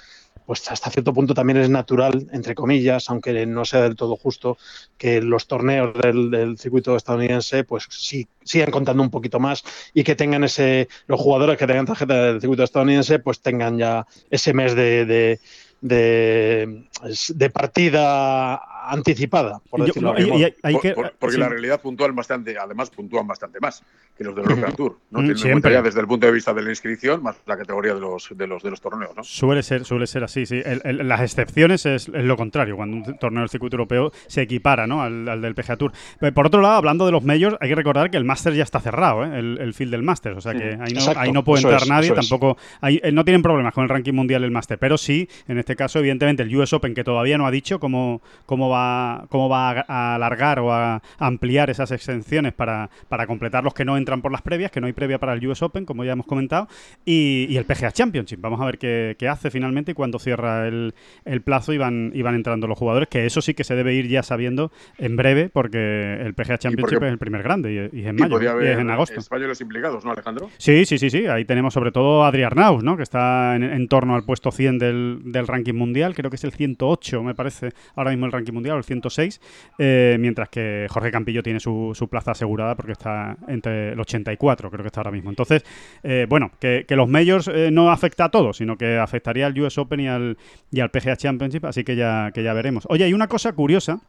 pues 0.45 0.69
hasta 0.69 0.89
cierto 0.89 1.13
punto 1.13 1.33
también 1.33 1.57
es 1.57 1.69
natural, 1.69 2.27
entre 2.33 2.55
comillas, 2.55 3.09
aunque 3.09 3.45
no 3.45 3.63
sea 3.63 3.81
del 3.83 3.95
todo 3.95 4.15
justo, 4.15 4.57
que 4.97 5.21
los 5.21 5.47
torneos 5.47 5.93
del, 5.93 6.57
circuito 6.57 6.95
estadounidense 6.95 7.63
pues 7.63 7.87
sí 7.89 8.27
sigan 8.43 8.71
contando 8.71 9.03
un 9.03 9.09
poquito 9.09 9.39
más 9.39 9.63
y 9.93 10.03
que 10.03 10.15
tengan 10.15 10.43
ese, 10.43 10.87
los 11.07 11.19
jugadores 11.19 11.57
que 11.57 11.67
tengan 11.67 11.85
tarjeta 11.85 12.25
del 12.25 12.41
circuito 12.41 12.63
estadounidense, 12.63 13.19
pues 13.19 13.39
tengan 13.41 13.77
ya 13.77 14.05
ese 14.29 14.53
mes 14.53 14.75
de, 14.75 15.39
de, 15.81 16.87
de 17.35 17.49
partida 17.49 18.61
anticipada, 18.91 19.61
por 19.69 19.83
decirlo 19.85 20.13
y- 20.17 20.23
y 20.41 20.43
hay- 20.63 20.73
Por- 20.73 20.81
que- 20.81 20.91
por- 20.93 21.13
porque 21.19 21.33
sí. 21.35 21.39
la 21.39 21.49
realidad 21.49 21.81
puntúan 21.81 22.15
bastante, 22.15 22.57
además 22.57 22.89
puntúan 22.89 23.25
bastante 23.27 23.59
más 23.59 23.83
que 24.17 24.23
los 24.23 24.35
del 24.35 24.45
European 24.45 24.75
Tour. 24.75 24.97
No 25.11 25.19
Mm, 25.19 25.21
tienen 25.21 25.31
en 25.31 25.37
siempre. 25.37 25.51
cuenta 25.61 25.71
ya 25.71 25.81
desde 25.81 25.99
el 26.01 26.07
punto 26.07 26.27
de 26.27 26.33
vista 26.33 26.53
de 26.53 26.61
la 26.61 26.69
inscripción, 26.69 27.23
más 27.23 27.35
la 27.45 27.57
categoría 27.57 27.93
de 27.93 27.99
los, 28.01 28.29
de 28.35 28.47
los, 28.47 28.61
de 28.63 28.69
los 28.69 28.81
torneos. 28.81 29.15
¿no? 29.15 29.23
Suele 29.23 29.63
ser, 29.63 29.85
suele 29.85 30.07
ser 30.07 30.23
así, 30.23 30.45
sí. 30.45 30.61
El- 30.63 30.81
el- 30.83 31.07
las 31.07 31.21
excepciones 31.21 31.85
es, 31.85 32.07
es 32.09 32.23
lo 32.23 32.37
contrario, 32.37 32.75
cuando 32.75 32.97
un 32.97 33.17
torneo 33.17 33.41
del 33.41 33.49
circuito 33.49 33.75
europeo 33.75 34.11
se 34.27 34.41
equipara 34.41 34.87
¿no? 34.87 35.01
al, 35.01 35.27
al 35.27 35.41
del 35.41 35.55
PGA 35.55 35.77
Tour. 35.77 35.91
Pero 36.19 36.33
por 36.33 36.47
otro 36.47 36.61
lado, 36.61 36.75
hablando 36.75 37.05
de 37.05 37.11
los 37.11 37.23
majors, 37.23 37.57
hay 37.61 37.69
que 37.69 37.75
recordar 37.75 38.11
que 38.11 38.17
el 38.17 38.25
Masters 38.25 38.55
ya 38.57 38.63
está 38.63 38.79
cerrado, 38.79 39.23
¿eh? 39.25 39.39
el, 39.39 39.57
el 39.59 39.73
field 39.73 39.91
del 39.91 40.03
Masters. 40.03 40.37
O 40.37 40.41
sea 40.41 40.53
que 40.53 40.71
ahí 40.71 40.93
no, 40.93 40.99
Exacto, 40.99 41.19
ahí 41.19 41.31
no 41.31 41.43
puede 41.43 41.59
eso 41.59 41.69
entrar 41.69 41.83
es, 41.83 41.89
nadie, 41.89 42.11
tampoco. 42.13 42.57
ahí, 42.81 42.99
eh, 43.03 43.11
no 43.11 43.23
tienen 43.25 43.41
problemas 43.41 43.73
con 43.73 43.83
el 43.83 43.89
ranking 43.89 44.13
mundial 44.13 44.43
el 44.43 44.51
Master, 44.51 44.77
pero 44.77 44.97
sí, 44.97 45.27
en 45.47 45.57
este 45.57 45.75
caso, 45.75 45.99
evidentemente, 45.99 46.43
el 46.43 46.55
US 46.55 46.73
Open, 46.73 46.93
que 46.93 47.03
todavía 47.03 47.37
no 47.37 47.45
ha 47.47 47.51
dicho 47.51 47.79
cómo, 47.79 48.21
cómo 48.45 48.69
va, 48.69 48.80
cómo 49.29 49.49
va 49.49 49.85
a, 49.87 50.15
alargar 50.15 50.59
o 50.59 50.73
a 50.73 51.01
ampliar 51.17 51.69
esas 51.69 51.91
exenciones 51.91 52.53
para, 52.53 52.89
para 53.09 53.27
completar 53.27 53.63
los 53.63 53.73
que 53.73 53.85
no 53.85 53.97
entran 53.97 54.21
por 54.21 54.31
las 54.31 54.41
previas, 54.41 54.71
que 54.71 54.81
no 54.81 54.87
hay 54.87 54.93
previa 54.93 55.19
para 55.19 55.33
el 55.33 55.45
US 55.47 55.61
Open, 55.61 55.85
como 55.85 56.03
ya 56.03 56.13
hemos 56.13 56.25
comentado, 56.25 56.67
y, 57.05 57.45
y 57.49 57.57
el 57.57 57.65
PGA 57.65 57.91
Championship. 57.91 58.39
Vamos 58.41 58.59
a 58.61 58.65
ver 58.65 58.77
qué, 58.77 59.15
qué 59.17 59.27
hace 59.27 59.49
finalmente 59.51 59.91
y 59.91 59.93
cuándo 59.93 60.19
cierra 60.19 60.67
el, 60.67 60.93
el 61.25 61.41
plazo 61.41 61.73
y 61.73 61.77
van, 61.77 62.11
y 62.13 62.21
van 62.21 62.35
entrando 62.35 62.67
los 62.67 62.77
jugadores, 62.77 63.07
que 63.09 63.25
eso 63.25 63.41
sí 63.41 63.53
que 63.53 63.63
se 63.63 63.75
debe 63.75 63.93
ir 63.93 64.07
ya 64.07 64.23
sabiendo 64.23 64.71
en 64.97 65.15
breve, 65.15 65.49
porque 65.49 66.15
el 66.21 66.33
PGA 66.33 66.57
Championship 66.57 66.95
porque- 66.99 67.05
es 67.07 67.11
el 67.11 67.17
primer 67.19 67.43
grande 67.43 67.89
y, 67.93 67.97
y 67.99 68.01
es 68.01 68.07
en 68.07 68.15
mayo, 68.15 68.41
y 68.41 68.47
haber 68.47 68.67
es 68.67 68.79
en 68.79 68.89
agosto. 68.89 69.19
españoles 69.19 69.59
implicados, 69.61 70.05
¿no, 70.05 70.11
Alejandro? 70.11 70.49
Sí, 70.57 70.85
sí, 70.85 70.97
sí, 70.97 71.09
sí. 71.09 71.25
Ahí 71.27 71.45
tenemos 71.45 71.73
sobre 71.73 71.91
todo 71.91 72.23
a 72.23 72.27
Adrián 72.27 72.53
Naus, 72.55 72.83
¿no? 72.83 72.97
Que 72.97 73.03
está 73.03 73.55
en, 73.55 73.63
en 73.63 73.87
torno 73.87 74.15
al 74.15 74.23
puesto 74.23 74.51
100 74.51 74.77
del, 74.79 75.19
del 75.25 75.47
ranking 75.47 75.73
mundial. 75.73 76.13
Creo 76.15 76.29
que 76.29 76.35
es 76.35 76.43
el 76.43 76.51
108, 76.51 77.23
me 77.23 77.35
parece, 77.35 77.71
ahora 77.95 78.11
mismo 78.11 78.25
el 78.25 78.31
ranking 78.31 78.53
mundial, 78.53 78.60
o 78.69 78.77
el 78.77 78.83
106. 78.83 79.41
eh, 79.79 80.17
mientras 80.19 80.49
que 80.49 80.87
Jorge 80.89 81.11
Campillo 81.11 81.41
tiene 81.41 81.59
su, 81.59 81.91
su 81.93 82.07
plaza 82.07 82.31
asegurada 82.31 82.75
porque 82.75 82.91
está 82.91 83.37
entre 83.47 83.93
el 83.93 83.99
84, 83.99 84.69
creo 84.69 84.83
que 84.83 84.87
está 84.87 85.01
ahora 85.01 85.11
mismo. 85.11 85.29
Entonces, 85.29 85.63
eh, 86.03 86.25
bueno, 86.29 86.51
que, 86.59 86.85
que 86.87 86.95
los 86.95 87.09
majors 87.09 87.47
eh, 87.47 87.71
no 87.71 87.91
afecta 87.91 88.25
a 88.25 88.29
todos, 88.29 88.57
sino 88.57 88.77
que 88.77 88.97
afectaría 88.97 89.47
al 89.47 89.59
US 89.59 89.77
Open 89.77 89.99
y 90.01 90.07
al, 90.07 90.37
y 90.71 90.79
al 90.79 90.91
PGA 90.91 91.15
Championship, 91.15 91.65
así 91.65 91.83
que 91.83 91.95
ya, 91.95 92.31
que 92.33 92.43
ya 92.43 92.53
veremos. 92.53 92.85
Oye, 92.89 93.05
hay 93.05 93.13
una 93.13 93.27
cosa 93.27 93.53
curiosa. 93.53 94.01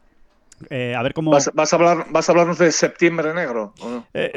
Eh, 0.71 0.95
a 0.97 1.03
ver 1.03 1.15
cómo. 1.15 1.31
¿Vas, 1.31 1.51
vas 1.55 1.73
a 1.73 1.77
hablar, 1.77 2.07
¿Vas 2.11 2.29
a 2.29 2.33
hablarnos 2.33 2.59
de 2.59 2.71
septiembre 2.73 3.33
negro? 3.35 3.73
¿o 3.81 3.89
no? 3.91 4.07
Eh, 4.15 4.33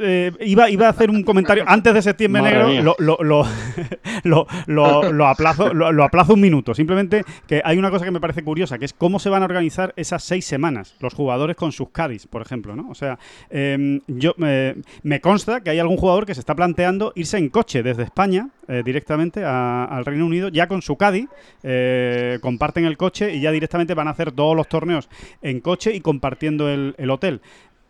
eh, 0.00 0.32
iba, 0.40 0.68
iba 0.70 0.86
a 0.86 0.90
hacer 0.90 1.10
un 1.10 1.22
comentario 1.22 1.64
antes 1.66 1.94
de 1.94 2.02
septiembre 2.02 2.42
Madre 2.42 2.56
negro, 2.74 2.94
lo, 2.98 3.16
lo, 3.18 3.24
lo, 3.24 3.46
lo, 4.24 4.46
lo- 4.66 5.12
lo 5.12 5.26
aplazo, 5.26 5.72
lo, 5.72 5.92
lo 5.92 6.04
aplazo 6.04 6.34
un 6.34 6.40
minuto. 6.40 6.74
Simplemente 6.74 7.24
que 7.46 7.62
hay 7.64 7.78
una 7.78 7.90
cosa 7.90 8.04
que 8.04 8.10
me 8.10 8.20
parece 8.20 8.42
curiosa, 8.42 8.78
que 8.78 8.84
es 8.84 8.92
cómo 8.92 9.18
se 9.18 9.28
van 9.28 9.42
a 9.42 9.46
organizar 9.46 9.92
esas 9.96 10.22
seis 10.22 10.44
semanas 10.46 10.94
los 11.00 11.14
jugadores 11.14 11.56
con 11.56 11.72
sus 11.72 11.90
Cádiz, 11.90 12.26
por 12.26 12.42
ejemplo. 12.42 12.76
¿no? 12.76 12.88
O 12.90 12.94
sea, 12.94 13.18
eh, 13.50 14.00
yo 14.06 14.34
eh, 14.44 14.76
me 15.02 15.20
consta 15.20 15.60
que 15.60 15.70
hay 15.70 15.78
algún 15.78 15.96
jugador 15.96 16.26
que 16.26 16.34
se 16.34 16.40
está 16.40 16.54
planteando 16.54 17.12
irse 17.14 17.38
en 17.38 17.48
coche 17.48 17.82
desde 17.82 18.02
España 18.02 18.48
eh, 18.68 18.82
directamente 18.84 19.44
a- 19.44 19.84
al 19.84 20.04
Reino 20.04 20.26
Unido, 20.26 20.48
ya 20.48 20.66
con 20.68 20.82
su 20.82 20.96
Cádiz, 20.96 21.28
eh, 21.62 22.38
comparten 22.40 22.84
el 22.84 22.96
coche 22.96 23.34
y 23.34 23.40
ya 23.40 23.50
directamente 23.52 23.94
van 23.94 24.08
a 24.08 24.12
hacer 24.12 24.32
todos 24.32 24.56
los 24.56 24.68
torneos 24.68 25.08
en 25.42 25.60
coche 25.60 25.94
y 25.94 26.00
compartiendo 26.00 26.68
el, 26.68 26.94
el 26.98 27.10
hotel. 27.10 27.40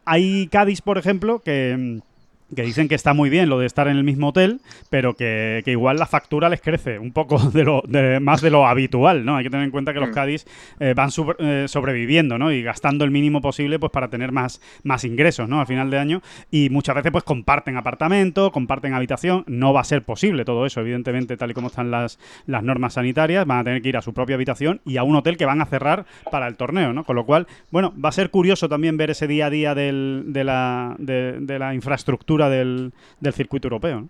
Hay 0.05 0.47
Cádiz, 0.49 0.81
por 0.83 0.99
ejemplo, 0.99 1.41
que, 1.41 1.75
mm, 1.77 1.99
que 2.55 2.63
dicen 2.63 2.87
que 2.89 2.95
está 2.95 3.13
muy 3.13 3.29
bien 3.29 3.49
lo 3.49 3.59
de 3.59 3.67
estar 3.67 3.89
en 3.89 3.97
el 3.97 4.05
mismo 4.05 4.29
hotel, 4.29 4.61
pero 4.89 5.15
que, 5.15 5.63
que 5.65 5.73
igual 5.73 5.99
la 5.99 6.07
factura 6.07 6.49
les 6.49 6.61
crece 6.61 6.99
un 6.99 7.13
poco 7.13 7.39
de 7.51 7.65
lo 7.65 7.83
de, 7.89 8.21
más 8.21 8.41
de 8.41 8.51
lo 8.51 8.67
habitual, 8.67 9.25
¿no? 9.25 9.37
Hay 9.37 9.45
que 9.45 9.51
tener 9.51 9.65
en 9.65 9.71
cuenta 9.73 9.93
que 9.93 10.01
los 10.01 10.11
Mm. 10.11 10.15
Cádiz 10.15 10.47
eh, 10.79 10.95
van 10.95 11.11
eh, 11.39 11.65
sobreviviendo, 11.69 12.39
¿no? 12.39 12.53
Y 12.53 12.63
gastando 12.63 13.05
el 13.05 13.11
mínimo 13.11 13.41
posible 13.41 13.79
pues 13.81 13.91
para 13.91 14.09
tener 14.09 14.31
más, 14.31 14.61
más 14.85 15.05
ingresos, 15.05 15.49
¿no? 15.49 15.61
Al 15.61 15.67
final 15.67 15.91
de 15.91 15.99
año 15.99 16.23
y 16.51 16.71
muchas 16.71 16.95
veces 16.95 17.11
pues 17.11 17.25
comparten 17.25 17.77
apartamento, 17.77 18.53
comparten 18.53 18.95
habitación, 18.95 19.43
no 19.49 19.73
va 19.73 19.81
a 19.81 19.85
ser 19.85 20.03
posible 20.03 20.45
todo 20.45 20.67
eso, 20.67 20.81
evidentemente 20.81 21.37
tal 21.37 21.51
y 21.51 21.55
como 21.55 21.67
están 21.69 21.91
las, 21.91 22.19
las 22.47 22.63
normas 22.63 22.93
sanitarias, 22.95 23.45
van 23.47 23.59
a 23.59 23.65
tener 23.65 23.83
que 23.83 23.89
ir 23.89 23.97
a 23.97 24.03
su 24.03 24.15
propia 24.15 24.37
habitación 24.37 24.81
y 24.85 24.99
a 24.99 25.03
un 25.03 25.17
hotel 25.17 25.37
que 25.37 25.47
van 25.47 25.61
a 25.61 25.67
cerrar 25.67 26.07
para 26.31 26.47
el 26.47 26.57
torneo, 26.57 26.93
¿no? 26.93 27.03
Con 27.05 27.17
lo 27.17 27.27
cual, 27.27 27.47
bueno, 27.73 27.93
va 28.03 28.11
a 28.11 28.13
ser 28.13 28.31
curioso 28.31 28.69
también 28.69 28.97
ver 28.97 29.11
ese 29.11 29.27
día 29.27 29.47
a 29.47 29.51
día 29.51 29.75
del- 29.75 30.25
de, 30.29 30.45
la, 30.45 30.95
de, 30.99 31.41
de 31.41 31.59
la 31.59 31.75
infraestructura 31.75 32.36
del, 32.45 32.93
del 33.21 33.33
circuito 33.33 33.67
europeo. 33.69 34.01
¿no? 34.03 34.09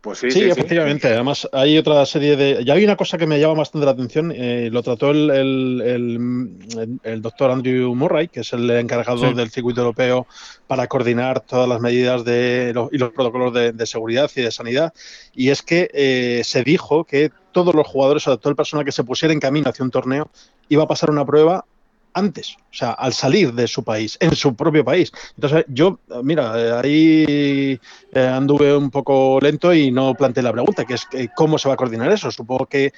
Pues 0.00 0.20
sí, 0.20 0.30
Sí, 0.30 0.38
sí, 0.38 0.44
sí. 0.46 0.50
efectivamente. 0.50 1.06
Además, 1.08 1.46
hay 1.52 1.76
otra 1.76 2.06
serie 2.06 2.34
de. 2.34 2.64
Ya 2.64 2.72
hay 2.74 2.84
una 2.84 2.96
cosa 2.96 3.18
que 3.18 3.26
me 3.26 3.38
llama 3.38 3.54
bastante 3.58 3.84
la 3.84 3.90
atención. 3.90 4.32
eh, 4.34 4.70
lo 4.72 4.82
trató 4.82 5.10
el, 5.10 5.30
el, 5.30 5.82
el- 5.84 7.00
el 7.02 7.20
doctor 7.20 7.50
Andrew 7.50 7.94
Murray, 7.94 8.28
que 8.28 8.40
es 8.40 8.52
el 8.54 8.70
encargado 8.70 9.28
Sí. 9.28 9.34
del 9.34 9.50
circuito 9.50 9.82
europeo 9.82 10.26
para 10.66 10.86
coordinar 10.86 11.40
todas 11.40 11.68
las 11.68 11.78
medidas 11.82 12.24
de, 12.24 12.72
lo- 12.74 12.88
y 12.90 12.96
los 12.96 13.12
protocolos 13.12 13.52
de, 13.52 13.72
de 13.72 13.86
seguridad 13.86 14.30
y 14.34 14.40
de 14.40 14.50
sanidad. 14.50 14.94
Y 15.34 15.50
es 15.50 15.60
que 15.60 15.90
eh, 15.92 16.40
se 16.42 16.64
dijo 16.64 17.04
que 17.04 17.30
todos 17.52 17.74
los 17.74 17.86
jugadores 17.86 18.26
o 18.28 18.38
todo 18.38 18.48
el 18.50 18.56
personal 18.56 18.84
que 18.86 18.92
se 18.92 19.04
pusiera 19.04 19.34
en 19.34 19.40
camino 19.40 19.68
hacia 19.68 19.84
un 19.84 19.90
torneo 19.90 20.30
iba 20.70 20.84
a 20.84 20.88
pasar 20.88 21.10
una 21.10 21.26
prueba 21.26 21.66
antes, 22.14 22.56
o 22.76 22.78
sea, 22.78 22.90
al 22.90 23.14
salir 23.14 23.54
de 23.54 23.66
su 23.66 23.82
país, 23.82 24.18
en 24.20 24.36
su 24.36 24.54
propio 24.54 24.84
país. 24.84 25.10
Entonces, 25.34 25.64
yo, 25.68 25.98
eh, 26.10 26.20
mira, 26.22 26.52
eh, 26.60 26.72
ahí 26.84 27.80
eh, 28.12 28.26
anduve 28.26 28.76
un 28.76 28.90
poco 28.90 29.38
lento 29.40 29.72
y 29.72 29.90
no 29.90 30.12
planteé 30.14 30.42
la 30.42 30.52
pregunta, 30.52 30.84
que 30.84 30.92
es 30.92 31.06
que, 31.06 31.30
cómo 31.34 31.56
se 31.56 31.68
va 31.68 31.74
a 31.74 31.78
coordinar 31.78 32.12
eso. 32.12 32.30
Supongo 32.30 32.66
que, 32.66 32.92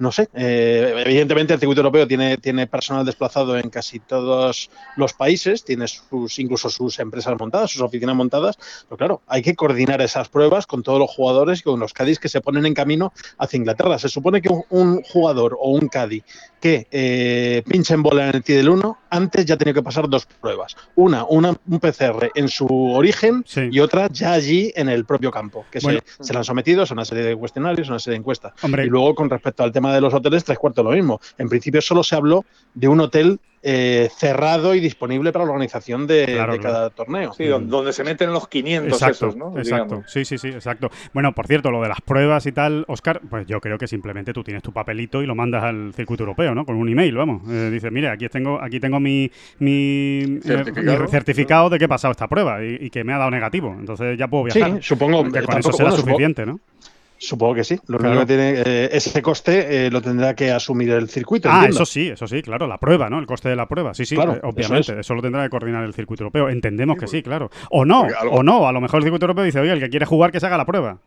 no 0.00 0.10
sé, 0.10 0.30
eh, 0.32 0.94
evidentemente 1.04 1.52
el 1.52 1.60
circuito 1.60 1.80
europeo 1.82 2.08
tiene, 2.08 2.38
tiene 2.38 2.66
personal 2.66 3.04
desplazado 3.04 3.58
en 3.58 3.68
casi 3.68 4.00
todos 4.00 4.70
los 4.96 5.12
países, 5.12 5.62
tiene 5.62 5.86
sus, 5.88 6.38
incluso 6.38 6.70
sus 6.70 6.98
empresas 7.00 7.36
montadas, 7.38 7.70
sus 7.70 7.82
oficinas 7.82 8.16
montadas, 8.16 8.58
pero 8.88 8.96
claro, 8.96 9.20
hay 9.26 9.42
que 9.42 9.54
coordinar 9.54 10.00
esas 10.00 10.30
pruebas 10.30 10.66
con 10.66 10.82
todos 10.82 10.98
los 10.98 11.10
jugadores 11.10 11.60
y 11.60 11.62
con 11.64 11.78
los 11.78 11.92
Cádiz 11.92 12.18
que 12.18 12.30
se 12.30 12.40
ponen 12.40 12.64
en 12.64 12.72
camino 12.72 13.12
hacia 13.36 13.58
Inglaterra. 13.58 13.98
Se 13.98 14.08
supone 14.08 14.40
que 14.40 14.48
un, 14.70 15.02
jugador 15.02 15.58
o 15.60 15.70
un 15.70 15.88
Cádiz 15.88 16.24
que 16.62 16.86
eh, 16.90 17.62
pinche 17.68 17.92
en 17.92 18.02
bola 18.02 18.30
en 18.30 18.36
el 18.36 18.42
tee 18.42 18.56
del 18.56 18.70
1, 18.70 18.98
antes 19.20 19.44
ya 19.46 19.54
ha 19.54 19.58
tenido 19.58 19.74
que 19.74 19.82
pasar 19.82 20.08
dos 20.08 20.26
pruebas. 20.26 20.76
Una, 20.96 21.24
una 21.24 21.50
un 21.68 21.78
PCR 21.80 22.30
en 22.34 22.48
su 22.48 22.66
origen 22.66 23.44
Sí. 23.46 23.68
y 23.70 23.80
otra 23.80 24.08
ya 24.10 24.32
allí 24.32 24.72
en 24.74 24.88
el 24.88 25.04
propio 25.04 25.30
campo, 25.30 25.64
que 25.70 25.78
Bueno. 25.80 26.00
se, 26.18 26.24
se 26.24 26.32
le 26.32 26.38
han 26.38 26.44
sometido 26.44 26.82
a 26.82 26.86
una 26.92 27.04
serie 27.04 27.24
de 27.24 27.36
cuestionarios, 27.36 27.88
una 27.88 27.98
serie 27.98 28.14
de 28.14 28.20
encuestas. 28.20 28.52
Hombre, 28.62 28.84
Y 28.86 28.88
luego, 28.88 29.14
con 29.14 29.28
respecto 29.30 29.62
al 29.62 29.72
tema 29.72 29.94
de 29.94 30.00
los 30.00 30.12
hoteles, 30.14 30.44
tres 30.44 30.58
cuartos 30.58 30.84
lo 30.84 30.90
mismo. 30.92 31.20
En 31.38 31.48
principio, 31.48 31.80
solo 31.80 32.02
se 32.02 32.14
habló 32.16 32.44
de 32.74 32.88
un 32.88 33.00
hotel 33.00 33.38
eh, 33.62 34.08
cerrado 34.16 34.74
y 34.74 34.80
disponible 34.80 35.32
para 35.32 35.44
la 35.44 35.50
organización 35.52 36.06
de, 36.06 36.24
Claro, 36.24 36.52
de 36.54 36.58
claro. 36.58 36.74
cada 36.74 36.90
torneo. 36.90 37.32
Sí, 37.34 37.44
don- 37.44 37.68
donde 37.68 37.92
se 37.92 38.04
meten 38.04 38.32
los 38.32 38.48
500 38.48 38.92
Exacto, 38.94 39.26
esos, 39.28 39.36
¿no? 39.36 39.58
exacto. 39.58 39.84
Digamos. 39.96 40.10
Sí, 40.10 40.24
sí, 40.24 40.38
sí, 40.38 40.48
exacto. 40.48 40.90
Bueno, 41.12 41.32
por 41.34 41.46
cierto, 41.46 41.70
lo 41.70 41.82
de 41.82 41.88
las 41.88 42.00
pruebas 42.00 42.46
y 42.46 42.52
tal, 42.52 42.84
Oscar, 42.88 43.20
pues 43.28 43.46
yo 43.46 43.60
creo 43.60 43.76
que 43.76 43.86
simplemente 43.86 44.32
tú 44.32 44.42
tienes 44.42 44.62
tu 44.62 44.72
papelito 44.72 45.22
y 45.22 45.26
lo 45.26 45.34
mandas 45.34 45.62
al 45.64 45.92
circuito 45.94 46.22
europeo, 46.22 46.54
¿no? 46.54 46.64
Con 46.64 46.76
un 46.76 46.88
email, 46.88 47.14
vamos. 47.16 47.42
Eh, 47.50 47.70
dices, 47.70 47.92
mire, 47.92 48.08
aquí 48.08 48.28
tengo, 48.28 48.60
aquí 48.62 48.80
tengo 48.80 48.98
mi, 48.98 49.30
mi, 49.58 50.20
eh, 50.22 50.40
Certificado. 50.42 51.02
mi 51.02 51.08
certificado 51.08 51.70
de 51.70 51.78
que 51.78 51.84
he 51.84 51.88
pasado 51.88 52.12
esta 52.12 52.28
prueba 52.28 52.64
y, 52.64 52.78
y 52.80 52.90
que 52.90 53.04
me 53.04 53.12
ha 53.12 53.18
dado 53.18 53.30
negativo. 53.30 53.76
Entonces 53.78 54.18
ya 54.18 54.26
puedo 54.28 54.50
Sí, 54.50 54.58
viajar. 54.58 54.82
supongo 54.82 55.22
que 55.30 55.42
con 55.42 55.58
eso 55.58 55.72
será 55.72 55.90
bueno, 55.90 55.96
supongo- 55.96 56.00
suficiente, 56.12 56.46
¿no? 56.46 56.60
Supongo 57.22 57.54
que 57.56 57.64
sí. 57.64 57.78
Lo 57.86 57.98
Claro. 57.98 58.14
único 58.14 58.26
que 58.26 58.34
tiene 58.34 58.62
eh, 58.64 58.88
ese 58.92 59.20
coste 59.20 59.86
eh, 59.86 59.90
lo 59.90 60.00
tendrá 60.00 60.34
que 60.34 60.50
asumir 60.50 60.90
el 60.90 61.08
circuito. 61.10 61.50
Ah, 61.50 61.56
entiendo. 61.56 61.76
eso 61.76 61.84
sí, 61.84 62.08
eso 62.08 62.26
sí, 62.26 62.40
claro, 62.40 62.66
la 62.66 62.78
prueba, 62.78 63.10
¿no? 63.10 63.18
El 63.18 63.26
coste 63.26 63.50
de 63.50 63.56
la 63.56 63.68
prueba, 63.68 63.92
sí, 63.92 64.06
sí, 64.06 64.14
Claro, 64.14 64.32
eh, 64.32 64.36
eso 64.38 64.48
obviamente, 64.48 64.92
es. 64.92 64.98
eso, 65.00 65.14
lo 65.14 65.20
tendrá 65.20 65.42
que 65.42 65.50
coordinar 65.50 65.84
el 65.84 65.92
circuito 65.92 66.22
europeo. 66.24 66.48
Entendemos 66.48 66.96
que 66.96 67.06
sí, 67.06 67.22
claro. 67.22 67.50
O 67.70 67.84
no, 67.84 68.06
o 68.30 68.42
no, 68.42 68.66
a 68.66 68.72
lo 68.72 68.80
mejor 68.80 68.98
el 69.00 69.04
circuito 69.04 69.26
europeo 69.26 69.44
dice, 69.44 69.60
oye, 69.60 69.70
el 69.72 69.80
que 69.80 69.90
quiere 69.90 70.06
jugar 70.06 70.32
que 70.32 70.40
se 70.40 70.46
haga 70.46 70.56
la 70.56 70.64
prueba. 70.64 70.98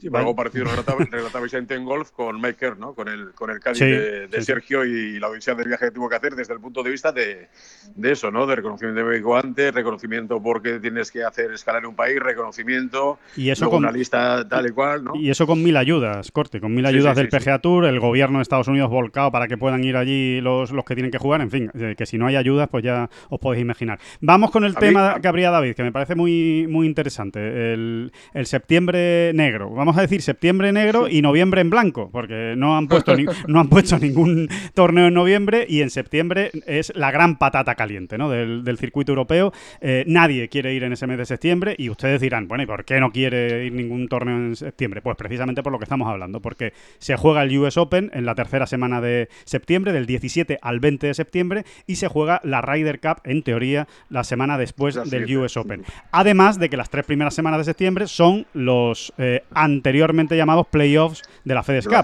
Sí, 0.00 0.08
pero 0.08 0.18
algo 0.18 0.34
parecido 0.36 0.64
relataba, 0.70 1.04
relataba 1.10 1.44
Vicente 1.44 1.74
en 1.74 1.84
golf 1.84 2.10
con 2.10 2.40
Maker, 2.40 2.78
¿no? 2.78 2.94
Con 2.94 3.08
el, 3.08 3.32
con 3.34 3.50
el 3.50 3.60
Cádiz 3.60 3.78
Sí, 3.78 3.84
de, 3.86 4.26
de 4.28 4.38
sí. 4.40 4.46
Sergio 4.46 4.84
y 4.84 5.18
la 5.20 5.28
odisea 5.28 5.54
del 5.54 5.68
viaje 5.68 5.86
que 5.86 5.90
tuvo 5.92 6.08
que 6.08 6.16
hacer 6.16 6.34
desde 6.34 6.54
el 6.54 6.60
punto 6.60 6.82
de 6.82 6.90
vista 6.90 7.12
de, 7.12 7.48
de 7.94 8.12
eso, 8.12 8.30
¿no? 8.30 8.46
De 8.46 8.56
reconocimiento 8.56 9.04
médico 9.04 9.36
antes, 9.36 9.74
reconocimiento 9.74 10.42
porque 10.42 10.78
tienes 10.80 11.10
que 11.10 11.24
hacer 11.24 11.52
escalar 11.52 11.86
un 11.86 11.94
país, 11.94 12.18
reconocimiento, 12.20 13.18
Y 13.36 13.50
eso 13.50 13.68
con, 13.68 13.78
una 13.80 13.92
lista 13.92 14.46
tal 14.48 14.66
y 14.66 14.70
cual, 14.70 15.04
¿no? 15.04 15.12
Y 15.16 15.30
eso 15.30 15.46
con 15.46 15.62
mil 15.62 15.76
ayudas, 15.76 16.30
corte, 16.30 16.60
con 16.60 16.74
mil 16.74 16.86
ayudas 16.86 17.16
del. 17.16 17.28
PGA 17.28 17.58
Tour, 17.60 17.84
el 17.86 17.98
gobierno 18.00 18.38
de 18.38 18.42
Estados 18.42 18.68
Unidos 18.68 18.90
volcado 18.90 19.30
para 19.32 19.48
que 19.48 19.56
puedan 19.56 19.82
ir 19.84 19.96
allí 19.96 20.40
los, 20.40 20.70
los 20.70 20.84
que 20.84 20.94
tienen 20.94 21.10
que 21.10 21.18
jugar, 21.18 21.40
en 21.40 21.50
fin, 21.50 21.70
eh, 21.74 21.94
que 21.96 22.06
si 22.06 22.18
no 22.18 22.26
hay 22.26 22.36
ayudas, 22.36 22.68
pues 22.68 22.84
ya 22.84 23.08
os 23.30 23.40
podéis 23.40 23.62
imaginar. 23.62 23.98
Vamos 24.20 24.50
con 24.50 24.64
el 24.64 24.72
A 24.76 24.80
mí- 24.80 24.86
tema 24.86 25.20
que 25.20 25.28
habría 25.28 25.50
David, 25.50 25.74
que 25.74 25.82
me 25.82 25.92
parece 25.92 26.14
muy, 26.14 26.66
muy 26.68 26.86
interesante, 26.86 27.72
el, 27.72 28.12
el 28.34 28.46
septiembre 28.46 29.32
negro. 29.34 29.70
Vamos 29.82 29.98
a 29.98 30.02
decir 30.02 30.22
septiembre 30.22 30.72
negro 30.72 31.08
y 31.08 31.22
noviembre 31.22 31.60
en 31.60 31.68
blanco, 31.68 32.08
porque 32.12 32.54
no 32.56 32.76
han 32.76 32.86
puesto, 32.86 33.16
ni- 33.16 33.26
no 33.48 33.58
han 33.58 33.68
puesto 33.68 33.98
ningún 33.98 34.48
torneo 34.74 35.08
en 35.08 35.14
noviembre 35.14 35.66
y 35.68 35.80
en 35.82 35.90
septiembre 35.90 36.52
es 36.68 36.92
la 36.94 37.10
gran 37.10 37.36
patata 37.36 37.74
caliente 37.74 38.16
¿no? 38.16 38.30
del, 38.30 38.62
del 38.62 38.78
circuito 38.78 39.10
europeo. 39.10 39.52
Eh, 39.80 40.04
nadie 40.06 40.48
quiere 40.48 40.72
ir 40.72 40.84
en 40.84 40.92
ese 40.92 41.08
mes 41.08 41.18
de 41.18 41.26
septiembre 41.26 41.74
y 41.76 41.88
ustedes 41.90 42.20
dirán, 42.20 42.46
bueno, 42.46 42.62
¿y 42.62 42.66
por 42.66 42.84
qué 42.84 43.00
no 43.00 43.10
quiere 43.10 43.64
ir 43.66 43.72
ningún 43.72 44.06
torneo 44.06 44.36
en 44.36 44.54
septiembre? 44.54 45.02
Pues 45.02 45.16
precisamente 45.16 45.64
por 45.64 45.72
lo 45.72 45.80
que 45.80 45.84
estamos 45.84 46.06
hablando, 46.08 46.40
porque 46.40 46.74
se 46.98 47.16
juega 47.16 47.42
el 47.42 47.58
US 47.58 47.76
Open 47.76 48.08
en 48.14 48.24
la 48.24 48.36
tercera 48.36 48.68
semana 48.68 49.00
de 49.00 49.28
septiembre, 49.44 49.92
del 49.92 50.06
17 50.06 50.60
al 50.62 50.78
20 50.78 51.08
de 51.08 51.14
septiembre, 51.14 51.64
y 51.88 51.96
se 51.96 52.06
juega 52.06 52.40
la 52.44 52.60
Ryder 52.62 53.00
Cup, 53.00 53.16
en 53.24 53.42
teoría, 53.42 53.88
la 54.10 54.22
semana 54.22 54.58
después 54.58 54.94
del. 55.10 55.36
US 55.38 55.56
Open. 55.56 55.82
Además 56.12 56.60
de 56.60 56.68
que 56.68 56.76
las 56.76 56.88
tres 56.88 57.04
primeras 57.04 57.34
semanas 57.34 57.58
de 57.58 57.64
septiembre 57.64 58.06
son 58.06 58.46
los 58.54 59.12
eh, 59.18 59.42
anteriormente 59.76 60.36
llamados 60.36 60.66
playoffs 60.68 61.22
de 61.44 61.54
la 61.54 61.62
FedEx 61.62 61.86
Cup 61.88 61.94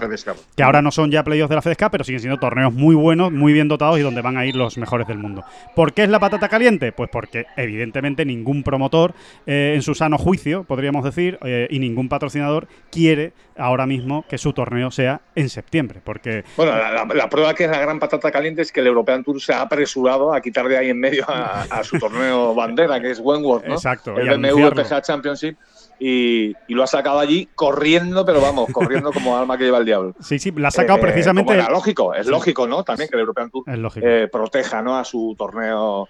que 0.55 0.63
ahora 0.63 0.81
no 0.81 0.91
son 0.91 1.11
ya 1.11 1.23
playoffs 1.23 1.49
de 1.49 1.55
la 1.55 1.61
FedEx 1.61 1.77
Cup, 1.77 1.89
pero 1.91 2.03
siguen 2.03 2.19
siendo 2.21 2.39
torneos 2.39 2.73
muy 2.73 2.95
buenos, 2.95 3.31
muy 3.31 3.53
bien 3.53 3.67
dotados 3.67 3.99
y 3.99 4.01
donde 4.01 4.21
van 4.21 4.37
a 4.37 4.45
ir 4.45 4.55
los 4.55 4.77
mejores 4.77 5.07
del 5.07 5.17
mundo. 5.17 5.43
¿Por 5.75 5.93
qué 5.93 6.03
es 6.03 6.09
la 6.09 6.19
patata 6.19 6.49
caliente? 6.49 6.91
Pues 6.91 7.09
porque 7.11 7.45
evidentemente 7.55 8.25
ningún 8.25 8.63
promotor 8.63 9.13
eh, 9.45 9.73
en 9.75 9.81
su 9.81 9.95
sano 9.95 10.17
juicio, 10.17 10.63
podríamos 10.63 11.03
decir, 11.03 11.37
eh, 11.43 11.67
y 11.69 11.79
ningún 11.79 12.09
patrocinador 12.09 12.67
quiere 12.91 13.33
ahora 13.57 13.85
mismo 13.85 14.25
que 14.29 14.37
su 14.37 14.53
torneo 14.53 14.89
sea 14.91 15.21
en 15.35 15.49
septiembre, 15.49 15.99
porque 16.03 16.43
Bueno, 16.57 16.71
la, 16.77 16.91
la- 16.91 17.05
la 17.13 17.29
prueba 17.29 17.53
que 17.53 17.65
es 17.65 17.69
la 17.71 17.79
gran 17.79 17.99
patata 17.99 18.31
caliente 18.31 18.61
es 18.61 18.71
que 18.71 18.79
el 18.79 18.87
European 18.87 19.23
Tour 19.23 19.41
se 19.41 19.53
ha 19.53 19.61
apresurado 19.61 20.33
a 20.33 20.41
quitar 20.41 20.67
de 20.67 20.77
ahí 20.77 20.89
en 20.89 20.99
medio 20.99 21.25
a, 21.29 21.63
a 21.69 21.83
su 21.83 21.99
torneo 21.99 22.53
bandera, 22.55 22.99
que 23.01 23.11
es 23.11 23.19
Wentworth, 23.19 23.65
¿no? 23.65 23.73
Exacto, 23.75 24.17
El 24.17 24.29
BMW. 24.29 24.69
PGA 24.69 25.01
Championship. 25.01 25.57
Y, 26.01 26.53
y 26.69 26.73
lo 26.75 26.83
ha 26.83 26.87
sacado 26.87 27.19
allí 27.19 27.49
corriendo, 27.59 28.25
pero 28.25 28.39
vamos, 28.39 28.69
corriendo 28.71 29.11
como 29.11 29.37
alma 29.37 29.57
que 29.57 29.65
lleva 29.65 29.79
el 29.79 29.85
diablo. 29.85 30.15
sí, 30.21 30.39
sí, 30.39 30.49
la 30.51 30.69
ha 30.69 30.71
sacado 30.71 30.97
Eh, 30.99 31.01
precisamente... 31.01 31.53
era 31.53 31.69
lógico, 31.69 32.13
es 32.13 32.25
Sí. 32.25 32.31
lógico, 32.31 32.65
¿no? 32.65 32.85
También 32.85 33.09
que 33.09 33.17
el 33.17 33.19
European 33.19 33.49
Tour 33.51 33.65
Es 33.67 33.77
lógico. 33.77 34.07
eh, 34.07 34.29
proteja 34.31 34.81
¿no? 34.81 34.97
a 34.97 35.03
su 35.03 35.35
torneo 35.37 36.07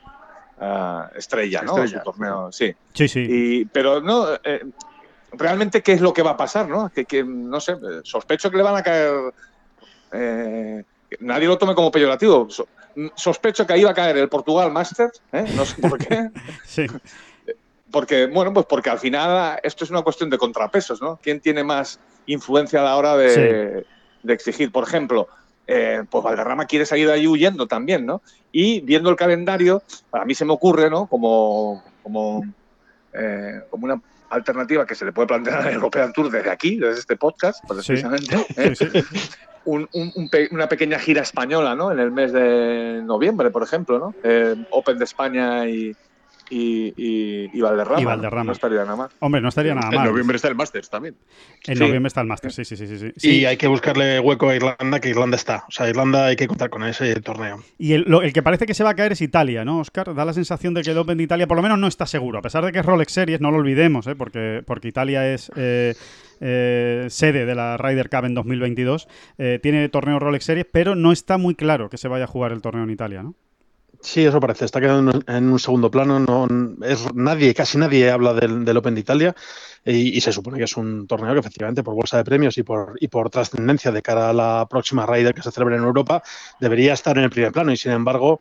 ah, 0.61 1.09
estrella, 1.15 1.63
¿no? 1.63 1.71
Estrella. 1.79 2.03
Su 2.05 2.11
torneo, 2.11 2.51
sí. 2.51 2.71
sí, 2.93 3.07
sí. 3.07 3.25
Y, 3.27 3.65
pero 3.65 3.99
no, 3.99 4.27
eh, 4.43 4.61
realmente, 5.31 5.81
¿qué 5.81 5.93
es 5.93 6.01
lo 6.01 6.13
que 6.13 6.21
va 6.21 6.31
a 6.31 6.37
pasar, 6.37 6.69
no? 6.69 6.89
Que, 6.89 7.05
que, 7.05 7.23
no 7.23 7.59
sé, 7.59 7.75
sospecho 8.03 8.51
que 8.51 8.57
le 8.57 8.63
van 8.63 8.75
a 8.75 8.83
caer. 8.83 9.11
eh, 10.11 10.83
nadie 11.21 11.47
lo 11.47 11.57
tome 11.57 11.73
como 11.73 11.89
peyorativo. 11.89 12.47
So- 12.51 12.67
sospecho 13.15 13.65
que 13.65 13.73
ahí 13.73 13.83
va 13.83 13.91
a 13.91 13.93
caer 13.95 14.17
el 14.17 14.29
Portugal 14.29 14.71
Masters, 14.71 15.19
¿eh? 15.31 15.45
no 15.55 15.65
sé 15.65 15.81
por 15.81 15.97
qué. 15.97 16.29
sí. 16.65 16.85
Porque, 17.91 18.27
bueno, 18.27 18.53
pues 18.53 18.65
porque 18.67 18.89
al 18.89 18.99
final 18.99 19.59
esto 19.63 19.83
es 19.83 19.89
una 19.91 20.01
cuestión 20.01 20.29
de 20.29 20.37
contrapesos, 20.37 21.01
¿no? 21.01 21.19
¿Quién 21.21 21.39
tiene 21.39 21.63
más 21.63 21.99
influencia 22.27 22.81
a 22.81 22.83
la 22.83 22.95
hora 22.97 23.17
de, 23.17 23.85
de 24.23 24.33
exigir? 24.33 24.71
Por 24.71 24.83
ejemplo, 24.87 25.27
eh, 25.65 26.03
pues 26.09 26.23
Valderrama 26.23 26.65
quiere 26.65 26.85
salir 26.85 27.07
de 27.07 27.13
ahí 27.13 27.27
huyendo 27.27 27.67
también, 27.67 28.05
¿no? 28.05 28.21
Y 28.51 28.81
viendo 28.81 29.09
el 29.09 29.15
calendario, 29.15 29.81
a 30.11 30.25
mí 30.25 30.33
se 30.35 30.45
me 30.45 30.53
ocurre, 30.53 30.89
¿no? 30.89 31.07
Como, 31.07 31.83
como, 32.03 32.43
eh, 33.13 33.61
como 33.69 33.85
una 33.85 34.01
alternativa 34.29 34.85
que 34.85 34.93
se 34.95 35.05
le 35.05 35.11
puede 35.11 35.27
plantear 35.27 35.61
al 35.67 35.73
European 35.73 36.13
Tour 36.13 36.29
desde 36.29 36.51
aquí, 36.51 36.77
desde 36.77 36.99
este 36.99 37.15
podcast, 37.15 37.63
precisamente, 37.67 38.35
¿eh? 38.55 38.75
Sí, 38.75 38.85
sí. 38.91 39.03
un- 39.65 39.87
un- 39.93 40.11
un 40.15 40.29
pe- 40.29 40.49
una 40.51 40.67
pequeña 40.69 40.99
gira 40.99 41.21
española, 41.23 41.75
¿no? 41.75 41.91
En 41.91 41.99
el 41.99 42.11
mes 42.11 42.31
de 42.31 43.01
noviembre, 43.03 43.49
por 43.49 43.63
ejemplo, 43.63 43.97
¿no? 43.99 44.13
Eh, 44.23 44.55
Open 44.71 44.97
de 44.99 45.05
España 45.05 45.67
y, 45.67 45.95
y, 46.49 46.93
y- 46.97 47.49
y 47.53 47.61
Valderrama. 47.61 47.99
Y 47.99 48.03
¿no? 48.03 48.09
Valderrama. 48.09 48.43
No 48.45 48.51
estaría 48.51 48.79
nada 48.83 48.95
mal. 48.95 49.09
Hombre, 49.19 49.41
no 49.41 49.49
estaría 49.49 49.75
nada 49.75 49.89
En 49.89 49.95
mal. 49.95 50.07
noviembre 50.09 50.35
está 50.35 50.47
el 50.47 50.55
Masters 50.55 50.89
también. 50.89 51.15
En 51.67 51.75
Sí. 51.75 51.81
noviembre 51.83 52.07
está 52.07 52.21
el 52.21 52.27
Master, 52.27 52.51
sí, 52.51 52.65
sí, 52.65 52.75
sí, 52.75 52.87
sí. 52.87 52.97
sí. 52.97 53.11
Y 53.15 53.19
Sí. 53.19 53.45
hay 53.45 53.57
que 53.57 53.67
buscarle 53.67 54.19
hueco 54.19 54.49
a 54.49 54.55
Irlanda, 54.55 54.99
que 54.99 55.09
Irlanda 55.09 55.35
está. 55.35 55.65
O 55.67 55.71
sea, 55.71 55.87
Irlanda 55.89 56.25
hay 56.25 56.35
que 56.35 56.47
contar 56.47 56.69
con 56.69 56.83
ese 56.83 57.13
torneo. 57.21 57.63
Y 57.77 57.93
el, 57.93 58.05
lo- 58.07 58.21
el 58.21 58.33
que 58.33 58.41
parece 58.41 58.65
que 58.65 58.73
se 58.73 58.83
va 58.83 58.91
a 58.91 58.95
caer 58.95 59.11
es 59.11 59.21
Italia, 59.21 59.63
¿no, 59.65 59.79
Oscar? 59.79 60.13
Da 60.15 60.25
la 60.25 60.33
sensación 60.33 60.73
de 60.73 60.81
que 60.81 60.91
el 60.91 60.97
Open 60.97 61.17
de 61.17 61.23
Italia 61.23 61.47
por 61.47 61.57
lo 61.57 61.63
menos 61.63 61.77
no 61.79 61.87
está 61.87 62.05
seguro, 62.05 62.39
a 62.39 62.41
pesar 62.41 62.65
de 62.65 62.71
que 62.71 62.79
es 62.79 62.85
Rolex 62.85 63.11
Series, 63.11 63.41
no 63.41 63.51
lo 63.51 63.57
olvidemos, 63.57 64.07
¿eh? 64.07 64.15
porque, 64.15 64.63
porque 64.65 64.87
Italia 64.87 65.31
es 65.33 65.51
eh, 65.55 65.93
eh, 66.41 67.05
sede 67.09 67.45
de 67.45 67.55
la 67.55 67.77
Ryder 67.77 68.09
Cup 68.09 68.25
en 68.25 68.33
2022, 68.33 69.07
eh, 69.37 69.59
tiene 69.61 69.87
torneo 69.89 70.19
Rolex 70.19 70.45
Series, 70.45 70.65
pero 70.71 70.95
no 70.95 71.11
está 71.11 71.37
muy 71.37 71.55
claro 71.55 71.89
que 71.89 71.97
se 71.97 72.07
vaya 72.07 72.23
a 72.23 72.27
jugar 72.27 72.51
el 72.51 72.61
torneo 72.61 72.83
en 72.83 72.89
Italia, 72.89 73.23
¿no? 73.23 73.35
Sí, 74.01 74.25
eso 74.25 74.39
parece. 74.39 74.63
Está 74.65 74.79
quedando 74.79 75.19
en 75.27 75.51
un 75.51 75.59
segundo 75.59 75.91
plano. 75.91 76.19
No 76.19 76.47
es 76.85 77.13
nadie, 77.13 77.53
casi 77.53 77.77
nadie 77.77 78.09
habla 78.09 78.33
del, 78.33 78.77
Open 78.77 78.95
de 78.95 79.01
Italia 79.01 79.35
y, 79.83 80.17
y 80.17 80.21
se 80.21 80.31
supone 80.31 80.57
que 80.57 80.63
es 80.63 80.77
un 80.77 81.05
torneo 81.05 81.33
que 81.33 81.39
efectivamente 81.41 81.83
por 81.83 81.95
bolsa 81.95 82.17
de 82.17 82.23
premios 82.23 82.57
y 82.57 82.63
por 82.63 82.95
y 82.99 83.09
por 83.09 83.29
trascendencia 83.29 83.91
de 83.91 84.01
cara 84.01 84.29
a 84.29 84.33
la 84.33 84.67
próxima 84.69 85.05
Ryder 85.05 85.33
que 85.33 85.41
se 85.41 85.51
celebra 85.51 85.75
en 85.75 85.83
Europa 85.83 86.23
debería 86.59 86.93
estar 86.93 87.17
en 87.17 87.25
el 87.25 87.29
primer 87.29 87.51
plano 87.51 87.71
y 87.73 87.77
sin 87.77 87.91
embargo 87.91 88.39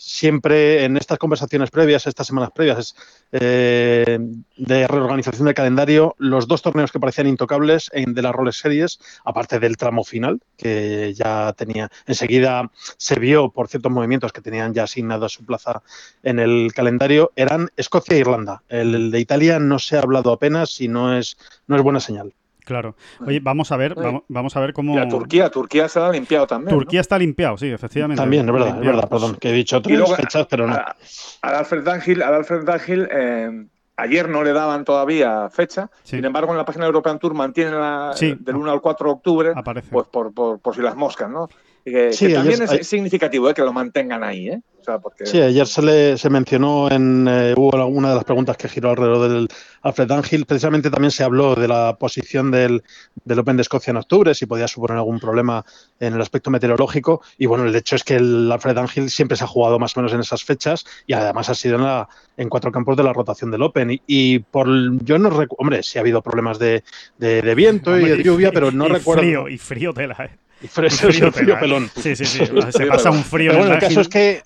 siempre 0.00 0.84
en 0.84 0.96
estas 0.96 1.18
conversaciones 1.18 1.70
previas, 1.70 2.06
estas 2.06 2.26
semanas 2.26 2.50
previas 2.54 2.96
eh, 3.32 4.18
de 4.56 4.86
reorganización 4.88 5.44
del 5.44 5.54
calendario, 5.54 6.14
los 6.18 6.48
dos 6.48 6.62
torneos 6.62 6.90
que 6.90 6.98
parecían 6.98 7.26
intocables 7.26 7.90
en, 7.92 8.14
de 8.14 8.22
las 8.22 8.34
Rolex 8.34 8.56
Series, 8.56 8.98
aparte 9.26 9.58
del 9.58 9.76
tramo 9.76 10.02
final, 10.02 10.40
que 10.56 11.12
ya 11.12 11.52
tenía, 11.52 11.90
enseguida 12.06 12.70
se 12.96 13.20
vio 13.20 13.50
por 13.50 13.68
ciertos 13.68 13.92
movimientos 13.92 14.32
que 14.32 14.40
tenían 14.40 14.72
ya 14.72 14.84
asignada 14.84 15.28
su 15.28 15.44
plaza 15.44 15.82
en 16.22 16.38
el 16.38 16.72
calendario, 16.74 17.32
eran 17.36 17.68
Escocia 17.76 18.16
e 18.16 18.20
Irlanda. 18.20 18.62
El, 18.70 18.94
el 18.94 19.10
de 19.10 19.20
Italia 19.20 19.58
no 19.58 19.78
se 19.78 19.96
ha 19.96 20.00
hablado 20.00 20.32
apenas 20.32 20.80
y 20.80 20.88
no 20.88 21.16
es, 21.16 21.36
no 21.66 21.76
es 21.76 21.82
buena 21.82 22.00
señal. 22.00 22.32
Claro. 22.64 22.94
Oye, 23.26 23.40
vamos 23.40 23.72
a 23.72 23.76
ver, 23.76 23.94
vamos, 23.94 24.22
vamos 24.28 24.56
a 24.56 24.60
ver 24.60 24.72
cómo... 24.72 24.94
Y 24.94 24.98
a 24.98 25.08
Turquía, 25.08 25.50
Turquía 25.50 25.88
se 25.88 25.98
ha 26.00 26.10
limpiado 26.10 26.46
también. 26.46 26.74
¿no? 26.74 26.78
Turquía 26.82 27.00
está 27.00 27.18
limpiado, 27.18 27.56
sí, 27.58 27.66
efectivamente. 27.70 28.20
También, 28.20 28.46
es 28.48 28.52
verdad, 28.52 28.78
es 28.80 28.86
verdad, 28.86 29.08
perdón, 29.08 29.36
que 29.36 29.50
he 29.50 29.52
dicho 29.52 29.80
tres 29.82 29.98
luego, 29.98 30.14
fechas, 30.14 30.46
pero 30.48 30.66
no. 30.66 30.74
a- 30.74 30.96
al 31.42 31.54
Alfred 31.54 31.82
Dangil, 31.82 32.22
al 32.22 32.34
Alfred 32.34 32.64
Dangil 32.64 33.08
eh, 33.10 33.66
ayer 33.96 34.28
no 34.28 34.42
le 34.42 34.52
daban 34.52 34.84
todavía 34.84 35.48
fecha, 35.50 35.90
Sí. 36.04 36.16
sin 36.16 36.24
embargo 36.24 36.52
en 36.52 36.58
la 36.58 36.64
página 36.64 36.84
de 36.84 36.88
European 36.88 37.18
Tour 37.18 37.34
mantienen 37.34 37.78
la, 37.78 38.12
Sí. 38.14 38.34
del 38.40 38.56
1 38.56 38.70
al 38.70 38.80
4 38.80 39.06
de 39.08 39.12
octubre, 39.12 39.52
Aparece. 39.54 39.88
pues 39.90 40.06
por, 40.08 40.32
por, 40.32 40.58
por 40.60 40.74
si 40.74 40.80
las 40.82 40.96
moscas, 40.96 41.28
¿no? 41.30 41.48
Que, 41.84 42.12
Sí, 42.12 42.26
que 42.28 42.34
también 42.34 42.62
ayer- 42.62 42.80
es 42.82 42.86
significativo 42.88 43.48
eh, 43.48 43.54
que 43.54 43.62
lo 43.62 43.72
mantengan 43.72 44.22
ahí, 44.22 44.48
¿eh? 44.48 44.60
O 44.80 44.82
sea, 44.84 44.98
porque 44.98 45.26
Sí, 45.26 45.40
ayer 45.40 45.66
se 45.66 45.82
le 45.82 46.16
se 46.18 46.30
mencionó 46.30 46.90
en 46.90 47.26
eh, 47.28 47.54
hubo 47.56 47.74
alguna 47.76 48.10
de 48.10 48.14
las 48.16 48.24
preguntas 48.24 48.56
que 48.56 48.68
giró 48.68 48.90
alrededor 48.90 49.28
del 49.30 49.48
Alfred 49.82 50.10
Ángel. 50.10 50.46
Precisamente 50.46 50.90
también 50.90 51.10
se 51.10 51.22
habló 51.22 51.54
de 51.54 51.68
la 51.68 51.96
posición 51.98 52.50
del, 52.50 52.82
del 53.24 53.38
Open 53.38 53.56
de 53.56 53.62
Escocia 53.62 53.90
en 53.90 53.98
octubre, 53.98 54.34
si 54.34 54.46
podía 54.46 54.68
suponer 54.68 54.96
algún 54.98 55.20
problema 55.20 55.64
en 55.98 56.14
el 56.14 56.20
aspecto 56.20 56.50
meteorológico. 56.50 57.20
Y 57.38 57.44
bueno, 57.46 57.64
el 57.64 57.74
hecho 57.76 57.96
es 57.96 58.04
que 58.04 58.16
el 58.16 58.50
Alfred 58.50 58.76
Ángel 58.78 59.10
siempre 59.10 59.36
se 59.36 59.44
ha 59.44 59.48
jugado 59.48 59.78
más 59.78 59.96
o 59.96 60.00
menos 60.00 60.12
en 60.14 60.20
esas 60.20 60.44
fechas 60.44 60.84
y 61.06 61.12
además 61.12 61.50
ha 61.50 61.54
sido 61.54 61.76
en, 61.76 61.82
la, 61.82 62.08
en 62.38 62.48
cuatro 62.48 62.72
campos 62.72 62.96
de 62.96 63.02
la 63.02 63.12
rotación 63.12 63.50
del 63.50 63.62
Open. 63.62 63.90
Y, 63.90 64.02
y 64.06 64.38
por 64.38 64.66
yo 65.04 65.18
no 65.18 65.28
recuerdo, 65.28 65.56
hombre, 65.58 65.82
sí 65.82 65.98
ha 65.98 66.02
habido 66.02 66.22
problemas 66.22 66.58
de, 66.58 66.84
de- 67.18 67.42
de 67.42 67.54
viento 67.54 67.98
y 67.98 68.04
de 68.08 68.22
lluvia, 68.22 68.50
pero 68.52 68.70
no 68.70 68.86
y 68.86 68.90
recuerdo. 68.92 69.22
Frío, 69.22 69.48
y 69.48 69.58
frío 69.58 69.92
tela, 69.92 70.16
¿eh? 70.24 70.30
Y 70.62 70.68
frío, 70.68 70.88
Y 70.88 70.90
frío 70.90 71.10
frío 71.12 71.30
tela, 71.32 71.60
pelón. 71.60 71.90
Sí, 72.00 72.14
sí, 72.16 72.24
sí. 72.24 72.40
Se 72.72 72.86
pasa 72.86 73.10
un 73.10 73.24
frío 73.24 73.52
Pero 73.52 73.60
bueno, 73.64 73.74
el 73.76 73.82
el 73.82 73.88
caso 73.88 74.00
es 74.00 74.08
que 74.08 74.42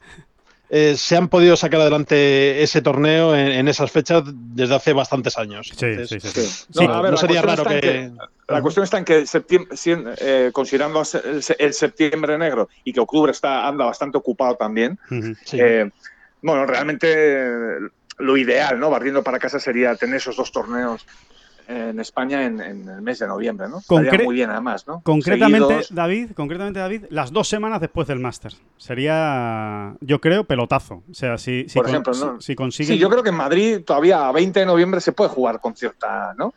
eh, 0.70 0.94
se 0.96 1.16
han 1.16 1.28
podido 1.28 1.56
sacar 1.56 1.80
adelante 1.82 2.62
ese 2.62 2.80
torneo 2.82 3.34
en, 3.36 3.48
en 3.48 3.68
esas 3.68 3.90
fechas 3.92 4.22
desde 4.26 4.74
hace 4.74 4.92
bastantes 4.92 5.36
años. 5.38 5.70
Sí, 5.76 5.86
Entonces, 5.86 6.22
sí, 6.22 6.28
sí. 6.28 6.40
sí. 6.40 6.40
Sí. 6.48 6.66
sí, 6.78 6.86
No, 6.86 6.94
a 6.94 7.02
ver, 7.02 7.18
sería 7.18 7.42
cuestión 7.42 7.66
raro 7.66 7.70
está 7.70 7.80
que. 7.88 7.98
en 8.00 8.18
La 8.48 8.62
cuestión 8.62 8.84
está 8.84 8.98
en 8.98 9.04
que 9.04 9.26
septiembre, 9.26 9.74
eh, 10.20 10.50
considerando 10.52 11.02
el, 11.24 11.42
se- 11.42 11.56
el 11.58 11.74
septiembre 11.74 12.38
negro 12.38 12.68
y 12.82 12.92
que 12.92 13.00
octubre 13.00 13.30
está 13.32 13.66
anda 13.68 13.84
bastante 13.84 14.18
ocupado 14.18 14.56
también. 14.56 14.98
Sí. 15.44 15.58
eh, 15.60 15.90
bueno, 16.42 16.66
realmente 16.66 17.78
lo 18.18 18.36
ideal, 18.36 18.78
¿no? 18.78 18.90
Barriendo 18.90 19.22
para 19.22 19.38
casa 19.38 19.58
sería 19.58 19.94
tener 19.96 20.16
esos 20.16 20.36
dos 20.36 20.50
torneos 20.52 21.06
en 21.68 21.98
España 22.00 22.44
en, 22.44 22.60
en 22.60 22.88
el 22.88 23.02
mes 23.02 23.18
de 23.18 23.26
noviembre, 23.26 23.68
¿no? 23.68 23.80
Concre- 23.82 24.24
muy 24.24 24.34
bien 24.34 24.50
además, 24.50 24.86
¿no? 24.86 25.00
Concretamente, 25.02 25.66
Seguidos. 25.68 25.94
David, 25.94 26.30
concretamente, 26.34 26.80
David, 26.80 27.04
las 27.10 27.32
dos 27.32 27.48
semanas 27.48 27.80
después 27.80 28.06
del 28.08 28.18
máster. 28.20 28.52
Sería, 28.76 29.94
yo 30.00 30.20
creo, 30.20 30.44
pelotazo. 30.44 31.02
O 31.10 31.14
sea, 31.14 31.38
si, 31.38 31.68
si, 31.68 31.78
Por 31.78 31.88
ejemplo, 31.88 32.14
si- 32.14 32.24
¿no? 32.24 32.40
si 32.40 32.54
consiguen... 32.54 32.94
Sí, 32.94 32.98
yo 32.98 33.08
creo 33.10 33.22
que 33.22 33.28
en 33.30 33.34
Madrid 33.36 33.80
todavía 33.84 34.28
a 34.28 34.32
20 34.32 34.60
de 34.60 34.66
noviembre 34.66 35.00
se 35.00 35.12
puede 35.12 35.30
jugar 35.30 35.60
con 35.60 35.74
cierta, 35.76 36.34
¿no? 36.36 36.52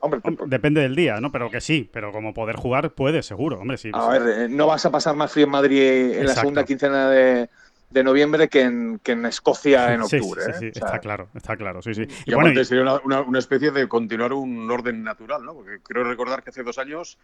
Hombre, 0.00 0.20
Hom- 0.20 0.46
Depende 0.46 0.80
del 0.82 0.94
día, 0.94 1.20
¿no? 1.20 1.32
Pero 1.32 1.50
que 1.50 1.60
sí, 1.60 1.88
pero 1.92 2.12
como 2.12 2.34
poder 2.34 2.56
jugar 2.56 2.90
puede, 2.90 3.22
seguro, 3.22 3.58
hombre, 3.60 3.78
sí. 3.78 3.90
a 3.94 4.08
ver, 4.08 4.22
eh, 4.42 4.48
no 4.48 4.66
vas 4.66 4.84
a 4.84 4.90
pasar 4.90 5.16
más 5.16 5.32
frío 5.32 5.44
en 5.46 5.50
Madrid 5.50 6.12
en 6.12 6.26
la 6.26 6.34
segunda 6.34 6.64
quincena 6.64 7.08
de, 7.08 7.48
de 7.92 8.04
noviembre 8.04 8.48
que 8.48 8.62
en, 8.62 9.00
que 9.02 9.12
en 9.12 9.26
Escocia 9.26 9.92
en 9.94 10.04
Sí, 10.04 10.16
octubre. 10.16 10.42
sí, 10.44 10.50
¿eh? 10.50 10.54
sí, 10.58 10.68
O 10.70 10.72
sea, 10.74 10.86
está 10.88 10.98
claro, 11.00 11.28
está 11.34 11.56
claro, 11.56 11.82
sí, 11.82 11.94
sí. 11.94 12.02
Y, 12.02 12.30
Y 12.30 12.34
bueno, 12.34 12.48
aparte 12.50 12.60
y- 12.62 12.64
sería 12.64 12.82
una, 12.82 13.00
una- 13.04 13.20
una 13.22 13.38
especie 13.38 13.70
de 13.70 13.88
continuar 13.88 14.32
un 14.32 14.70
orden 14.70 15.02
natural, 15.02 15.44
¿no? 15.44 15.54
Porque 15.54 15.78
creo 15.82 16.04
recordar 16.04 16.42
que 16.42 16.50
hace 16.50 16.62
dos 16.62 16.78
años, 16.78 17.18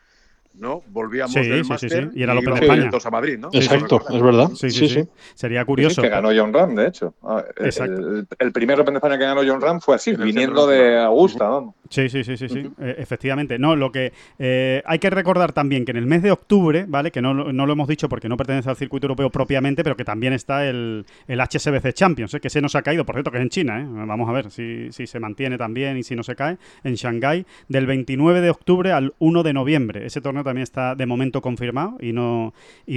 ¿no? 0.54 0.82
Volvíamos 0.88 1.32
Sí, 1.34 1.40
del 1.40 1.58
sí, 1.58 1.64
sí, 1.64 1.68
máster 1.70 1.90
sí. 2.12 2.18
Y 2.18 2.22
era 2.22 2.32
el 2.32 2.38
Open 2.38 2.54
de 2.54 2.60
España. 2.60 2.90
a 3.04 3.10
Madrid, 3.10 3.38
¿no? 3.38 3.50
Exacto, 3.52 4.00
es 4.10 4.22
verdad. 4.22 4.48
sí, 4.54 4.70
sí, 4.70 4.88
sí, 4.88 5.04
Sería 5.34 5.64
curioso. 5.64 6.00
que 6.02 6.08
ganó 6.08 6.30
John 6.34 6.52
Ram, 6.52 6.74
de 6.74 6.86
hecho. 6.88 7.14
Ah, 7.22 7.44
el- 7.56 7.66
Exacto. 7.66 7.92
El, 7.98 8.26
el 8.38 8.52
primer 8.52 8.80
Open 8.80 8.94
de 8.94 8.98
España 8.98 9.18
que 9.18 9.24
ganó 9.24 9.42
John 9.46 9.60
Ram 9.60 9.80
fue 9.80 9.94
así, 9.96 10.16
viniendo 10.16 10.66
de. 10.66 10.98
Augusta, 10.98 11.48
vamos. 11.48 11.74
Sí, 11.90 12.08
sí, 12.10 12.22
sí, 12.24 12.36
sí, 12.36 12.48
sí. 12.48 12.70
Eh, 12.80 12.96
efectivamente. 12.98 13.58
No, 13.58 13.74
lo 13.76 13.90
que 13.92 14.12
eh, 14.38 14.82
hay 14.84 14.98
que 14.98 15.08
recordar 15.10 15.52
también 15.52 15.84
que 15.84 15.92
en 15.92 15.96
el 15.96 16.06
mes 16.06 16.22
de 16.22 16.30
octubre, 16.30 16.84
¿vale? 16.88 17.10
Que 17.10 17.22
no, 17.22 17.32
no 17.34 17.66
lo 17.66 17.72
hemos 17.72 17.88
dicho 17.88 18.08
porque 18.08 18.28
no 18.28 18.36
pertenece 18.36 18.68
al 18.68 18.76
circuito 18.76 19.06
europeo 19.06 19.30
propiamente, 19.30 19.82
pero 19.84 19.96
que 19.96 20.04
también 20.04 20.32
está 20.32 20.57
el, 20.64 21.06
el 21.26 21.40
HSBC 21.40 21.92
Champions, 21.92 22.34
¿eh? 22.34 22.40
que 22.40 22.50
se 22.50 22.60
nos 22.60 22.74
ha 22.74 22.82
caído, 22.82 23.04
por 23.04 23.14
cierto, 23.14 23.30
que 23.30 23.38
es 23.38 23.42
en 23.42 23.50
China, 23.50 23.80
¿eh? 23.80 23.86
Vamos 24.06 24.28
a 24.28 24.32
ver 24.32 24.50
si, 24.50 24.90
se 24.90 25.20
mantiene 25.20 25.58
también 25.58 25.96
y 25.96 26.02
si 26.02 26.16
no 26.16 26.22
se 26.22 26.34
cae, 26.34 26.58
en 26.84 26.94
Shanghái, 26.94 27.46
del 27.68 27.86
29 27.86 28.40
de 28.40 28.50
octubre 28.50 28.92
al 28.92 29.14
1 29.18 29.42
de 29.42 29.52
noviembre. 29.52 30.06
Ese 30.06 30.20
torneo 30.20 30.44
también 30.44 30.62
está 30.62 30.94
de 30.94 31.06
momento 31.06 31.40
confirmado 31.40 31.96
y 32.00 32.12
no, 32.12 32.52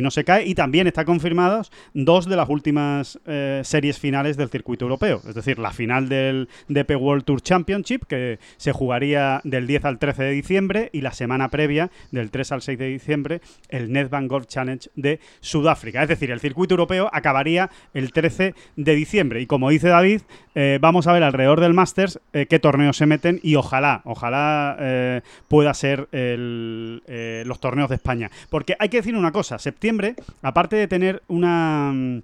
se 0.10 0.24
cae. 0.24 0.46
Y 0.46 0.56
también 0.56 0.88
está 0.88 1.06
confirmados 1.06 1.72
dos 1.94 2.28
de 2.28 2.36
las 2.36 2.50
últimas 2.50 3.20
eh, 3.26 3.62
series 3.64 4.00
finales 4.00 4.38
del 4.38 4.50
circuito 4.50 4.86
europeo. 4.86 5.22
Es 5.28 5.36
decir, 5.36 5.60
la 5.60 5.72
final 5.72 6.10
del 6.10 6.50
DP 6.68 6.92
World 6.98 7.24
Tour 7.24 7.42
Championship, 7.42 8.06
que 8.06 8.40
se 8.58 8.72
jugaría 8.72 9.42
del 9.44 9.68
10 9.68 9.86
al 9.86 10.00
13 10.00 10.24
de 10.24 10.32
diciembre, 10.32 10.90
y 10.94 11.02
la 11.02 11.12
semana 11.12 11.50
previa, 11.50 11.92
del 12.12 12.32
3 12.32 12.52
al 12.54 12.62
6 12.62 12.80
de 12.80 12.88
diciembre, 12.88 13.42
el 13.70 13.92
Nedbank 13.92 14.30
Golf 14.30 14.48
Challenge 14.48 14.90
de 14.96 15.20
Sudáfrica. 15.40 16.04
Es 16.04 16.10
decir, 16.10 16.32
el 16.32 16.40
circuito 16.40 16.74
europeo 16.74 17.10
acabaría 17.12 17.51
el 17.94 18.12
13 18.12 18.56
de 18.76 18.96
diciembre. 18.96 19.42
Y 19.42 19.46
como 19.46 19.70
dice 19.70 19.90
David, 19.90 20.22
eh, 20.56 20.80
vamos 20.82 21.08
a 21.08 21.14
ver 21.14 21.24
alrededor 21.24 21.60
del 21.60 21.74
Masters 21.74 22.20
eh, 22.34 22.46
qué 22.48 22.60
torneos 22.60 22.98
se 22.98 23.06
meten 23.06 23.40
y 23.44 23.56
ojalá, 23.56 24.02
ojalá 24.06 24.76
eh, 24.80 25.22
pueda 25.48 25.74
ser 25.74 26.08
los 26.12 27.60
torneos 27.60 27.90
de 27.90 27.96
España. 27.96 28.32
Porque 28.50 28.76
hay 28.80 28.90
que 28.90 28.98
decir 28.98 29.16
una 29.16 29.32
cosa, 29.32 29.60
septiembre, 29.60 30.16
aparte 30.42 30.76
de 30.76 30.88
tener 30.88 31.24
una... 31.28 32.22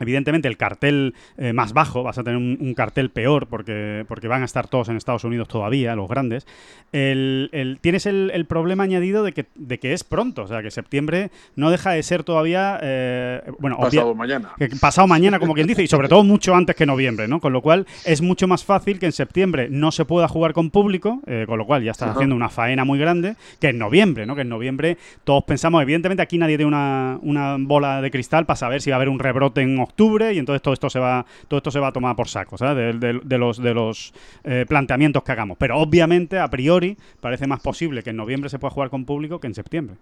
Evidentemente 0.00 0.48
el 0.48 0.56
cartel 0.56 1.14
eh, 1.38 1.52
más 1.52 1.72
bajo, 1.72 2.02
vas 2.02 2.18
a 2.18 2.24
tener 2.24 2.36
un, 2.36 2.58
un 2.60 2.74
cartel 2.74 3.10
peor 3.10 3.46
porque, 3.46 4.04
porque 4.08 4.26
van 4.28 4.42
a 4.42 4.46
estar 4.46 4.66
todos 4.66 4.88
en 4.88 4.96
Estados 4.96 5.24
Unidos 5.24 5.46
todavía, 5.48 5.94
los 5.94 6.08
grandes. 6.08 6.46
El, 6.92 7.50
el- 7.52 7.78
tienes 7.80 8.06
el, 8.06 8.30
el 8.34 8.46
problema 8.46 8.82
añadido 8.84 9.22
de 9.22 9.32
que, 9.32 9.46
de 9.54 9.78
que 9.78 9.92
es 9.92 10.02
pronto, 10.02 10.42
o 10.42 10.46
sea 10.48 10.62
que 10.62 10.70
septiembre 10.70 11.30
no 11.54 11.70
deja 11.70 11.92
de 11.92 12.02
ser 12.02 12.24
todavía, 12.24 12.78
eh, 12.82 13.42
bueno, 13.58 13.76
obvia- 13.76 14.00
Pasado 14.00 14.14
mañana. 14.14 14.50
que 14.58 14.68
pasado 14.80 15.06
mañana, 15.06 15.38
como 15.38 15.54
quien 15.54 15.66
dice, 15.66 15.82
y 15.82 15.86
sobre 15.86 16.08
todo 16.08 16.24
mucho 16.24 16.54
antes 16.54 16.74
que 16.74 16.86
noviembre, 16.86 17.28
¿no? 17.28 17.40
Con 17.40 17.52
lo 17.52 17.62
cual 17.62 17.86
es 18.04 18.22
mucho 18.22 18.48
más 18.48 18.64
fácil 18.64 18.98
que 18.98 19.06
en 19.06 19.12
septiembre 19.12 19.68
no 19.70 19.92
se 19.92 20.04
pueda 20.04 20.26
jugar 20.28 20.52
con 20.52 20.70
público, 20.70 21.20
eh, 21.26 21.44
con 21.46 21.58
lo 21.58 21.66
cual 21.66 21.82
ya 21.84 21.90
estás 21.92 22.10
haciendo 22.16 22.34
una 22.34 22.48
faena 22.48 22.84
muy 22.84 22.98
grande, 22.98 23.36
que 23.60 23.68
en 23.68 23.78
noviembre, 23.78 24.26
¿no? 24.26 24.34
Que 24.34 24.42
en 24.42 24.48
noviembre 24.48 24.96
todos 25.24 25.44
pensamos, 25.44 25.82
evidentemente 25.82 26.22
aquí 26.22 26.38
nadie 26.38 26.56
tiene 26.56 26.68
una, 26.68 27.18
una 27.22 27.56
bola 27.58 28.00
de 28.02 28.10
cristal 28.10 28.46
para 28.46 28.56
saber 28.56 28.80
si 28.80 28.90
va 28.90 28.96
a 28.96 28.98
haber 28.98 29.08
un 29.08 29.18
rebrote 29.18 29.60
en 29.60 29.78
octubre 29.90 30.32
y 30.32 30.38
entonces 30.38 30.62
todo 30.62 30.74
esto 30.74 30.88
se 30.90 30.98
va, 30.98 31.24
todo 31.48 31.58
esto 31.58 31.70
se 31.70 31.78
va 31.78 31.88
a 31.88 31.92
tomar 31.92 32.16
por 32.16 32.28
saco, 32.28 32.56
¿sabes? 32.58 32.98
De, 32.98 33.12
de- 33.12 33.20
de 33.22 33.38
los, 33.38 33.58
de 33.62 33.74
los 33.74 34.12
eh, 34.44 34.64
planteamientos 34.68 35.22
que 35.22 35.32
hagamos. 35.32 35.56
Pero 35.58 35.78
obviamente, 35.78 36.38
a 36.38 36.48
priori, 36.48 36.96
parece 37.20 37.46
más 37.46 37.60
posible 37.60 38.02
que 38.02 38.10
en 38.10 38.16
noviembre 38.16 38.48
se 38.50 38.58
pueda 38.58 38.72
jugar 38.72 38.90
con 38.90 39.04
público 39.04 39.38
que 39.38 39.46
en 39.46 39.54
septiembre. 39.54 39.96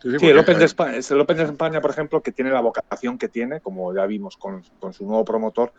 Sí, 0.00 0.28
el 0.28 0.38
Open, 0.38 0.56
de 0.58 0.62
eh, 0.62 0.66
España, 0.66 0.96
es 0.96 1.10
el 1.10 1.20
Open 1.20 1.36
de 1.36 1.42
España, 1.44 1.80
por 1.80 1.90
ejemplo, 1.90 2.20
que 2.20 2.30
tiene 2.32 2.50
la 2.50 2.60
vocación 2.60 3.18
que 3.18 3.28
tiene, 3.28 3.60
como 3.60 3.92
ya 3.94 4.06
vimos 4.06 4.36
con, 4.36 4.62
con 4.78 4.92
su 4.92 5.04
nuevo 5.04 5.24
promotor, 5.24 5.72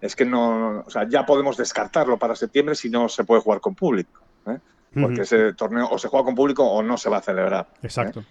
es 0.00 0.14
que 0.14 0.24
no, 0.24 0.80
o 0.86 0.90
sea, 0.90 1.08
ya 1.08 1.26
podemos 1.26 1.56
descartarlo 1.56 2.16
para 2.16 2.36
septiembre 2.36 2.74
si 2.76 2.90
no 2.90 3.08
se 3.08 3.24
puede 3.24 3.40
jugar 3.40 3.60
con 3.60 3.74
público. 3.74 4.20
¿eh? 4.46 4.58
Porque 4.94 5.22
ese 5.22 5.52
torneo 5.54 5.88
o 5.90 5.98
se 5.98 6.06
juega 6.08 6.24
con 6.24 6.34
público 6.34 6.64
o 6.64 6.82
no 6.82 6.96
se 6.96 7.10
va 7.10 7.16
a 7.18 7.22
celebrar. 7.22 7.66
¿eh? 7.74 7.78
Exacto. 7.82 8.22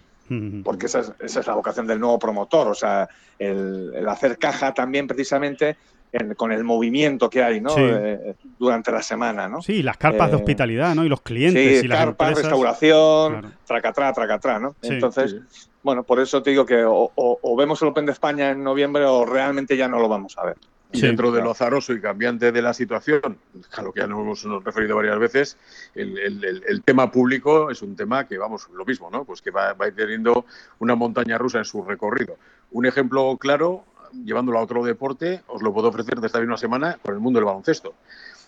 Porque 0.64 0.86
esa 0.86 1.00
es, 1.00 1.12
esa 1.20 1.40
es 1.40 1.46
la 1.46 1.54
vocación 1.54 1.86
del 1.86 2.00
nuevo 2.00 2.18
promotor, 2.18 2.68
o 2.68 2.74
sea, 2.74 3.08
el, 3.38 3.92
el 3.94 4.08
hacer 4.08 4.38
caja 4.38 4.72
también 4.74 5.06
precisamente 5.06 5.76
en- 6.12 6.34
con 6.34 6.52
el 6.52 6.64
movimiento 6.64 7.28
que 7.28 7.42
hay 7.42 7.60
¿no? 7.60 7.70
Sí. 7.70 7.80
Eh, 7.82 8.34
durante 8.58 8.90
la 8.92 9.02
semana. 9.02 9.48
¿no? 9.48 9.60
Sí, 9.60 9.82
las 9.82 9.96
carpas 9.96 10.30
de 10.30 10.36
Eh, 10.36 10.40
hospitalidad, 10.40 10.94
¿no? 10.94 11.04
Y 11.04 11.08
los 11.08 11.20
clientes 11.20 11.80
Sí, 11.80 11.84
y 11.84 11.88
las 11.88 12.06
restauración, 12.16 13.32
Claro. 13.40 13.50
tracatrá, 13.66 14.12
tracatrá, 14.12 14.58
¿no? 14.58 14.76
Sí, 14.80 14.88
Entonces, 14.94 15.36
sí. 15.50 15.68
bueno, 15.82 16.04
por 16.04 16.20
eso 16.20 16.42
te 16.42 16.50
digo 16.50 16.64
que 16.64 16.84
o, 16.84 17.10
o- 17.14 17.38
o 17.42 17.56
vemos 17.56 17.80
el 17.82 17.88
Open 17.88 18.06
de 18.06 18.12
España 18.12 18.50
en 18.50 18.62
noviembre 18.64 19.04
o 19.04 19.24
realmente 19.24 19.76
ya 19.76 19.88
no 19.88 19.98
lo 19.98 20.08
vamos 20.08 20.34
a 20.38 20.46
ver. 20.46 20.56
Y 20.92 21.00
Sí. 21.00 21.06
dentro 21.06 21.32
de 21.32 21.42
lo 21.42 21.50
azaroso 21.50 21.92
y 21.92 22.00
cambiante 22.00 22.52
de 22.52 22.62
la 22.62 22.72
situación, 22.72 23.38
a 23.76 23.82
lo 23.82 23.92
que 23.92 24.00
ya 24.00 24.06
nos 24.06 24.44
hemos 24.44 24.64
referido 24.64 24.96
varias 24.96 25.18
veces, 25.18 25.56
el, 25.94 26.16
el- 26.18 26.44
el- 26.44 26.62
el 26.66 26.82
tema 26.82 27.10
público 27.10 27.70
es 27.70 27.82
un 27.82 27.96
tema 27.96 28.26
que, 28.26 28.38
vamos, 28.38 28.68
lo 28.72 28.84
mismo, 28.84 29.10
¿no? 29.10 29.24
Pues 29.24 29.42
que 29.42 29.50
va, 29.50 29.72
va 29.72 29.90
teniendo 29.90 30.46
una 30.78 30.94
montaña 30.94 31.38
rusa 31.38 31.58
en 31.58 31.64
su 31.64 31.82
recorrido. 31.82 32.36
Un 32.70 32.86
ejemplo 32.86 33.36
claro, 33.38 33.84
llevándolo 34.24 34.58
a 34.58 34.62
otro 34.62 34.84
deporte, 34.84 35.42
os 35.48 35.60
lo 35.62 35.72
puedo 35.74 35.88
ofrecer 35.88 36.20
de 36.20 36.28
esta 36.28 36.38
misma 36.38 36.56
semana 36.56 36.98
con 37.02 37.14
el 37.14 37.20
mundo 37.20 37.38
del 37.40 37.46
baloncesto. 37.46 37.94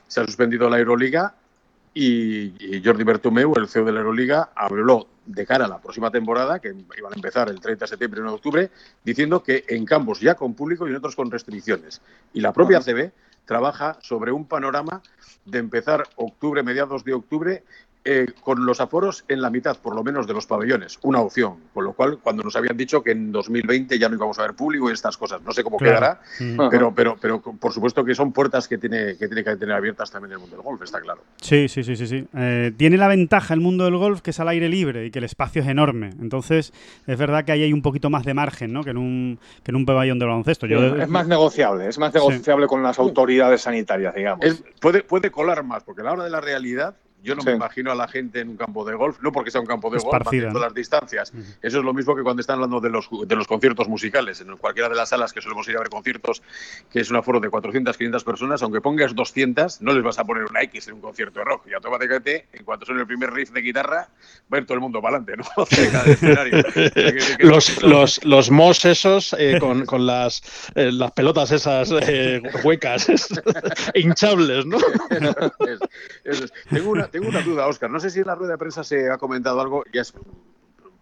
Se 0.06 0.20
ha 0.20 0.24
suspendido 0.24 0.70
la 0.70 0.78
Euroliga 0.78 1.34
y, 2.00 2.54
y 2.60 2.80
Jordi 2.84 3.02
Bertomeu, 3.02 3.52
el 3.56 3.66
CEO 3.66 3.84
de 3.84 3.90
la 3.90 3.98
Euroliga, 3.98 4.50
habló 4.54 5.08
de 5.26 5.44
cara 5.44 5.64
a 5.64 5.68
la 5.68 5.80
próxima 5.80 6.12
temporada, 6.12 6.60
que 6.60 6.68
iban 6.68 7.12
a 7.12 7.16
empezar 7.16 7.48
el 7.48 7.58
30 7.58 7.84
de 7.84 7.88
septiembre 7.88 8.20
y 8.20 8.22
1 8.22 8.30
de 8.30 8.36
octubre, 8.36 8.70
diciendo 9.04 9.42
que 9.42 9.64
en 9.68 9.84
campos 9.84 10.20
ya 10.20 10.36
con 10.36 10.54
público 10.54 10.86
y 10.86 10.90
en 10.90 10.96
otros 10.96 11.16
con 11.16 11.28
restricciones. 11.28 12.00
Y 12.32 12.40
la 12.40 12.52
propia 12.52 12.80
CB 12.80 13.10
trabaja 13.44 13.98
sobre 14.00 14.30
un 14.30 14.46
panorama 14.46 15.02
de 15.44 15.58
empezar 15.58 16.04
octubre, 16.14 16.62
mediados 16.62 17.02
de 17.02 17.14
octubre, 17.14 17.64
eh, 18.10 18.26
con 18.40 18.64
los 18.64 18.80
aforos 18.80 19.24
en 19.28 19.42
la 19.42 19.50
mitad, 19.50 19.76
por 19.76 19.94
lo 19.94 20.02
menos, 20.02 20.26
de 20.26 20.32
los 20.32 20.46
pabellones. 20.46 20.98
Una 21.02 21.20
opción. 21.20 21.56
Con 21.74 21.84
lo 21.84 21.92
cual, 21.92 22.18
cuando 22.22 22.42
nos 22.42 22.56
habían 22.56 22.76
dicho 22.76 23.02
que 23.02 23.10
en 23.10 23.30
2020 23.32 23.98
ya 23.98 24.08
no 24.08 24.14
íbamos 24.14 24.38
a 24.38 24.42
ver 24.42 24.54
público 24.54 24.88
y 24.88 24.94
estas 24.94 25.16
cosas, 25.18 25.42
no 25.42 25.52
sé 25.52 25.62
cómo 25.62 25.76
Claro. 25.76 25.98
quedará, 25.98 26.20
Ujú. 26.40 26.70
pero, 26.70 26.94
pero, 26.94 27.16
pero 27.20 27.40
por 27.42 27.72
supuesto 27.72 28.02
que 28.04 28.14
son 28.14 28.32
puertas 28.32 28.66
que 28.66 28.78
tiene, 28.78 29.16
que 29.18 29.26
tiene 29.28 29.44
que 29.44 29.56
tener 29.56 29.74
abiertas 29.74 30.10
también 30.10 30.32
el 30.32 30.38
mundo 30.38 30.56
del 30.56 30.64
golf, 30.64 30.80
está 30.82 31.00
claro. 31.00 31.22
Sí, 31.42 31.68
sí, 31.68 31.84
sí, 31.84 31.96
sí, 31.96 32.06
sí. 32.06 32.26
Eh, 32.34 32.72
tiene 32.76 32.96
la 32.96 33.08
ventaja 33.08 33.52
el 33.52 33.60
mundo 33.60 33.84
del 33.84 33.96
golf 33.98 34.22
que 34.22 34.30
es 34.30 34.40
al 34.40 34.48
aire 34.48 34.70
libre 34.70 35.04
y 35.04 35.10
que 35.10 35.18
el 35.18 35.24
espacio 35.26 35.60
es 35.60 35.68
enorme. 35.68 36.10
Entonces, 36.20 36.72
es 37.06 37.18
verdad 37.18 37.44
que 37.44 37.52
ahí 37.52 37.62
hay 37.62 37.72
un 37.74 37.82
poquito 37.82 38.08
más 38.10 38.24
de 38.24 38.32
margen, 38.32 38.72
¿no? 38.72 38.82
Que 38.84 38.90
en 38.90 38.96
un, 38.96 39.38
que 39.62 39.70
en 39.70 39.76
un 39.76 39.84
pabellón 39.84 40.18
de 40.18 40.24
baloncesto. 40.24 40.66
Yo, 40.66 40.96
es 40.96 41.08
más 41.08 41.26
negociable, 41.28 41.86
es 41.88 41.98
más 41.98 42.14
negociable 42.14 42.66
con 42.66 42.82
las 42.82 42.98
autoridades 42.98 43.60
sanitarias, 43.62 44.14
digamos. 44.14 44.44
Es- 44.46 44.64
puede, 44.80 45.02
puede 45.02 45.30
colar 45.30 45.62
más, 45.62 45.82
porque 45.84 46.00
a 46.00 46.04
la 46.04 46.12
hora 46.12 46.24
de 46.24 46.30
la 46.30 46.40
realidad, 46.40 46.96
yo 47.22 47.34
no 47.34 47.42
Sí. 47.42 47.48
me 47.48 47.56
imagino 47.56 47.90
a 47.92 47.94
la 47.94 48.06
gente 48.08 48.40
en 48.40 48.48
un 48.50 48.56
campo 48.56 48.84
de 48.84 48.94
golf, 48.94 49.18
no 49.20 49.32
porque 49.32 49.50
sea 49.50 49.60
un 49.60 49.66
campo 49.66 49.88
de 49.90 49.98
golf, 49.98 50.04
Esparcida, 50.06 50.24
manteniendo 50.24 50.58
¿no? 50.60 50.64
las 50.64 50.74
distancias. 50.74 51.32
Eso 51.62 51.78
es 51.78 51.84
lo 51.84 51.92
mismo 51.92 52.14
que 52.16 52.22
cuando 52.22 52.40
están 52.40 52.54
hablando 52.56 52.80
de 52.80 52.90
los, 52.90 53.08
de 53.26 53.36
los 53.36 53.46
conciertos 53.46 53.88
musicales. 53.88 54.40
En 54.40 54.56
cualquiera 54.56 54.88
de 54.88 54.94
las 54.94 55.08
salas 55.08 55.32
que 55.32 55.40
solemos 55.40 55.68
ir 55.68 55.76
a 55.76 55.80
ver 55.80 55.88
conciertos, 55.88 56.42
que 56.90 57.00
es 57.00 57.10
un 57.10 57.16
aforo 57.16 57.40
de 57.40 57.48
400, 57.50 57.96
500 57.96 58.24
personas, 58.24 58.62
aunque 58.62 58.80
pongas 58.80 59.14
200, 59.14 59.80
no 59.82 59.92
les 59.92 60.02
vas 60.02 60.18
a 60.18 60.24
poner 60.24 60.44
una 60.44 60.62
X 60.62 60.88
en 60.88 60.94
un 60.94 61.00
concierto 61.00 61.40
de 61.40 61.44
rock. 61.44 61.66
Y 61.68 61.74
automáticamente, 61.74 62.46
en 62.52 62.64
cuanto 62.64 62.86
suene 62.86 63.00
el 63.02 63.06
primer 63.06 63.32
riff 63.32 63.50
de 63.50 63.60
guitarra, 63.62 64.08
va 64.52 64.58
a 64.58 64.60
ir 64.60 64.66
todo 64.66 64.74
el 64.74 64.80
mundo 64.80 65.00
para 65.02 65.16
adelante, 65.18 65.36
¿no? 65.36 65.64
Los, 67.40 67.82
los, 67.82 68.24
los 68.24 68.50
mos 68.50 68.84
esos 68.84 69.34
eh, 69.38 69.58
con, 69.60 69.84
con 69.86 70.06
las, 70.06 70.42
eh, 70.74 70.90
las 70.92 71.12
pelotas 71.12 71.50
esas 71.52 71.90
eh, 72.02 72.40
huecas, 72.64 73.06
hinchables, 73.94 74.66
¿no? 74.66 74.78
Es- 75.60 75.80
eso 76.24 76.44
es. 76.44 76.52
Tengo, 76.70 76.90
una, 76.90 77.07
tengo 77.10 77.28
una 77.28 77.42
duda, 77.42 77.66
Oscar. 77.66 77.90
No 77.90 78.00
sé 78.00 78.10
si 78.10 78.20
en 78.20 78.26
la 78.26 78.34
rueda 78.34 78.52
de 78.52 78.58
prensa 78.58 78.84
se 78.84 79.10
ha 79.10 79.18
comentado 79.18 79.60
algo, 79.60 79.84
ya 79.92 80.02
es 80.02 80.14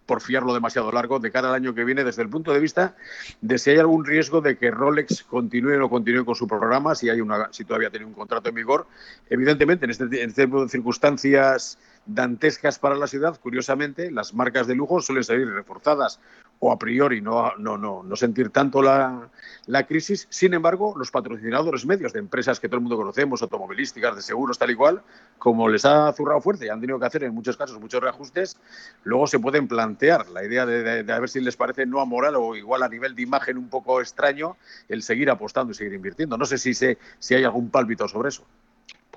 por 0.07 0.21
fiarlo 0.21 0.53
demasiado 0.53 0.91
largo, 0.91 1.19
de 1.19 1.31
cara 1.31 1.49
al 1.49 1.55
año 1.55 1.75
que 1.75 1.83
viene, 1.83 2.03
desde 2.03 2.21
el 2.21 2.29
punto 2.29 2.53
de 2.53 2.59
vista 2.61 2.95
de 3.41 3.57
si 3.57 3.71
hay 3.71 3.77
algún 3.77 4.05
riesgo 4.05 4.39
de 4.39 4.57
que 4.57 4.71
Rolex 4.71 5.23
continúe 5.23 5.83
o 5.83 5.89
continúe 5.89 6.23
con 6.23 6.33
su 6.33 6.47
programa, 6.47 6.95
si, 6.95 7.09
hay 7.09 7.19
una, 7.19 7.49
si 7.51 7.65
todavía 7.65 7.89
tiene 7.89 8.05
un 8.05 8.13
contrato 8.13 8.49
en 8.49 8.55
vigor. 8.55 8.87
Evidentemente, 9.29 9.85
en 9.85 9.91
este, 9.91 10.05
en 10.05 10.29
este 10.29 10.45
tipo 10.45 10.63
de 10.63 10.69
circunstancias 10.69 11.77
dantescas 12.05 12.79
para 12.79 12.95
la 12.95 13.07
ciudad, 13.07 13.37
curiosamente, 13.39 14.09
las 14.09 14.33
marcas 14.33 14.65
de 14.65 14.75
lujo 14.75 15.01
suelen 15.01 15.25
salir 15.25 15.49
reforzadas 15.49 16.21
o 16.59 16.71
a 16.71 16.79
priori 16.79 17.21
no, 17.21 17.55
no, 17.57 17.77
no, 17.77 18.03
no 18.03 18.15
sentir 18.15 18.49
tanto 18.49 18.81
la, 18.81 19.29
la, 19.67 19.85
crisis. 19.85 20.27
Sin 20.29 20.53
embargo, 20.53 20.95
los 20.97 21.11
patrocinadores 21.11 21.85
medios 21.85 22.13
de 22.13 22.19
empresas 22.19 22.59
que 22.59 22.67
todo 22.67 22.77
el 22.77 22.81
mundo 22.81 22.97
conocemos, 22.97 23.41
automovilísticas, 23.41 24.15
de 24.15 24.21
seguros, 24.21 24.57
tal 24.57 24.71
y 24.71 24.75
cual, 24.75 25.01
como 25.37 25.69
les 25.69 25.85
ha 25.85 26.11
zurrado 26.13 26.41
fuerte 26.41 26.65
y 26.65 26.69
han 26.69 26.81
tenido 26.81 26.99
que 26.99 27.05
hacer 27.05 27.23
en 27.23 27.33
muchos 27.33 27.57
casos 27.57 27.79
muchos 27.79 28.01
reajustes, 28.01 28.57
luego 29.03 29.27
se 29.27 29.39
pueden 29.39 29.67
plantear 29.67 30.27
la 30.29 30.43
idea 30.43 30.65
de, 30.65 31.11
a 31.11 31.19
ver 31.19 31.29
si 31.29 31.41
les 31.41 31.55
parece 31.55 31.85
no 31.85 32.01
amoral 32.01 32.35
o 32.35 32.55
igual 32.55 32.83
a 32.83 32.89
nivel 32.89 33.15
de 33.15 33.21
imagen 33.21 33.57
un 33.57 33.69
poco 33.69 34.01
extraño 34.01 34.57
el 34.89 35.03
seguir 35.03 35.29
apostando 35.29 35.71
y 35.71 35.75
seguir 35.75 35.93
invirtiendo. 35.93 36.37
No 36.37 36.45
sé 36.45 36.57
si, 36.57 36.73
se, 36.73 36.97
si 37.19 37.35
hay 37.35 37.43
algún 37.43 37.69
pálpito 37.69 38.07
sobre 38.07 38.29
eso. 38.29 38.43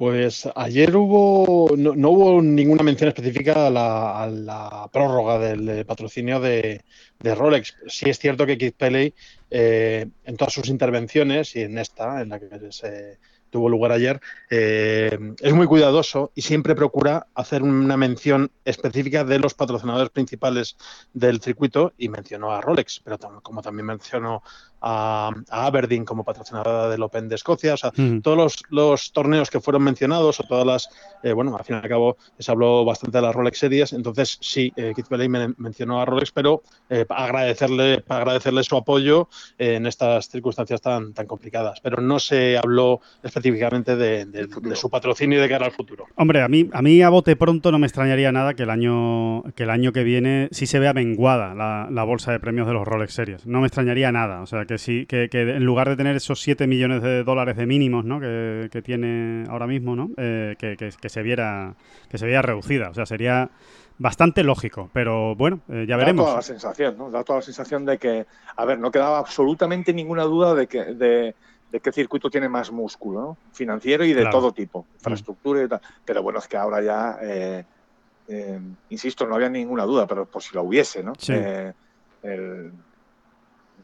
Pues 0.00 0.48
ayer 0.54 0.96
hubo, 0.96 1.76
no, 1.76 2.08
hubo 2.08 2.40
ninguna 2.40 2.82
mención 2.82 3.08
específica 3.08 3.66
a 3.66 3.70
la, 3.70 4.88
prórroga 4.90 5.38
del, 5.38 5.84
patrocinio 5.84 6.40
de, 6.40 6.80
de, 7.18 7.34
Rolex. 7.34 7.76
Sí 7.86 8.08
es 8.08 8.18
cierto 8.18 8.46
que 8.46 8.56
Keith 8.56 8.76
Pelley, 8.78 9.12
eh, 9.50 10.06
en 10.24 10.36
todas 10.38 10.54
sus 10.54 10.68
intervenciones 10.70 11.54
y 11.54 11.60
en 11.60 11.76
esta, 11.76 12.22
en 12.22 12.30
la 12.30 12.40
que 12.40 12.72
se 12.72 13.18
tuvo 13.50 13.68
lugar 13.68 13.92
ayer, 13.92 14.22
eh, 14.48 15.18
es 15.38 15.52
muy 15.52 15.66
cuidadoso 15.66 16.32
y 16.34 16.40
siempre 16.40 16.74
procura 16.74 17.26
hacer 17.34 17.62
una 17.62 17.98
mención 17.98 18.50
específica 18.64 19.24
de 19.24 19.38
los 19.38 19.52
patrocinadores 19.52 20.08
principales 20.08 20.78
del 21.12 21.42
circuito 21.42 21.92
y 21.98 22.08
mencionó 22.08 22.52
a 22.52 22.62
Rolex, 22.62 23.02
pero 23.04 23.18
como 23.42 23.60
también 23.60 23.84
mencionó 23.84 24.42
a, 24.80 25.30
a, 25.48 25.66
Aberdeen 25.66 26.04
como 26.04 26.24
patrocinadora 26.24 26.88
del 26.88 27.02
Open 27.02 27.28
de 27.28 27.34
Escocia, 27.34 27.74
o 27.74 27.76
sea, 27.76 27.92
mm. 27.96 28.20
todos 28.20 28.36
los, 28.36 28.62
los, 28.70 29.12
torneos 29.12 29.50
que 29.50 29.60
fueron 29.60 29.82
mencionados 29.82 30.40
o 30.40 30.42
todas 30.44 30.66
las, 30.66 30.88
eh, 31.22 31.32
bueno, 31.32 31.56
al 31.56 31.64
fin 31.64 31.76
y 31.76 31.78
al 31.78 31.88
cabo 31.88 32.16
se 32.38 32.50
habló 32.50 32.84
bastante 32.84 33.18
de 33.18 33.22
las 33.22 33.34
Rolex 33.34 33.58
Series, 33.58 33.92
entonces 33.92 34.38
sí, 34.40 34.72
eh, 34.76 34.92
Keith 34.94 35.10
me 35.10 35.54
mencionó 35.56 36.00
a 36.00 36.04
Rolex, 36.04 36.32
pero 36.32 36.62
eh, 36.88 37.04
para 37.04 37.24
agradecerle, 37.24 38.02
para 38.06 38.20
agradecerle 38.20 38.62
su 38.62 38.76
apoyo 38.76 39.28
en 39.58 39.86
estas 39.86 40.28
circunstancias 40.28 40.80
tan, 40.80 41.12
tan 41.12 41.26
complicadas, 41.26 41.80
pero 41.80 42.00
no 42.00 42.18
se 42.18 42.58
habló 42.58 43.00
específicamente 43.22 43.96
de, 43.96 44.24
de, 44.24 44.46
de, 44.46 44.76
su 44.76 44.88
patrocinio 44.88 45.38
y 45.38 45.42
de 45.42 45.48
cara 45.48 45.66
al 45.66 45.72
futuro. 45.72 46.06
Hombre, 46.16 46.42
a 46.42 46.48
mí, 46.48 46.68
a 46.72 46.82
mí 46.82 47.02
a 47.02 47.08
bote 47.08 47.36
pronto 47.36 47.70
no 47.70 47.78
me 47.78 47.86
extrañaría 47.86 48.32
nada 48.32 48.54
que 48.54 48.62
el 48.62 48.70
año, 48.70 49.42
que 49.54 49.64
el 49.64 49.70
año 49.70 49.92
que 49.92 50.04
viene 50.04 50.48
sí 50.52 50.66
se 50.66 50.78
vea 50.78 50.92
menguada 50.92 51.54
la, 51.54 51.88
la 51.90 52.04
bolsa 52.04 52.32
de 52.32 52.40
premios 52.40 52.66
de 52.66 52.72
los 52.72 52.86
Rolex 52.86 53.12
Series, 53.12 53.46
no 53.46 53.60
me 53.60 53.66
extrañaría 53.66 54.12
nada, 54.12 54.42
o 54.42 54.46
sea, 54.46 54.64
que 54.70 54.78
sí, 54.78 55.04
que, 55.04 55.28
que, 55.28 55.40
en 55.40 55.64
lugar 55.64 55.88
de 55.88 55.96
tener 55.96 56.14
esos 56.14 56.40
7 56.42 56.68
millones 56.68 57.02
de 57.02 57.24
dólares 57.24 57.56
de 57.56 57.66
mínimos 57.66 58.04
¿no? 58.04 58.20
que, 58.20 58.68
que 58.70 58.82
tiene 58.82 59.44
ahora 59.48 59.66
mismo, 59.66 59.96
¿no? 59.96 60.10
Eh, 60.16 60.54
que, 60.60 60.76
que, 60.76 61.08
se 61.08 61.22
viera 61.22 61.74
que 62.08 62.18
se 62.18 62.26
viera 62.26 62.40
reducida. 62.40 62.90
O 62.90 62.94
sea, 62.94 63.04
sería 63.04 63.50
bastante 63.98 64.44
lógico, 64.44 64.88
pero 64.92 65.34
bueno, 65.34 65.58
eh, 65.68 65.86
ya 65.88 65.96
veremos. 65.96 66.24
Da 66.24 66.30
toda 66.30 66.36
la 66.36 66.42
sensación, 66.42 66.96
¿no? 66.96 67.10
Da 67.10 67.24
toda 67.24 67.40
la 67.40 67.42
sensación 67.42 67.84
de 67.84 67.98
que, 67.98 68.26
a 68.54 68.64
ver, 68.64 68.78
no 68.78 68.92
quedaba 68.92 69.18
absolutamente 69.18 69.92
ninguna 69.92 70.22
duda 70.22 70.54
de 70.54 70.68
que 70.68 70.84
de, 70.84 71.34
de 71.72 71.80
qué 71.80 71.90
circuito 71.90 72.30
tiene 72.30 72.48
más 72.48 72.70
músculo, 72.70 73.20
¿no? 73.20 73.36
Financiero 73.52 74.04
y 74.04 74.12
de 74.12 74.20
claro. 74.20 74.38
todo 74.38 74.52
tipo, 74.52 74.86
infraestructura 74.94 75.64
y 75.64 75.68
tal. 75.68 75.80
Pero 76.04 76.22
bueno, 76.22 76.38
es 76.38 76.46
que 76.46 76.56
ahora 76.56 76.80
ya, 76.80 77.18
eh, 77.20 77.64
eh, 78.28 78.60
insisto, 78.90 79.26
no 79.26 79.34
había 79.34 79.48
ninguna 79.48 79.82
duda, 79.82 80.06
pero 80.06 80.26
por 80.26 80.44
si 80.44 80.54
lo 80.54 80.62
hubiese, 80.62 81.02
¿no? 81.02 81.14
Sí. 81.18 81.32
el, 82.22 82.72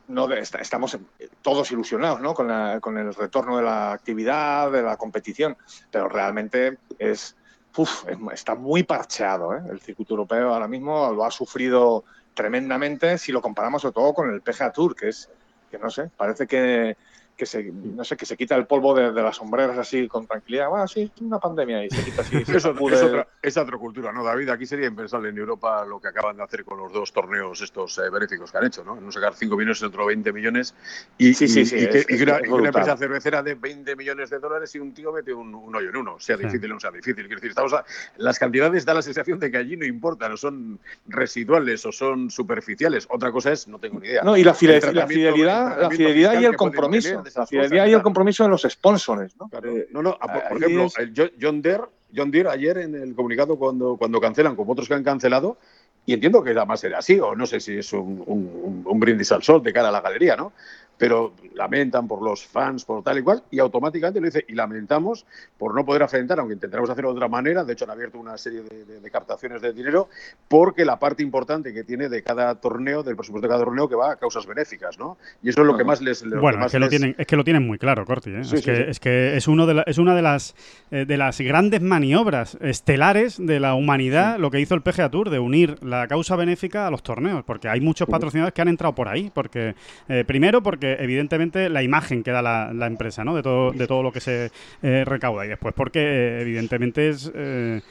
no 0.09 0.33
estamos 0.33 0.99
todos 1.43 1.71
ilusionados 1.73 2.21
¿no? 2.21 2.35
con, 2.35 2.49
la, 2.49 2.81
con, 2.81 2.97
el 2.99 3.15
retorno 3.15 3.57
de 3.57 3.63
la 3.63 3.93
actividad, 3.93 4.71
de 4.71 4.83
la 4.83 4.97
competición, 4.97 5.57
pero 5.91 6.09
realmente 6.09 6.79
es, 6.99 7.37
uf, 7.77 8.05
está 8.33 8.55
muy 8.55 8.83
parcheado. 8.83 9.55
¿eh? 9.55 9.63
El 9.71 9.81
circuito 9.81 10.15
europeo 10.15 10.53
ahora 10.53 10.69
mismo 10.69 11.13
lo 11.13 11.25
ha 11.25 11.31
sufrido 11.31 12.05
tremendamente 12.35 13.19
si 13.19 13.33
lo 13.33 13.41
comparamos 13.41 13.83
sobre 13.83 13.95
todo 13.95 14.15
con 14.15 14.31
el 14.33 14.43
PGA 14.43 14.71
Tour, 14.73 14.95
que 14.95 15.09
es, 15.09 15.31
que 15.71 15.79
no 15.79 15.91
sé, 15.91 16.11
parece 16.17 16.47
que 16.47 16.97
que 17.37 17.47
se, 17.47 17.63
no 17.65 18.03
sé, 18.05 18.17
que 18.17 18.27
se 18.27 18.37
quita 18.37 18.57
el 18.57 18.67
polvo 18.67 18.95
de, 18.95 19.13
de 19.13 19.23
las 19.23 19.37
sombreras 19.37 19.79
así 19.79 20.09
con 20.09 20.27
tranquilidad. 20.27 20.69
Bueno, 20.69 20.89
sí, 20.89 21.11
es 21.15 21.21
una 21.21 21.39
pandemia 21.39 21.85
y 21.85 21.91
se 21.91 22.03
quita 22.03 22.23
así. 22.23 22.45
Se 22.45 22.57
es, 22.57 22.65
otra, 22.65 23.29
es 23.43 23.57
otra 23.57 23.77
cultura, 23.77 24.13
¿no, 24.13 24.25
David? 24.25 24.49
Aquí 24.49 24.67
sería 24.67 24.87
impensable 24.87 25.29
en 25.29 25.39
Europa 25.39 25.85
lo 25.85 26.01
que 26.01 26.09
acaban 26.09 26.37
de 26.37 26.43
hacer 26.43 26.65
con 26.65 26.79
los 26.79 26.93
dos 26.93 27.13
torneos 27.13 27.61
estos 27.61 27.99
eh, 27.99 28.09
benéficos 28.11 28.51
que 28.51 28.59
han 28.59 28.67
hecho, 28.67 28.85
¿no? 28.85 28.99
No 29.01 29.13
sacar 29.13 29.35
5 29.35 29.55
millones 29.57 29.81
y 29.83 29.85
otro 29.85 30.07
20 30.07 30.33
millones. 30.33 30.75
Y, 31.19 31.35
sí, 31.35 31.47
sí, 31.47 31.67
sí, 31.67 31.77
y, 31.77 31.85
es, 31.85 32.07
y, 32.09 32.17
que, 32.17 32.23
una, 32.25 32.69
empresa 32.69 32.97
cervecera 32.97 33.43
de 33.43 33.55
20 33.55 33.97
millones 33.97 34.31
de 34.31 34.39
dólares 34.39 34.75
y 34.75 34.79
un 34.79 34.95
tío 34.95 35.13
mete 35.13 35.35
un, 35.35 35.55
un 35.55 35.75
hoyo 35.77 35.91
en 35.91 35.97
uno, 35.97 36.19
sea 36.19 36.37
difícil 36.37 36.71
o 36.71 36.75
no 36.75 36.81
sea 36.81 36.91
difícil. 36.91 37.27
Quiero 37.27 37.37
decir, 37.37 37.51
estamos 37.51 37.75
a, 37.75 37.85
las 38.17 38.39
cantidades 38.39 38.85
da 38.85 38.95
la 38.95 39.03
sensación 39.03 39.39
de 39.39 39.51
que 39.51 39.59
allí 39.59 39.77
no 39.77 39.85
importan, 39.85 40.33
o 40.33 40.37
son 40.37 40.79
residuales 41.07 41.85
o 41.85 41.93
son 41.93 42.31
superficiales. 42.31 43.07
Otra 43.11 43.31
cosa 43.31 43.53
es, 43.53 43.69
no 43.69 43.79
tengo 43.79 44.01
ni 44.01 44.09
idea. 44.09 44.23
No, 44.23 44.37
y 44.37 44.45
la, 44.45 44.55
fidelidad, 44.55 44.93
la 44.93 45.07
fidelidad, 45.07 45.81
la 45.81 45.91
fidelidad 45.91 46.41
y 46.41 46.45
el 46.45 46.57
compromiso. 46.57 47.23
La 47.35 47.47
fidelidad 47.47 47.87
y 47.87 47.93
el 47.93 48.03
compromiso 48.03 48.45
de 48.45 48.51
los 48.51 48.63
sponsors, 48.63 49.37
¿no? 49.37 49.49
Claro. 49.49 49.73
No, 49.91 50.03
no, 50.03 50.19
por 50.19 50.63
ejemplo, 50.63 50.85
es... 50.85 50.99
el 50.99 51.33
John 51.41 51.63
Deere, 51.63 51.85
John 52.15 52.31
Deere 52.31 52.51
ayer 52.51 52.79
en 52.79 52.95
el 52.95 53.15
comunicado 53.15 53.57
cuando, 53.57 53.97
cuando 53.97 54.21
cancelan, 54.21 54.57
como 54.57 54.73
otros 54.73 54.89
que 54.89 54.95
han 54.95 55.05
cancelado, 55.05 55.59
y 56.05 56.15
entiendo 56.15 56.43
que 56.43 56.51
además 56.51 56.83
era 56.85 56.99
así, 56.99 57.19
o 57.19 57.35
no 57.35 57.47
sé 57.47 57.59
si 57.59 57.79
es 57.79 57.93
un, 57.93 58.23
un, 58.27 58.83
un 58.87 59.01
brindis 59.01 59.33
al 59.33 59.43
sol 59.43 59.63
de 59.63 59.73
cara 59.73 59.89
a 59.89 59.93
la 59.93 60.01
galería, 60.01 60.37
¿no? 60.37 60.53
Pero 60.99 61.35
lamentan 61.55 62.07
por 62.07 62.23
los 62.23 62.47
fans, 62.47 62.85
por 62.85 63.03
tal 63.03 63.19
y 63.19 63.23
cual, 63.23 63.43
y 63.51 63.59
automáticamente 63.59 64.21
lo 64.21 64.27
dice, 64.27 64.45
y 64.49 64.55
lamentamos 64.55 65.27
por 65.59 65.75
no 65.75 65.85
poder 65.85 66.03
afrontar, 66.03 66.39
aunque 66.39 66.55
intentaremos 66.55 66.91
hacerlo 66.91 67.11
de 67.11 67.17
otra 67.17 67.29
manera, 67.29 67.65
de 67.65 67.73
hecho 67.73 67.85
han 67.85 67.91
abierto 67.91 68.19
una 68.19 68.37
serie 68.39 68.63
de, 68.63 68.85
de, 68.85 69.01
de, 69.01 69.11
captaciones 69.11 69.63
de 69.63 69.73
dinero, 69.73 70.09
porque 70.49 70.85
la 70.85 70.99
parte 70.99 71.23
importante 71.23 71.73
que 71.73 71.85
tiene 71.85 72.09
de 72.09 72.23
cada 72.23 72.55
torneo, 72.57 73.03
del 73.03 73.17
presupuesto 73.17 73.47
de 73.47 73.53
cada 73.53 73.65
torneo, 73.65 73.89
que 73.89 73.95
va 73.95 74.13
a 74.13 74.17
causas 74.17 74.47
benéficas, 74.47 74.99
¿no? 74.99 75.19
Y 75.43 75.49
eso 75.49 75.63
es 75.63 75.67
lo 75.67 75.77
que 75.77 75.85
más 75.85 76.01
les... 76.01 76.23
Lo 76.23 76.41
bueno, 76.41 76.59
que 76.59 76.65
más 76.65 76.67
es, 76.67 76.73
que 76.73 76.79
les... 76.79 76.87
Lo 76.87 76.91
tienen, 76.91 77.15
es 77.19 77.27
que 77.27 77.37
lo 77.37 77.45
tienen 77.45 77.67
muy 77.67 77.79
claro, 77.79 78.05
Corti, 78.05 78.31
¿eh? 78.31 78.45
Sí, 78.45 78.57
es, 78.57 78.61
sí, 78.61 78.67
que, 78.67 78.77
sí. 78.77 78.83
es, 78.89 79.01
que, 79.01 79.37
es 79.37 79.49
uno 79.49 79.67
de 79.67 79.75
la, 79.75 79.83
es 79.83 79.99
una 79.99 80.15
de 80.15 80.23
las, 80.23 80.55
eh, 80.91 81.05
de 81.07 81.17
las 81.17 81.41
grandes 81.41 81.81
maniobras 81.81 82.59
estelares 82.61 83.45
de 83.45 83.61
la 83.61 83.75
humanidad, 83.75 84.39
lo 84.39 84.51
que 84.51 84.61
hizo 84.61 84.75
el 84.75 84.83
PGA 84.83 85.11
Tour, 85.11 85.31
de 85.31 85.39
unir 85.39 85.83
la 85.83 86.07
causa 86.09 86.37
benéfica 86.37 86.87
a 86.87 86.91
los 86.91 87.03
torneos, 87.03 87.45
porque 87.45 87.69
hay 87.69 87.81
muchos 87.81 88.09
patrocinadores 88.09 88.55
que 88.55 88.63
han 88.63 88.69
entrado 88.69 88.95
por 88.95 89.09
ahí, 89.09 89.31
porque 89.33 89.75
eh, 90.09 90.25
primero 90.27 90.63
porque 90.63 90.86
evidentemente 90.95 91.69
la 91.69 91.83
imagen 91.83 92.23
que 92.23 92.31
da 92.31 92.43
la, 92.43 92.73
la 92.73 92.87
empresa, 92.87 93.25
¿no? 93.25 93.35
De 93.35 93.43
todo, 93.43 93.73
de 93.73 93.87
todo 93.87 94.03
lo 94.03 94.13
que 94.13 94.21
se 94.21 94.51
eh, 94.83 95.05
recauda. 95.05 95.45
Y 95.45 95.49
después 95.49 95.75
porque, 95.75 96.01
eh, 96.01 96.41
evidentemente, 96.43 97.09
es, 97.09 97.31
eh, 97.35 97.83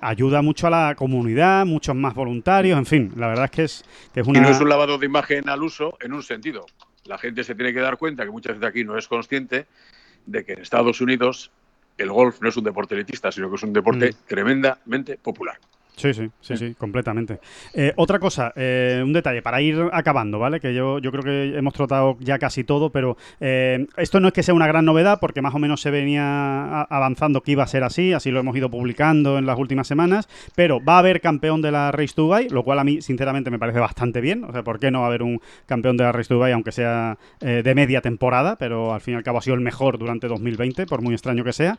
ayuda 0.00 0.42
mucho 0.42 0.66
a 0.66 0.70
la 0.70 0.94
comunidad, 0.96 1.64
muchos 1.66 1.94
más 1.94 2.14
voluntarios, 2.14 2.78
en 2.78 2.86
fin, 2.86 3.12
la 3.16 3.28
verdad 3.28 3.46
es 3.46 3.50
que 3.50 3.64
es, 3.64 3.84
que 4.12 4.20
es 4.20 4.26
una... 4.26 4.38
Y 4.38 4.42
no 4.42 4.50
es 4.50 4.60
un 4.60 4.68
lavado 4.68 4.98
de 4.98 5.06
imagen 5.06 5.48
al 5.48 5.62
uso 5.62 5.96
en 6.00 6.12
un 6.12 6.22
sentido. 6.22 6.66
La 7.04 7.18
gente 7.18 7.44
se 7.44 7.54
tiene 7.54 7.72
que 7.72 7.80
dar 7.80 7.96
cuenta, 7.96 8.24
que 8.24 8.30
muchas 8.30 8.56
veces 8.58 8.68
aquí 8.68 8.84
no 8.84 8.96
es 8.96 9.08
consciente, 9.08 9.66
de 10.26 10.44
que 10.44 10.52
en 10.52 10.60
Estados 10.60 11.00
Unidos 11.00 11.50
el 11.98 12.10
golf 12.10 12.40
no 12.40 12.48
es 12.48 12.56
un 12.56 12.64
deporte 12.64 12.94
elitista, 12.94 13.32
sino 13.32 13.48
que 13.50 13.56
es 13.56 13.62
un 13.62 13.72
deporte 13.72 14.10
mm. 14.10 14.26
tremendamente 14.26 15.16
popular. 15.16 15.58
Sí, 15.96 16.14
sí, 16.14 16.30
sí, 16.40 16.56
sí, 16.56 16.74
completamente. 16.74 17.38
Eh, 17.74 17.92
otra 17.96 18.18
cosa, 18.18 18.52
eh, 18.56 19.02
un 19.04 19.12
detalle, 19.12 19.42
para 19.42 19.60
ir 19.60 19.78
acabando, 19.92 20.38
¿vale? 20.38 20.58
Que 20.58 20.74
yo, 20.74 20.98
yo 20.98 21.12
creo 21.12 21.22
que 21.22 21.56
hemos 21.56 21.74
tratado 21.74 22.16
ya 22.18 22.38
casi 22.38 22.64
todo, 22.64 22.90
pero 22.90 23.18
eh, 23.40 23.86
esto 23.98 24.18
no 24.18 24.28
es 24.28 24.34
que 24.34 24.42
sea 24.42 24.54
una 24.54 24.66
gran 24.66 24.86
novedad, 24.86 25.18
porque 25.20 25.42
más 25.42 25.54
o 25.54 25.58
menos 25.58 25.82
se 25.82 25.90
venía 25.90 26.80
avanzando 26.82 27.42
que 27.42 27.52
iba 27.52 27.62
a 27.62 27.66
ser 27.66 27.84
así, 27.84 28.14
así 28.14 28.30
lo 28.30 28.40
hemos 28.40 28.56
ido 28.56 28.70
publicando 28.70 29.36
en 29.36 29.44
las 29.44 29.58
últimas 29.58 29.86
semanas, 29.86 30.28
pero 30.54 30.82
va 30.82 30.96
a 30.96 31.00
haber 31.00 31.20
campeón 31.20 31.60
de 31.60 31.70
la 31.70 31.92
Race 31.92 32.14
to 32.14 32.22
Dubai, 32.22 32.48
lo 32.48 32.64
cual 32.64 32.78
a 32.78 32.84
mí, 32.84 33.02
sinceramente, 33.02 33.50
me 33.50 33.58
parece 33.58 33.78
bastante 33.78 34.22
bien. 34.22 34.44
O 34.44 34.52
sea, 34.52 34.62
¿por 34.62 34.80
qué 34.80 34.90
no 34.90 35.00
va 35.00 35.06
a 35.06 35.08
haber 35.08 35.22
un 35.22 35.40
campeón 35.66 35.98
de 35.98 36.04
la 36.04 36.12
Race 36.12 36.28
to 36.28 36.34
Dubai, 36.34 36.52
aunque 36.52 36.72
sea 36.72 37.18
de 37.40 37.74
media 37.74 38.00
temporada, 38.00 38.56
pero 38.56 38.94
al 38.94 39.00
fin 39.02 39.14
y 39.14 39.16
al 39.18 39.22
cabo 39.22 39.38
ha 39.38 39.42
sido 39.42 39.54
el 39.54 39.60
mejor 39.60 39.98
durante 39.98 40.26
2020, 40.26 40.86
por 40.86 41.02
muy 41.02 41.12
extraño 41.12 41.44
que 41.44 41.52
sea? 41.52 41.78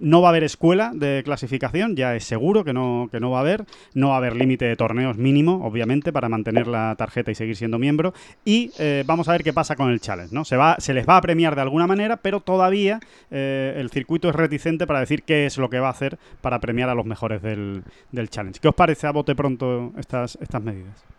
No 0.00 0.20
va 0.20 0.28
a 0.28 0.30
haber 0.30 0.44
escuela 0.44 0.90
de 0.92 1.22
clasificación, 1.24 1.94
ya 1.94 2.16
es 2.16 2.24
seguro 2.24 2.64
que 2.64 2.72
no 2.72 2.95
que 3.10 3.20
no 3.20 3.30
va 3.30 3.38
a 3.38 3.40
haber. 3.40 3.64
No 3.94 4.08
va 4.08 4.14
a 4.14 4.18
haber 4.18 4.36
límite 4.36 4.64
de 4.64 4.76
torneos 4.76 5.16
mínimo, 5.16 5.64
obviamente, 5.64 6.12
para 6.12 6.28
mantener 6.28 6.66
la 6.66 6.94
tarjeta 6.96 7.30
y 7.30 7.34
seguir 7.34 7.56
siendo 7.56 7.78
miembro. 7.78 8.12
Y 8.44 8.70
eh, 8.78 9.04
vamos 9.06 9.28
a 9.28 9.32
ver 9.32 9.42
qué 9.42 9.52
pasa 9.52 9.76
con 9.76 9.90
el 9.90 10.00
challenge, 10.00 10.34
¿no? 10.34 10.44
Se, 10.44 10.56
va, 10.56 10.76
se 10.78 10.94
les 10.94 11.06
va 11.08 11.16
a 11.16 11.20
premiar 11.20 11.54
de 11.54 11.62
alguna 11.62 11.86
manera, 11.86 12.16
pero 12.16 12.40
todavía 12.40 13.00
eh, 13.30 13.74
el 13.76 13.90
circuito 13.90 14.28
es 14.28 14.34
reticente 14.34 14.86
para 14.86 15.00
decir 15.00 15.22
qué 15.22 15.46
es 15.46 15.58
lo 15.58 15.70
que 15.70 15.80
va 15.80 15.88
a 15.88 15.92
hacer 15.92 16.18
para 16.40 16.60
premiar 16.60 16.88
a 16.88 16.94
los 16.94 17.06
mejores 17.06 17.42
del, 17.42 17.82
del 18.12 18.30
challenge. 18.30 18.60
¿Qué 18.60 18.68
os 18.68 18.74
parece 18.74 19.06
a 19.06 19.12
bote 19.12 19.34
pronto 19.34 19.92
estas, 19.96 20.38
estas 20.40 20.62
medidas? 20.62 21.15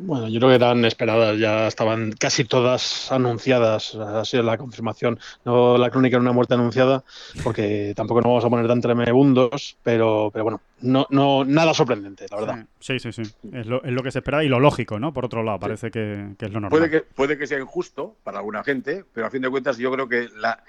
Bueno, 0.00 0.28
yo 0.28 0.38
creo 0.38 0.50
que 0.50 0.54
eran 0.54 0.84
esperadas, 0.84 1.38
ya 1.38 1.66
estaban 1.66 2.12
casi 2.12 2.44
todas 2.44 3.10
anunciadas, 3.10 3.96
ha 3.96 4.24
sido 4.24 4.44
la 4.44 4.56
confirmación, 4.56 5.18
no 5.44 5.76
la 5.76 5.90
crónica 5.90 6.16
era 6.16 6.22
una 6.22 6.32
muerte 6.32 6.54
anunciada, 6.54 7.02
porque 7.42 7.94
tampoco 7.96 8.20
nos 8.20 8.30
vamos 8.30 8.44
a 8.44 8.48
poner 8.48 8.68
tan 8.68 8.80
tremebundos, 8.80 9.76
pero, 9.82 10.30
pero 10.32 10.44
bueno, 10.44 10.60
no, 10.82 11.06
no, 11.10 11.44
nada 11.44 11.74
sorprendente, 11.74 12.26
la 12.30 12.36
verdad. 12.36 12.66
Sí, 12.78 13.00
sí, 13.00 13.10
sí, 13.10 13.22
es 13.52 13.66
lo, 13.66 13.82
es 13.82 13.92
lo 13.92 14.02
que 14.04 14.12
se 14.12 14.20
espera 14.20 14.44
y 14.44 14.48
lo 14.48 14.60
lógico, 14.60 15.00
¿no? 15.00 15.12
Por 15.12 15.24
otro 15.24 15.42
lado, 15.42 15.58
parece 15.58 15.88
sí. 15.88 15.90
que, 15.90 16.28
que, 16.38 16.46
es 16.46 16.52
lo 16.52 16.60
normal. 16.60 16.78
Puede 16.78 16.90
que, 16.90 17.00
puede 17.00 17.36
que 17.36 17.48
sea 17.48 17.58
injusto 17.58 18.14
para 18.22 18.38
alguna 18.38 18.62
gente, 18.62 19.04
pero 19.12 19.26
a 19.26 19.30
fin 19.30 19.42
de 19.42 19.50
cuentas 19.50 19.78
yo 19.78 19.90
creo 19.90 20.08
que 20.08 20.28
la, 20.36 20.62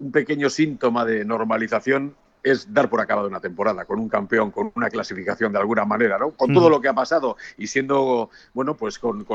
un 0.00 0.12
pequeño 0.12 0.50
síntoma 0.50 1.06
de 1.06 1.24
normalización 1.24 2.14
es 2.42 2.72
dar 2.72 2.88
por 2.88 3.00
acabado 3.00 3.28
una 3.28 3.40
temporada 3.40 3.84
con 3.84 3.98
un 3.98 4.08
campeón, 4.08 4.50
con 4.50 4.72
una 4.74 4.88
clasificación 4.88 5.52
de 5.52 5.58
alguna 5.58 5.84
manera, 5.84 6.18
¿no? 6.18 6.30
Con 6.30 6.52
todo 6.52 6.70
lo 6.70 6.80
que 6.80 6.88
ha 6.88 6.94
pasado 6.94 7.36
y 7.56 7.66
siendo, 7.66 8.30
bueno, 8.54 8.76
pues 8.76 8.98
con, 8.98 9.26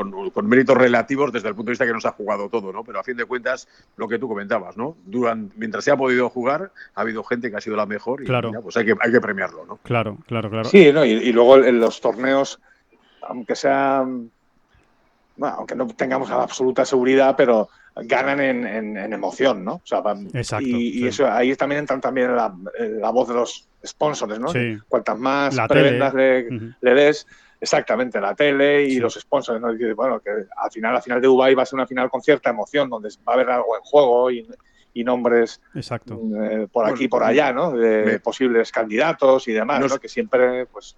méritos 0.44 0.76
relativos 0.76 1.32
desde 1.32 1.48
el 1.48 1.54
punto 1.54 1.68
de 1.68 1.72
vista 1.72 1.86
que 1.86 1.92
nos 1.92 2.06
ha 2.06 2.12
jugado 2.12 2.48
todo, 2.48 2.72
¿no? 2.72 2.84
Pero 2.84 3.00
a 3.00 3.04
fin 3.04 3.16
de 3.16 3.24
cuentas, 3.24 3.68
lo 3.96 4.08
que 4.08 4.18
tú 4.18 4.28
comentabas, 4.28 4.76
¿no? 4.76 4.96
Durante, 5.04 5.54
mientras 5.56 5.84
se 5.84 5.90
ha 5.90 5.96
podido 5.96 6.28
jugar, 6.28 6.72
ha 6.94 7.00
habido 7.00 7.22
gente 7.24 7.50
que 7.50 7.56
ha 7.56 7.60
sido 7.60 7.76
la 7.76 7.86
mejor 7.86 8.22
y 8.22 8.26
claro. 8.26 8.52
pues 8.62 8.76
hay 8.76 8.86
que, 8.86 8.94
hay 9.00 9.12
que 9.12 9.20
premiarlo, 9.20 9.66
¿no? 9.66 9.76
Claro, 9.78 10.18
claro, 10.26 10.50
claro. 10.50 10.68
Sí, 10.68 10.92
¿no? 10.92 11.04
y, 11.04 11.32
luego 11.32 11.56
en 11.58 11.80
los 11.80 12.00
torneos, 12.00 12.60
aunque 13.22 13.54
sea, 13.54 14.04
bueno, 15.36 15.56
aunque 15.58 15.74
no 15.74 15.86
tengamos 15.88 16.30
la 16.30 16.42
absoluta 16.42 16.84
seguridad, 16.84 17.34
pero 17.36 17.68
ganan 17.94 18.40
en, 18.40 19.12
emoción, 19.12 19.64
¿no? 19.64 19.80
Exacto, 20.34 20.68
y, 20.68 21.06
eso 21.06 21.30
ahí 21.30 21.54
también 21.56 21.80
entra 21.80 21.98
también 22.00 22.36
la, 22.36 22.54
la 22.78 23.10
voz 23.10 23.28
de 23.28 23.34
los 23.34 23.68
sponsors, 23.84 24.38
¿no? 24.38 24.48
Sí. 24.48 24.78
Cuantas 24.88 25.18
más 25.18 25.54
la 25.54 25.66
prebendas 25.66 26.12
le, 26.14 26.70
des, 26.80 27.26
exactamente, 27.60 28.20
la 28.20 28.34
tele 28.34 28.84
y 28.84 28.98
los 28.98 29.14
sponsors, 29.14 29.60
¿no? 29.60 29.68
bueno, 29.94 30.20
que 30.20 30.30
al 30.30 30.70
final, 30.70 30.94
la 30.94 31.00
final 31.00 31.20
de 31.20 31.26
Dubai 31.26 31.54
va 31.54 31.62
a 31.62 31.66
ser 31.66 31.76
una 31.76 31.86
final 31.86 32.10
con 32.10 32.22
cierta 32.22 32.50
emoción, 32.50 32.90
donde 32.90 33.08
va 33.26 33.32
a 33.32 33.34
haber 33.34 33.50
algo 33.50 33.76
en 33.76 33.82
juego 33.82 34.30
y, 34.30 34.46
nombres 35.04 35.60
Exacto. 35.74 36.18
Eh, 36.42 36.68
por 36.72 36.88
aquí 36.88 37.04
y 37.04 37.08
por 37.08 37.22
allá, 37.22 37.52
¿no? 37.52 37.72
De 37.72 38.18
posibles 38.18 38.72
candidatos 38.72 39.46
y 39.46 39.52
demás, 39.52 39.80
¿no? 39.80 39.98
Que 39.98 40.08
siempre, 40.08 40.64
pues, 40.64 40.96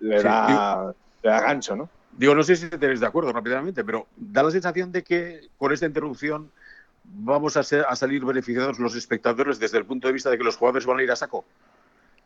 le, 0.00 0.20
da, 0.20 0.92
le 1.22 1.30
da 1.30 1.40
gancho, 1.40 1.76
¿no? 1.76 1.88
Digo, 2.16 2.34
no 2.34 2.42
sé 2.42 2.56
si 2.56 2.68
tenéis 2.68 3.00
de 3.00 3.06
acuerdo 3.06 3.32
rápidamente, 3.32 3.84
pero 3.84 4.06
da 4.16 4.42
la 4.42 4.50
sensación 4.50 4.92
de 4.92 5.02
que 5.02 5.48
con 5.58 5.72
esta 5.72 5.86
interrupción 5.86 6.50
vamos 7.04 7.56
a, 7.56 7.60
a 7.60 7.96
salir 7.96 8.24
beneficiados 8.24 8.78
los 8.78 8.94
espectadores 8.94 9.58
desde 9.58 9.78
el 9.78 9.84
punto 9.84 10.08
de 10.08 10.14
vista 10.14 10.30
de 10.30 10.38
que 10.38 10.44
los 10.44 10.56
jugadores 10.56 10.86
van 10.86 10.98
a 10.98 11.02
ir 11.02 11.10
a 11.10 11.16
saco 11.16 11.44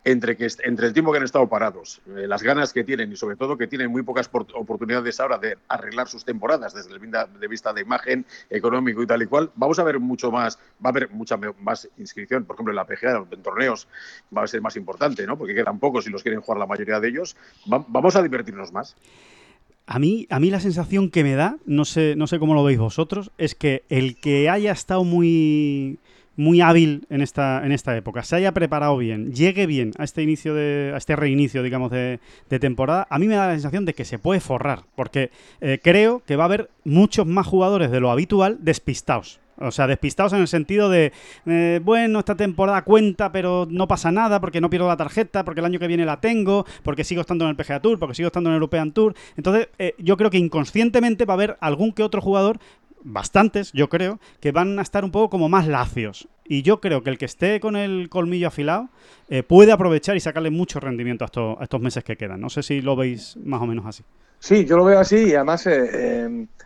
entre, 0.05 0.37
que, 0.37 0.47
entre 0.65 0.87
el 0.87 0.93
tiempo 0.93 1.13
que 1.13 1.19
han 1.19 1.25
estado 1.25 1.49
parados, 1.49 2.01
eh, 2.17 2.27
las 2.27 2.43
ganas 2.43 2.73
que 2.73 2.85
tienen 2.85 3.13
y 3.13 3.17
sobre 3.17 3.37
todo 3.37 3.59
que 3.59 3.67
tienen 3.67 3.91
muy 3.91 4.03
pocas 4.03 4.31
oportunidades 4.33 5.19
ahora 5.21 5.39
de 5.39 5.59
arreglar 5.69 6.09
sus 6.09 6.25
temporadas 6.25 6.73
desde 6.73 6.93
el 6.93 7.01
punto 7.01 7.27
de 7.27 7.49
vista 7.49 7.73
de 7.73 7.83
imagen, 7.83 8.25
económico 8.49 9.03
y 9.03 9.07
tal 9.07 9.23
y 9.23 9.27
cual, 9.27 9.51
vamos 9.55 9.79
a 9.79 9.85
ver 9.85 9.99
mucho 9.99 10.31
más, 10.31 10.59
va 10.85 10.89
a 10.89 10.89
haber 10.89 11.11
mucha 11.11 11.37
más 11.61 11.89
inscripción, 11.99 12.45
por 12.45 12.55
ejemplo 12.55 12.73
en 12.73 12.77
la 12.77 12.87
PGA, 12.87 13.27
en 13.31 13.43
torneos 13.43 13.89
va 14.35 14.45
a 14.45 14.47
ser 14.47 14.63
más 14.63 14.77
importante, 14.77 15.27
¿no? 15.27 15.37
porque 15.37 15.55
quedan 15.55 15.79
pocos 15.79 16.07
y 16.07 16.11
los 16.11 16.23
quieren 16.23 16.41
jugar 16.41 16.59
la 16.59 16.67
mayoría 16.67 17.01
de 17.01 17.09
ellos, 17.09 17.37
vamos 17.67 18.17
a 18.17 18.23
divertirnos 18.23 18.73
más. 18.73 18.97
A 19.91 19.99
mí, 19.99 20.27
a 20.29 20.39
mí 20.39 20.51
la 20.51 20.61
sensación 20.61 21.09
que 21.09 21.25
me 21.25 21.35
da, 21.35 21.57
no 21.65 21.87
sé, 21.87 22.15
no 22.15 22.27
sé 22.27 22.39
cómo 22.39 22.53
lo 22.53 22.63
veis 22.63 22.79
vosotros, 22.79 23.31
es 23.39 23.55
que 23.55 23.85
el 23.89 24.17
que 24.17 24.51
haya 24.51 24.71
estado 24.71 25.03
muy, 25.03 25.99
muy 26.37 26.61
hábil 26.61 27.07
en 27.09 27.23
esta, 27.23 27.65
en 27.65 27.73
esta 27.73 27.97
época, 27.97 28.23
se 28.23 28.37
haya 28.37 28.53
preparado 28.53 28.99
bien, 28.99 29.33
llegue 29.33 29.67
bien 29.67 29.93
a 29.97 30.05
este 30.05 30.23
inicio 30.23 30.55
de, 30.55 30.93
a 30.93 30.99
este 30.99 31.17
reinicio, 31.17 31.63
digamos, 31.63 31.91
de, 31.91 32.21
temporada, 32.61 33.07
a 33.09 33.19
mí 33.19 33.29
me 33.29 33.37
da 33.37 33.47
la 33.47 33.55
sensación 33.55 33.87
de 33.87 33.95
que 33.95 34.05
se 34.05 34.19
puede 34.19 34.41
forrar, 34.41 34.83
porque 34.95 35.31
eh, 35.63 35.81
creo 35.83 36.23
que 36.27 36.37
va 36.37 36.45
a 36.45 36.53
haber 36.53 36.69
muchos 36.85 37.27
más 37.27 37.47
jugadores 37.47 37.91
de 37.91 38.01
lo 38.01 38.11
habitual 38.11 38.59
despistados. 38.61 39.41
O 39.61 39.71
sea, 39.71 39.87
despistados 39.87 40.33
en 40.33 40.41
el 40.41 40.49
sentido 40.49 40.89
de, 40.89 41.13
eh, 41.47 41.81
bueno, 41.83 42.21
esta 42.21 42.37
temporada 42.37 42.83
cuenta, 42.83 43.33
pero 43.33 43.67
no 43.69 43.89
pasa 43.89 44.13
nada 44.13 44.41
porque 44.41 44.61
no 44.61 44.71
pierdo 44.71 44.87
la 44.87 44.97
tarjeta, 44.97 45.45
porque 45.45 45.61
el 45.61 45.67
año 45.67 45.79
que 45.79 45.89
viene 45.89 46.05
la 46.05 46.21
tengo, 46.21 46.65
porque 46.83 47.05
sigo 47.05 47.21
estando 47.21 47.45
en 47.45 47.51
el 47.51 47.57
PGA 47.57 47.81
Tour, 47.81 47.99
porque 47.99 48.15
sigo 48.15 48.29
estando 48.29 48.51
en 48.51 48.55
el 48.55 48.59
European 48.59 48.93
Tour. 48.93 49.15
Entonces, 49.37 49.69
eh, 49.79 49.95
yo 49.99 50.17
creo 50.17 50.31
que 50.31 50.39
inconscientemente 50.39 51.25
va 51.25 51.35
a 51.35 51.37
haber 51.37 51.57
algún 51.61 51.93
que 51.93 52.03
otro 52.03 52.21
jugador 52.21 52.61
bastantes, 53.03 53.73
yo 53.73 53.89
creo, 53.89 54.21
que 54.41 54.53
van 54.53 54.79
a 54.79 54.83
estar 54.83 55.05
un 55.05 55.11
poco 55.11 55.31
como 55.31 55.49
más 55.49 55.67
lacios. 55.67 56.29
Y 56.45 56.63
yo 56.63 56.81
creo 56.81 57.03
que 57.03 57.11
el 57.11 57.19
que 57.19 57.27
esté 57.27 57.61
con 57.61 57.77
el 57.77 58.09
colmillo 58.09 58.49
afilado 58.49 58.89
eh, 59.29 59.43
puede 59.43 59.73
aprovechar 59.73 60.17
y 60.17 60.21
sacarle 60.21 60.51
mucho 60.51 60.81
rendimiento 60.81 61.25
a 61.25 61.29
a 61.29 61.63
estos 61.63 61.81
meses 61.81 62.05
que 62.05 62.17
quedan. 62.17 62.41
No 62.41 62.49
sé 62.49 62.63
si 62.63 62.81
lo 62.81 62.97
veis 62.97 63.37
más 63.45 63.61
o 63.61 63.67
menos 63.67 63.87
así. 63.87 64.03
Sí, 64.39 64.65
yo 64.65 64.77
lo 64.77 64.85
veo 64.85 65.01
así 65.01 65.17
y 65.17 65.35
además 65.35 65.69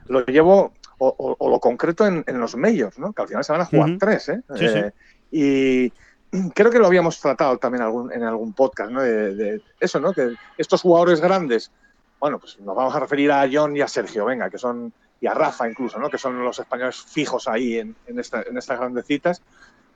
lo 0.06 0.24
llevo 0.26 0.72
o, 1.04 1.50
lo 1.50 1.60
concreto 1.60 2.06
en, 2.06 2.24
los 2.38 2.56
medios, 2.56 2.98
¿no? 2.98 3.12
que 3.12 3.22
al 3.22 3.28
final 3.28 3.44
se 3.44 3.52
van 3.52 3.60
a 3.62 3.66
jugar 3.66 3.96
tres. 3.98 4.28
¿eh? 4.28 4.42
eh 4.54 4.92
y 5.30 5.92
creo 6.54 6.70
que 6.70 6.78
lo 6.78 6.86
habíamos 6.86 7.20
tratado 7.20 7.58
también 7.58 7.84
en 8.12 8.22
algún 8.22 8.52
podcast, 8.52 8.90
¿no? 8.90 9.02
De, 9.02 9.60
eso, 9.80 10.00
¿no? 10.00 10.12
Que 10.12 10.34
estos 10.56 10.82
jugadores 10.82 11.20
grandes, 11.20 11.70
bueno, 12.20 12.38
pues 12.38 12.60
nos 12.60 12.76
vamos 12.76 12.94
a 12.94 13.00
referir 13.00 13.32
a 13.32 13.48
John 13.50 13.76
y 13.76 13.80
a 13.80 13.88
Sergio, 13.88 14.24
venga, 14.24 14.48
que 14.48 14.58
son, 14.58 14.92
y 15.20 15.26
a 15.26 15.34
Rafa 15.34 15.68
incluso, 15.68 15.98
¿no? 15.98 16.08
Que 16.08 16.18
son 16.18 16.42
los 16.44 16.58
españoles 16.58 16.96
fijos 16.96 17.48
ahí 17.48 17.78
en, 17.78 17.96
estas 18.18 18.78
grandecitas. 18.78 19.42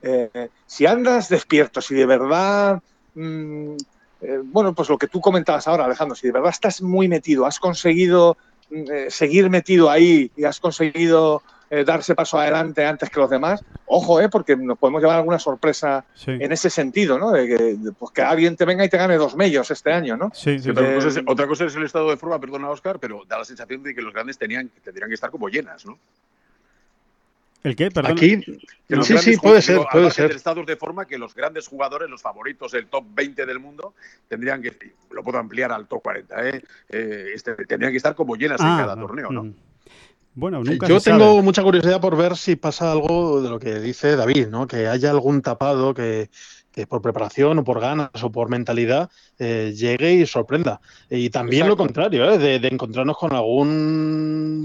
Eh, 0.01 0.49
si 0.65 0.85
andas 0.85 1.29
despierto, 1.29 1.81
si 1.81 1.95
de 1.95 2.05
verdad, 2.05 2.81
mm, 3.15 3.75
eh, 4.21 4.39
bueno, 4.43 4.73
pues 4.73 4.89
lo 4.89 4.97
que 4.97 5.07
tú 5.07 5.21
comentabas 5.21 5.67
ahora, 5.67 5.85
Alejandro, 5.85 6.15
si 6.15 6.27
de 6.27 6.33
verdad 6.33 6.51
estás 6.51 6.81
muy 6.81 7.07
metido, 7.07 7.45
has 7.45 7.59
conseguido 7.59 8.37
eh, 8.71 9.07
seguir 9.09 9.49
metido 9.49 9.89
ahí 9.89 10.31
y 10.35 10.43
has 10.43 10.59
conseguido 10.59 11.41
eh, 11.69 11.83
darse 11.83 12.15
paso 12.15 12.39
adelante 12.39 12.85
antes 12.85 13.09
que 13.09 13.19
los 13.19 13.29
demás, 13.29 13.61
ojo, 13.85 14.21
eh, 14.21 14.29
porque 14.29 14.55
nos 14.55 14.77
podemos 14.77 15.01
llevar 15.01 15.17
alguna 15.17 15.37
sorpresa 15.37 16.05
en 16.25 16.51
ese 16.51 16.69
sentido, 16.69 17.19
¿no? 17.19 17.31
De 17.31 17.45
que, 17.45 17.77
pues 17.97 18.11
que 18.11 18.21
alguien 18.21 18.55
te 18.55 18.63
venga 18.63 18.85
y 18.85 18.89
te 18.89 18.97
gane 18.97 19.17
dos 19.17 19.35
medios 19.35 19.69
este 19.69 19.91
año, 19.91 20.15
¿no? 20.15 20.31
Sí, 20.33 20.59
sí. 20.59 20.69
otra, 20.69 21.45
cosa 21.45 21.65
es, 21.65 21.75
el 21.75 21.83
estado 21.83 22.09
de 22.09 22.15
forma, 22.17 22.39
perdona, 22.39 22.69
Oscar, 22.69 22.99
pero 22.99 23.23
da 23.27 23.37
la 23.39 23.45
sensación 23.45 23.83
de 23.83 23.93
que 23.93 24.01
los 24.01 24.13
grandes 24.13 24.37
tenían, 24.37 24.69
tendrían 24.83 25.09
que 25.09 25.15
estar 25.15 25.29
como 25.29 25.49
llenas, 25.49 25.85
¿no? 25.85 25.97
¿El 27.63 27.75
qué? 27.75 27.91
Perdón. 27.91 28.13
Aquí, 28.13 28.41
sí, 28.41 29.17
sí, 29.17 29.37
puede 29.37 29.61
ser, 29.61 29.81
puede 29.91 30.11
ser. 30.11 30.31
estados 30.31 30.65
de 30.65 30.75
forma 30.75 31.05
que 31.05 31.17
los 31.17 31.33
grandes 31.33 31.67
jugadores, 31.67 32.09
los 32.09 32.21
favoritos, 32.21 32.73
el 32.73 32.87
top 32.87 33.05
20 33.13 33.45
del 33.45 33.59
mundo, 33.59 33.93
tendrían 34.27 34.61
que, 34.61 34.73
lo 35.11 35.23
puedo 35.23 35.37
ampliar 35.37 35.71
al 35.71 35.87
top 35.87 36.01
40, 36.03 36.49
¿eh? 36.49 36.63
eh 36.89 37.25
este, 37.33 37.55
tendrían 37.65 37.91
que 37.91 37.97
estar 37.97 38.15
como 38.15 38.35
llenas 38.35 38.61
en 38.61 38.67
ah, 38.67 38.77
cada 38.79 38.95
torneo, 38.95 39.31
¿no? 39.31 39.53
Bueno, 40.35 40.63
nunca 40.63 40.87
Yo 40.87 41.01
tengo 41.01 41.41
mucha 41.41 41.63
curiosidad 41.63 41.99
por 41.99 42.15
ver 42.15 42.37
si 42.37 42.55
pasa 42.55 42.91
algo 42.91 43.41
de 43.41 43.49
lo 43.49 43.57
que 43.57 43.79
dice 43.79 44.15
David, 44.15 44.49
¿no? 44.49 44.67
Que 44.67 44.87
haya 44.87 45.09
algún 45.09 45.41
tapado 45.41 45.95
que, 45.95 46.29
por 46.85 47.01
preparación 47.01 47.59
o 47.59 47.63
por 47.63 47.79
ganas 47.79 48.11
o 48.21 48.31
por 48.31 48.49
mentalidad 48.49 49.09
eh, 49.39 49.73
llegue 49.75 50.13
y 50.13 50.25
sorprenda. 50.25 50.79
Y 51.09 51.29
también 51.29 51.67
lo 51.67 51.77
contrario, 51.77 52.31
¿eh? 52.31 52.37
de, 52.37 52.67
encontrarnos 52.67 53.17
con 53.17 53.33
algún 53.33 54.63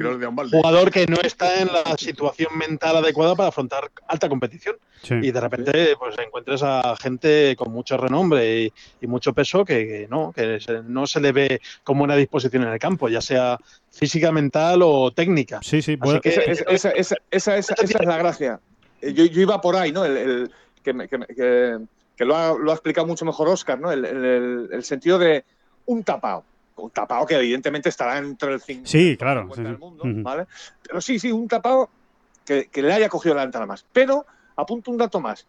jugador 0.50 0.90
que 0.90 1.06
no 1.06 1.16
está 1.22 1.62
en 1.62 1.68
la 1.68 1.96
situación 1.96 2.58
mental 2.58 2.96
adecuada 2.96 3.34
para 3.34 3.48
afrontar 3.48 3.90
alta 4.08 4.28
competición. 4.28 4.76
Y 5.10 5.32
de 5.32 5.40
repente 5.40 5.96
pues 5.98 6.16
encuentres 6.18 6.62
a 6.62 6.94
gente 6.96 7.56
con 7.56 7.72
mucho 7.72 7.96
renombre 7.96 8.72
y, 9.00 9.06
mucho 9.06 9.32
peso 9.32 9.64
que, 9.64 10.06
no, 10.08 10.32
que 10.32 10.58
no 10.86 11.06
se 11.06 11.20
le 11.20 11.32
ve 11.32 11.60
con 11.82 11.98
buena 11.98 12.16
disposición 12.16 12.62
en 12.62 12.68
el 12.70 12.78
campo, 12.78 13.08
ya 13.08 13.20
sea 13.20 13.58
física, 13.90 14.32
mental 14.32 14.80
o 14.82 15.12
técnica. 15.12 15.60
Sí, 15.62 15.82
sí, 15.82 15.98
esa, 16.22 16.90
es 16.90 18.04
la 18.04 18.16
gracia. 18.16 18.60
Yo, 19.02 19.24
iba 19.24 19.60
por 19.60 19.76
ahí, 19.76 19.92
¿no? 19.92 20.04
El, 20.04 20.50
que, 20.82 21.08
que 21.08 21.78
lo 22.24 22.36
ha, 22.36 22.56
lo 22.58 22.70
ha 22.70 22.74
explicado 22.74 23.06
mucho 23.06 23.24
mejor 23.24 23.48
Oscar, 23.48 23.80
¿no? 23.80 23.90
El, 23.90 24.04
el, 24.04 24.84
sentido 24.84 25.18
de 25.18 25.44
un 25.86 26.02
tapado. 26.04 26.44
Un 26.76 26.90
tapado 26.90 27.26
que 27.26 27.34
evidentemente 27.36 27.88
estará 27.88 28.18
entre 28.18 28.54
el 28.54 28.60
5 28.60 28.82
sí, 28.86 29.16
claro, 29.16 29.48
del 29.54 29.78
mundo, 29.78 30.04
¿vale? 30.04 30.46
Pero 30.82 31.00
sí, 31.00 31.18
sí, 31.18 31.30
un 31.30 31.48
tapado 31.48 31.90
que, 32.44 32.68
que, 32.68 32.82
le 32.82 32.92
haya 32.92 33.08
cogido 33.08 33.34
la 33.34 33.46
nada 33.46 33.66
más. 33.66 33.84
Pero 33.92 34.26
apunto 34.56 34.90
un 34.90 34.96
dato 34.96 35.20
más. 35.20 35.46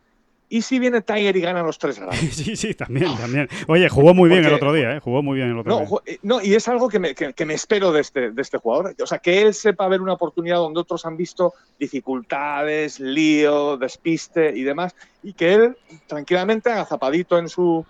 ¿Y 0.50 0.62
si 0.62 0.78
viene 0.78 1.02
Tiger 1.02 1.36
y 1.36 1.42
gana 1.42 1.64
los 1.64 1.78
tres 1.80 1.98
grandes? 2.00 2.36
sí, 2.36 2.56
sí, 2.56 2.74
también, 2.74 3.16
también. 3.18 3.50
Oye, 3.68 3.90
jugó 3.90 4.14
muy 4.14 4.30
bien 4.30 4.46
el 4.46 4.54
otro 4.54 4.74
día, 4.74 4.96
¿eh? 4.96 5.00
Jugó 5.00 5.24
muy 5.24 5.38
bien 5.38 5.50
el 5.50 5.58
otro 5.58 5.72
no, 5.72 5.80
día. 5.80 6.00
Eh, 6.06 6.20
no, 6.22 6.42
y 6.42 6.54
es 6.54 6.68
algo 6.68 6.90
que 6.90 7.00
me, 7.00 7.16
que, 7.16 7.46
me 7.46 7.54
espero 7.54 7.92
de 7.92 8.02
este, 8.02 8.32
de 8.32 8.42
este 8.42 8.58
jugador. 8.58 8.96
O 9.02 9.08
sea, 9.08 9.20
que 9.20 9.42
él 9.42 9.54
sepa 9.54 9.88
ver 9.88 10.02
una 10.02 10.14
oportunidad 10.14 10.58
donde 10.58 10.80
otros 10.80 11.06
han 11.06 11.18
visto 11.18 11.54
dificultades, 11.80 13.00
lío, 13.00 13.78
despiste 13.78 14.56
y 14.56 14.64
demás, 14.64 14.96
y 15.24 15.34
que 15.34 15.54
él 15.54 15.78
tranquilamente 16.08 16.70
haga 16.70 16.86
zapadito 16.86 17.38
en 17.40 17.50
su, 17.50 17.86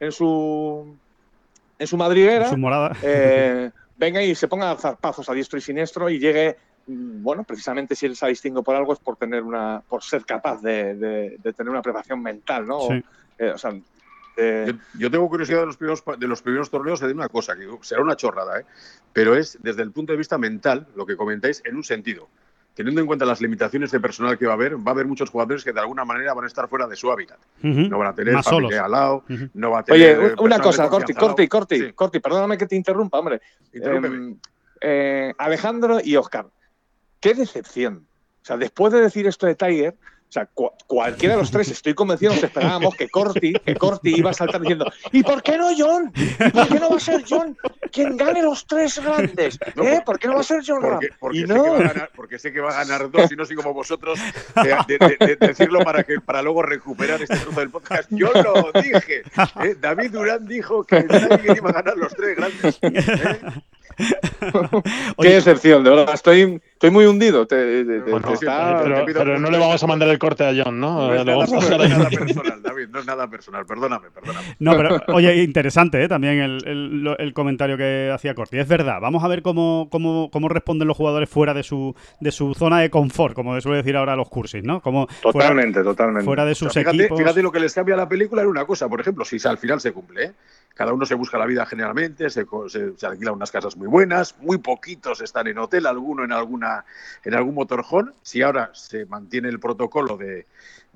en 0.00 0.12
su, 0.12 0.96
en 1.78 1.86
su 1.86 1.96
madriguera. 1.96 2.44
En 2.44 2.50
su 2.50 2.58
morada. 2.58 2.96
Eh, 3.02 3.70
venga 3.98 4.22
y 4.22 4.34
se 4.34 4.48
ponga 4.48 4.70
a 4.70 4.74
dar 4.76 4.96
pasos 4.96 5.28
a 5.28 5.34
diestro 5.34 5.58
y 5.58 5.62
siniestro 5.62 6.08
y 6.08 6.18
llegue 6.18 6.56
bueno, 6.88 7.44
precisamente 7.44 7.94
si 7.94 8.06
él 8.06 8.16
se 8.16 8.24
ha 8.24 8.28
distinguido 8.28 8.62
por 8.62 8.74
algo 8.74 8.92
es 8.92 8.98
por 8.98 9.16
tener 9.16 9.42
una, 9.42 9.82
por 9.86 10.02
ser 10.02 10.24
capaz 10.24 10.62
de, 10.62 11.38
tener 11.56 11.70
una 11.70 11.82
preparación 11.82 12.22
mental, 12.22 12.66
¿no? 12.66 12.80
Eh, 14.40 14.72
yo, 14.96 15.10
tengo 15.10 15.28
curiosidad 15.28 15.60
de 15.60 15.66
los 15.66 15.76
primeros 15.76 16.04
de 16.16 16.28
los 16.28 16.42
primeros 16.42 16.70
torneos 16.70 17.00
de 17.00 17.12
una 17.12 17.28
cosa, 17.28 17.56
que 17.56 17.66
será 17.80 18.02
una 18.02 18.14
chorrada, 18.14 18.60
¿eh? 18.60 18.64
pero 19.12 19.34
es 19.34 19.58
desde 19.60 19.82
el 19.82 19.90
punto 19.90 20.12
de 20.12 20.16
vista 20.16 20.38
mental, 20.38 20.86
lo 20.94 21.04
que 21.04 21.16
comentáis, 21.16 21.60
en 21.64 21.74
un 21.74 21.82
sentido. 21.82 22.28
Teniendo 22.72 23.00
en 23.00 23.08
cuenta 23.08 23.24
las 23.24 23.40
limitaciones 23.40 23.90
de 23.90 23.98
personal 23.98 24.38
que 24.38 24.46
va 24.46 24.52
a 24.52 24.54
haber, 24.54 24.76
va 24.76 24.92
a 24.92 24.94
haber 24.94 25.06
muchos 25.06 25.28
jugadores 25.30 25.64
que 25.64 25.72
de 25.72 25.80
alguna 25.80 26.04
manera 26.04 26.32
van 26.34 26.44
a 26.44 26.46
estar 26.46 26.68
fuera 26.68 26.86
de 26.86 26.94
su 26.94 27.10
hábitat. 27.10 27.38
No 27.62 27.98
van 27.98 28.06
a 28.06 28.14
tener 28.14 28.40
familia 28.40 28.84
al 28.84 28.92
lado, 28.92 29.24
no 29.54 29.72
va 29.72 29.80
a 29.80 29.82
tener. 29.82 30.18
Oye, 30.18 30.34
una 30.38 30.60
cosa, 30.60 30.88
Corti, 30.88 31.14
Corti, 31.14 31.48
Corti, 31.48 31.92
Corti, 31.92 32.20
perdóname 32.20 32.56
que 32.56 32.68
te 32.68 32.76
interrumpa, 32.76 33.18
hombre. 33.18 33.40
Em, 33.72 34.38
eh, 34.80 35.34
Alejandro 35.36 35.98
y 36.00 36.14
Oscar, 36.14 36.46
qué 37.20 37.34
decepción. 37.34 38.06
O 38.42 38.44
sea, 38.48 38.56
después 38.56 38.92
de 38.92 39.00
decir 39.00 39.26
esto 39.26 39.46
de 39.46 39.54
Tiger, 39.54 39.94
O 40.28 40.30
sea, 40.30 40.44
cu- 40.44 40.72
cualquiera 40.86 41.34
de 41.36 41.40
los 41.40 41.50
tres, 41.50 41.70
estoy 41.70 41.94
convencido, 41.94 42.34
nos 42.34 42.42
esperábamos 42.44 42.94
que 42.94 43.08
Corti, 43.08 43.54
que 43.54 43.74
Corti 43.76 44.14
iba 44.14 44.28
a 44.28 44.34
saltar 44.34 44.60
diciendo, 44.60 44.84
¿y 45.10 45.22
por 45.22 45.42
qué 45.42 45.56
no 45.56 45.68
John? 45.74 46.12
¿Y 46.14 46.50
por 46.50 46.68
qué 46.68 46.78
no 46.78 46.90
va 46.90 46.96
a 46.96 47.00
ser 47.00 47.24
John 47.26 47.56
quien 47.90 48.14
gane 48.18 48.42
los 48.42 48.66
tres 48.66 48.98
grandes? 49.02 49.58
¿Eh? 49.64 49.72
por- 49.74 50.04
¿Por 50.04 50.18
qué 50.18 50.28
no 50.28 50.34
va 50.34 50.40
a 50.40 50.44
ser 50.44 50.60
John? 50.66 50.82
Porque, 50.82 51.08
porque 51.18 51.38
Y 51.38 51.40
sé 51.46 51.46
no, 51.46 51.62
que 51.64 51.70
va 51.70 51.76
a 51.76 51.80
ganar, 51.94 52.10
porque 52.14 52.38
sé 52.38 52.52
que 52.52 52.60
va 52.60 52.70
a 52.78 52.84
ganar 52.84 53.10
dos 53.10 53.32
y 53.32 53.36
no 53.36 53.46
soy 53.46 53.56
como 53.56 53.72
vosotros 53.72 54.18
de, 54.62 54.76
de- 54.98 55.16
de- 55.18 55.36
de 55.36 55.46
decirlo 55.46 55.80
para 55.80 56.04
que 56.04 56.20
para 56.20 56.42
luego 56.42 56.60
recuperar 56.62 57.22
este 57.22 57.36
trozo 57.38 57.60
del 57.60 57.70
podcast. 57.70 58.10
Yo 58.10 58.30
lo 58.34 58.70
dije. 58.82 59.22
¿eh? 59.64 59.76
David 59.80 60.10
Durán 60.10 60.46
dijo 60.46 60.84
que 60.84 61.04
nadie 61.04 61.54
iba 61.56 61.70
a 61.70 61.72
ganar 61.72 61.96
los 61.96 62.14
tres 62.14 62.36
grandes. 62.36 62.78
¿eh? 62.82 63.40
qué 65.20 65.36
excepción, 65.36 65.82
de 65.84 65.90
verdad, 65.90 66.14
estoy, 66.14 66.60
estoy 66.72 66.90
muy 66.90 67.06
hundido. 67.06 67.46
Te, 67.46 67.84
te- 67.84 68.00
te- 68.00 68.10
Bueno, 68.10 68.28
te 68.28 68.34
está- 68.34 68.80
pero, 68.82 69.04
pero 69.06 69.38
no 69.38 69.50
le 69.50 69.58
vamos 69.58 69.82
a 69.82 69.86
mandar 69.86 70.08
el 70.08 70.18
corte 70.18 70.44
a 70.44 70.52
John, 70.64 70.78
¿no? 70.80 71.08
No 71.08 71.14
es 71.14 71.24
Le 71.24 71.34
vamos 71.34 71.52
a 71.52 71.70
nada, 71.70 71.78
dejar 71.78 71.78
no 71.78 71.86
es 71.88 71.98
nada 71.98 72.10
personal, 72.18 72.62
David, 72.62 72.88
no 72.90 72.98
es 73.00 73.06
nada 73.06 73.28
personal. 73.28 73.66
Perdóname, 73.66 74.10
perdóname. 74.10 74.56
No, 74.58 74.76
pero 74.76 75.00
oye, 75.08 75.42
interesante 75.42 76.02
¿eh? 76.02 76.08
también 76.08 76.38
el, 76.40 77.14
el- 77.18 77.32
comentario 77.34 77.76
que 77.76 78.10
hacía 78.12 78.34
Corti. 78.34 78.58
Es 78.58 78.66
verdad, 78.68 78.98
vamos 79.00 79.22
a 79.22 79.28
ver 79.28 79.42
cómo, 79.42 79.88
cómo, 79.90 80.30
cómo 80.32 80.48
responden 80.48 80.88
los 80.88 80.96
jugadores 80.96 81.28
fuera 81.28 81.54
de 81.54 81.62
su, 81.62 81.94
de 82.20 82.32
su 82.32 82.54
zona 82.54 82.80
de 82.80 82.90
confort, 82.90 83.34
como 83.34 83.54
se 83.54 83.60
suele 83.60 83.78
decir 83.78 83.96
ahora 83.96 84.16
los 84.16 84.28
cursis, 84.28 84.62
¿no? 84.64 84.80
Como 84.80 85.06
fuera, 85.06 85.32
Totalmente, 85.32 85.82
totalmente. 85.82 86.24
fuera 86.24 86.44
de 86.44 86.52
O 86.52 86.54
sea, 86.54 86.68
sus 86.68 86.74
fíjate, 86.78 86.96
equipos. 86.96 87.18
fíjate 87.18 87.42
lo 87.42 87.52
que 87.52 87.60
les 87.60 87.74
cambia 87.74 87.94
a 87.94 87.98
la 87.98 88.08
película 88.08 88.42
en 88.42 88.48
una 88.48 88.64
cosa, 88.64 88.88
por 88.88 89.00
ejemplo, 89.00 89.24
si 89.24 89.36
al 89.46 89.58
final 89.58 89.80
se 89.80 89.92
cumple, 89.92 90.24
¿eh? 90.24 90.32
Cada 90.78 90.92
uno 90.92 91.04
se 91.04 91.16
busca 91.16 91.36
la 91.38 91.44
vida 91.44 91.66
generalmente, 91.66 92.30
se, 92.30 92.46
se, 92.68 92.96
se 92.96 93.06
alquila 93.06 93.32
unas 93.32 93.50
casas 93.50 93.76
muy 93.76 93.88
buenas, 93.88 94.36
muy 94.38 94.58
poquitos 94.58 95.20
están 95.20 95.48
en 95.48 95.58
hotel, 95.58 95.86
alguno 95.86 96.22
en 96.22 96.30
alguna 96.30 96.84
en 97.24 97.34
algún 97.34 97.56
motorhome. 97.56 98.12
Si 98.22 98.42
ahora 98.42 98.70
se 98.74 99.04
mantiene 99.04 99.48
el 99.48 99.58
protocolo 99.58 100.16
de, 100.16 100.46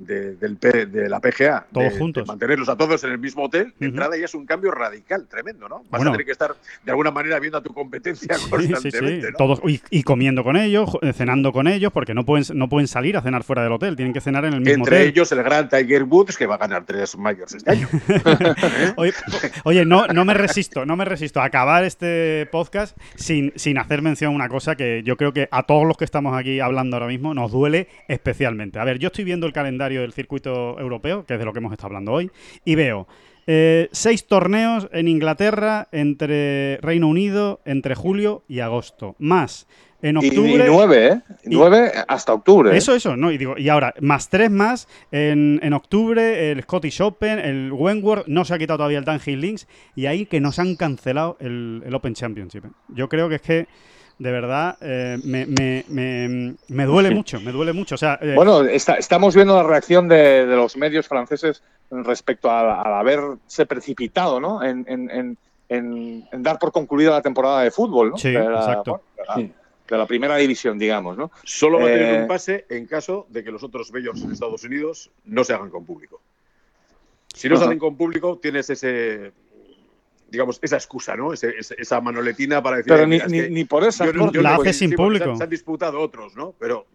de, 0.05 0.37
del 0.37 0.57
P- 0.57 0.87
de 0.87 1.09
la 1.09 1.21
PGA, 1.21 1.67
Todos 1.73 1.93
de, 1.93 1.99
juntos. 1.99 2.25
de 2.25 2.29
mantenerlos 2.29 2.69
a 2.69 2.77
todos 2.77 3.03
en 3.05 3.13
el 3.13 3.19
mismo 3.19 3.45
hotel, 3.45 3.73
de 3.79 3.87
entrada 3.87 4.17
ya 4.17 4.25
es 4.25 4.35
un 4.35 4.47
cambio 4.47 4.71
radical, 4.71 5.27
tremendo, 5.29 5.69
¿no? 5.69 5.79
Vas 5.91 5.99
Bueno. 6.01 6.11
a 6.11 6.13
tener 6.13 6.27
que 6.27 6.33
estar 6.33 6.55
de 6.85 6.91
alguna 6.91 7.11
manera 7.11 7.39
viendo 7.39 7.59
a 7.59 7.63
tu 7.63 7.73
competencia 7.73 8.35
Sí, 8.39 8.51
constantemente, 8.51 9.27
sí. 9.27 9.33
¿no? 9.33 9.37
Todos, 9.39 9.61
y, 9.67 9.81
y 9.91 10.03
comiendo 10.03 10.43
con 10.45 10.57
ellos, 10.57 10.91
eh, 11.03 11.13
cenando 11.13 11.53
con 11.53 11.67
ellos, 11.69 11.93
porque 11.93 12.15
no 12.15 12.25
pueden, 12.25 12.45
no 12.59 12.69
pueden 12.69 12.89
salir 12.89 13.17
a 13.17 13.23
cenar 13.23 13.43
fuera 13.45 13.63
del 13.63 13.73
hotel, 13.73 13.97
tienen 13.97 14.13
que 14.13 14.21
cenar 14.21 14.45
en 14.45 14.55
el 14.55 14.61
mismo 14.61 14.85
Entre 14.85 14.97
hotel. 14.97 15.09
ellos 15.09 15.33
el 15.33 15.43
gran 15.43 15.69
Tiger 15.69 16.05
Woods, 16.05 16.37
que 16.37 16.47
va 16.47 16.55
a 16.57 16.59
ganar 16.59 16.85
tres 16.85 17.17
mayores 17.17 17.55
este 17.55 17.71
año. 17.71 17.89
Oye, 18.97 19.13
oye, 19.65 19.85
no, 19.85 20.07
no 20.09 20.25
me 20.25 20.35
resisto, 20.35 20.85
no 20.87 20.97
me 20.97 21.05
resisto 21.05 21.41
a 21.41 21.45
acabar 21.45 21.85
este 21.85 22.47
podcast 22.51 22.97
sin, 23.17 23.53
sin 23.57 23.79
hacer 23.79 24.03
mención 24.03 24.33
a 24.33 24.35
una 24.35 24.49
cosa 24.49 24.77
que 24.77 25.03
yo 25.05 25.17
creo 25.17 25.33
que 25.33 25.49
a 25.51 25.65
todos 25.65 25.87
los 25.87 25.97
que 25.97 26.05
estamos 26.05 26.37
aquí 26.39 26.61
hablando 26.61 26.97
ahora 26.97 27.07
mismo 27.09 27.35
nos 27.35 27.53
duele 27.53 27.89
especialmente. 28.09 28.79
A 28.79 28.85
ver, 28.85 28.99
yo 28.99 29.09
estoy 29.09 29.25
viendo 29.25 29.47
el 29.47 29.53
calendario 29.53 29.92
del 30.01 30.13
circuito 30.15 30.79
europeo, 30.81 31.25
que 31.27 31.35
es 31.35 31.39
de 31.39 31.45
lo 31.45 31.53
que 31.53 31.59
hemos 31.59 31.73
estado 31.73 31.89
hablando 31.89 32.13
hoy, 32.13 32.31
y 32.65 32.75
veo 32.75 33.07
eh, 33.47 33.89
seis 33.93 34.27
torneos 34.27 34.89
en 34.93 35.09
Inglaterra 35.09 35.89
entre 35.93 36.79
Reino 36.79 37.09
Unido 37.09 37.61
entre 37.65 37.95
julio 37.95 38.43
y 38.49 38.61
agosto, 38.61 39.15
más 39.19 39.67
en 40.01 40.17
Y, 40.21 40.25
y 40.25 40.29
octubre. 40.31 40.65
nueve, 40.67 41.07
¿eh? 41.09 41.21
Y- 41.45 41.51
Nueve 41.55 41.93
hasta 42.09 42.33
octubre. 42.33 42.73
¿eh? 42.73 42.77
Eso, 42.77 42.95
eso, 42.95 43.17
no, 43.17 43.31
y 43.31 43.39
digo, 43.39 43.57
y 43.57 43.69
ahora, 43.69 43.95
más 44.01 44.29
tres 44.29 44.51
más 44.51 44.89
en, 45.13 45.61
en 45.63 45.73
octubre, 45.75 46.51
el 46.51 46.63
Scottish 46.63 47.01
Open, 47.03 47.39
el 47.39 47.73
Wentworth, 47.73 48.27
no 48.27 48.45
se 48.45 48.55
ha 48.55 48.59
quitado 48.59 48.79
todavía 48.79 48.99
el 48.99 49.05
Dunhill 49.05 49.41
Links, 49.41 49.69
y 49.95 50.07
ahí 50.07 50.27
que 50.27 50.41
nos 50.41 50.59
han 50.59 50.75
cancelado 50.77 51.37
el, 51.41 51.83
el 51.87 51.95
Open 51.95 52.15
Championship. 52.15 52.65
¿eh? 52.65 52.71
Yo 52.89 53.09
creo 53.09 53.29
que 53.29 53.37
es 53.37 53.43
que, 53.43 53.67
de 54.23 54.31
verdad, 54.31 54.77
eh, 54.81 55.19
me, 55.25 55.47
me- 55.47 55.85
me- 55.89 56.55
me 56.69 56.85
duele 56.85 57.11
mucho, 57.11 57.41
me 57.41 57.51
duele 57.51 57.73
mucho. 57.73 57.97
O 57.97 57.99
sea, 57.99 58.19
eh, 58.23 58.35
Bueno, 58.37 58.63
está- 58.63 58.95
estamos 58.95 59.35
viendo 59.35 59.57
la 59.57 59.65
reacción 59.65 60.07
de, 60.07 60.47
de 60.47 60.57
los 60.57 60.77
medios 60.77 61.09
franceses 61.09 61.61
respecto 61.91 62.49
a- 62.49 62.81
al 62.83 62.95
haberse 62.95 63.67
precipitado 63.67 64.39
¿no? 64.39 64.63
en, 64.63 64.85
en- 64.89 65.11
en- 65.11 65.39
en- 65.69 66.29
en 66.31 66.43
dar 66.43 66.61
por 66.61 66.71
concluida 66.71 67.11
la 67.11 67.21
temporada 67.23 67.63
de 67.63 67.73
fútbol. 67.73 68.11
¿no? 68.11 68.17
Sí, 68.17 68.31
de 68.31 68.39
la, 68.39 68.61
exacto. 68.61 69.03
bueno, 69.17 69.37
de 69.37 69.43
la- 69.43 69.49
de 69.89 69.99
la 69.99 70.07
primera 70.07 70.37
división, 70.37 70.79
digamos. 70.79 71.19
¿no? 71.19 71.33
Solo 71.43 71.79
va 71.81 71.85
a 71.87 71.89
tener 71.89 72.15
Eh, 72.15 72.23
un 72.23 72.29
pase 72.29 72.65
en 72.71 72.87
caso 72.87 73.27
de 73.29 73.43
que 73.43 73.51
los 73.51 73.65
otros 73.65 73.91
bellos 73.91 74.23
en 74.23 74.31
Estados 74.31 74.63
Unidos 74.63 75.11
no 75.25 75.43
se 75.43 75.53
hagan 75.53 75.69
con 75.71 75.85
público. 75.85 76.21
Si 77.35 77.49
no 77.49 77.57
se 77.57 77.65
hacen 77.65 77.79
con 77.81 77.97
público, 77.97 78.39
tienes 78.41 78.71
ese, 78.71 79.33
digamos, 80.33 80.59
esa 80.63 80.77
excusa, 80.77 81.15
¿no? 81.15 81.33
Ese- 81.33 81.55
ese- 81.59 81.77
esa 81.79 82.01
manoletina 82.01 82.63
para 82.63 82.79
decir. 82.79 82.91
Pero 82.93 83.05
"Eh, 83.05 83.07
ni, 83.07 83.19
ni, 83.29 83.51
ni 83.51 83.65
por 83.67 83.85
esas, 83.85 84.11
yo 84.33 84.43
La 84.43 84.55
hace 84.57 84.73
sin 84.73 84.89
sí, 84.89 84.93
se 84.93 84.97
público. 84.97 85.37
Se 85.37 85.45
han 85.45 85.51
disputado 85.51 86.01
otros, 86.01 86.35
¿no? 86.35 86.55
Pero 86.59 86.87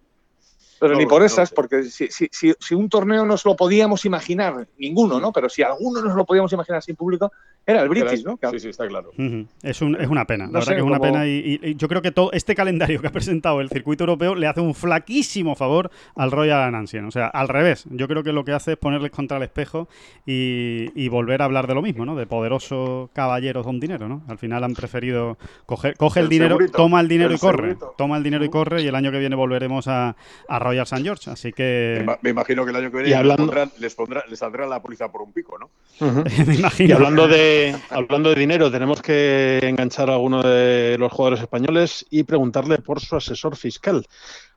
pero 0.79 0.93
no 0.93 0.99
ni 0.99 1.05
por 1.07 1.21
no 1.21 1.25
esas, 1.25 1.49
porque 1.51 1.83
si, 1.85 2.07
si- 2.09 2.29
si- 2.31 2.53
si 2.59 2.75
un 2.75 2.87
torneo 2.89 3.25
nos 3.25 3.45
lo 3.45 3.55
podíamos 3.55 4.05
imaginar, 4.05 4.67
ninguno, 4.77 5.19
¿no? 5.19 5.31
Pero 5.31 5.49
si 5.49 5.63
alguno 5.63 6.01
nos 6.01 6.15
lo 6.15 6.23
podíamos 6.25 6.51
imaginar 6.53 6.83
sin 6.83 6.95
público, 6.95 7.31
era 7.67 7.81
el 7.83 7.89
British, 7.89 8.23
¿no? 8.25 8.39
Sí, 8.51 8.59
sí, 8.61 8.69
está 8.69 8.87
claro. 8.87 9.11
Es, 9.61 9.81
un- 9.81 9.95
es 9.99 10.07
una 10.07 10.25
pena, 10.25 10.45
No 10.45 10.53
la 10.53 10.59
verdad 10.59 10.65
sé, 10.67 10.73
que 10.75 10.79
es 10.79 10.85
una 10.85 10.97
como- 10.99 11.11
pena 11.11 11.27
y, 11.27 11.59
y- 11.61 11.69
y 11.71 11.75
yo 11.75 11.87
creo 11.87 12.01
que 12.01 12.11
todo 12.11 12.31
este 12.31 12.55
calendario 12.55 13.01
que 13.01 13.07
ha 13.07 13.11
presentado 13.11 13.59
el 13.61 13.69
circuito 13.69 14.03
europeo 14.05 14.33
le 14.35 14.47
hace 14.47 14.61
un 14.61 14.73
flaquísimo 14.73 15.55
favor 15.55 15.91
al 16.15 16.31
Royal 16.31 16.73
Ancien. 16.73 17.05
O 17.05 17.11
sea, 17.11 17.27
al 17.27 17.47
revés, 17.49 17.85
yo 17.91 18.07
creo 18.07 18.23
que 18.23 18.31
lo 18.31 18.43
que 18.45 18.53
hace 18.53 18.71
es 18.71 18.77
ponerles 18.77 19.11
contra 19.11 19.37
el 19.37 19.43
espejo 19.43 19.87
y, 20.25 20.87
y 20.95 21.09
volver 21.09 21.41
a 21.41 21.45
hablar 21.45 21.67
de 21.67 21.75
lo 21.75 21.81
mismo, 21.81 22.05
¿no? 22.05 22.15
De 22.15 22.25
poderosos 22.25 23.09
caballeros 23.13 23.65
con 23.65 23.79
dinero, 23.79 24.07
¿no? 24.07 24.23
Al 24.27 24.37
final 24.37 24.63
han 24.63 24.73
preferido 24.73 25.37
coger, 25.65 25.95
coge 25.97 26.21
el, 26.21 26.25
El 26.25 26.29
dinero, 26.29 26.55
segurito, 26.55 26.77
toma 26.77 27.01
el 27.01 27.07
dinero 27.09 27.29
el 27.31 27.35
y 27.35 27.39
corre, 27.39 27.57
segurito. 27.73 27.95
toma 27.97 28.17
el 28.17 28.23
dinero 28.23 28.45
y 28.45 28.49
corre 28.49 28.81
y 28.81 28.87
el 28.87 28.95
año 28.95 29.11
que 29.11 29.19
viene 29.19 29.35
volveremos 29.35 29.87
a, 29.89 30.15
a 30.47 30.59
Royal 30.59 30.83
St. 30.83 31.03
George. 31.03 31.29
Así 31.29 31.51
que 31.51 32.05
me 32.21 32.29
imagino 32.29 32.63
que 32.63 32.69
el 32.71 32.75
año 32.77 32.91
que 32.91 32.99
Y 32.99 33.01
viene 33.03 33.15
hablando- 33.15 33.43
les, 33.45 33.51
pondrán- 33.51 33.71
les, 33.79 33.95
pondrá- 33.97 34.23
les 34.29 34.39
saldrá 34.39 34.67
la 34.67 34.81
póliza 34.81 35.11
por 35.11 35.21
un 35.21 35.33
pico, 35.33 35.57
¿no? 35.59 35.69
Me 36.47 36.53
Y 36.55 36.57
imagino. 36.59 36.95
hablando 36.95 37.27
de, 37.27 37.56
hablando 37.89 38.29
de 38.29 38.39
dinero, 38.39 38.71
tenemos 38.71 39.01
que 39.01 39.59
enganchar 39.63 40.09
a 40.09 40.13
alguno 40.13 40.41
de 40.43 40.97
los 40.97 41.11
jugadores 41.11 41.41
españoles 41.41 42.05
y 42.09 42.23
preguntarle 42.23 42.77
por 42.79 42.99
su 43.01 43.15
asesor 43.15 43.55
fiscal. 43.55 44.05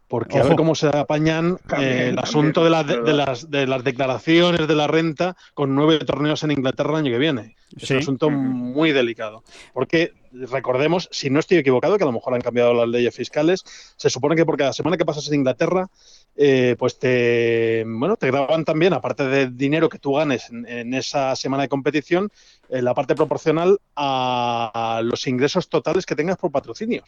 Porque 0.08 0.38
a 0.38 0.40
Ojo. 0.40 0.48
ver 0.48 0.56
cómo 0.56 0.74
se 0.74 0.88
apañan 0.88 1.52
eh, 1.54 1.68
También, 1.68 1.90
el 1.92 1.98
también, 2.16 2.18
asunto 2.18 2.64
de, 2.64 2.70
la- 2.70 2.82
de- 2.82 3.12
las, 3.12 3.48
de 3.48 3.66
las 3.68 3.84
declaraciones 3.84 4.66
de 4.66 4.74
la 4.74 4.88
renta 4.88 5.36
con 5.54 5.72
nueve 5.76 6.00
torneos 6.04 6.42
en 6.42 6.50
Inglaterra 6.50 6.90
el 6.90 6.96
año 7.06 7.12
que 7.12 7.18
viene. 7.18 7.54
Es 7.76 7.86
Sí. 7.86 7.94
un 7.94 8.00
asunto 8.00 8.28
muy 8.28 8.90
delicado. 8.90 9.44
Porque 9.72 10.12
recordemos, 10.32 11.08
si 11.12 11.30
no 11.30 11.38
estoy 11.38 11.58
equivocado, 11.58 11.96
que 11.96 12.02
a 12.02 12.06
lo 12.08 12.12
mejor 12.12 12.34
han 12.34 12.40
cambiado 12.40 12.74
las 12.74 12.88
leyes 12.88 13.14
fiscales, 13.14 13.62
se 13.96 14.10
supone 14.10 14.34
que 14.34 14.44
por 14.44 14.56
cada 14.56 14.72
semana 14.72 14.96
que 14.96 15.04
pasas 15.04 15.28
en 15.28 15.34
Inglaterra, 15.34 15.86
eh, 16.36 16.76
pues 16.78 16.98
te, 16.98 17.84
bueno, 17.86 18.16
te 18.16 18.28
graban 18.28 18.64
también, 18.64 18.92
aparte 18.92 19.26
del 19.26 19.56
dinero 19.56 19.88
que 19.88 19.98
tú 19.98 20.14
ganes 20.14 20.48
en, 20.50 20.66
en 20.66 20.94
esa 20.94 21.34
semana 21.36 21.64
de 21.64 21.68
competición, 21.68 22.30
eh, 22.68 22.80
la 22.82 22.94
parte 22.94 23.14
proporcional 23.14 23.78
a, 23.96 24.96
a 24.98 25.02
los 25.02 25.26
ingresos 25.26 25.68
totales 25.68 26.06
que 26.06 26.16
tengas 26.16 26.36
por 26.38 26.50
patrocinios. 26.50 27.04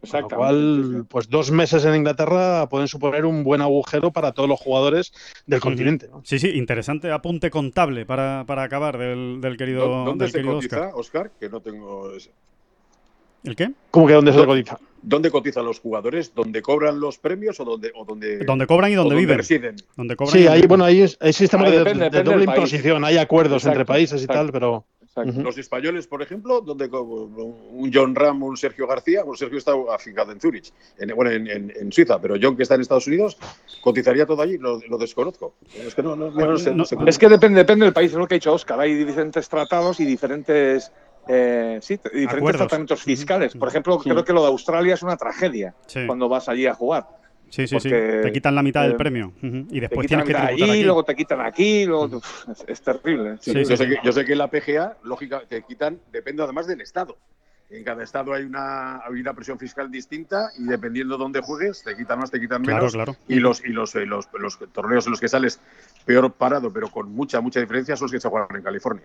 Con 0.00 0.10
lo 0.10 0.16
Exactamente, 0.18 0.36
cual, 0.36 1.06
pues 1.08 1.28
dos 1.28 1.50
meses 1.50 1.84
en 1.84 1.96
Inglaterra 1.96 2.68
pueden 2.68 2.86
suponer 2.86 3.24
un 3.26 3.42
buen 3.42 3.60
agujero 3.62 4.12
para 4.12 4.30
todos 4.30 4.48
los 4.48 4.60
jugadores 4.60 5.12
del 5.44 5.58
continente. 5.60 6.06
¿no? 6.06 6.22
Sí, 6.24 6.38
sí, 6.38 6.50
interesante 6.50 7.10
apunte 7.10 7.50
contable 7.50 8.06
para, 8.06 8.44
para 8.46 8.62
acabar 8.62 8.96
del, 8.96 9.40
del 9.40 9.56
querido, 9.56 9.88
¿Dó- 9.88 10.04
¿Dónde 10.04 10.26
del 10.26 10.30
se 10.32 10.38
querido 10.38 10.54
cotiza, 10.54 10.76
Oscar. 10.76 10.92
Oscar? 10.94 11.30
Que 11.40 11.48
no 11.48 11.60
tengo. 11.60 12.12
ese- 12.14 12.30
¿El 13.42 13.56
qué? 13.56 13.72
¿Cómo 13.90 14.06
que 14.06 14.12
dónde 14.12 14.32
se 14.32 14.38
¿Dó- 14.38 14.46
cotiza? 14.46 14.78
¿Dónde 15.02 15.30
cotizan 15.30 15.64
los 15.64 15.80
jugadores? 15.80 16.34
¿Dónde 16.34 16.60
cobran 16.62 16.98
los 17.00 17.18
premios 17.18 17.58
o 17.60 17.64
dónde, 17.64 17.92
o 17.94 18.04
dónde, 18.04 18.38
Donde 18.44 18.66
cobran 18.66 18.90
y 18.90 18.94
donde 18.94 19.14
viven. 19.14 19.38
residen? 19.38 19.76
Donde 19.96 20.16
cobran 20.16 20.34
y 20.36 20.38
Sí, 20.38 20.44
donde 20.44 20.52
hay, 20.54 20.58
viven. 20.60 20.68
bueno, 20.68 20.84
hay, 20.84 21.06
hay 21.20 21.32
sistemas 21.32 21.66
Ahí 21.66 21.72
de, 21.72 21.78
depende, 21.78 22.04
de 22.04 22.10
depende 22.10 22.30
doble 22.32 22.46
país. 22.46 22.58
imposición, 22.58 23.04
hay 23.04 23.16
acuerdos 23.18 23.62
Exacto, 23.62 23.80
entre 23.80 23.84
países 23.86 24.22
y 24.22 24.26
tal, 24.26 24.50
pero. 24.52 24.84
Los 25.42 25.58
españoles, 25.58 26.06
por 26.06 26.22
ejemplo, 26.22 26.60
donde 26.60 26.86
un 26.86 27.90
John 27.92 28.14
Ram, 28.14 28.40
un 28.44 28.56
Sergio 28.56 28.86
García, 28.86 29.24
pues 29.24 29.40
Sergio 29.40 29.58
está 29.58 29.72
afincado 29.92 30.30
en 30.30 30.40
Zurich, 30.40 30.72
en, 30.96 31.08
bueno, 31.16 31.32
en, 31.32 31.48
en- 31.48 31.72
en 31.74 31.90
Suiza, 31.90 32.20
pero 32.20 32.36
John 32.40 32.56
que 32.56 32.62
está 32.62 32.76
en 32.76 32.82
Estados 32.82 33.08
Unidos, 33.08 33.36
cotizaría 33.82 34.26
todo 34.26 34.42
allí, 34.42 34.58
lo, 34.58 34.78
lo 34.88 34.96
desconozco. 34.96 35.54
Es 35.74 35.96
que 35.96 36.04
no, 36.04 36.14
no, 36.14 36.30
no, 36.30 36.46
no 36.46 36.56
sé, 36.58 36.72
no 36.72 36.84
sé 36.84 36.94
cómo. 36.94 37.08
Es 37.08 37.18
que 37.18 37.28
depende, 37.28 37.58
depende 37.58 37.84
del 37.86 37.92
país, 37.94 38.12
es 38.12 38.16
lo 38.16 38.28
que 38.28 38.34
ha 38.34 38.38
dicho 38.38 38.52
Oscar. 38.52 38.78
Hay 38.78 38.94
diferentes 38.94 39.48
tratados 39.48 39.98
y 39.98 40.04
diferentes, 40.04 40.92
eh, 41.28 41.78
sí, 41.82 41.94
diferentes 41.96 42.34
Acuerdos. 42.34 42.58
tratamientos 42.60 43.02
fiscales. 43.02 43.54
Por 43.54 43.68
ejemplo, 43.68 44.00
Sí. 44.02 44.10
creo 44.10 44.24
que 44.24 44.32
lo 44.32 44.40
de 44.42 44.48
Australia 44.48 44.94
es 44.94 45.02
una 45.02 45.16
tragedia 45.16 45.74
Sí. 45.86 46.00
cuando 46.06 46.28
vas 46.28 46.48
allí 46.48 46.66
a 46.66 46.74
jugar. 46.74 47.06
Sí, 47.50 47.66
sí, 47.66 47.80
sí. 47.80 47.88
porque, 47.88 48.20
Te 48.24 48.32
quitan 48.32 48.54
la 48.54 48.62
mitad 48.62 48.82
del 48.82 48.92
eh, 48.92 48.96
premio. 48.96 49.32
Y 49.40 49.50
Te 49.50 49.80
después 49.80 50.06
quitan 50.06 50.06
tienes 50.06 50.24
que 50.26 50.34
tributar 50.34 50.46
allí, 50.52 50.70
aquí. 50.70 50.82
luego 50.84 51.04
te 51.04 51.16
quitan 51.16 51.40
aquí, 51.40 51.86
luego 51.86 52.20
es, 52.50 52.64
es 52.66 52.82
terrible. 52.82 53.36
Sí, 53.40 53.54
yo, 53.54 53.64
sí, 53.64 53.76
sé. 53.76 53.88
Que, 53.88 53.96
yo 54.04 54.12
sé 54.12 54.24
que 54.26 54.32
en 54.32 54.38
la 54.38 54.48
PGA, 54.48 54.98
lógica, 55.04 55.42
te 55.48 55.62
quitan, 55.62 55.98
depende 56.12 56.42
además 56.42 56.66
del 56.66 56.80
Estado. 56.82 57.16
En 57.70 57.84
cada 57.84 58.02
estado 58.02 58.32
hay 58.32 58.44
una, 58.44 58.96
hay 59.04 59.20
una 59.20 59.34
presión 59.34 59.58
fiscal 59.58 59.90
distinta 59.90 60.48
y 60.58 60.64
dependiendo 60.64 61.16
de 61.16 61.22
dónde 61.22 61.40
juegues, 61.42 61.82
te 61.84 61.94
quitan 61.94 62.18
más, 62.18 62.30
te 62.30 62.40
quitan 62.40 62.62
Claro, 62.62 62.78
menos. 62.78 62.94
claro. 62.94 63.16
Y 63.28 63.40
los 63.40 63.62
y 63.62 63.68
los, 63.68 63.94
eh, 63.94 64.06
los, 64.06 64.26
los 64.40 64.58
torneos 64.72 65.04
en 65.06 65.10
los 65.10 65.20
que 65.20 65.28
sales 65.28 65.60
peor 66.06 66.32
parado, 66.32 66.72
pero 66.72 66.88
con 66.88 67.12
mucha, 67.14 67.42
mucha 67.42 67.60
diferencia, 67.60 67.94
son 67.94 68.06
los 68.06 68.12
que 68.12 68.20
se 68.20 68.28
juegan 68.30 68.48
en 68.56 68.62
California. 68.62 69.04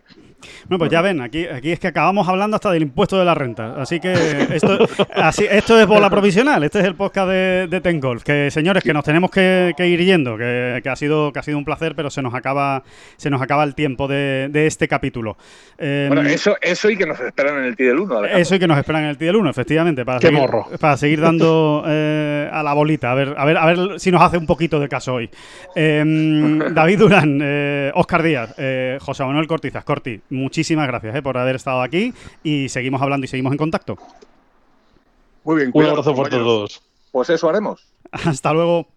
Bueno, 0.70 0.80
pues 0.80 0.90
ya 0.92 1.02
ven, 1.02 1.20
aquí, 1.20 1.46
aquí 1.46 1.74
es 1.74 1.80
que 1.82 1.88
acabamos 1.88 2.26
hablando 2.30 2.56
hasta 2.56 2.72
del 2.72 2.84
impuesto 2.84 3.20
de 3.20 3.26
la 3.26 3.36
renta. 3.36 3.76
Así 3.82 4.00
que 4.00 4.14
esto, 4.56 4.78
así, 5.14 5.46
esto 5.50 5.78
es 5.78 5.86
bola 5.86 6.10
provisional. 6.10 6.64
Este 6.64 6.80
es 6.80 6.86
el 6.86 6.96
podcast 6.96 7.28
de, 7.30 7.68
de 7.70 7.82
Ten 7.82 8.00
Golf. 8.00 8.24
Que 8.24 8.50
señores, 8.50 8.82
que 8.82 8.94
nos 8.94 9.04
tenemos 9.04 9.30
que, 9.30 9.74
que 9.76 9.90
ir 9.90 10.00
yendo, 10.02 10.38
que, 10.38 10.80
que 10.82 10.90
ha 10.90 10.96
sido, 10.96 11.34
que 11.34 11.40
ha 11.40 11.44
sido 11.44 11.58
un 11.58 11.66
placer, 11.66 11.96
pero 11.98 12.10
se 12.10 12.22
nos 12.22 12.34
acaba, 12.34 12.84
se 13.18 13.30
nos 13.30 13.42
acaba 13.42 13.66
el 13.66 13.76
tiempo 13.76 14.08
de, 14.08 14.48
de 14.50 14.68
este 14.68 14.88
capítulo. 14.88 15.36
Eh, 15.78 16.06
Bueno, 16.08 16.30
eso, 16.30 16.56
eso 16.62 16.90
y 16.90 16.96
que 16.96 17.06
nos 17.06 17.20
esperan 17.20 17.58
en 17.58 17.66
el 17.66 17.76
T 17.76 17.84
del 17.84 18.00
1. 18.00 18.24
Eso 18.54 18.58
y 18.58 18.60
que 18.60 18.68
nos 18.68 18.78
esperan 18.78 19.04
en 19.04 19.10
el 19.10 19.18
T 19.18 19.26
del 19.26 19.36
1, 19.36 19.50
efectivamente, 19.50 20.06
para 20.06 20.20
Qué 20.20 20.28
seguir, 20.28 20.42
morro. 20.42 20.68
para 20.80 20.96
seguir 20.98 21.22
dando 21.22 21.84
eh, 21.88 22.50
a 22.52 22.62
la 22.62 22.74
bolita, 22.74 23.12
a 23.12 23.16
ver, 23.16 23.34
a 23.36 23.46
ver, 23.46 23.58
a 23.58 23.66
ver 23.66 24.00
si 24.00 24.12
nos 24.12 24.22
hace 24.22 24.38
un 24.38 24.46
poquito 24.46 24.80
de 24.80 24.88
caso 24.88 25.16
hoy. 25.16 25.30
Eh, 25.76 26.04
David 26.74 27.00
Durán, 27.00 27.40
eh, 27.42 27.92
Oscar 27.96 28.22
Díaz, 28.22 28.54
eh, 28.58 28.98
José 29.02 29.24
Manuel 29.26 29.48
Cortizas, 29.48 29.84
Corti, 29.84 30.22
muchísimas 30.30 30.88
gracias 30.88 31.16
eh, 31.16 31.22
por 31.22 31.38
haber 31.38 31.56
estado 31.56 31.82
aquí 31.82 32.14
y 32.44 32.70
seguimos 32.70 33.02
hablando 33.02 33.26
y 33.26 33.28
seguimos 33.28 33.52
en 33.52 33.58
contacto. 33.58 33.98
Muy 35.44 35.56
bien, 35.56 35.68
Un 35.70 35.72
cuidado, 35.72 35.94
abrazo 35.94 36.16
fuerte 36.16 36.36
a 36.36 36.40
todos. 36.40 36.82
Pues 37.12 37.30
eso 37.30 37.50
haremos. 37.50 37.86
Hasta 38.12 38.54
luego. 38.54 38.88